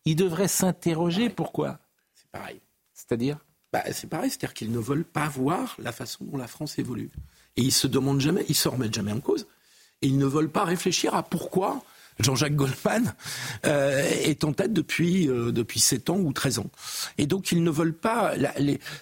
il 0.05 0.17
devrait 0.17 0.49
s'interroger 0.49 1.31
pourquoi? 1.31 1.79
C'est 2.17 2.29
pareil. 2.33 2.61
C'est-à-dire? 2.93 3.39
Bah, 3.73 3.83
c'est 3.93 4.09
pareil, 4.09 4.31
c'est-à-dire 4.31 4.55
qu'ils 4.55 4.71
ne 4.73 4.79
veulent 4.79 5.05
pas 5.05 5.29
voir 5.29 5.77
la 5.79 5.93
façon 5.93 6.25
dont 6.25 6.37
la 6.37 6.47
France 6.47 6.79
évolue. 6.79 7.11
Et 7.57 7.63
ils 7.63 7.73
se 7.73 7.87
demandent 7.87 8.21
jamais, 8.21 8.45
ils 8.49 8.55
se 8.55 8.69
remettent 8.69 8.95
jamais 8.95 9.13
en 9.13 9.21
cause. 9.21 9.47
Et 10.03 10.09
ils 10.09 10.19
ne 10.19 10.27
veulent 10.27 10.51
pas 10.51 10.65
réfléchir 10.65 11.15
à 11.15 11.23
pourquoi 11.23 11.83
Jean-Jacques 12.19 12.55
Goldman 12.57 13.15
euh, 13.65 14.03
est 14.25 14.45
en 14.45 14.53
tête 14.53 14.73
depuis, 14.75 15.29
euh, 15.29 15.53
depuis 15.53 15.81
7 15.81 16.11
ans 16.11 16.19
ou 16.19 16.33
13 16.33 16.59
ans. 16.59 16.71
Et 17.17 17.27
donc 17.27 17.51
ils 17.53 17.63
ne 17.63 17.71
veulent 17.71 17.95
pas... 17.95 18.35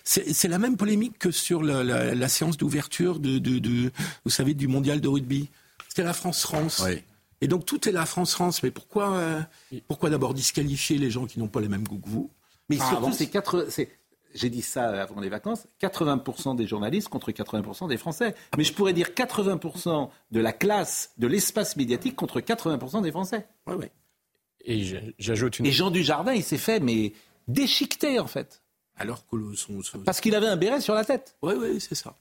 c'est 0.04 0.48
la 0.48 0.58
même 0.58 0.76
polémique 0.76 1.18
que 1.18 1.30
sur 1.32 1.62
la, 1.62 1.82
la- 1.82 2.14
la 2.14 2.28
séance 2.28 2.56
d'ouverture 2.56 3.18
de, 3.18 3.38
de, 3.38 3.58
de- 3.58 3.90
vous 4.24 4.30
savez, 4.30 4.54
du 4.54 4.68
mondial 4.68 5.00
de 5.00 5.08
rugby. 5.08 5.48
C'était 5.88 6.04
la 6.04 6.12
France-France. 6.12 6.80
Et 7.40 7.48
donc 7.48 7.66
tout 7.66 7.88
est 7.88 7.92
la 7.92 8.06
France-France. 8.06 8.62
Mais 8.62 8.70
pourquoi, 8.70 9.14
euh, 9.16 9.40
pourquoi 9.88 10.10
d'abord 10.10 10.34
disqualifier 10.34 10.98
les 10.98 11.10
gens 11.10 11.26
qui 11.26 11.40
n'ont 11.40 11.48
pas 11.48 11.60
les 11.60 11.68
mêmes 11.68 11.86
goûts 11.88 11.98
que 11.98 12.08
vous? 12.08 12.30
Mais 12.68 12.76
Enfin, 12.76 12.90
surtout, 12.90 13.06
avant- 13.06 13.12
c'est 13.16 13.26
quatre. 13.26 13.66
J'ai 14.34 14.50
dit 14.50 14.62
ça 14.62 15.02
avant 15.02 15.20
les 15.20 15.28
vacances. 15.28 15.66
80% 15.82 16.54
des 16.56 16.66
journalistes 16.66 17.08
contre 17.08 17.30
80% 17.32 17.88
des 17.88 17.96
Français. 17.96 18.34
Mais 18.56 18.64
je 18.64 18.72
pourrais 18.72 18.92
dire 18.92 19.08
80% 19.10 20.08
de 20.30 20.40
la 20.40 20.52
classe, 20.52 21.12
de 21.18 21.26
l'espace 21.26 21.76
médiatique 21.76 22.14
contre 22.16 22.40
80% 22.40 23.02
des 23.02 23.10
Français. 23.10 23.46
Ouais, 23.66 23.74
ouais. 23.74 23.90
Et 24.64 25.12
j'ajoute 25.18 25.58
une. 25.58 25.66
Et 25.66 25.72
Jean 25.72 25.90
Dujardin, 25.90 26.32
il 26.34 26.42
s'est 26.44 26.58
fait 26.58 26.80
mais 26.80 27.12
déchiqueter 27.48 28.18
en 28.20 28.26
fait. 28.26 28.62
Alors 28.96 29.26
que 29.26 29.36
le, 29.36 29.54
son, 29.54 29.82
son- 29.82 30.00
Parce 30.00 30.20
qu'il 30.20 30.34
avait 30.34 30.46
un 30.46 30.56
béret 30.56 30.80
sur 30.80 30.94
la 30.94 31.04
tête. 31.04 31.34
Oui, 31.42 31.54
oui, 31.58 31.80
c'est 31.80 31.94
ça. 31.94 32.14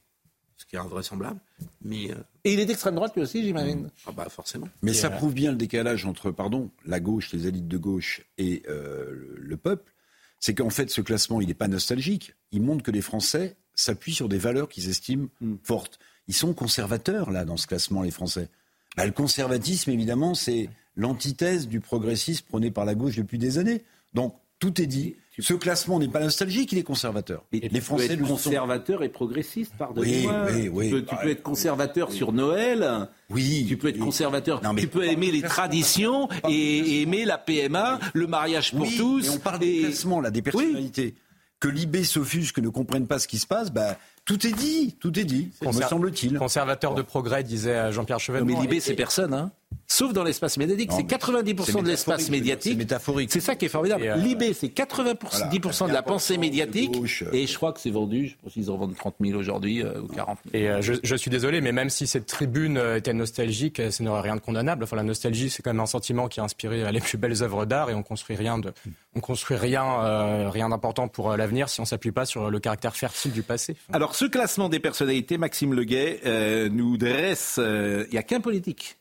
Ce 0.55 0.65
qui 0.65 0.75
est 0.75 0.79
invraisemblable. 0.79 1.39
Mais, 1.81 2.11
euh, 2.11 2.15
Et 2.43 2.53
il 2.53 2.59
est 2.59 2.65
d'extrême 2.65 2.95
droite 2.95 3.13
lui 3.15 3.21
aussi, 3.21 3.43
j'imagine. 3.43 3.89
ah 4.07 4.11
bah 4.11 4.27
forcément. 4.29 4.67
Mais 4.81 4.91
Et, 4.91 4.93
ça 4.93 5.07
euh, 5.07 5.11
prouve 5.11 5.33
bien 5.33 5.51
le 5.51 5.57
décalage 5.57 6.05
entre, 6.05 6.31
pardon, 6.31 6.69
la 6.85 6.99
gauche, 6.99 7.31
les 7.33 7.47
élites 7.47 7.67
de 7.67 7.77
gauche 7.77 8.21
et 8.37 8.63
euh, 8.69 9.35
le 9.37 9.57
peuple. 9.57 9.93
C'est 10.39 10.53
qu'en 10.53 10.69
fait, 10.69 10.89
ce 10.89 11.01
classement, 11.01 11.41
il 11.41 11.47
n'est 11.47 11.53
pas 11.53 11.67
nostalgique. 11.67 12.33
Il 12.51 12.61
montre 12.61 12.83
que 12.83 12.91
les 12.91 13.01
Français 13.01 13.57
s'appuient 13.75 14.13
sur 14.13 14.29
des 14.29 14.37
valeurs 14.37 14.69
qu'ils 14.69 14.89
estiment 14.89 15.27
fortes. 15.63 15.99
Ils 16.27 16.33
sont 16.33 16.53
conservateurs, 16.53 17.31
là, 17.31 17.45
dans 17.45 17.57
ce 17.57 17.67
classement, 17.67 18.01
les 18.01 18.11
Français. 18.11 18.49
Bah, 18.95 19.05
le 19.05 19.11
conservatisme, 19.11 19.91
évidemment, 19.91 20.35
c'est 20.35 20.69
l'antithèse 20.95 21.67
du 21.67 21.79
progressisme 21.79 22.45
prôné 22.47 22.71
par 22.71 22.85
la 22.85 22.95
gauche 22.95 23.15
depuis 23.15 23.37
des 23.37 23.57
années. 23.57 23.83
Donc, 24.13 24.35
tout 24.59 24.81
est 24.81 24.87
dit. 24.87 25.15
Ce 25.41 25.53
classement 25.53 25.99
n'est 25.99 26.07
pas 26.07 26.19
nostalgique, 26.21 26.71
il 26.71 26.77
est 26.79 26.83
conservateur. 26.83 27.43
Et 27.51 27.59
les 27.59 27.69
tu 27.69 27.81
Français 27.81 28.07
peux 28.07 28.13
être 28.13 28.19
le 28.19 28.25
sont. 28.27 28.33
conservateur 28.33 29.03
et 29.03 29.09
progressiste, 29.09 29.73
pardonnez-moi. 29.77 30.45
Oui, 30.51 30.53
oui, 30.53 30.69
oui. 30.69 30.85
Tu 30.89 30.91
peux, 30.95 31.05
tu 31.05 31.15
peux 31.23 31.29
être 31.29 31.43
conservateur 31.43 32.11
sur 32.11 32.31
Noël. 32.31 33.07
Oui. 33.29 33.65
Tu 33.67 33.77
peux 33.77 33.89
être 33.89 33.99
conservateur. 33.99 34.61
Non, 34.63 34.73
mais- 34.73 34.81
tu 34.81 34.87
peux 34.87 35.05
aimer 35.05 35.31
les 35.31 35.41
traditions 35.41 36.27
et, 36.47 37.01
aimer 37.01 37.25
la 37.25 37.37
PMA, 37.37 37.99
le 38.13 38.27
mariage 38.27 38.71
pour 38.71 38.81
Oui, 38.81 38.95
tous. 38.97 39.23
mais 39.23 39.29
on 39.35 39.39
parle 39.39 39.59
des 39.59 39.79
classements, 39.81 40.21
là, 40.21 40.31
des 40.31 40.41
personnalités. 40.41 41.15
Que 41.59 41.67
l'IB 41.67 42.03
s'offusque, 42.03 42.59
ne 42.59 42.69
comprennent 42.69 43.07
pas 43.07 43.19
ce 43.19 43.27
qui 43.27 43.37
se 43.37 43.45
passe, 43.45 43.69
bah, 43.69 43.97
tout 44.23 44.47
est 44.47 44.53
dit, 44.53 44.95
tout 44.99 45.19
est 45.19 45.25
dit, 45.25 45.49
me 45.61 45.71
semble-t-il. 45.73 46.37
Conservateur 46.37 46.95
de 46.95 47.01
progrès, 47.01 47.43
disait 47.43 47.75
euh, 47.75 47.91
Jean-Pierre 47.91 48.15
Non, 48.15 48.19
Chevènement. 48.19 48.61
mais 48.61 48.67
l'IB, 48.67 48.79
c'est 48.81 48.93
personne. 48.93 49.33
Hein. 49.33 49.51
Sauf 49.91 50.13
dans 50.13 50.23
l'espace 50.23 50.57
médiatique, 50.57 50.91
c'est 50.91 51.01
mais 51.03 51.17
90% 51.17 51.63
c'est 51.65 51.81
de 51.81 51.87
l'espace 51.87 52.29
médiatique. 52.29 52.73
c'est 52.73 52.77
métaphorique. 52.77 53.31
C'est 53.31 53.39
ça 53.39 53.55
qui 53.55 53.65
est 53.65 53.69
formidable. 53.69 54.03
Euh, 54.05 54.15
Libé, 54.17 54.53
c'est 54.53 54.67
80% 54.67 55.87
de 55.87 55.93
la 55.93 56.03
pensée 56.03 56.37
médiatique. 56.37 56.91
gauche. 56.91 57.23
Et 57.33 57.47
je 57.47 57.55
crois 57.55 57.73
que 57.73 57.79
c'est 57.79 57.89
vendu, 57.89 58.27
je 58.27 58.35
pense 58.41 58.53
qu'ils 58.53 58.69
en 58.69 58.77
vendent 58.77 58.95
30 58.95 59.15
000 59.19 59.37
aujourd'hui 59.37 59.81
euh, 59.83 59.99
ou 60.01 60.07
40 60.07 60.37
000. 60.53 60.63
Et 60.63 60.69
euh, 60.69 60.81
je, 60.81 60.93
je 61.03 61.15
suis 61.15 61.31
désolé, 61.31 61.59
mais 61.59 61.71
même 61.71 61.89
si 61.89 62.05
cette 62.07 62.27
tribune 62.27 62.77
euh, 62.77 62.97
était 62.97 63.13
nostalgique, 63.13 63.79
euh, 63.79 63.89
ce 63.91 64.03
n'aurait 64.03 64.21
rien 64.21 64.35
de 64.35 64.41
condamnable. 64.41 64.83
Enfin, 64.83 64.95
la 64.95 65.03
nostalgie, 65.03 65.49
c'est 65.49 65.63
quand 65.63 65.71
même 65.71 65.79
un 65.81 65.85
sentiment 65.87 66.27
qui 66.27 66.39
a 66.39 66.43
inspiré 66.43 66.83
euh, 66.83 66.91
les 66.91 67.01
plus 67.01 67.17
belles 67.17 67.41
œuvres 67.41 67.65
d'art, 67.65 67.89
et 67.89 67.95
on 67.95 68.03
construit 68.03 68.35
rien 68.35 68.59
de, 68.59 68.71
on 69.15 69.19
construit 69.21 69.57
rien, 69.57 69.83
euh, 70.05 70.49
rien 70.51 70.69
d'important 70.69 71.07
pour 71.07 71.31
euh, 71.31 71.35
l'avenir 71.37 71.67
si 71.67 71.81
on 71.81 71.85
s'appuie 71.85 72.11
pas 72.11 72.25
sur 72.25 72.51
le 72.51 72.59
caractère 72.59 72.95
fertile 72.95 73.31
du 73.31 73.41
passé. 73.41 73.75
Alors, 73.91 74.13
ce 74.15 74.25
classement 74.25 74.69
des 74.69 74.79
personnalités, 74.79 75.37
Maxime 75.39 75.73
Leguet 75.73 76.21
euh, 76.25 76.69
nous 76.69 76.95
dresse. 76.97 77.55
euh, 77.57 78.05
Il 78.09 78.11
n'y 78.13 78.19
a 78.19 78.23
qu'un 78.23 78.39
politique. 78.39 78.97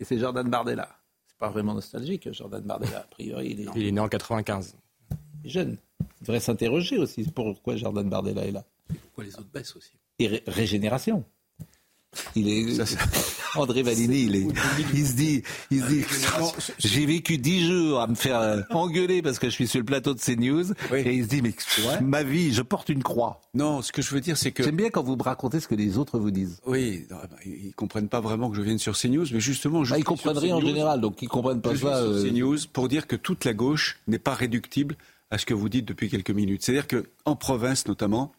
Et 0.00 0.04
c'est 0.04 0.18
Jordan 0.18 0.48
Bardella. 0.48 0.88
C'est 1.26 1.36
pas 1.38 1.50
vraiment 1.50 1.74
nostalgique, 1.74 2.32
Jordan 2.32 2.62
Bardella. 2.62 2.98
A 3.00 3.02
priori, 3.02 3.50
il 3.50 3.60
est, 3.60 3.66
Il 3.76 3.86
est 3.86 3.92
né 3.92 4.00
en 4.00 4.08
95. 4.08 4.74
jeune. 5.44 5.76
Il 6.20 6.26
devrait 6.26 6.40
s'interroger 6.40 6.98
aussi 6.98 7.24
pourquoi 7.24 7.76
Jordan 7.76 8.08
Bardella 8.08 8.44
est 8.44 8.50
là. 8.52 8.64
Pourquoi 9.02 9.24
les 9.24 9.34
autres 9.36 9.50
baissent 9.52 9.76
aussi? 9.76 9.92
Et 10.18 10.26
ré- 10.26 10.42
régénération. 10.46 11.24
Il 12.34 12.48
est 12.48 12.82
André 13.54 13.82
Valini, 13.82 14.22
il, 14.24 14.36
est, 14.36 14.46
il 14.94 15.06
se 15.06 15.12
dit, 15.12 15.42
il 15.70 15.80
se 15.82 15.86
dit, 15.86 16.04
j'ai 16.78 17.06
vécu 17.06 17.38
dix 17.38 17.66
jours 17.66 18.00
à 18.00 18.06
me 18.08 18.14
faire 18.16 18.64
engueuler 18.70 19.22
parce 19.22 19.38
que 19.38 19.48
je 19.48 19.54
suis 19.54 19.68
sur 19.68 19.78
le 19.78 19.84
plateau 19.84 20.14
de 20.14 20.18
CNews, 20.20 20.72
et 20.92 21.14
il 21.14 21.24
se 21.24 21.28
dit 21.28 21.42
mais 21.42 21.54
ma 22.00 22.22
vie, 22.24 22.52
je 22.52 22.62
porte 22.62 22.88
une 22.88 23.02
croix. 23.02 23.40
Non, 23.54 23.80
ce 23.82 23.92
que 23.92 24.02
je 24.02 24.10
veux 24.12 24.20
dire, 24.20 24.36
c'est 24.36 24.50
que 24.50 24.62
J'aime 24.62 24.76
bien 24.76 24.90
quand 24.90 25.02
vous 25.02 25.16
me 25.16 25.22
racontez 25.22 25.60
ce 25.60 25.68
que 25.68 25.74
les 25.76 25.98
autres 25.98 26.18
vous 26.18 26.30
disent. 26.32 26.60
oui, 26.66 27.06
non, 27.10 27.16
bah, 27.16 27.28
ils 27.44 27.66
ils 27.66 27.74
comprennent 27.74 28.08
pas 28.08 28.20
vraiment 28.20 28.50
que 28.50 28.56
je 28.56 28.62
vienne 28.62 28.78
sur 28.78 28.96
CNews, 28.98 29.26
mais 29.32 29.40
justement, 29.40 29.84
je 29.84 29.94
Bah, 29.94 29.98
ils 29.98 30.38
rien 30.38 30.56
en 30.56 30.60
général, 30.60 31.00
donc 31.00 31.22
ils 31.22 31.28
comprennent 31.28 31.60
pas 31.60 31.74
Je 31.74 31.80
ça. 31.80 32.02
sur 32.02 32.10
euh, 32.10 32.28
CNews 32.28 32.58
pour 32.72 32.88
dire 32.88 33.06
que 33.06 33.16
toute 33.16 33.44
la 33.44 33.52
gauche 33.54 34.00
n'est 34.08 34.18
pas 34.18 34.34
réductible 34.34 34.96
à 35.30 35.38
ce 35.38 35.46
que 35.46 35.54
vous 35.54 35.68
dites 35.68 35.86
depuis 35.86 36.08
quelques 36.08 36.30
minutes. 36.30 36.62
C'est-à-dire 36.64 36.88
que 36.88 37.06
en 37.24 37.36
province 37.36 37.86
notamment, 37.86 38.32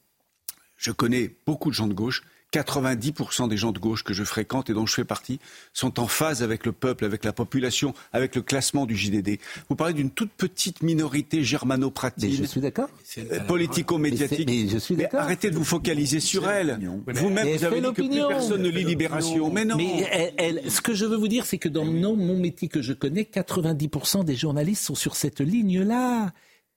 je 0.78 0.92
connais 0.92 1.36
beaucoup 1.46 1.70
de 1.70 1.76
gens 1.76 1.88
de 1.88 1.94
gauche. 1.94 2.24
90% 2.54 3.48
des 3.48 3.58
gens 3.58 3.72
de 3.72 3.80
gauche 3.80 4.04
que 4.04 4.14
je 4.14 4.24
fréquente 4.24 4.70
et 4.70 4.74
dont 4.74 4.86
je 4.86 4.94
fais 4.94 5.06
partie 5.06 5.40
sont 5.74 6.00
en 6.00 6.08
phase 6.08 6.44
avec 6.44 6.66
le 6.66 6.72
peuple, 6.72 7.06
avec 7.06 7.24
la 7.24 7.32
population, 7.34 7.94
avec 8.12 8.36
le 8.36 8.42
classement 8.42 8.86
du 8.86 8.96
JDD. 8.96 9.40
Vous 9.70 9.76
parlez 9.76 9.94
d'une 9.94 10.12
toute 10.12 10.32
petite 10.32 10.84
minorité 10.84 11.44
germano-pratine. 11.44 12.32
Je 12.36 12.44
suis 12.44 12.62
d'accord. 12.62 12.90
euh, 13.18 13.40
Politico-médiatique. 13.48 14.46
Mais 14.48 14.54
c'est- 14.58 14.64
mais 14.66 14.70
je 14.70 14.78
suis 14.78 14.96
d'accord. 14.96 15.22
arrêtez 15.22 15.50
de 15.50 15.56
vous 15.56 15.64
focaliser 15.64 16.20
sur 16.20 16.50
elle. 16.50 16.78
Vous-même, 17.08 17.48
vous 17.58 17.64
avez 17.64 17.82
dit 17.82 17.88
que 17.94 18.02
plus 18.02 18.10
personne 18.28 18.62
ne 18.62 18.70
lit 18.70 18.84
Libération. 18.84 19.52
Mais 19.52 19.64
non. 19.64 19.78
Mais 19.78 20.08
elle- 20.12 20.34
elle- 20.38 20.72
ce 20.72 20.82
que 20.82 20.94
je 20.94 21.06
veux 21.06 21.16
vous 21.16 21.28
dire, 21.30 21.46
c'est 21.46 21.58
que 21.58 21.70
dans 21.70 21.86
mon, 21.86 22.16
mon 22.18 22.38
métier 22.38 22.68
que 22.68 22.82
je 22.82 22.92
connais, 22.94 23.24
90% 23.26 24.24
des 24.26 24.36
journalistes 24.36 24.84
sont 24.84 24.96
sur 24.96 25.16
cette 25.16 25.40
ligne-là. 25.40 26.32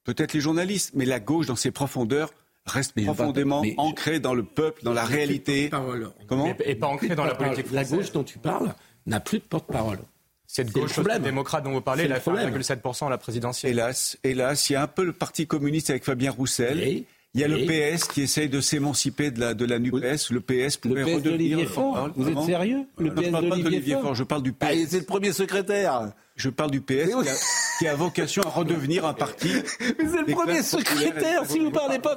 Peut-être 0.05 0.35
les 0.35 0.41
journalistes, 0.41 0.93
mais 0.95 1.07
la 1.07 1.19
gauche, 1.19 1.47
dans 1.47 1.57
ses 1.57 1.71
profondeurs, 1.71 2.31
reste 2.67 2.95
profondément 3.05 3.63
mais 3.63 3.71
je- 3.73 3.75
ancrée 3.79 4.21
dans 4.21 4.35
le 4.35 4.43
peuple, 4.43 4.83
dans 4.85 4.93
la 4.93 5.05
réalité. 5.05 5.69
Parole. 5.69 6.11
Comment 6.27 6.47
Et, 6.65 6.71
et 6.71 6.75
pas 6.75 6.87
ancré 6.87 7.15
dans 7.15 7.25
la 7.25 7.35
politique 7.35 7.67
La 7.73 7.83
française. 7.85 7.99
gauche 7.99 8.13
dont 8.13 8.25
tu 8.25 8.39
parles 8.39 8.75
n'a 9.07 9.21
plus 9.21 9.39
de 9.39 9.45
porte-parole. 9.45 9.99
Cette 10.47 10.69
C'est 10.69 10.77
le 10.77 10.81
gauche 10.87 11.21
démocrate 11.23 11.65
dont 11.65 11.73
vous 11.73 11.81
parlez, 11.81 12.05
elle 12.05 12.11
le 12.11 12.15
a 12.17 12.21
fait 12.21 12.31
problème. 12.31 12.55
1,7% 12.55 13.07
à 13.07 13.11
la 13.11 13.19
présidentielle. 13.19 13.73
Hélas, 13.73 14.17
hélas, 14.23 14.71
il 14.71 14.75
y 14.75 14.77
a 14.77 14.83
un 14.83 14.87
peu 14.87 15.05
le 15.05 15.13
Parti 15.13 15.47
communiste 15.47 15.91
avec 15.91 16.05
Fabien 16.05 16.31
Roussel. 16.31 17.05
Il 17.37 17.41
y 17.41 17.43
a 17.45 17.49
le. 17.49 17.67
PS 17.67 18.05
qui 18.05 18.23
essaye 18.23 18.49
de 18.49 18.61
s'émanciper 18.61 19.33
de 19.33 19.41
la, 19.41 19.55
de 19.55 19.65
la 19.65 19.81
NUPES. 19.81 20.31
Le 20.31 20.41
PS 20.41 20.79
Le 20.85 20.89
pourrait 20.89 21.03
PS 21.03 21.15
redevenir... 21.15 21.23
d'Olivier 21.23 21.67
Faure 21.67 22.11
Vous 22.15 22.29
êtes 22.29 22.39
sérieux? 22.43 22.87
Le 22.99 23.07
Non, 23.09 23.15
je 23.17 23.21
PS 23.23 23.31
parle 23.33 23.49
pas 23.49 23.57
d'Olivier 23.57 23.93
Faure 23.95 24.03
Faure, 24.03 24.15
je 24.15 24.23
parle 24.23 24.43
du 24.45 24.53
PS. 24.53 24.57
Ah, 24.63 24.73
c'est 24.89 24.99
le 25.01 25.05
premier 25.05 25.33
secrétaire. 25.33 26.13
Je 26.37 26.49
parle 26.51 26.71
du 26.73 26.81
PS 26.81 27.11
qui, 27.23 27.29
a, 27.29 27.35
qui 27.79 27.87
a 27.87 27.95
vocation 27.95 28.43
à 28.43 28.49
redevenir 28.49 29.07
un 29.07 29.15
parti. 29.15 29.49
Mais 29.81 29.95
c'est 29.99 30.23
le 30.27 30.33
premier 30.33 30.63
secrétaire, 30.63 31.47
si 31.47 31.61
vous 31.61 31.71
parlez 31.71 32.01
pas. 32.01 32.17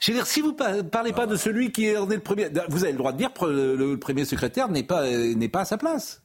Je 0.00 0.10
veux 0.12 0.16
dire, 0.18 0.26
si 0.26 0.40
vous 0.40 0.54
pa- 0.54 0.82
parlez 0.82 1.12
pas 1.12 1.26
de 1.26 1.36
celui 1.36 1.70
qui 1.70 1.84
est 1.86 1.94
le 1.94 2.18
premier, 2.18 2.48
vous 2.70 2.84
avez 2.84 2.92
le 2.92 2.98
droit 2.98 3.12
de 3.12 3.18
dire 3.18 3.30
que 3.32 3.44
le, 3.44 3.76
le 3.76 3.98
premier 3.98 4.24
secrétaire 4.24 4.68
n'est 4.70 4.84
pas 4.84 5.02
euh, 5.02 5.34
n'est 5.34 5.48
pas 5.50 5.60
à 5.60 5.64
sa 5.66 5.76
place. 5.76 6.22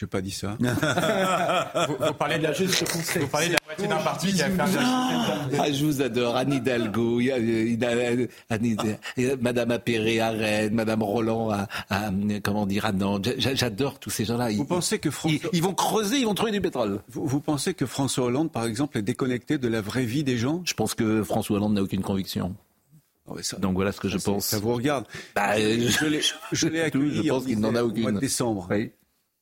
Je 0.00 0.06
n'ai 0.06 0.08
pas 0.08 0.22
dit 0.22 0.30
ça. 0.30 0.56
Vous, 1.88 1.96
vous 2.06 2.14
parlez 2.14 2.38
de 2.38 2.44
la, 2.44 2.52
vous 2.52 3.26
parlez 3.28 3.48
de 3.48 3.52
la 3.52 3.58
moitié 3.66 3.86
d'un 3.86 3.98
parti 3.98 4.32
qui 4.32 4.40
a 4.40 4.48
fait 4.48 4.60
un 4.78 5.58
Ah, 5.58 5.70
je 5.70 5.84
vous 5.84 6.00
adore, 6.00 6.36
Anne 6.36 6.54
Hidalgo, 6.54 7.20
Madame 9.42 9.70
Appéré 9.70 10.20
à 10.20 10.30
Rennes, 10.30 10.72
Madame 10.74 11.02
Roland 11.02 11.50
à, 11.50 11.68
à- 11.90 12.10
comment 12.42 12.64
dire 12.66 12.86
à 12.86 12.92
Nantes. 12.92 13.28
J'a- 13.36 13.54
J'adore 13.54 13.98
tous 13.98 14.08
ces 14.08 14.24
gens-là. 14.24 14.46
Vous 14.50 14.62
Ils, 14.62 14.66
pensez 14.66 14.98
que 14.98 15.10
François... 15.10 15.38
ils- 15.52 15.58
ils 15.58 15.62
vont 15.62 15.74
creuser, 15.74 16.16
ils 16.18 16.24
vont 16.24 16.34
trouver 16.34 16.52
du 16.52 16.62
pétrole. 16.62 17.00
Vous, 17.10 17.26
vous 17.26 17.40
pensez 17.40 17.74
que 17.74 17.84
François 17.84 18.24
Hollande, 18.24 18.50
par 18.50 18.64
exemple, 18.64 18.96
est 18.96 19.02
déconnecté 19.02 19.58
de 19.58 19.68
la 19.68 19.82
vraie 19.82 20.04
vie 20.06 20.24
des 20.24 20.38
gens? 20.38 20.62
Je 20.64 20.72
pense 20.72 20.94
que 20.94 21.22
François 21.22 21.56
Hollande 21.58 21.74
n'a 21.74 21.82
aucune 21.82 22.02
conviction. 22.02 22.54
Ah 23.28 23.34
ça, 23.42 23.58
Donc 23.58 23.74
voilà 23.74 23.92
ce 23.92 24.00
que 24.00 24.08
je 24.08 24.16
pense. 24.18 24.46
Ça 24.46 24.58
vous 24.58 24.72
regarde. 24.74 25.04
Bah, 25.36 25.58
je 25.58 25.78
je- 26.52 26.66
l'ai- 26.68 26.80
accueilli 26.80 27.22
je 27.24 27.28
pense 27.28 27.42
en 27.42 27.46
qu'il 27.46 27.60
n'en 27.60 27.74
a 27.74 27.82
au 27.82 27.88
mois 27.88 27.98
aucune. 28.04 28.14
de 28.14 28.18
décembre. 28.20 28.66
Oui. 28.70 28.90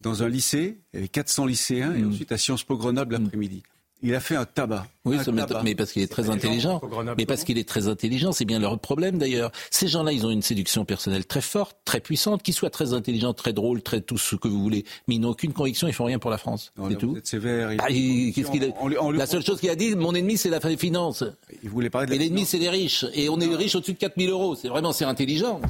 Dans 0.00 0.22
un 0.22 0.28
lycée, 0.28 0.78
il 0.92 0.96
y 0.96 0.98
avait 0.98 1.08
400 1.08 1.46
lycéens 1.46 1.94
et 1.94 2.02
Mm. 2.02 2.08
ensuite 2.10 2.32
à 2.32 2.38
Sciences 2.38 2.62
Po 2.64 2.76
Grenoble 2.76 3.16
l'après-midi. 3.16 3.62
Il 4.00 4.14
a 4.14 4.20
fait 4.20 4.36
un 4.36 4.44
tabac. 4.44 4.86
Oui, 5.04 5.16
un 5.16 5.24
ça 5.24 5.32
m'étonne- 5.32 5.48
tabac. 5.48 5.62
mais 5.64 5.74
parce 5.74 5.90
qu'il 5.92 6.02
est 6.02 6.06
très 6.12 6.30
intelligent. 6.30 6.80
Mais 7.16 7.26
parce 7.26 7.42
qu'il 7.42 7.58
est 7.58 7.68
très 7.68 7.88
intelligent, 7.88 8.30
c'est 8.30 8.44
bien 8.44 8.58
leur 8.60 8.78
problème 8.78 9.18
d'ailleurs. 9.18 9.50
Ces 9.70 9.88
gens-là, 9.88 10.12
ils 10.12 10.24
ont 10.24 10.30
une 10.30 10.42
séduction 10.42 10.84
personnelle 10.84 11.26
très 11.26 11.40
forte, 11.40 11.78
très 11.84 11.98
puissante, 12.00 12.42
qu'ils 12.44 12.54
soient 12.54 12.70
très 12.70 12.92
intelligents, 12.92 13.32
très 13.34 13.52
drôles, 13.52 13.82
très 13.82 14.00
tout 14.00 14.18
ce 14.18 14.36
que 14.36 14.46
vous 14.46 14.60
voulez. 14.62 14.84
Mais 15.08 15.16
ils 15.16 15.18
n'ont 15.20 15.30
aucune 15.30 15.52
conviction, 15.52 15.88
ils 15.88 15.92
font 15.94 16.04
rien 16.04 16.18
pour 16.20 16.30
la 16.30 16.38
France. 16.38 16.72
Non, 16.76 16.88
C'est 16.90 16.96
tout. 16.96 17.10
Vous 17.12 17.18
êtes 17.18 17.26
sévère. 17.26 17.72
Il, 17.72 17.80
Ah, 17.82 17.90
il- 17.90 18.32
qu'est-ce 18.34 18.50
qu'il 18.52 18.64
a- 18.64 18.68
on 19.02 19.10
La 19.10 19.26
seule 19.26 19.44
chose 19.44 19.58
qu'il 19.58 19.70
a 19.70 19.74
dit, 19.74 19.96
mon 19.96 20.14
ennemi, 20.14 20.36
c'est 20.36 20.50
la 20.50 20.60
finance. 20.60 21.24
il 21.62 21.68
voulait 21.70 21.90
parler 21.90 22.06
de 22.06 22.12
la 22.12 22.16
Et 22.16 22.18
l'ennemi, 22.20 22.44
c'est 22.44 22.58
les 22.58 22.68
riches. 22.70 23.04
Et 23.14 23.28
on 23.28 23.40
est 23.40 23.46
riches 23.56 23.74
au-dessus 23.74 23.94
de 23.94 23.98
4000 23.98 24.30
euros. 24.30 24.54
C'est 24.54 24.68
vraiment, 24.68 24.92
c'est 24.92 25.06
intelligent. 25.06 25.60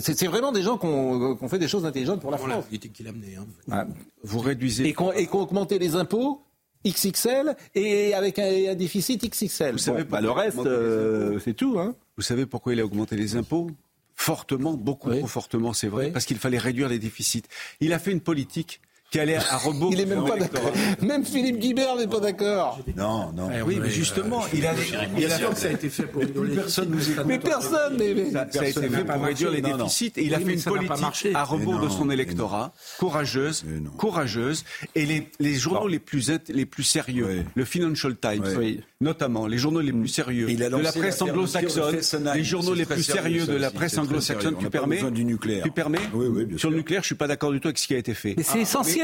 C'est 0.00 0.26
vraiment 0.28 0.52
des 0.52 0.62
gens 0.62 0.78
qui 0.78 0.86
ont 0.86 1.48
fait 1.48 1.58
des 1.58 1.68
choses 1.68 1.84
intelligentes 1.84 2.20
pour 2.20 2.30
la 2.30 2.36
Voilà, 2.38 2.54
France. 2.54 2.66
il 2.70 2.76
était 2.76 2.88
qui 2.88 3.02
l'a 3.02 3.10
amené. 3.10 3.36
Hein. 3.38 3.46
Ah. 3.70 3.84
Vous 4.22 4.38
réduisez. 4.38 4.88
Et 4.88 4.92
qu'on 4.94 5.12
et 5.12 5.26
qu'on 5.26 5.40
augmenté 5.42 5.78
les 5.78 5.94
impôts 5.94 6.40
XXL 6.86 7.56
et 7.74 8.14
avec 8.14 8.38
un, 8.38 8.70
un 8.70 8.74
déficit 8.74 9.22
XXL. 9.28 9.72
Vous 9.72 9.78
savez 9.78 10.04
Bon, 10.04 10.10
bah, 10.10 10.20
le 10.20 10.30
reste, 10.30 10.58
euh, 10.58 11.38
c'est 11.38 11.54
tout. 11.54 11.78
Hein. 11.78 11.94
Vous 12.16 12.22
savez 12.22 12.46
pourquoi 12.46 12.72
il 12.74 12.80
a 12.80 12.84
augmenté 12.84 13.16
les 13.16 13.36
impôts 13.36 13.70
Fortement, 14.18 14.72
beaucoup 14.74 15.10
Oui. 15.10 15.18
trop 15.18 15.26
fortement, 15.28 15.72
c'est 15.74 15.88
vrai, 15.88 16.06
Oui. 16.06 16.10
parce 16.10 16.24
qu'il 16.24 16.38
fallait 16.38 16.56
réduire 16.58 16.88
les 16.88 16.98
déficits. 16.98 17.42
Il 17.80 17.92
a 17.92 17.98
fait 17.98 18.12
une 18.12 18.20
politique 18.22 18.80
qui 19.10 19.20
allait 19.20 19.36
à 19.36 19.56
rebours. 19.56 19.90
Il 19.92 20.00
est 20.00 20.04
de 20.04 20.14
même 20.14 20.24
pas 20.24 20.36
d'accord. 20.36 20.72
Même 21.00 21.24
Philippe 21.24 21.58
Guibert 21.58 21.96
n'est 21.96 22.06
pas 22.08 22.20
d'accord. 22.20 22.80
Non, 22.96 23.32
non. 23.32 23.48
Eh, 23.56 23.62
Oui, 23.62 23.78
mais 23.80 23.88
justement, 23.90 24.42
euh, 24.42 24.48
il 24.52 24.66
a, 24.66 24.72
il 24.74 25.14
Bien 25.26 25.30
a 25.30 25.38
sûr 25.38 25.50
que 25.50 25.56
ça 25.58 25.68
a 25.68 25.72
été 25.72 25.88
fait 25.88 26.04
pour 26.04 26.22
rigoler. 26.22 26.56
personne 26.56 26.90
nous 26.90 27.10
écoute. 27.10 27.24
Mais 27.26 27.38
personne, 27.38 27.96
mais, 27.98 28.14
mais- 28.14 28.30
Ça, 28.32 28.46
ça 28.50 28.60
a 28.62 28.66
été 28.66 28.88
fait 28.88 29.04
pour 29.04 29.22
réduire 29.22 29.50
les 29.50 29.60
déficits 29.62 30.12
et 30.16 30.24
il 30.24 30.34
a 30.34 30.40
fait 30.40 30.54
une 30.54 30.62
politique 30.62 31.28
à 31.34 31.44
rebours 31.44 31.80
de 31.80 31.88
son 31.88 32.10
électorat, 32.10 32.72
courageuse, 32.98 33.64
courageuse. 33.96 34.64
Et 34.94 35.06
les, 35.06 35.28
les 35.40 35.54
journaux 35.54 35.88
les 35.88 35.98
plus 35.98 36.30
les 36.48 36.66
plus 36.66 36.82
sérieux, 36.82 37.44
le 37.54 37.64
Financial 37.64 38.14
Times, 38.16 38.42
Oui. 38.58 38.80
notamment 39.00 39.46
les 39.46 39.58
journaux 39.58 39.80
les 39.80 39.92
plus 39.92 40.08
sérieux 40.08 40.46
Il 40.50 40.62
a 40.62 40.70
de 40.70 40.76
la 40.76 40.92
presse 40.92 41.22
anglo-saxonne, 41.22 41.98
les 42.34 42.44
journaux 42.44 42.74
les 42.74 42.84
plus 42.86 43.02
sérieux, 43.02 43.46
de 43.46 43.52
la 43.56 43.70
presse 43.70 43.96
anglo-saxonne, 43.98 44.56
tu 44.58 44.68
permets 44.70 44.96
besoin 44.96 45.10
du 45.12 45.24
nucléaire. 45.24 45.62
Tu 45.64 45.70
permets 45.70 46.00
Oui, 46.12 46.26
oui, 46.28 46.44
bien 46.44 46.58
Sur 46.58 46.70
le 46.70 46.76
nucléaire, 46.76 47.02
je 47.02 47.06
suis 47.06 47.14
pas 47.14 47.28
d'accord 47.28 47.52
du 47.52 47.60
tout 47.60 47.68
avec 47.68 47.78
ce 47.78 47.86
qui 47.86 47.94
a 47.94 47.98
été 47.98 48.14
fait. 48.14 48.34
mais 48.36 48.42
c'est 48.42 48.60
essentiel. 48.60 48.95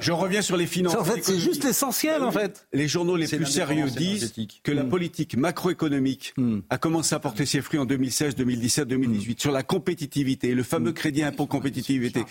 Je 0.00 0.12
reviens 0.12 0.42
sur 0.42 0.56
les 0.56 0.66
finances. 0.66 0.94
En 0.96 1.04
fait, 1.04 1.22
c'est 1.24 1.38
juste 1.38 1.64
l'essentiel, 1.64 2.22
en 2.22 2.30
fait. 2.32 2.66
Les 2.72 2.88
journaux 2.88 3.16
les 3.16 3.26
plus 3.28 3.46
sérieux 3.46 3.86
disent 3.90 4.32
que 4.62 4.72
la 4.72 4.84
politique 4.84 5.36
macroéconomique 5.36 6.34
Mm. 6.36 6.60
a 6.70 6.78
commencé 6.78 7.14
à 7.14 7.18
porter 7.18 7.46
ses 7.46 7.60
fruits 7.60 7.78
en 7.80 7.84
2016, 7.84 8.34
2017, 8.36 8.86
2018 8.88 9.40
sur 9.40 9.50
la 9.52 9.62
compétitivité, 9.62 10.54
le 10.54 10.62
fameux 10.62 10.92
crédit 10.92 11.22
impôt 11.22 11.46
compétitivité. 11.46 12.24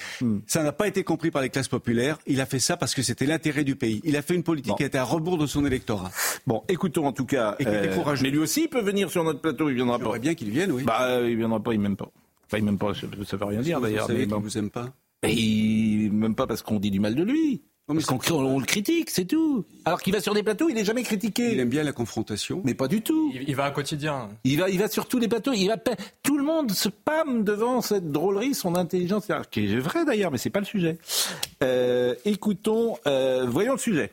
Ça 0.47 0.63
n'a 0.63 0.71
pas 0.71 0.87
été 0.87 1.03
compris 1.03 1.31
par 1.31 1.41
les 1.41 1.49
classes 1.49 1.67
populaires. 1.67 2.17
Il 2.27 2.39
a 2.41 2.45
fait 2.45 2.59
ça 2.59 2.77
parce 2.77 2.93
que 2.93 3.01
c'était 3.01 3.25
l'intérêt 3.25 3.63
du 3.63 3.75
pays. 3.75 4.01
Il 4.03 4.15
a 4.15 4.21
fait 4.21 4.35
une 4.35 4.43
politique 4.43 4.75
qui 4.75 4.83
était 4.83 4.97
à 4.97 5.03
rebours 5.03 5.37
de 5.37 5.45
son 5.47 5.65
électorat. 5.65 6.11
Bon, 6.47 6.63
écoutons 6.69 7.05
en 7.05 7.11
tout 7.13 7.25
cas. 7.25 7.55
Et 7.59 7.65
courageux. 7.93 8.23
mais 8.23 8.29
lui 8.31 8.39
aussi, 8.39 8.63
il 8.63 8.67
peut 8.69 8.81
venir 8.81 9.09
sur 9.09 9.23
notre 9.23 9.41
plateau, 9.41 9.69
il 9.69 9.75
viendra 9.75 9.99
pas. 9.99 10.17
Bien 10.19 10.35
qu'il 10.35 10.49
vienne, 10.49 10.71
oui. 10.71 10.83
Bah, 10.83 11.03
euh, 11.03 11.29
il 11.29 11.37
viendra 11.37 11.59
pas, 11.59 11.73
il 11.73 11.79
m'aime 11.79 11.95
pas. 11.97 12.09
Enfin, 12.47 12.57
il 12.57 12.63
m'aime 12.63 12.77
pas, 12.77 12.93
ça 12.93 13.37
veut 13.37 13.45
rien 13.45 13.61
dire 13.61 13.77
Vous 13.79 13.85
d'ailleurs. 13.85 14.07
savez 14.07 14.19
Mais 14.19 14.25
qu'il 14.25 14.33
bon. 14.33 14.39
vous 14.39 14.57
aime 14.57 14.69
pas. 14.69 14.89
Et 15.23 16.09
m'aime 16.11 16.35
pas 16.35 16.47
parce 16.47 16.61
qu'on 16.61 16.79
dit 16.79 16.91
du 16.91 16.99
mal 16.99 17.15
de 17.15 17.23
lui. 17.23 17.63
Non, 17.87 17.95
mais 17.95 18.03
Parce 18.03 18.27
qu'on 18.27 18.35
on, 18.35 18.59
le 18.59 18.65
critique, 18.65 19.09
c'est 19.09 19.25
tout. 19.25 19.65
Alors 19.83 19.99
qu'il 20.01 20.13
va 20.13 20.21
sur 20.21 20.35
des 20.35 20.43
plateaux, 20.43 20.69
il 20.69 20.77
est 20.77 20.85
jamais 20.85 21.01
critiqué. 21.01 21.53
Il 21.53 21.59
aime 21.59 21.69
bien 21.69 21.81
la 21.81 21.91
confrontation. 21.91 22.61
Mais 22.63 22.75
pas 22.75 22.87
du 22.87 23.01
tout. 23.01 23.31
Il, 23.33 23.49
il 23.49 23.55
va 23.55 23.65
à 23.65 23.71
quotidien. 23.71 24.29
Il 24.43 24.59
va, 24.59 24.69
il 24.69 24.77
va 24.77 24.87
sur 24.87 25.07
tous 25.07 25.17
les 25.17 25.27
plateaux. 25.27 25.53
Il 25.53 25.67
va, 25.67 25.77
tout 26.21 26.37
le 26.37 26.43
monde 26.43 26.71
se 26.71 26.87
pâme 26.87 27.43
devant 27.43 27.81
cette 27.81 28.11
drôlerie, 28.11 28.53
son 28.53 28.75
intelligence, 28.75 29.27
qui 29.49 29.65
est 29.65 29.79
vrai 29.79 30.05
d'ailleurs, 30.05 30.31
mais 30.31 30.37
c'est 30.37 30.51
pas 30.51 30.59
le 30.59 30.65
sujet. 30.65 30.99
Euh, 31.63 32.13
écoutons, 32.25 32.97
euh, 33.07 33.47
voyons 33.47 33.73
le 33.73 33.79
sujet 33.79 34.11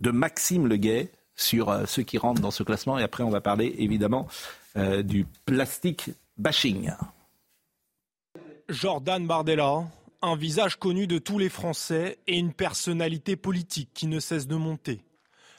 de 0.00 0.10
Maxime 0.10 0.66
Leguet 0.66 1.10
sur 1.36 1.70
euh, 1.70 1.84
ceux 1.86 2.02
qui 2.02 2.18
rentrent 2.18 2.42
dans 2.42 2.50
ce 2.50 2.62
classement, 2.62 2.98
et 2.98 3.02
après 3.02 3.22
on 3.22 3.30
va 3.30 3.40
parler 3.40 3.74
évidemment 3.78 4.26
euh, 4.76 5.02
du 5.02 5.26
plastique 5.46 6.10
bashing. 6.36 6.90
Jordan 8.68 9.26
Bardella 9.26 9.84
Un 10.20 10.34
visage 10.34 10.74
connu 10.74 11.06
de 11.06 11.18
tous 11.18 11.38
les 11.38 11.48
Français 11.48 12.18
et 12.26 12.36
une 12.36 12.52
personnalité 12.52 13.36
politique 13.36 13.90
qui 13.94 14.08
ne 14.08 14.18
cesse 14.18 14.48
de 14.48 14.56
monter. 14.56 15.00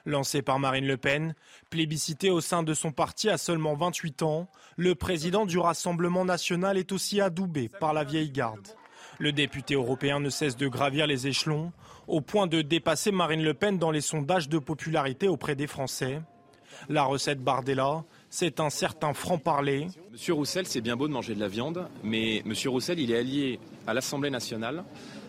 Lancé 0.06 0.42
par 0.42 0.60
Marine 0.60 0.86
Le 0.86 0.98
Pen, 0.98 1.34
plébiscité 1.70 2.30
au 2.30 2.42
sein 2.42 2.62
de 2.62 2.74
son 2.74 2.92
parti 2.92 3.30
à 3.30 3.38
seulement 3.38 3.76
28 3.76 4.22
ans, 4.24 4.50
le 4.76 4.96
président 4.96 5.46
du 5.46 5.58
Rassemblement 5.58 6.26
national 6.26 6.78
est 6.78 6.92
aussi 6.92 7.22
adoubé 7.22 7.70
par 7.70 7.94
la 7.94 8.04
vieille 8.04 8.32
garde. 8.32 8.68
Le 9.18 9.32
député 9.32 9.76
européen 9.76 10.20
ne 10.20 10.30
cesse 10.30 10.58
de 10.58 10.68
gravir 10.68 11.08
les 11.08 11.26
échelons, 11.26 11.72
au 12.08 12.20
point 12.20 12.48
de 12.48 12.62
dépasser 12.62 13.14
Marine 13.14 13.44
Le 13.44 13.54
Pen 13.54 13.78
dans 13.78 13.92
les 13.92 14.02
sondages 14.02 14.50
de 14.50 14.60
popularité 14.60 15.30
auprès 15.30 15.56
des 15.56 15.68
Français. 15.68 16.22
La 16.90 17.04
recette 17.04 17.42
Bardella, 17.42 18.04
c'est 18.30 18.60
un 18.60 18.70
certain 18.70 19.14
franc-parler. 19.14 19.88
Monsieur 20.12 20.34
Roussel, 20.34 20.68
c'est 20.68 20.82
bien 20.82 20.96
beau 20.96 21.08
de 21.08 21.14
manger 21.14 21.36
de 21.36 21.40
la 21.40 21.48
viande, 21.48 21.88
mais 22.04 22.42
Monsieur 22.46 22.70
Roussel, 22.70 23.00
il 23.00 23.12
est 23.12 23.18
allié 23.18 23.60
à 23.88 23.94
l'Assemblée 23.94 24.30
nationale 24.30 24.84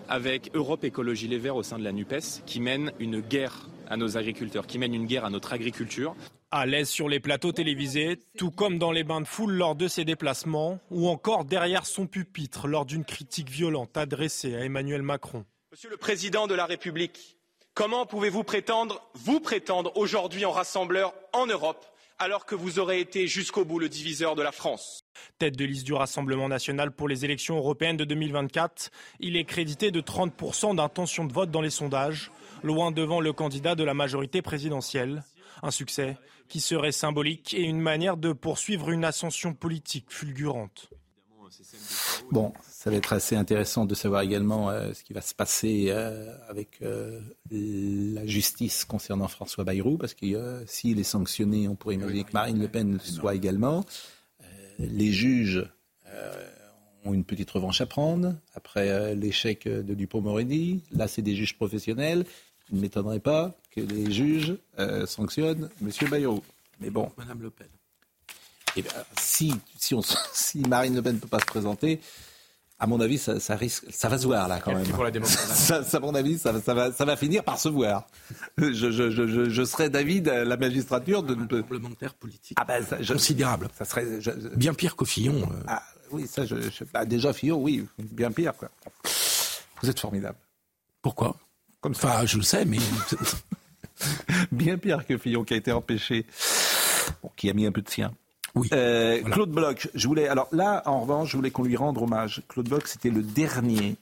avec 0.09 0.51
Europe 0.55 0.85
Écologie 0.85 1.29
Les 1.29 1.39
Verts 1.39 1.57
au 1.57 1.63
sein 1.63 1.79
de 1.79 1.85
la 1.85 1.93
NUPES, 1.93 2.43
qui 2.45 2.61
mène 2.61 2.93
une 2.99 3.21
guerre 3.21 3.69
à 3.89 3.97
nos 3.97 4.17
agriculteurs, 4.17 4.67
qui 4.67 4.79
mène 4.79 4.95
une 4.95 5.07
guerre 5.07 5.25
à 5.25 5.31
notre 5.31 5.53
agriculture. 5.53 6.17
À 6.51 6.67
l'aise 6.67 6.89
sur 6.89 7.09
les 7.09 7.21
plateaux 7.21 7.53
télévisés, 7.53 8.19
tout 8.37 8.51
comme 8.51 8.79
dans 8.79 8.91
les 8.91 9.05
bains 9.05 9.21
de 9.21 9.27
foule 9.27 9.53
lors 9.53 9.77
de 9.77 9.87
ses 9.87 10.05
déplacements, 10.05 10.81
ou 10.91 11.09
encore 11.09 11.45
derrière 11.45 11.87
son 11.87 12.09
pupitre 12.09 12.67
lors 12.67 12.87
d'une 12.87 13.05
critique 13.05 13.49
violente 13.49 13.97
adressée 13.97 14.57
à 14.57 14.65
Emmanuel 14.65 15.03
Macron. 15.03 15.45
Monsieur 15.71 15.91
le 15.91 15.97
Président 15.97 16.49
de 16.49 16.55
la 16.55 16.67
République, 16.67 17.39
comment 17.75 18.05
pouvez-vous 18.05 18.43
prétendre, 18.43 19.01
vous 19.15 19.39
prétendre 19.39 19.97
aujourd'hui 19.97 20.45
en 20.45 20.51
rassembleur 20.51 21.15
en 21.33 21.47
Europe, 21.47 21.87
alors 22.21 22.45
que 22.45 22.55
vous 22.55 22.79
aurez 22.79 23.01
été 23.01 23.27
jusqu'au 23.27 23.65
bout 23.65 23.79
le 23.79 23.89
diviseur 23.89 24.37
de 24.37 24.43
la 24.43 24.53
France 24.53 25.05
Tête 25.39 25.57
de 25.57 25.65
liste 25.65 25.85
du 25.85 25.95
Rassemblement 25.95 26.49
national 26.49 26.93
pour 26.93 27.09
les 27.09 27.25
élections 27.25 27.57
européennes 27.57 27.97
de 27.97 28.05
2024, 28.05 28.91
il 29.21 29.37
est 29.37 29.45
crédité 29.45 29.91
de 29.91 30.01
30% 30.01 30.77
d'intention 30.77 31.25
de 31.25 31.33
vote 31.33 31.51
dans 31.51 31.63
les 31.63 31.71
sondages, 31.71 32.31
loin 32.63 32.91
devant 32.91 33.21
le 33.21 33.33
candidat 33.33 33.75
de 33.75 33.85
la 33.85 33.95
majorité 33.95 34.43
présidentielle. 34.43 35.25
Un 35.63 35.71
succès 35.71 36.17
qui 36.49 36.61
serait 36.61 36.93
symbolique 36.93 37.55
et 37.55 37.63
une 37.63 37.81
manière 37.81 38.17
de 38.17 38.33
poursuivre 38.33 38.91
une 38.91 39.05
ascension 39.05 39.55
politique 39.55 40.07
fulgurante. 40.09 40.91
Bon, 42.31 42.53
ça 42.81 42.89
va 42.89 42.97
être 42.97 43.13
assez 43.13 43.37
intéressant 43.37 43.85
de 43.85 43.95
savoir 43.95 44.23
également 44.23 44.71
euh, 44.71 44.95
ce 44.95 45.05
qui 45.05 45.13
va 45.13 45.21
se 45.21 45.35
passer 45.35 45.89
euh, 45.91 46.35
avec 46.49 46.81
euh, 46.81 47.21
la 47.51 48.25
justice 48.25 48.87
concernant 48.87 49.29
François 49.29 49.65
Bayrou, 49.65 49.99
parce 49.99 50.15
que 50.15 50.65
s'il 50.67 50.99
est 50.99 51.05
sanctionné, 51.05 51.69
on 51.69 51.75
pourrait 51.75 51.97
imaginer 51.97 52.25
que 52.25 52.33
Marine 52.33 52.59
Le 52.59 52.69
Pen 52.69 52.95
le 52.95 52.99
soit 52.99 53.35
également. 53.35 53.85
les 54.79 55.13
juges 55.13 55.69
ont 57.05 57.13
une 57.13 57.25
petite 57.25 57.51
revanche 57.51 57.83
à 57.83 57.87
prendre 57.87 58.35
après 58.55 59.15
l'échec 59.15 59.69
de 59.69 59.93
Dupont-Moretti. 59.93 60.83
Là, 60.93 61.07
c'est 61.07 61.21
des 61.21 61.37
juges 61.37 61.57
professionnels. 61.57 62.25
Il 62.71 62.77
ne 62.77 62.81
m'étonnerait 62.81 63.21
pas 63.21 63.55
que 63.73 63.83
les 63.83 64.11
juges 64.11 64.57
sanctionnent 65.05 65.69
M. 65.83 66.09
Bayrou. 66.09 66.43
Mais 66.81 66.89
bon. 66.89 67.13
Madame 67.19 67.43
Le 67.43 67.51
Pen. 67.51 67.69
Eh 68.77 68.81
bien, 68.81 68.93
si, 69.19 69.53
si, 69.79 69.95
on, 69.95 70.01
si 70.33 70.61
Marine 70.61 70.95
Le 70.95 71.03
Pen 71.03 71.17
ne 71.17 71.21
peut 71.21 71.29
pas 71.29 71.41
se 71.41 71.47
présenter, 71.47 72.01
à 72.81 72.87
mon 72.87 72.99
avis, 72.99 73.19
ça, 73.19 73.39
ça, 73.39 73.57
risque, 73.57 73.85
ça 73.91 74.09
va 74.09 74.17
se 74.17 74.27
voir 74.27 74.49
là 74.49 74.59
quand 74.59 74.75
même. 74.75 74.89
Pour 74.89 75.05
la 75.05 75.13
ça, 75.25 75.85
ça, 75.85 75.97
à 75.99 76.01
mon 76.01 76.15
avis, 76.15 76.39
ça, 76.39 76.59
ça, 76.63 76.73
va, 76.73 76.91
ça 76.91 77.05
va 77.05 77.15
finir 77.15 77.45
par 77.45 77.59
se 77.59 77.69
voir. 77.69 78.07
Je, 78.57 78.73
je, 78.73 79.11
je, 79.11 79.51
je 79.51 79.65
serais 79.65 79.91
David, 79.91 80.29
la 80.29 80.57
magistrature 80.57 81.23
de. 81.23 81.35
Parlementaire 81.61 82.15
politique. 82.15 82.57
Ah 82.59 82.65
ben, 82.65 82.83
ça, 82.83 82.97
considérable. 82.97 83.69
Ça 83.77 83.85
serait 83.85 84.07
bien 84.57 84.73
pire 84.73 84.97
qu'au 84.97 85.05
Fillon. 85.05 85.43
Euh. 85.43 85.63
Ah, 85.69 85.83
oui, 86.11 86.27
ça, 86.27 86.47
je, 86.47 86.57
bah, 86.93 87.05
déjà 87.05 87.35
Fillon, 87.35 87.61
oui, 87.61 87.87
bien 87.99 88.33
pire 88.33 88.55
quoi. 88.55 88.71
Vous 89.83 89.91
êtes 89.91 90.01
formidable. 90.01 90.39
Pourquoi? 91.03 91.37
Comme 91.83 91.95
ça. 91.95 92.09
Enfin, 92.09 92.27
je 92.27 92.39
le 92.39 92.43
sais, 92.43 92.65
mais 92.65 92.79
bien 94.53 94.79
pire 94.79 95.07
que 95.07 95.19
Fillon 95.19 95.45
qui 95.45 95.53
a 95.53 95.59
été 95.59 95.71
empêché, 95.71 96.25
bon, 97.23 97.31
qui 97.37 97.51
a 97.51 97.53
mis 97.53 97.67
un 97.67 97.73
peu 97.73 97.83
de 97.83 97.91
sien. 97.91 98.13
Oui. 98.55 98.69
Euh, 98.73 99.23
Claude 99.23 99.51
Bloch, 99.51 99.89
je 99.95 100.09
voulais. 100.09 100.29
Alors 100.29 100.49
là, 100.53 100.83
en 100.87 101.01
revanche, 101.01 101.31
je 101.31 101.37
voulais 101.37 101.51
qu'on 101.51 101.65
lui 101.65 101.77
rende 101.77 101.99
hommage. 101.99 102.43
Claude 102.49 102.69
Bloch, 102.69 102.87
c'était 102.87 103.11
le 103.11 103.23
dernier. 103.23 103.97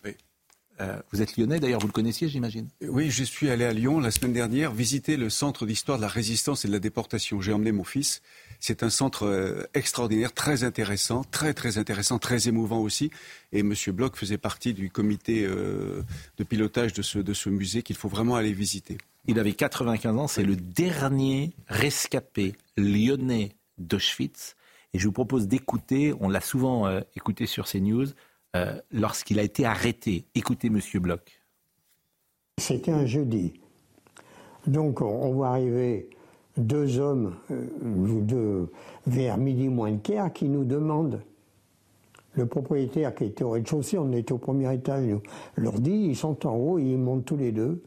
Euh, 0.80 0.96
vous 1.12 1.22
êtes 1.22 1.36
lyonnais, 1.36 1.58
d'ailleurs, 1.58 1.80
vous 1.80 1.88
le 1.88 1.92
connaissiez, 1.92 2.28
j'imagine? 2.28 2.68
Oui, 2.82 3.10
je 3.10 3.24
suis 3.24 3.50
allé 3.50 3.64
à 3.64 3.72
Lyon 3.72 3.98
la 3.98 4.10
semaine 4.10 4.32
dernière 4.32 4.72
visiter 4.72 5.16
le 5.16 5.28
centre 5.28 5.66
d'histoire 5.66 5.98
de 5.98 6.02
la 6.02 6.08
résistance 6.08 6.64
et 6.64 6.68
de 6.68 6.72
la 6.72 6.78
déportation. 6.78 7.40
J'ai 7.40 7.52
emmené 7.52 7.72
mon 7.72 7.84
fils. 7.84 8.22
C'est 8.60 8.82
un 8.82 8.90
centre 8.90 9.24
euh, 9.24 9.64
extraordinaire, 9.74 10.32
très 10.32 10.62
intéressant, 10.62 11.24
très 11.24 11.52
très 11.52 11.78
intéressant, 11.78 12.18
très 12.18 12.48
émouvant 12.48 12.78
aussi. 12.78 13.10
Et 13.52 13.60
M. 13.60 13.74
Bloch 13.88 14.16
faisait 14.16 14.38
partie 14.38 14.72
du 14.72 14.90
comité 14.90 15.44
euh, 15.44 16.02
de 16.38 16.44
pilotage 16.44 16.92
de 16.92 17.02
ce, 17.02 17.18
de 17.18 17.34
ce 17.34 17.50
musée 17.50 17.82
qu'il 17.82 17.96
faut 17.96 18.08
vraiment 18.08 18.36
aller 18.36 18.52
visiter. 18.52 18.98
Il 19.26 19.38
avait 19.38 19.52
95 19.52 20.16
ans, 20.16 20.28
c'est 20.28 20.44
le 20.44 20.56
dernier 20.56 21.52
rescapé 21.66 22.54
lyonnais 22.76 23.50
d'Auschwitz. 23.78 24.56
Et 24.94 24.98
je 24.98 25.06
vous 25.06 25.12
propose 25.12 25.48
d'écouter, 25.48 26.14
on 26.20 26.28
l'a 26.28 26.40
souvent 26.40 26.86
euh, 26.86 27.00
écouté 27.14 27.46
sur 27.46 27.66
CNews, 27.66 28.06
euh, 28.56 28.80
lorsqu'il 28.90 29.38
a 29.38 29.42
été 29.42 29.66
arrêté. 29.66 30.26
Écoutez 30.34 30.70
Monsieur 30.70 31.00
Bloch. 31.00 31.42
C'était 32.58 32.90
un 32.90 33.06
jeudi. 33.06 33.52
Donc 34.66 35.00
on 35.00 35.32
voit 35.32 35.48
arriver 35.48 36.10
deux 36.56 36.98
hommes 36.98 37.36
euh, 37.50 38.66
vers 39.06 39.38
midi 39.38 39.68
moins 39.68 39.92
de 39.92 39.98
quart 39.98 40.32
qui 40.32 40.48
nous 40.48 40.64
demandent. 40.64 41.20
Le 42.32 42.46
propriétaire 42.46 43.14
qui 43.14 43.24
était 43.24 43.44
au 43.44 43.50
rez-de-chaussée, 43.50 43.98
on 43.98 44.12
était 44.12 44.32
au 44.32 44.38
premier 44.38 44.72
étage, 44.72 45.04
nous 45.04 45.22
leur 45.56 45.80
dit, 45.80 46.08
ils 46.10 46.16
sont 46.16 46.46
en 46.46 46.54
haut, 46.54 46.78
ils 46.78 46.96
montent 46.96 47.24
tous 47.24 47.36
les 47.36 47.52
deux. 47.52 47.82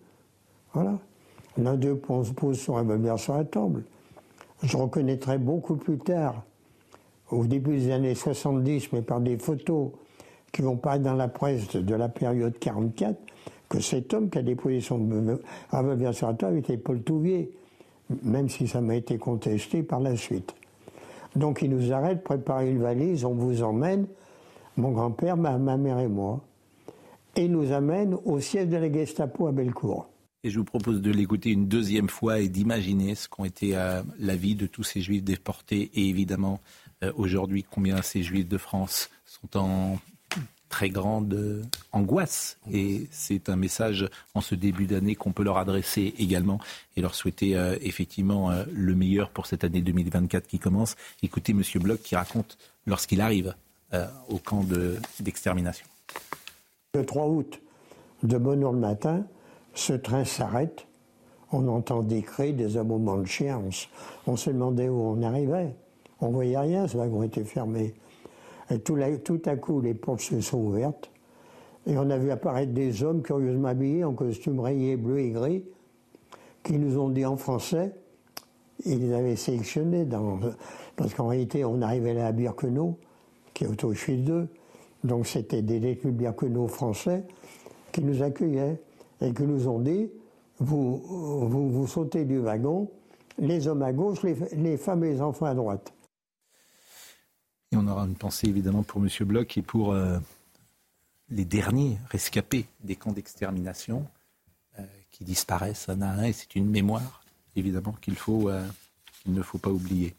Voilà. 0.73 0.99
L'un 1.57 1.75
d'eux 1.75 1.95
pose 1.95 2.59
son 2.59 2.73
revolver 2.73 3.19
sur 3.19 3.35
la 3.35 3.45
table. 3.45 3.83
Je 4.63 4.77
reconnaîtrai 4.77 5.37
beaucoup 5.37 5.75
plus 5.75 5.97
tard, 5.97 6.43
au 7.31 7.45
début 7.45 7.77
des 7.77 7.91
années 7.91 8.15
70, 8.15 8.91
mais 8.93 9.01
par 9.01 9.19
des 9.19 9.37
photos 9.37 9.91
qui 10.51 10.61
vont 10.61 10.77
pas 10.77 10.99
dans 10.99 11.15
la 11.15 11.27
presse 11.27 11.75
de 11.75 11.95
la 11.95 12.09
période 12.09 12.57
44, 12.59 13.17
que 13.69 13.79
cet 13.79 14.13
homme 14.13 14.29
qui 14.29 14.37
a 14.37 14.41
déposé 14.43 14.81
son 14.81 14.99
revolver 15.71 16.13
sur 16.13 16.27
la 16.27 16.33
table 16.33 16.57
était 16.57 16.77
Paul 16.77 17.01
Touvier, 17.01 17.51
même 18.23 18.49
si 18.49 18.67
ça 18.67 18.81
m'a 18.81 18.95
été 18.95 19.17
contesté 19.17 19.81
par 19.81 19.99
la 19.99 20.15
suite. 20.15 20.53
Donc 21.35 21.61
il 21.61 21.71
nous 21.71 21.93
arrête, 21.93 22.23
prépare 22.23 22.61
une 22.61 22.79
valise, 22.79 23.23
on 23.23 23.33
vous 23.33 23.63
emmène, 23.63 24.05
mon 24.77 24.91
grand-père, 24.91 25.37
ma, 25.37 25.57
ma 25.57 25.77
mère 25.77 25.99
et 25.99 26.09
moi, 26.09 26.41
et 27.35 27.47
nous 27.47 27.71
amène 27.71 28.17
au 28.25 28.39
siège 28.39 28.67
de 28.67 28.77
la 28.77 28.91
Gestapo 28.91 29.47
à 29.47 29.51
Bellecour. 29.51 30.10
Et 30.43 30.49
je 30.49 30.57
vous 30.57 30.65
propose 30.65 31.01
de 31.01 31.11
l'écouter 31.11 31.51
une 31.51 31.67
deuxième 31.67 32.09
fois 32.09 32.39
et 32.39 32.49
d'imaginer 32.49 33.13
ce 33.13 33.29
qu'ont 33.29 33.45
été 33.45 33.75
euh, 33.75 34.01
la 34.17 34.35
vie 34.35 34.55
de 34.55 34.65
tous 34.65 34.83
ces 34.83 34.99
juifs 34.99 35.23
déportés 35.23 35.91
et 35.93 36.09
évidemment 36.09 36.59
euh, 37.03 37.11
aujourd'hui 37.15 37.63
combien 37.63 38.01
ces 38.01 38.23
juifs 38.23 38.47
de 38.47 38.57
France 38.57 39.11
sont 39.25 39.55
en 39.55 39.99
très 40.67 40.89
grande 40.89 41.61
angoisse. 41.91 42.57
Et 42.71 43.07
c'est 43.11 43.49
un 43.49 43.55
message 43.55 44.09
en 44.33 44.41
ce 44.41 44.55
début 44.55 44.87
d'année 44.87 45.13
qu'on 45.13 45.31
peut 45.31 45.43
leur 45.43 45.59
adresser 45.59 46.15
également 46.17 46.59
et 46.97 47.01
leur 47.01 47.13
souhaiter 47.13 47.55
euh, 47.55 47.77
effectivement 47.81 48.51
le 48.71 48.95
meilleur 48.95 49.29
pour 49.29 49.45
cette 49.45 49.63
année 49.63 49.81
2024 49.81 50.47
qui 50.47 50.57
commence. 50.57 50.95
Écoutez 51.21 51.53
Monsieur 51.53 51.79
Bloch 51.79 52.01
qui 52.01 52.15
raconte 52.15 52.57
lorsqu'il 52.87 53.21
arrive 53.21 53.53
au 54.29 54.37
camp 54.37 54.65
d'extermination. 55.19 55.85
le 56.95 57.05
3 57.05 57.27
août, 57.27 57.61
de 58.23 58.37
bonne 58.37 58.63
heure 58.63 58.71
le 58.71 58.79
matin, 58.79 59.25
ce 59.73 59.93
train 59.93 60.25
s'arrête. 60.25 60.87
On 61.51 61.67
entend 61.67 62.01
des 62.01 62.21
cris, 62.21 62.53
des 62.53 62.77
aboiements 62.77 63.17
de 63.17 63.25
chiens. 63.25 63.61
On, 64.25 64.35
se 64.35 64.49
demandait 64.49 64.89
où 64.89 64.99
on 64.99 65.21
arrivait. 65.21 65.75
On 66.21 66.29
voyait 66.29 66.57
rien, 66.57 66.87
ce 66.87 66.97
wagon 66.97 67.23
était 67.23 67.43
fermé. 67.43 67.93
Et 68.69 68.79
tout, 68.79 68.97
à 69.45 69.55
coup, 69.57 69.81
les 69.81 69.93
portes 69.93 70.21
se 70.21 70.39
sont 70.39 70.59
ouvertes. 70.59 71.11
Et 71.87 71.97
on 71.97 72.09
a 72.09 72.17
vu 72.17 72.31
apparaître 72.31 72.71
des 72.71 73.03
hommes 73.03 73.21
curieusement 73.21 73.69
habillés 73.69 74.03
en 74.03 74.13
costume 74.13 74.59
rayé 74.59 74.95
bleu 74.95 75.19
et 75.19 75.31
gris, 75.31 75.63
qui 76.63 76.77
nous 76.77 76.99
ont 76.99 77.09
dit 77.09 77.25
en 77.25 77.37
français, 77.37 77.91
ils 78.85 78.99
les 78.99 79.13
avaient 79.13 79.35
sélectionnés, 79.35 80.07
parce 80.95 81.13
qu'en 81.13 81.27
réalité, 81.27 81.65
on 81.65 81.81
arrivait 81.81 82.13
là 82.13 82.27
à 82.27 82.31
Birkenau, 82.31 82.97
qui 83.53 83.65
est 83.65 83.83
au 83.83 83.89
Auschwitz 83.89 84.23
2. 84.23 84.47
Donc 85.03 85.25
c'était 85.25 85.63
des 85.63 85.79
détenus 85.79 86.13
Birkenau 86.13 86.67
français 86.67 87.23
qui 87.91 88.03
nous 88.03 88.21
accueillaient 88.21 88.79
et 89.21 89.33
qui 89.33 89.43
nous 89.43 89.67
ont 89.67 89.79
dit 89.79 90.09
vous, 90.59 90.97
vous, 91.71 91.87
sautez 91.87 92.25
du 92.25 92.37
wagon, 92.37 92.91
les 93.39 93.67
hommes 93.67 93.81
à 93.81 93.91
gauche, 93.91 94.19
les, 94.23 94.77
femmes 94.77 95.03
et 95.03 95.13
les 95.13 95.21
enfants 95.21 95.47
à 95.47 95.55
droite. 95.55 95.91
Et 97.71 97.77
on 97.77 97.87
aura 97.87 98.03
une 98.03 98.15
pensée 98.15 98.47
évidemment 98.47 98.83
pour 98.83 99.01
M. 99.01 99.09
Bloch 99.21 99.57
et 99.57 99.61
pour 99.61 99.93
euh, 99.93 100.19
les 101.29 101.45
derniers 101.45 101.97
rescapés 102.09 102.67
des 102.83 102.95
camps 102.95 103.13
d'extermination 103.13 104.05
euh, 104.77 104.83
qui 105.09 105.23
disparaissent 105.23 105.89
un 105.89 106.01
à 106.01 106.09
un, 106.09 106.23
et 106.23 106.33
c'est 106.33 106.55
une 106.55 106.69
mémoire 106.69 107.23
évidemment 107.55 107.95
qu'il 108.01 108.15
faut, 108.15 108.49
euh, 108.49 108.65
qu'il 109.23 109.33
ne 109.33 109.41
faut 109.41 109.57
pas 109.57 109.71
oublier. 109.71 110.15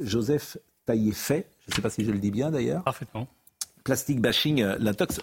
Joseph 0.00 0.58
Taillé-Fait, 0.86 1.46
je 1.66 1.72
ne 1.72 1.76
sais 1.76 1.82
pas 1.82 1.90
si 1.90 2.04
je 2.04 2.12
le 2.12 2.18
dis 2.18 2.30
bien 2.30 2.50
d'ailleurs. 2.50 2.82
Parfaitement. 2.84 3.26
plastique 3.84 4.20
bashing, 4.20 4.62
euh, 4.62 4.76
l'intox. 4.78 5.20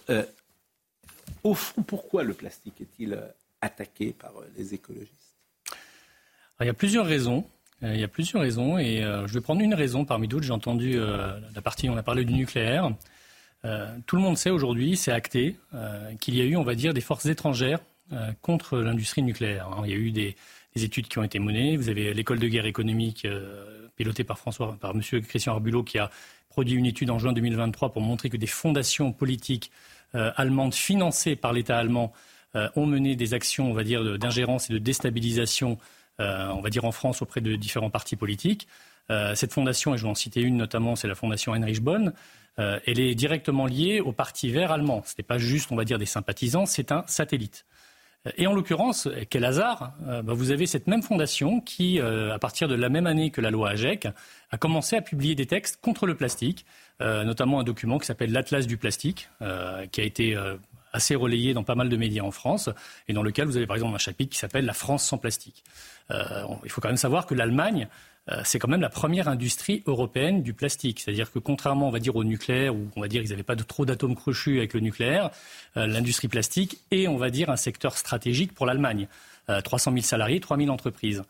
Euh, 1.27 1.31
au 1.43 1.53
fond, 1.53 1.81
pourquoi 1.83 2.23
le 2.23 2.33
plastique 2.33 2.81
est-il 2.81 3.19
attaqué 3.61 4.13
par 4.13 4.31
les 4.57 4.73
écologistes? 4.73 5.37
Il 6.59 6.67
y 6.67 6.69
a 6.69 6.73
plusieurs 6.73 7.05
raisons. 7.05 7.45
Il 7.81 7.99
y 7.99 8.03
a 8.03 8.07
plusieurs 8.07 8.41
raisons 8.41 8.77
et 8.77 9.01
je 9.01 9.33
vais 9.33 9.41
prendre 9.41 9.61
une 9.61 9.73
raison 9.73 10.05
parmi 10.05 10.29
d'autres. 10.29 10.45
J'ai 10.45 10.53
entendu 10.53 10.97
la 10.97 11.61
partie, 11.61 11.89
on 11.89 11.97
a 11.97 12.03
parlé 12.03 12.23
du 12.23 12.33
nucléaire. 12.33 12.93
tout 14.05 14.15
le 14.15 14.21
monde 14.21 14.37
sait 14.37 14.51
aujourd'hui, 14.51 14.95
c'est 14.95 15.11
acté, 15.11 15.57
qu'il 16.21 16.35
y 16.35 16.41
a 16.41 16.45
eu, 16.45 16.55
on 16.55 16.63
va 16.63 16.75
dire, 16.75 16.93
des 16.93 17.01
forces 17.01 17.25
étrangères 17.25 17.79
contre 18.41 18.77
l'industrie 18.77 19.21
nucléaire. 19.21 19.67
Il 19.83 19.91
y 19.91 19.93
a 19.93 19.97
eu 19.97 20.11
des, 20.11 20.37
des, 20.75 20.85
études 20.85 21.09
qui 21.09 21.19
ont 21.19 21.23
été 21.23 21.39
menées. 21.39 21.75
Vous 21.75 21.89
avez 21.89 22.13
l'école 22.13 22.39
de 22.39 22.47
guerre 22.47 22.67
économique 22.67 23.27
pilotée 23.97 24.23
par 24.23 24.37
François, 24.37 24.77
par 24.79 24.95
Monsieur 24.95 25.19
Christian 25.19 25.53
Arbulot, 25.53 25.83
qui 25.83 25.99
a 25.99 26.09
produit 26.53 26.75
une 26.75 26.85
étude 26.85 27.09
en 27.09 27.17
juin 27.17 27.33
2023 27.33 27.91
pour 27.91 28.01
montrer 28.03 28.29
que 28.29 28.37
des 28.37 28.47
fondations 28.47 29.11
politiques 29.11 29.71
euh, 29.71 30.02
allemandes 30.13 30.73
financées 30.73 31.35
par 31.35 31.53
l'État 31.53 31.77
allemand 31.77 32.13
euh, 32.55 32.69
ont 32.75 32.85
mené 32.85 33.15
des 33.15 33.33
actions, 33.33 33.71
on 33.71 33.73
va 33.73 33.83
dire, 33.83 34.17
d'ingérence 34.19 34.69
et 34.69 34.73
de 34.73 34.77
déstabilisation, 34.77 35.79
euh, 36.19 36.49
on 36.49 36.61
va 36.61 36.69
dire, 36.69 36.85
en 36.85 36.91
France 36.91 37.23
auprès 37.23 37.41
de 37.41 37.55
différents 37.55 37.89
partis 37.89 38.15
politiques. 38.15 38.67
cette 39.35 39.53
fondation, 39.53 39.93
et 39.93 39.97
je 39.97 40.03
vais 40.03 40.09
en 40.09 40.15
citer 40.15 40.41
une 40.41 40.57
notamment, 40.57 40.95
c'est 40.95 41.07
la 41.07 41.15
fondation 41.15 41.53
Heinrich 41.53 41.81
Bonn, 41.81 42.13
elle 42.57 42.99
est 42.99 43.15
directement 43.15 43.65
liée 43.65 43.99
au 43.99 44.11
Parti 44.11 44.49
vert 44.49 44.71
allemand. 44.71 45.01
Ce 45.05 45.15
n'est 45.17 45.23
pas 45.23 45.39
juste, 45.39 45.71
on 45.71 45.75
va 45.75 45.83
dire, 45.83 45.97
des 45.97 46.05
sympathisants, 46.05 46.65
c'est 46.65 46.91
un 46.91 47.03
satellite. 47.07 47.65
Et 48.37 48.47
en 48.47 48.53
l'occurrence, 48.53 49.09
quel 49.29 49.43
hasard, 49.43 49.93
euh, 50.07 50.21
bah, 50.21 50.33
vous 50.33 50.51
avez 50.51 50.65
cette 50.65 50.87
même 50.87 51.03
fondation 51.03 51.59
qui, 51.59 51.99
euh, 51.99 52.33
à 52.33 52.39
partir 52.39 52.69
de 52.69 52.75
la 52.75 52.87
même 52.87 53.05
année 53.05 53.31
que 53.31 53.41
la 53.41 53.51
loi 53.51 53.71
AGEC, 53.71 54.07
a 54.51 54.57
commencé 54.57 54.95
à 54.95 55.01
publier 55.01 55.35
des 55.35 55.45
textes 55.45 55.81
contre 55.81 56.07
le 56.07 56.15
plastique, 56.15 56.65
euh, 57.01 57.25
notamment 57.25 57.59
un 57.59 57.63
document 57.63 57.99
qui 57.99 58.05
s'appelle 58.05 58.31
l'Atlas 58.31 58.65
du 58.65 58.77
plastique, 58.77 59.29
qui 59.91 60.01
a 60.01 60.03
été 60.03 60.37
assez 60.93 61.15
relayé 61.15 61.53
dans 61.53 61.63
pas 61.63 61.75
mal 61.75 61.89
de 61.89 61.97
médias 61.97 62.23
en 62.23 62.31
France, 62.31 62.69
et 63.07 63.13
dans 63.13 63.23
lequel 63.23 63.45
vous 63.45 63.57
avez 63.57 63.67
par 63.67 63.75
exemple 63.75 63.95
un 63.95 63.99
chapitre 63.99 64.31
qui 64.31 64.37
s'appelle 64.37 64.65
La 64.65 64.73
France 64.73 65.03
sans 65.03 65.17
plastique. 65.17 65.63
il 66.09 66.69
faut 66.69 66.79
quand 66.79 66.89
même 66.89 66.97
savoir 66.97 67.25
que 67.25 67.33
l'Allemagne 67.33 67.89
c'est 68.43 68.57
quand 68.57 68.69
même 68.69 68.81
la 68.81 68.89
première 68.89 69.27
industrie 69.27 69.83
européenne 69.85 70.43
du 70.43 70.53
plastique. 70.53 71.01
C'est-à-dire 71.01 71.31
que 71.31 71.39
contrairement, 71.39 71.89
on 71.89 71.91
va 71.91 71.99
dire, 71.99 72.15
au 72.15 72.23
nucléaire, 72.23 72.73
où 72.73 72.87
on 72.95 73.01
va 73.01 73.07
dire 73.07 73.21
qu'ils 73.21 73.31
n'avaient 73.31 73.43
pas 73.43 73.55
trop 73.55 73.85
d'atomes 73.85 74.15
crochus 74.15 74.59
avec 74.59 74.73
le 74.73 74.79
nucléaire, 74.79 75.29
euh, 75.75 75.87
l'industrie 75.87 76.29
plastique 76.29 76.79
est, 76.91 77.07
on 77.07 77.17
va 77.17 77.29
dire, 77.29 77.49
un 77.49 77.57
secteur 77.57 77.97
stratégique 77.97 78.53
pour 78.53 78.65
l'Allemagne. 78.65 79.07
300 79.65 79.91
euh, 79.91 79.95
000 79.95 80.05
salariés, 80.05 80.39
3 80.39 80.57
000 80.57 80.69
entreprises. 80.69 81.23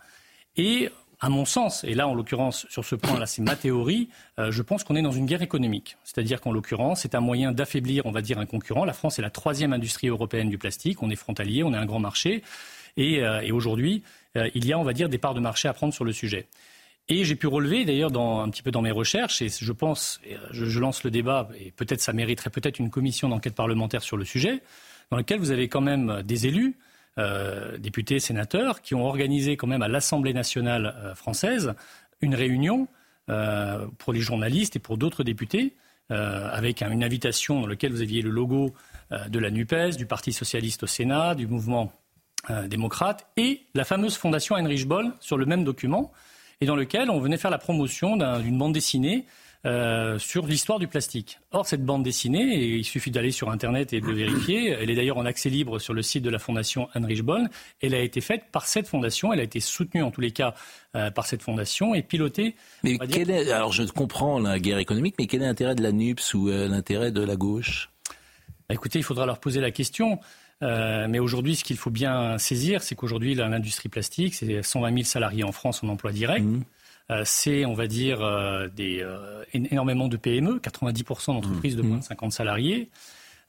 Et 0.55 0.89
à 1.19 1.29
mon 1.29 1.45
sens, 1.45 1.83
et 1.83 1.95
là 1.95 2.07
en 2.07 2.13
l'occurrence 2.13 2.67
sur 2.69 2.83
ce 2.83 2.95
point-là 2.95 3.25
c'est 3.25 3.41
ma 3.41 3.55
théorie, 3.55 4.09
je 4.37 4.61
pense 4.61 4.83
qu'on 4.83 4.95
est 4.97 5.01
dans 5.01 5.13
une 5.13 5.25
guerre 5.25 5.41
économique. 5.41 5.95
C'est-à-dire 6.03 6.41
qu'en 6.41 6.51
l'occurrence 6.51 7.01
c'est 7.01 7.15
un 7.15 7.21
moyen 7.21 7.53
d'affaiblir, 7.53 8.05
on 8.05 8.11
va 8.11 8.21
dire, 8.21 8.39
un 8.39 8.45
concurrent. 8.45 8.83
La 8.83 8.91
France 8.91 9.19
est 9.19 9.21
la 9.21 9.29
troisième 9.29 9.71
industrie 9.71 10.09
européenne 10.09 10.49
du 10.49 10.57
plastique, 10.57 11.01
on 11.01 11.09
est 11.09 11.15
frontalier, 11.15 11.63
on 11.63 11.73
est 11.73 11.77
un 11.77 11.85
grand 11.85 12.01
marché, 12.01 12.43
et, 12.97 13.19
et 13.19 13.51
aujourd'hui 13.53 14.03
il 14.35 14.65
y 14.65 14.73
a, 14.73 14.77
on 14.77 14.83
va 14.83 14.91
dire, 14.91 15.07
des 15.07 15.17
parts 15.17 15.33
de 15.33 15.39
marché 15.39 15.69
à 15.69 15.73
prendre 15.73 15.93
sur 15.93 16.03
le 16.03 16.11
sujet. 16.11 16.45
Et 17.09 17.25
j'ai 17.25 17.35
pu 17.35 17.47
relever, 17.47 17.83
d'ailleurs, 17.83 18.17
un 18.17 18.49
petit 18.49 18.63
peu 18.63 18.71
dans 18.71 18.81
mes 18.81 18.91
recherches, 18.91 19.41
et 19.41 19.49
je 19.49 19.71
pense, 19.73 20.21
euh, 20.31 20.37
je, 20.51 20.79
lance 20.79 21.03
le 21.03 21.11
débat, 21.11 21.49
et 21.59 21.71
peut-être 21.71 21.99
ça 21.99 22.13
mériterait 22.13 22.49
peut-être 22.49 22.79
une 22.79 22.89
commission 22.89 23.27
d'enquête 23.27 23.55
parlementaire 23.55 24.03
sur 24.03 24.15
le 24.15 24.23
sujet, 24.23 24.61
dans 25.11 25.17
lequel 25.17 25.39
vous 25.39 25.51
avez 25.51 25.67
quand 25.67 25.81
même 25.81 26.21
des 26.23 26.47
élus, 26.47 26.77
euh, 27.17 27.77
députés, 27.77 28.19
sénateurs, 28.19 28.81
qui 28.81 28.95
ont 28.95 29.05
organisé 29.05 29.57
quand 29.57 29.67
même 29.67 29.81
à 29.81 29.89
l'Assemblée 29.89 30.33
nationale 30.33 30.95
euh, 30.97 31.15
française 31.15 31.73
une 32.21 32.35
réunion 32.35 32.87
pour 33.99 34.11
les 34.11 34.19
journalistes 34.19 34.75
et 34.75 34.79
pour 34.79 34.97
d'autres 34.97 35.23
députés, 35.23 35.75
avec 36.09 36.81
une 36.81 37.03
invitation 37.03 37.61
dans 37.61 37.67
laquelle 37.67 37.91
vous 37.91 38.01
aviez 38.01 38.21
le 38.21 38.29
logo 38.29 38.73
de 39.11 39.39
la 39.39 39.49
NUPES, 39.49 39.95
du 39.97 40.05
Parti 40.05 40.33
socialiste 40.33 40.83
au 40.83 40.87
Sénat, 40.87 41.35
du 41.35 41.47
mouvement 41.47 41.93
démocrate, 42.67 43.27
et 43.37 43.65
la 43.75 43.85
fameuse 43.85 44.17
fondation 44.17 44.57
Heinrich 44.57 44.85
Boll 44.85 45.13
sur 45.21 45.37
le 45.37 45.45
même 45.45 45.63
document 45.63 46.11
et 46.63 46.65
dans 46.65 46.77
lequel 46.77 47.09
on 47.09 47.19
venait 47.19 47.35
faire 47.35 47.51
la 47.51 47.57
promotion 47.57 48.15
d'une 48.15 48.57
bande 48.57 48.71
dessinée 48.71 49.25
euh, 49.65 50.17
sur 50.17 50.47
l'histoire 50.47 50.79
du 50.79 50.87
plastique. 50.87 51.39
Or, 51.51 51.67
cette 51.67 51.83
bande 51.83 52.03
dessinée, 52.03 52.55
et 52.55 52.75
il 52.77 52.85
suffit 52.85 53.11
d'aller 53.11 53.31
sur 53.31 53.49
Internet 53.49 53.91
et 53.91 53.99
de 53.99 54.05
le 54.05 54.13
vérifier, 54.13 54.69
elle 54.69 54.89
est 54.89 54.95
d'ailleurs 54.95 55.17
en 55.17 55.25
accès 55.25 55.49
libre 55.49 55.77
sur 55.77 55.93
le 55.93 56.01
site 56.01 56.23
de 56.23 56.29
la 56.29 56.39
fondation 56.39 56.87
Heinrich 56.95 57.21
Boll, 57.21 57.49
elle 57.81 57.93
a 57.95 57.99
été 57.99 58.21
faite 58.21 58.45
par 58.53 58.65
cette 58.65 58.87
fondation, 58.87 59.33
elle 59.33 59.41
a 59.41 59.43
été 59.43 59.59
soutenue 59.59 60.03
en 60.03 60.11
tous 60.11 60.21
les 60.21 60.31
cas 60.31 60.53
euh, 60.95 61.11
par 61.11 61.25
cette 61.25 61.41
fondation 61.41 61.93
et 61.93 62.01
pilotée. 62.01 62.55
Mais 62.83 62.97
quel 62.97 63.29
est, 63.29 63.51
alors 63.51 63.73
je 63.73 63.83
comprends 63.83 64.39
la 64.39 64.57
guerre 64.57 64.79
économique, 64.79 65.15
mais 65.19 65.27
quel 65.27 65.41
est 65.41 65.47
l'intérêt 65.47 65.75
de 65.75 65.83
la 65.83 65.91
NUPS 65.91 66.33
ou 66.33 66.47
euh, 66.47 66.69
l'intérêt 66.69 67.11
de 67.11 67.21
la 67.21 67.35
gauche? 67.35 67.89
Bah, 68.69 68.75
Écoutez, 68.75 68.99
il 68.99 69.03
faudra 69.03 69.25
leur 69.25 69.39
poser 69.39 69.59
la 69.59 69.71
question. 69.71 70.19
Euh, 70.63 71.07
mais 71.09 71.19
aujourd'hui, 71.19 71.55
ce 71.55 71.63
qu'il 71.63 71.77
faut 71.77 71.89
bien 71.89 72.37
saisir, 72.37 72.81
c'est 72.81 72.95
qu'aujourd'hui, 72.95 73.35
l'industrie 73.35 73.89
plastique, 73.89 74.33
c'est 74.33 74.63
120 74.63 74.93
000 74.93 75.03
salariés 75.03 75.43
en 75.43 75.51
France 75.51 75.83
en 75.83 75.89
emploi 75.89 76.11
direct. 76.11 76.45
Mmh. 76.45 76.61
Euh, 77.11 77.21
c'est, 77.25 77.65
on 77.65 77.73
va 77.73 77.87
dire, 77.87 78.21
euh, 78.21 78.69
des, 78.69 79.05
énormément 79.53 80.07
de 80.07 80.17
PME, 80.17 80.59
90% 80.59 81.33
d'entreprises 81.33 81.75
de 81.75 81.81
mmh. 81.81 81.87
moins 81.87 81.97
de 81.97 82.03
50 82.03 82.31
salariés. 82.31 82.89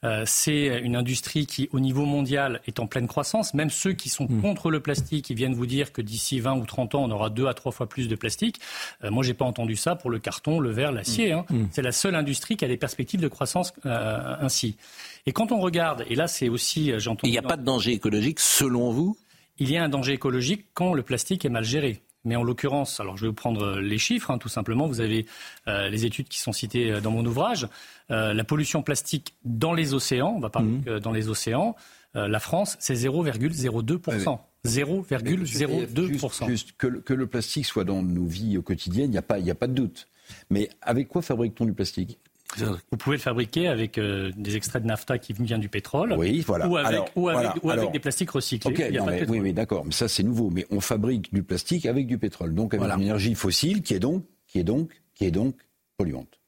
Euh, 0.05 0.23
c'est 0.25 0.79
une 0.81 0.95
industrie 0.95 1.45
qui, 1.45 1.67
au 1.71 1.79
niveau 1.79 2.05
mondial, 2.05 2.61
est 2.67 2.79
en 2.79 2.87
pleine 2.87 3.07
croissance. 3.07 3.53
Même 3.53 3.69
ceux 3.69 3.93
qui 3.93 4.09
sont 4.09 4.27
mm. 4.29 4.41
contre 4.41 4.69
le 4.69 4.79
plastique, 4.79 5.29
ils 5.29 5.35
viennent 5.35 5.55
vous 5.55 5.65
dire 5.65 5.91
que 5.91 6.01
d'ici 6.01 6.39
20 6.39 6.57
ou 6.57 6.65
30 6.65 6.95
ans, 6.95 7.03
on 7.03 7.11
aura 7.11 7.29
deux 7.29 7.47
à 7.47 7.53
trois 7.53 7.71
fois 7.71 7.89
plus 7.89 8.07
de 8.07 8.15
plastique. 8.15 8.59
Euh, 9.03 9.11
moi, 9.11 9.23
j'ai 9.23 9.33
pas 9.33 9.45
entendu 9.45 9.75
ça 9.75 9.95
pour 9.95 10.09
le 10.09 10.19
carton, 10.19 10.59
le 10.59 10.71
verre, 10.71 10.91
l'acier. 10.91 11.33
Mm. 11.33 11.37
Hein. 11.37 11.45
Mm. 11.49 11.65
C'est 11.71 11.81
la 11.81 11.91
seule 11.91 12.15
industrie 12.15 12.55
qui 12.55 12.65
a 12.65 12.67
des 12.67 12.77
perspectives 12.77 13.19
de 13.19 13.27
croissance 13.27 13.73
euh, 13.85 14.35
ainsi. 14.39 14.77
Et 15.25 15.31
quand 15.31 15.51
on 15.51 15.59
regarde, 15.59 16.05
et 16.07 16.15
là, 16.15 16.27
c'est 16.27 16.49
aussi, 16.49 16.91
j'entends. 16.99 17.27
Il 17.27 17.31
n'y 17.31 17.37
a 17.37 17.41
pas 17.41 17.57
de 17.57 17.63
danger 17.63 17.93
écologique, 17.93 18.39
selon 18.39 18.91
vous? 18.91 19.17
Il 19.57 19.71
y 19.71 19.77
a 19.77 19.83
un 19.83 19.89
danger 19.89 20.13
écologique 20.13 20.65
quand 20.73 20.93
le 20.93 21.01
plastique 21.01 21.45
est 21.45 21.49
mal 21.49 21.63
géré. 21.63 22.01
Mais 22.25 22.35
en 22.35 22.43
l'occurrence, 22.43 22.99
alors 22.99 23.17
je 23.17 23.21
vais 23.21 23.27
vous 23.29 23.33
prendre 23.33 23.79
les 23.79 23.97
chiffres, 23.97 24.31
hein, 24.31 24.37
tout 24.37 24.49
simplement. 24.49 24.87
Vous 24.87 25.01
avez 25.01 25.25
les 25.67 26.05
études 26.05 26.27
qui 26.27 26.39
sont 26.39 26.51
citées 26.51 26.99
dans 27.01 27.11
mon 27.11 27.25
ouvrage. 27.25 27.67
Euh, 28.11 28.33
la 28.33 28.43
pollution 28.43 28.83
plastique 28.83 29.33
dans 29.43 29.73
les 29.73 29.93
océans, 29.93 30.33
on 30.35 30.39
va 30.39 30.49
parler 30.49 30.69
mmh. 30.69 30.99
dans 30.99 31.11
les 31.11 31.29
océans, 31.29 31.75
euh, 32.15 32.27
la 32.27 32.39
France, 32.39 32.77
c'est 32.79 32.93
0,02%. 32.93 34.39
0,02%. 34.65 36.47
Juste, 36.47 36.73
que, 36.77 36.87
que, 36.87 37.13
le 37.13 37.27
plastique 37.27 37.65
soit 37.65 37.83
dans 37.83 38.01
nos 38.01 38.25
vies 38.25 38.59
quotidiennes, 38.63 39.07
il 39.07 39.11
n'y 39.11 39.17
a, 39.17 39.21
pas, 39.21 39.37
a 39.37 39.55
pas 39.55 39.67
de 39.67 39.73
doute. 39.73 40.07
Mais 40.49 40.69
avec 40.81 41.07
quoi 41.07 41.21
fabrique-t-on 41.21 41.65
du 41.65 41.73
plastique? 41.73 42.19
Vous 42.57 42.97
pouvez 42.97 43.17
le 43.17 43.21
fabriquer 43.21 43.67
avec 43.67 43.97
euh, 43.97 44.31
des 44.35 44.55
extraits 44.55 44.81
de 44.83 44.87
nafta 44.87 45.17
qui 45.17 45.33
viennent 45.33 45.59
du 45.59 45.69
pétrole. 45.69 46.13
Oui, 46.17 46.41
voilà. 46.41 46.67
Ou 46.67 46.77
avec, 46.77 47.01
ou 47.15 47.29
avec, 47.29 47.91
des 47.91 47.99
plastiques 47.99 48.31
recyclés. 48.31 48.99
oui, 49.27 49.39
oui, 49.39 49.53
d'accord. 49.53 49.85
Mais 49.85 49.91
ça, 49.91 50.07
c'est 50.07 50.23
nouveau. 50.23 50.49
Mais 50.49 50.65
on 50.69 50.79
fabrique 50.79 51.33
du 51.33 51.43
plastique 51.43 51.85
avec 51.85 52.07
du 52.07 52.17
pétrole, 52.17 52.53
donc 52.53 52.73
avec 52.73 52.89
une 52.93 53.01
énergie 53.01 53.35
fossile 53.35 53.81
qui 53.81 53.93
est 53.93 53.99
donc, 53.99 54.23
qui 54.47 54.59
est 54.59 54.63
donc, 54.63 54.91
qui 55.13 55.25
est 55.25 55.31
donc 55.31 55.55
polluante 55.97 56.39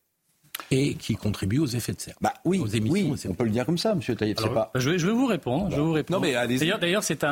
et 0.72 0.96
qui 0.96 1.16
contribue 1.16 1.60
aux 1.60 1.68
effets 1.68 1.94
de 1.94 2.02
serre. 2.02 2.16
Bah 2.22 2.34
oui, 2.44 2.60
aux 2.60 2.68
émissions 2.68 3.12
oui 3.12 3.26
on 3.30 3.34
peut 3.34 3.44
le 3.44 3.52
dire 3.52 3.66
comme 3.66 3.78
ça, 3.78 3.96
Monsieur 3.96 4.16
Taïeb. 4.16 4.38
Pas... 4.38 4.72
Je, 4.76 4.90
vais, 4.90 5.00
je, 5.00 5.08
vais, 5.08 5.14
vous 5.14 5.26
répondre. 5.26 5.70
Je 5.70 5.76
vais 5.76 5.82
vous 5.82 5.92
répondre. 5.92 6.22
D'ailleurs, 6.22 6.80
d'ailleurs, 6.80 7.04
c'est 7.04 7.24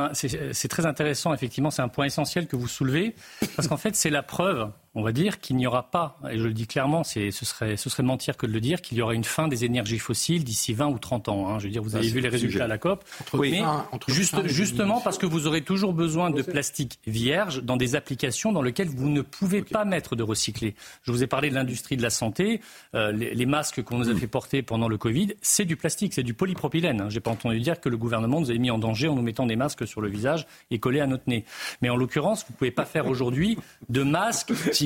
c'est 0.54 0.68
très 0.68 0.86
intéressant. 0.86 1.34
Effectivement, 1.34 1.72
c'est 1.72 1.82
un 1.82 1.88
point 1.88 2.06
essentiel 2.06 2.48
que 2.48 2.56
vous 2.56 2.68
soulevez 2.68 3.16
parce 3.56 3.68
qu'en 3.68 3.78
fait, 3.78 3.96
c'est 3.96 4.10
la 4.10 4.24
preuve 4.24 4.70
on 4.96 5.04
va 5.04 5.12
dire 5.12 5.40
qu'il 5.40 5.58
n'y 5.58 5.68
aura 5.68 5.92
pas, 5.92 6.18
et 6.32 6.38
je 6.38 6.46
le 6.46 6.54
dis 6.54 6.68
clairement, 6.68 7.04
ce 7.04 7.30
serait, 7.32 7.76
ce 7.76 7.90
serait 7.90 8.04
mentir 8.04 8.38
que 8.38 8.46
de 8.46 8.52
le 8.54 8.62
dire, 8.62 8.82
qu'il 8.82 8.98
y 8.98 9.02
aura 9.02 9.14
une 9.14 9.26
fin 9.26 9.50
des 9.50 9.66
énergies 9.66 10.00
fossiles 10.00 10.46
d'ici 10.46 10.74
20 10.74 10.88
ou 10.88 10.98
30 10.98 11.30
ans. 11.30 11.50
Hein. 11.50 11.60
Je 11.60 11.66
veux 11.66 11.72
dire, 11.72 11.84
vous 11.84 11.96
avez 11.96 12.08
vu 12.08 12.22
les 12.22 12.30
résultats 12.30 12.64
à 12.64 12.68
la 12.68 12.78
COP. 12.78 13.04
mais 13.34 13.62
juste, 14.08 14.48
justement 14.48 15.02
parce 15.02 15.18
que 15.18 15.26
vous 15.26 15.48
aurez 15.48 15.62
toujours 15.62 15.94
besoin 15.94 16.30
de 16.30 16.42
plastique 16.42 17.00
vierge 17.06 17.62
dans 17.62 17.76
des 17.76 17.96
applications 17.96 18.54
dans 18.54 18.62
lesquelles 18.62 18.88
vous 18.88 19.10
ne 19.10 19.22
pouvez 19.22 19.62
pas 19.62 19.84
mettre 19.84 20.16
de 20.16 20.24
recyclé. 20.24 20.76
Je 21.04 21.12
vous 21.12 21.24
ai 21.24 21.28
parlé 21.28 21.50
de 21.50 21.56
l'industrie 21.56 21.98
de 21.98 22.02
la 22.02 22.10
santé. 22.10 22.62
Euh, 22.94 23.12
les, 23.12 23.46
masques 23.46 23.84
qu'on 23.84 23.98
nous 23.98 24.10
a 24.10 24.16
fait 24.16 24.28
porter 24.28 24.64
pendant 24.64 24.88
le 24.88 24.98
Covid, 24.98 25.34
c'est 25.42 25.66
du 25.66 25.76
plastique, 25.76 26.14
c'est 26.14 26.24
du 26.24 26.34
polypropylène. 26.34 27.02
Hein. 27.02 27.10
J'ai 27.10 27.20
pas 27.20 27.32
entendu 27.32 27.60
dire 27.60 27.80
que 27.80 27.90
le 27.90 27.98
gouvernement 27.98 28.40
nous 28.40 28.50
avait 28.50 28.60
mis 28.60 28.72
en 28.72 28.80
danger 28.80 29.08
en 29.08 29.16
nous 29.16 29.22
mettant 29.22 29.46
des 29.46 29.56
masques 29.56 29.86
sur 29.86 30.02
le 30.02 30.10
visage 30.10 30.48
et 30.72 30.80
collés 30.80 31.02
à 31.02 31.08
notre 31.08 31.24
nez. 31.28 31.46
Mais 31.82 31.90
en 31.90 31.96
l'occurrence, 31.96 32.46
vous 32.48 32.54
pouvez 32.54 32.72
pas 32.72 32.86
faire 32.86 33.08
aujourd'hui 33.08 33.58
de 33.90 34.02
masques 34.02 34.54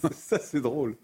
Ça, 0.12 0.38
c'est 0.38 0.60
drôle. 0.60 0.96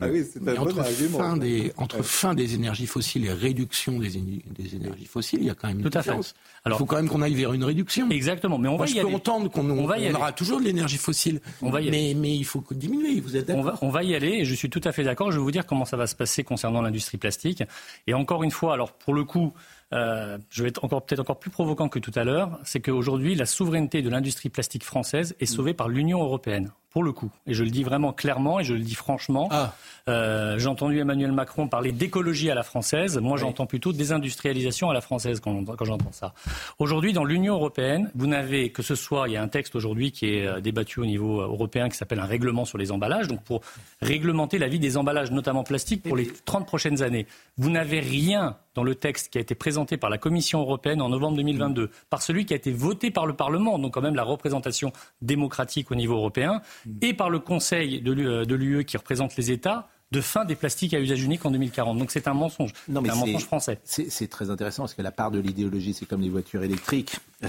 Ah 0.00 0.06
oui, 0.10 0.24
c'est 0.30 0.46
un 0.48 0.56
entre, 0.56 0.82
fin 0.84 1.36
des, 1.36 1.72
entre 1.76 2.02
fin 2.02 2.34
des 2.34 2.54
énergies 2.54 2.86
fossiles 2.86 3.26
et 3.26 3.32
réduction 3.32 3.98
des, 3.98 4.10
des 4.10 4.76
énergies 4.76 5.06
fossiles, 5.06 5.40
il 5.40 5.46
y 5.46 5.50
a 5.50 5.54
quand 5.54 5.68
même 5.68 5.78
une 5.78 5.84
Tout 5.84 5.98
différence. 5.98 6.34
Alors, 6.64 6.78
il 6.78 6.80
faut 6.80 6.86
quand 6.86 6.96
même 6.96 7.08
qu'on 7.08 7.22
aille 7.22 7.34
vers 7.34 7.52
une 7.52 7.64
réduction. 7.64 8.08
Exactement. 8.10 8.58
Mais 8.58 8.68
on 8.68 8.76
va 8.76 8.86
y 8.86 8.94
je 8.94 9.00
peux 9.00 9.14
entendre 9.14 9.50
qu'on 9.50 9.68
on, 9.68 9.84
aura 9.84 10.32
toujours 10.32 10.60
de 10.60 10.64
l'énergie 10.64 10.96
fossile. 10.96 11.40
On 11.62 11.70
va 11.70 11.80
y 11.80 11.90
mais, 11.90 12.14
mais 12.16 12.34
il 12.34 12.44
faut 12.44 12.64
diminuer. 12.70 13.20
Vous 13.20 13.36
êtes 13.36 13.50
on 13.50 13.62
va, 13.62 13.78
on 13.82 13.90
va 13.90 14.02
y 14.02 14.14
aller 14.14 14.38
et 14.40 14.44
je 14.44 14.54
suis 14.54 14.70
tout 14.70 14.80
à 14.84 14.92
fait 14.92 15.04
d'accord. 15.04 15.30
Je 15.30 15.36
vais 15.36 15.42
vous 15.42 15.50
dire 15.50 15.66
comment 15.66 15.84
ça 15.84 15.96
va 15.96 16.06
se 16.06 16.16
passer 16.16 16.44
concernant 16.44 16.82
l'industrie 16.82 17.18
plastique. 17.18 17.62
Et 18.06 18.14
encore 18.14 18.42
une 18.42 18.50
fois, 18.50 18.74
alors 18.74 18.92
pour 18.92 19.14
le 19.14 19.24
coup, 19.24 19.52
euh, 19.92 20.38
je 20.50 20.62
vais 20.62 20.70
être 20.70 20.84
encore 20.84 21.04
peut-être 21.04 21.20
encore 21.20 21.38
plus 21.38 21.50
provocant 21.50 21.88
que 21.88 21.98
tout 21.98 22.12
à 22.14 22.24
l'heure, 22.24 22.58
c'est 22.64 22.80
qu'aujourd'hui, 22.80 23.34
la 23.34 23.46
souveraineté 23.46 24.02
de 24.02 24.08
l'industrie 24.08 24.48
plastique 24.48 24.84
française 24.84 25.36
est 25.40 25.46
sauvée 25.46 25.74
par 25.74 25.88
l'Union 25.88 26.22
européenne 26.22 26.72
pour 26.94 27.02
le 27.02 27.10
coup. 27.10 27.28
Et 27.48 27.54
je 27.54 27.64
le 27.64 27.70
dis 27.70 27.82
vraiment 27.82 28.12
clairement 28.12 28.60
et 28.60 28.64
je 28.64 28.72
le 28.72 28.78
dis 28.78 28.94
franchement. 28.94 29.48
Ah. 29.50 29.74
Euh, 30.08 30.58
j'ai 30.58 30.68
entendu 30.68 31.00
Emmanuel 31.00 31.32
Macron 31.32 31.66
parler 31.66 31.90
d'écologie 31.90 32.52
à 32.52 32.54
la 32.54 32.62
française. 32.62 33.18
Moi, 33.18 33.36
j'entends 33.36 33.66
plutôt 33.66 33.92
désindustrialisation 33.92 34.90
à 34.90 34.94
la 34.94 35.00
française 35.00 35.40
quand, 35.40 35.64
quand 35.64 35.84
j'entends 35.84 36.12
ça. 36.12 36.34
Aujourd'hui, 36.78 37.12
dans 37.12 37.24
l'Union 37.24 37.54
européenne, 37.54 38.12
vous 38.14 38.28
n'avez 38.28 38.70
que 38.70 38.82
ce 38.82 38.94
soit, 38.94 39.28
il 39.28 39.32
y 39.32 39.36
a 39.36 39.42
un 39.42 39.48
texte 39.48 39.74
aujourd'hui 39.74 40.12
qui 40.12 40.36
est 40.36 40.46
euh, 40.46 40.60
débattu 40.60 41.00
au 41.00 41.06
niveau 41.06 41.40
euh, 41.40 41.46
européen 41.46 41.88
qui 41.88 41.96
s'appelle 41.96 42.20
un 42.20 42.26
règlement 42.26 42.64
sur 42.64 42.78
les 42.78 42.92
emballages, 42.92 43.26
donc 43.26 43.42
pour 43.42 43.62
réglementer 44.00 44.58
la 44.58 44.68
vie 44.68 44.78
des 44.78 44.96
emballages, 44.96 45.32
notamment 45.32 45.64
plastiques, 45.64 46.04
pour 46.04 46.16
les 46.16 46.28
30 46.28 46.64
prochaines 46.64 47.02
années. 47.02 47.26
Vous 47.58 47.70
n'avez 47.70 47.98
rien 47.98 48.56
dans 48.74 48.84
le 48.84 48.94
texte 48.94 49.32
qui 49.32 49.38
a 49.38 49.40
été 49.40 49.54
présenté 49.54 49.96
par 49.96 50.10
la 50.10 50.18
Commission 50.18 50.60
européenne 50.60 51.00
en 51.00 51.08
novembre 51.08 51.36
2022, 51.38 51.90
par 52.10 52.22
celui 52.22 52.44
qui 52.44 52.52
a 52.52 52.56
été 52.56 52.72
voté 52.72 53.10
par 53.10 53.26
le 53.26 53.34
Parlement, 53.34 53.78
donc 53.78 53.94
quand 53.94 54.02
même 54.02 54.16
la 54.16 54.24
représentation 54.24 54.92
démocratique 55.22 55.90
au 55.90 55.94
niveau 55.94 56.14
européen, 56.14 56.60
et 57.00 57.14
par 57.14 57.30
le 57.30 57.38
Conseil 57.38 58.00
de 58.00 58.54
l'UE 58.54 58.84
qui 58.84 58.96
représente 58.96 59.36
les 59.36 59.50
États, 59.50 59.88
de 60.14 60.20
fin 60.20 60.44
des 60.44 60.54
plastiques 60.54 60.94
à 60.94 61.00
usage 61.00 61.22
unique 61.24 61.44
en 61.44 61.50
2040. 61.50 61.98
Donc 61.98 62.10
c'est 62.12 62.28
un 62.28 62.34
mensonge. 62.34 62.72
Non, 62.88 63.00
mais 63.00 63.08
c'est 63.08 63.16
un 63.16 63.18
mensonge 63.18 63.44
français. 63.44 63.80
C'est 63.82 64.10
c'est 64.10 64.28
très 64.28 64.48
intéressant 64.48 64.84
parce 64.84 64.94
que 64.94 65.02
la 65.02 65.10
part 65.10 65.32
de 65.32 65.40
l'idéologie, 65.40 65.92
c'est 65.92 66.06
comme 66.06 66.20
les 66.20 66.28
voitures 66.28 66.62
électriques. 66.62 67.16
Euh, 67.42 67.48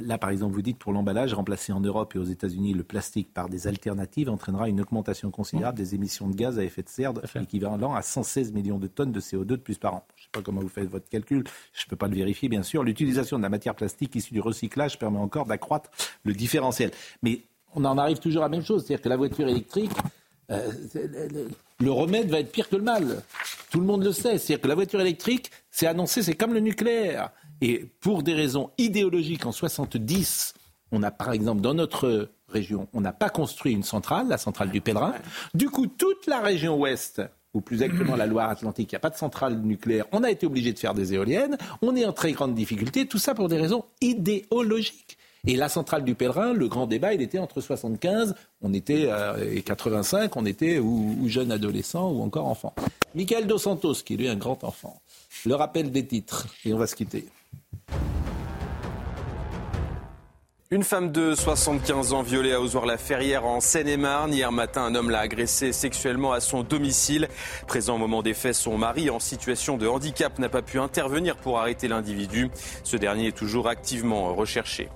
là, 0.00 0.18
par 0.18 0.30
exemple, 0.30 0.54
vous 0.54 0.62
dites 0.62 0.78
pour 0.78 0.92
l'emballage, 0.92 1.32
remplacer 1.34 1.72
en 1.72 1.80
Europe 1.80 2.14
et 2.16 2.18
aux 2.18 2.24
États-Unis 2.24 2.74
le 2.74 2.82
plastique 2.82 3.32
par 3.32 3.48
des 3.48 3.68
alternatives 3.68 4.28
entraînera 4.28 4.68
une 4.68 4.80
augmentation 4.80 5.30
considérable 5.30 5.78
des 5.78 5.94
émissions 5.94 6.26
de 6.28 6.34
gaz 6.34 6.58
à 6.58 6.64
effet 6.64 6.82
de 6.82 6.88
serre 6.88 7.12
équivalent 7.36 7.94
à 7.94 8.02
116 8.02 8.52
millions 8.52 8.78
de 8.78 8.88
tonnes 8.88 9.12
de 9.12 9.20
CO2 9.20 9.44
de 9.44 9.56
plus 9.56 9.78
par 9.78 9.94
an. 9.94 10.04
Je 10.16 10.22
ne 10.22 10.24
sais 10.24 10.30
pas 10.32 10.42
comment 10.42 10.60
vous 10.60 10.68
faites 10.68 10.88
votre 10.88 11.08
calcul, 11.08 11.44
je 11.72 11.84
ne 11.84 11.90
peux 11.90 11.96
pas 11.96 12.08
le 12.08 12.16
vérifier, 12.16 12.48
bien 12.48 12.64
sûr. 12.64 12.82
L'utilisation 12.82 13.36
de 13.36 13.42
la 13.42 13.48
matière 13.48 13.76
plastique 13.76 14.16
issue 14.16 14.34
du 14.34 14.40
recyclage 14.40 14.98
permet 14.98 15.18
encore 15.18 15.46
d'accroître 15.46 15.90
le 16.24 16.32
différentiel. 16.32 16.90
Mais 17.22 17.42
on 17.74 17.84
en 17.84 17.98
arrive 17.98 18.18
toujours 18.18 18.42
à 18.42 18.46
la 18.46 18.50
même 18.56 18.64
chose, 18.64 18.84
c'est-à-dire 18.84 19.02
que 19.02 19.08
la 19.08 19.16
voiture 19.16 19.48
électrique, 19.48 19.90
euh, 20.50 20.70
le- 21.80 21.90
remède 21.92 22.28
va 22.30 22.40
être 22.40 22.52
pire 22.52 22.68
que 22.68 22.76
le 22.76 22.82
mal. 22.82 23.22
Tout 23.70 23.80
le 23.80 23.86
monde 23.86 24.04
le 24.04 24.12
sait. 24.12 24.38
C'est-à-dire 24.38 24.60
que 24.60 24.68
la 24.68 24.74
voiture 24.74 25.00
électrique, 25.00 25.50
c'est 25.70 25.86
annoncé, 25.86 26.22
c'est 26.22 26.34
comme 26.34 26.52
le 26.54 26.60
nucléaire. 26.60 27.30
Et 27.60 27.86
pour 28.00 28.22
des 28.22 28.34
raisons 28.34 28.70
idéologiques, 28.78 29.46
en 29.46 29.52
70, 29.52 30.54
on 30.90 31.02
a 31.02 31.10
par 31.10 31.32
exemple 31.32 31.60
dans 31.60 31.74
notre 31.74 32.28
région, 32.48 32.88
on 32.92 33.00
n'a 33.00 33.12
pas 33.12 33.30
construit 33.30 33.72
une 33.72 33.82
centrale, 33.82 34.28
la 34.28 34.36
centrale 34.38 34.70
du 34.70 34.80
Pèlerin. 34.80 35.14
Du 35.54 35.70
coup, 35.70 35.86
toute 35.86 36.26
la 36.26 36.40
région 36.40 36.78
ouest, 36.78 37.22
ou 37.54 37.60
plus 37.60 37.82
exactement 37.82 38.16
la 38.16 38.26
Loire-Atlantique, 38.26 38.92
il 38.92 38.94
n'y 38.94 38.98
a 38.98 39.00
pas 39.00 39.10
de 39.10 39.16
centrale 39.16 39.58
nucléaire. 39.60 40.06
On 40.12 40.22
a 40.22 40.30
été 40.30 40.46
obligé 40.46 40.72
de 40.72 40.78
faire 40.78 40.94
des 40.94 41.14
éoliennes. 41.14 41.56
On 41.82 41.94
est 41.96 42.04
en 42.04 42.12
très 42.12 42.32
grande 42.32 42.54
difficulté. 42.54 43.06
Tout 43.06 43.18
ça 43.18 43.34
pour 43.34 43.48
des 43.48 43.58
raisons 43.58 43.84
idéologiques. 44.00 45.16
Et 45.44 45.56
la 45.56 45.68
centrale 45.68 46.04
du 46.04 46.14
Pèlerin, 46.14 46.52
le 46.52 46.68
grand 46.68 46.86
débat, 46.86 47.14
il 47.14 47.20
était 47.20 47.40
entre 47.40 47.60
75, 47.60 48.36
on 48.60 48.72
était 48.72 49.06
euh, 49.08 49.52
et 49.52 49.62
85, 49.62 50.36
on 50.36 50.46
était 50.46 50.78
ou, 50.78 51.16
ou 51.20 51.28
jeune 51.28 51.50
adolescent 51.50 52.12
ou 52.12 52.22
encore 52.22 52.46
enfant. 52.46 52.72
Michael 53.16 53.48
Dos 53.48 53.58
Santos, 53.58 53.94
qui 54.04 54.14
est 54.14 54.16
lui 54.18 54.28
un 54.28 54.36
grand 54.36 54.62
enfant. 54.62 55.02
Le 55.44 55.56
rappel 55.56 55.90
des 55.90 56.06
titres 56.06 56.46
et 56.64 56.72
on 56.72 56.78
va 56.78 56.86
se 56.86 56.94
quitter. 56.94 57.26
Une 60.70 60.84
femme 60.84 61.10
de 61.10 61.34
75 61.34 62.12
ans 62.12 62.22
violée 62.22 62.52
à 62.52 62.60
Ozoir-la-Ferrière 62.60 63.44
en 63.44 63.60
Seine-et-Marne. 63.60 64.32
Hier 64.32 64.52
matin, 64.52 64.84
un 64.84 64.94
homme 64.94 65.10
l'a 65.10 65.18
agressée 65.18 65.72
sexuellement 65.72 66.32
à 66.32 66.40
son 66.40 66.62
domicile. 66.62 67.28
Présent 67.66 67.96
au 67.96 67.98
moment 67.98 68.22
des 68.22 68.32
faits, 68.32 68.54
son 68.54 68.78
mari, 68.78 69.10
en 69.10 69.18
situation 69.18 69.76
de 69.76 69.88
handicap, 69.88 70.38
n'a 70.38 70.48
pas 70.48 70.62
pu 70.62 70.78
intervenir 70.78 71.36
pour 71.36 71.58
arrêter 71.58 71.88
l'individu. 71.88 72.48
Ce 72.84 72.96
dernier 72.96 73.26
est 73.26 73.36
toujours 73.36 73.68
activement 73.68 74.34
recherché. 74.34 74.88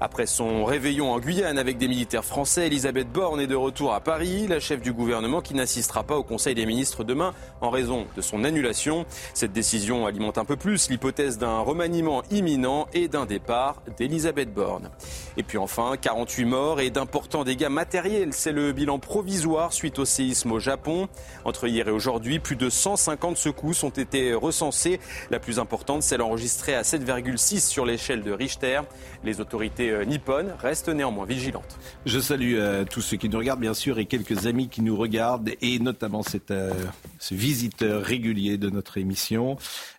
Après 0.00 0.26
son 0.26 0.64
réveillon 0.64 1.10
en 1.10 1.18
Guyane 1.18 1.58
avec 1.58 1.76
des 1.76 1.88
militaires 1.88 2.24
français, 2.24 2.68
Elisabeth 2.68 3.10
Borne 3.10 3.40
est 3.40 3.48
de 3.48 3.56
retour 3.56 3.94
à 3.94 4.00
Paris, 4.00 4.46
la 4.46 4.60
chef 4.60 4.80
du 4.80 4.92
gouvernement 4.92 5.40
qui 5.40 5.54
n'assistera 5.54 6.04
pas 6.04 6.16
au 6.16 6.22
Conseil 6.22 6.54
des 6.54 6.66
ministres 6.66 7.02
demain 7.02 7.34
en 7.60 7.70
raison 7.70 8.06
de 8.14 8.20
son 8.20 8.44
annulation. 8.44 9.06
Cette 9.34 9.52
décision 9.52 10.06
alimente 10.06 10.38
un 10.38 10.44
peu 10.44 10.54
plus 10.54 10.88
l'hypothèse 10.88 11.36
d'un 11.36 11.58
remaniement 11.58 12.22
imminent 12.30 12.86
et 12.92 13.08
d'un 13.08 13.26
départ 13.26 13.82
d'Elisabeth 13.96 14.54
Borne. 14.54 14.88
Et 15.36 15.42
puis 15.42 15.58
enfin, 15.58 15.96
48 16.00 16.44
morts 16.44 16.80
et 16.80 16.90
d'importants 16.90 17.42
dégâts 17.42 17.68
matériels. 17.68 18.32
C'est 18.32 18.52
le 18.52 18.72
bilan 18.72 19.00
provisoire 19.00 19.72
suite 19.72 19.98
au 19.98 20.04
séisme 20.04 20.52
au 20.52 20.60
Japon. 20.60 21.08
Entre 21.44 21.66
hier 21.66 21.88
et 21.88 21.92
aujourd'hui, 21.92 22.38
plus 22.38 22.56
de 22.56 22.70
150 22.70 23.36
secousses 23.36 23.82
ont 23.82 23.88
été 23.88 24.32
recensées. 24.32 25.00
La 25.32 25.40
plus 25.40 25.58
importante, 25.58 26.04
celle 26.04 26.22
enregistrée 26.22 26.76
à 26.76 26.82
7,6 26.82 27.66
sur 27.66 27.84
l'échelle 27.84 28.22
de 28.22 28.30
Richter. 28.30 28.82
Les 29.24 29.40
autorités 29.40 29.87
euh, 29.90 30.04
nippones 30.04 30.54
restent 30.58 30.88
néanmoins 30.88 31.26
vigilantes. 31.26 31.78
Je 32.06 32.18
salue 32.18 32.54
euh, 32.56 32.84
tous 32.84 33.00
ceux 33.00 33.16
qui 33.16 33.28
nous 33.28 33.38
regardent, 33.38 33.60
bien 33.60 33.74
sûr, 33.74 33.98
et 33.98 34.06
quelques 34.06 34.46
amis 34.46 34.68
qui 34.68 34.82
nous 34.82 34.96
regardent, 34.96 35.50
et 35.60 35.78
notamment 35.78 36.22
cet, 36.22 36.50
euh, 36.50 36.72
ce 37.18 37.34
visiteur 37.34 38.02
régulier 38.02 38.58
de 38.58 38.70
notre 38.70 38.98
émission. 38.98 39.56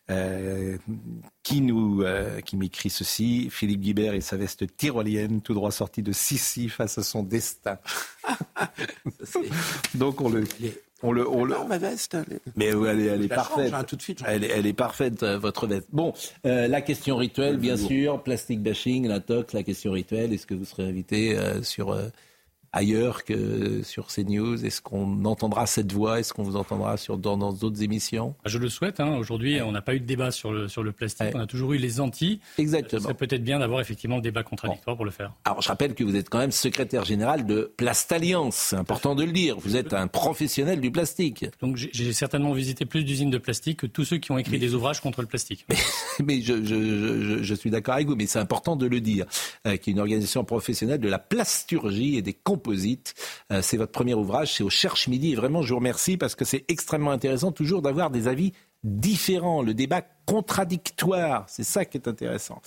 euh, 0.09 0.77
qui 1.43 1.61
nous 1.61 2.01
euh, 2.01 2.41
qui 2.41 2.57
m'écrit 2.57 2.89
ceci 2.89 3.49
Philippe 3.51 3.81
Guibert 3.81 4.13
et 4.13 4.21
sa 4.21 4.37
veste 4.37 4.65
tyrolienne 4.75 5.41
tout 5.41 5.53
droit 5.53 5.71
sorti 5.71 6.01
de 6.01 6.11
Sissi 6.11 6.69
face 6.69 6.97
à 6.97 7.03
son 7.03 7.23
destin. 7.23 7.77
Donc 9.95 10.21
on 10.21 10.29
le 10.29 10.43
on 11.03 11.11
le 11.11 11.27
on 11.29 11.43
le 11.45 11.55
ma 11.67 11.77
veste. 11.77 12.13
elle 12.15 12.35
est- 12.35 12.41
mais 12.55 12.65
elle 12.67 12.99
est, 12.99 13.05
elle 13.05 13.21
est 13.23 13.27
parfaite. 13.27 13.69
change, 13.69 13.79
hein, 13.79 13.83
tout 13.83 13.95
de 13.95 14.01
suite. 14.01 14.21
Elle 14.27 14.43
est, 14.43 14.49
elle 14.49 14.65
est 14.65 14.73
parfaite, 14.73 15.23
euh, 15.23 15.37
votre 15.37 15.67
veste. 15.67 15.87
Bon, 15.91 16.13
euh, 16.45 16.67
la 16.67 16.81
question 16.81 17.15
rituelle, 17.17 17.57
bien 17.57 17.77
sûr, 17.77 18.21
plastic 18.23 18.61
bashing, 18.61 19.07
la 19.07 19.19
tox, 19.19 19.53
la 19.53 19.63
question 19.63 19.91
rituelle. 19.91 20.33
Est-ce 20.33 20.45
que 20.47 20.55
vous 20.55 20.65
serez 20.65 20.83
invité 20.87 21.37
euh, 21.37 21.61
sur 21.63 21.91
euh, 21.91 22.07
ailleurs 22.73 23.23
que 23.23 23.81
sur 23.83 24.07
CNews? 24.07 24.65
Est-ce 24.65 24.81
qu'on 24.81 25.25
entendra 25.25 25.65
cette 25.65 25.91
voix? 25.91 26.19
Est-ce 26.19 26.33
qu'on 26.33 26.43
vous 26.43 26.55
entendra 26.55 26.97
sur 26.97 27.17
dans 27.17 27.37
d'autres 27.53 27.81
émissions? 27.83 28.35
Je 28.45 28.57
le 28.57 28.69
souhaite. 28.69 28.99
hein. 28.99 29.15
Aujourd'hui, 29.17 29.61
on 29.61 29.71
n'a 29.71 29.81
pas 29.81 29.95
eu 29.95 29.99
de 29.99 30.05
débat 30.05 30.31
sur 30.31 30.51
le, 30.51 30.67
sur 30.67 30.83
le 30.83 30.91
plastique. 30.91 31.27
On 31.35 31.39
a 31.39 31.47
toujours 31.47 31.73
eu 31.73 31.77
les 31.77 31.99
anti. 31.99 32.39
Exactement. 32.57 33.07
C'est 33.07 33.13
peut-être 33.13 33.43
bien 33.43 33.59
d'avoir 33.59 33.81
effectivement 33.81 34.17
le 34.17 34.21
débat 34.21 34.43
contradictoire 34.43 34.95
pour 34.95 35.05
le 35.05 35.11
faire. 35.11 35.33
Alors, 35.45 35.61
je 35.61 35.67
rappelle 35.67 35.93
que 35.95 36.03
vous 36.03 36.15
êtes 36.15 36.29
quand 36.29 36.39
même 36.39 36.51
secrétaire 36.51 37.05
général 37.05 37.45
de 37.45 37.71
Plastalliance. 37.77 38.55
C'est 38.55 38.75
important 38.75 39.15
de 39.15 39.23
le 39.23 39.31
dire. 39.31 39.57
Vous 39.59 39.75
êtes 39.75 39.93
un 39.93 40.07
professionnel 40.07 40.81
du 40.81 40.91
plastique. 40.91 41.45
Donc 41.61 41.75
j'ai- 41.75 42.13
certainement 42.13 42.53
visité 42.53 42.85
plus 42.85 43.03
d'usines 43.03 43.29
de 43.29 43.37
plastique 43.37 43.79
que 43.79 43.87
tous 43.87 44.03
ceux 44.05 44.17
qui 44.17 44.31
ont 44.31 44.37
écrit 44.37 44.59
des 44.59 44.73
ouvrages 44.73 44.99
contre 45.01 45.21
le 45.21 45.27
plastique. 45.27 45.65
mais 46.23 46.41
je, 46.41 46.63
je, 46.63 46.75
je- 46.75 47.21
je- 47.37 47.43
je 47.43 47.53
suis 47.53 47.69
d'accord 47.69 47.95
avec 47.95 48.07
vous, 48.07 48.15
mais 48.15 48.25
c'est 48.27 48.39
important 48.39 48.75
de 48.75 48.85
le 48.85 48.99
dire, 49.01 49.25
euh, 49.67 49.77
qui 49.77 49.89
est 49.89 49.93
une 49.93 49.99
organisation 49.99 50.43
professionnelle 50.43 50.99
de 50.99 51.07
la 51.09 51.19
plasturgie 51.19 52.17
et 52.17 52.21
des 52.21 52.33
Euh, 53.51 53.61
c'est 53.61 53.77
votre 53.77 53.91
premier 53.91 54.13
ouvrage, 54.13 54.55
c'est 54.55 54.63
au 54.63 54.69
Cherche 54.69 55.07
Midi, 55.07 55.31
et 55.31 55.35
vraiment 55.35 55.61
je 55.61 55.69
vous 55.73 55.79
remercie 55.79 56.17
parce 56.17 56.35
que 56.35 56.45
c'est 56.45 56.65
extrêmement 56.67 57.11
intéressant 57.11 57.51
toujours 57.51 57.81
d'avoir 57.81 58.09
des 58.09 58.27
avis 58.27 58.53
différents, 58.83 59.61
le 59.61 59.73
débat 59.73 60.01
contradictoire, 60.25 61.45
c'est 61.47 61.63
ça 61.63 61.83
qui 61.85 61.97
est 61.97 62.07
intéressant. 62.07 62.61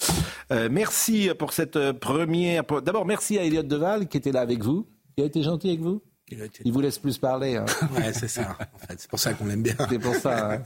Euh, 0.51 0.69
merci 0.71 1.31
pour 1.39 1.53
cette 1.53 1.77
euh, 1.77 1.93
première... 1.93 2.65
D'abord, 2.83 3.07
merci 3.07 3.39
à 3.39 3.45
Elliot 3.45 3.63
Deval 3.63 4.09
qui 4.09 4.17
était 4.19 4.33
là 4.33 4.41
avec 4.41 4.63
vous. 4.63 4.87
Il 5.17 5.25
a 5.25 5.27
été 5.27 5.43
gentil 5.43 5.69
avec 5.69 5.81
vous? 5.81 6.03
Il 6.31 6.41
a 6.43 6.47
été- 6.47 6.63
Il 6.65 6.73
vous 6.73 6.81
laisse 6.81 6.99
plus 6.99 7.19
parler. 7.19 7.57
Hein. 7.57 7.67
Ouais, 7.97 8.13
c'est 8.13 8.29
ça. 8.29 8.57
En 8.75 8.79
fait, 8.79 8.95
c'est 8.99 9.09
pour 9.11 9.19
ça 9.21 9.35
qu'on 9.35 9.47
l'aime 9.47 9.63
bien. 9.63 9.75
C'est 9.89 9.99
pour 9.99 10.15
ça. 10.15 10.53
hein. 10.55 10.63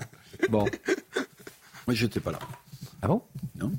Bon. 0.49 0.65
Moi, 1.87 1.95
j'étais 1.95 2.21
pas 2.21 2.33
là. 2.33 2.39
Ah 3.03 3.09
bon? 3.09 3.23
Non. 3.57 3.73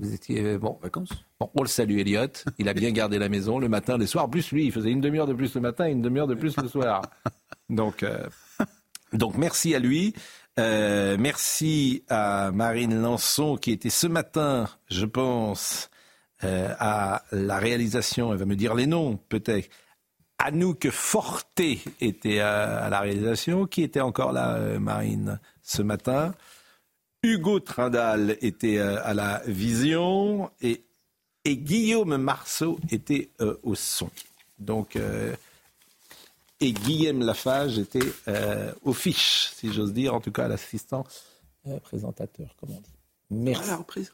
Vous 0.00 0.14
étiez 0.14 0.40
euh, 0.42 0.58
bon 0.58 0.78
vacances. 0.82 1.10
Bon, 1.38 1.50
on 1.54 1.62
le 1.62 1.68
salue, 1.68 1.98
Elliot. 1.98 2.32
Il 2.58 2.68
a 2.70 2.74
bien 2.74 2.90
gardé 2.90 3.18
la 3.18 3.28
maison 3.28 3.58
le 3.58 3.68
matin, 3.68 3.98
le 3.98 4.06
soir. 4.06 4.30
Plus, 4.30 4.50
lui, 4.50 4.64
il 4.64 4.72
faisait 4.72 4.90
une 4.90 5.02
demi-heure 5.02 5.26
de 5.26 5.34
plus 5.34 5.54
le 5.54 5.60
matin 5.60 5.86
et 5.86 5.90
une 5.90 6.00
demi-heure 6.00 6.26
de 6.26 6.34
plus 6.34 6.56
le 6.56 6.68
soir. 6.68 7.02
Donc, 7.68 8.02
euh, 8.02 8.26
donc 9.12 9.36
merci 9.36 9.74
à 9.74 9.78
lui. 9.78 10.14
Euh, 10.58 11.16
merci 11.20 12.02
à 12.08 12.50
Marine 12.52 13.00
Lançon 13.00 13.56
qui 13.56 13.72
était 13.72 13.90
ce 13.90 14.06
matin, 14.06 14.68
je 14.88 15.04
pense, 15.04 15.90
euh, 16.44 16.74
à 16.78 17.22
la 17.30 17.58
réalisation. 17.58 18.32
Elle 18.32 18.38
va 18.38 18.46
me 18.46 18.56
dire 18.56 18.74
les 18.74 18.86
noms, 18.86 19.18
peut-être. 19.28 19.68
Anouk 20.38 20.88
Forté 20.88 21.80
était 22.00 22.40
à, 22.40 22.84
à 22.84 22.88
la 22.88 23.00
réalisation. 23.00 23.66
Qui 23.66 23.82
était 23.82 24.00
encore 24.00 24.32
là, 24.32 24.78
Marine, 24.78 25.38
ce 25.62 25.82
matin? 25.82 26.34
Hugo 27.22 27.60
Trindal 27.60 28.36
était 28.40 28.78
euh, 28.78 28.96
à 29.04 29.12
la 29.14 29.42
vision 29.46 30.50
et, 30.62 30.82
et 31.44 31.56
Guillaume 31.56 32.16
Marceau 32.16 32.78
était 32.90 33.30
euh, 33.40 33.56
au 33.62 33.74
son. 33.74 34.10
Donc, 34.58 34.96
euh, 34.96 35.34
et 36.60 36.72
Guillaume 36.72 37.20
Lafage 37.22 37.78
était 37.78 37.98
euh, 38.28 38.72
aux 38.84 38.92
fiches, 38.92 39.50
si 39.54 39.72
j'ose 39.72 39.92
dire, 39.92 40.14
en 40.14 40.20
tout 40.20 40.32
cas 40.32 40.48
l'assistant 40.48 41.06
euh, 41.66 41.78
présentateur, 41.80 42.54
comme 42.58 42.70
on 42.70 42.80
dit. 42.80 42.90
Merci. 43.30 43.62
Ah, 43.66 43.70
la 43.72 43.76
reprise. 43.76 44.12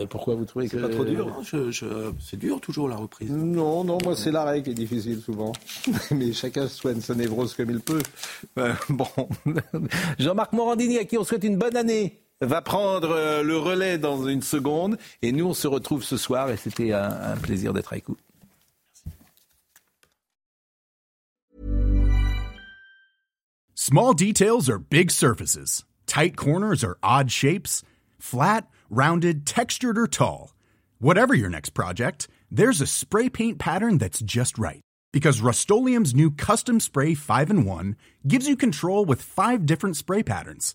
Et 0.00 0.08
pourquoi 0.08 0.34
vous 0.34 0.44
trouvez 0.44 0.68
que 0.68 0.76
C'est 0.76 0.82
pas 0.82 0.88
trop 0.92 1.04
dur. 1.04 1.28
hein, 1.28 1.40
je- 1.44 1.70
je- 1.70 2.10
C'est 2.18 2.36
dur 2.36 2.60
toujours 2.60 2.88
la 2.88 2.96
reprise. 2.96 3.30
Non, 3.30 3.84
non, 3.84 3.98
moi 4.02 4.16
c'est 4.16 4.32
l'arrêt 4.32 4.60
qui 4.60 4.70
est 4.70 4.74
difficile 4.74 5.20
souvent. 5.22 5.52
Mais 6.10 6.32
chacun 6.32 6.66
soigne 6.66 7.00
sa 7.00 7.14
névrose 7.14 7.54
comme 7.54 7.70
il 7.70 7.78
peut. 7.78 8.02
Bon, 8.88 9.06
Jean-Marc 10.18 10.52
Morandini, 10.52 10.98
à 10.98 11.04
qui 11.04 11.16
on 11.16 11.22
souhaite 11.22 11.44
une 11.44 11.58
bonne 11.58 11.76
année 11.76 12.18
va 12.44 12.62
prendre 12.62 13.10
euh, 13.10 13.42
le 13.42 13.56
relais 13.56 13.98
dans 13.98 14.26
une 14.26 14.42
seconde. 14.42 14.98
Et 15.22 15.32
nous, 15.32 15.46
on 15.46 15.54
se 15.54 15.68
retrouve 15.68 16.04
ce 16.04 16.16
soir 16.16 16.50
et 16.50 16.56
c'était 16.56 16.92
un, 16.92 17.10
un 17.10 17.36
plaisir 17.36 17.72
d'être 17.72 17.92
avec 17.92 18.08
vous. 18.08 18.16
Small 23.74 24.14
details 24.14 24.70
are 24.70 24.78
big 24.78 25.10
surfaces. 25.10 25.84
Tight 26.06 26.36
corners 26.36 26.82
are 26.82 26.96
odd 27.02 27.30
shapes. 27.30 27.82
Flat, 28.18 28.66
rounded, 28.88 29.44
textured, 29.44 29.98
or 29.98 30.06
tall. 30.06 30.54
Whatever 31.00 31.34
your 31.34 31.50
next 31.50 31.70
project, 31.70 32.26
there's 32.50 32.80
a 32.80 32.86
spray 32.86 33.28
paint 33.28 33.58
pattern 33.58 33.98
that's 33.98 34.20
just 34.20 34.56
right. 34.56 34.80
Because 35.12 35.42
Rust 35.42 35.70
new 35.70 36.30
Custom 36.30 36.80
Spray 36.80 37.14
5 37.14 37.50
in 37.50 37.64
1 37.66 37.96
gives 38.26 38.48
you 38.48 38.56
control 38.56 39.04
with 39.04 39.20
five 39.20 39.66
different 39.66 39.96
spray 39.96 40.22
patterns. 40.22 40.74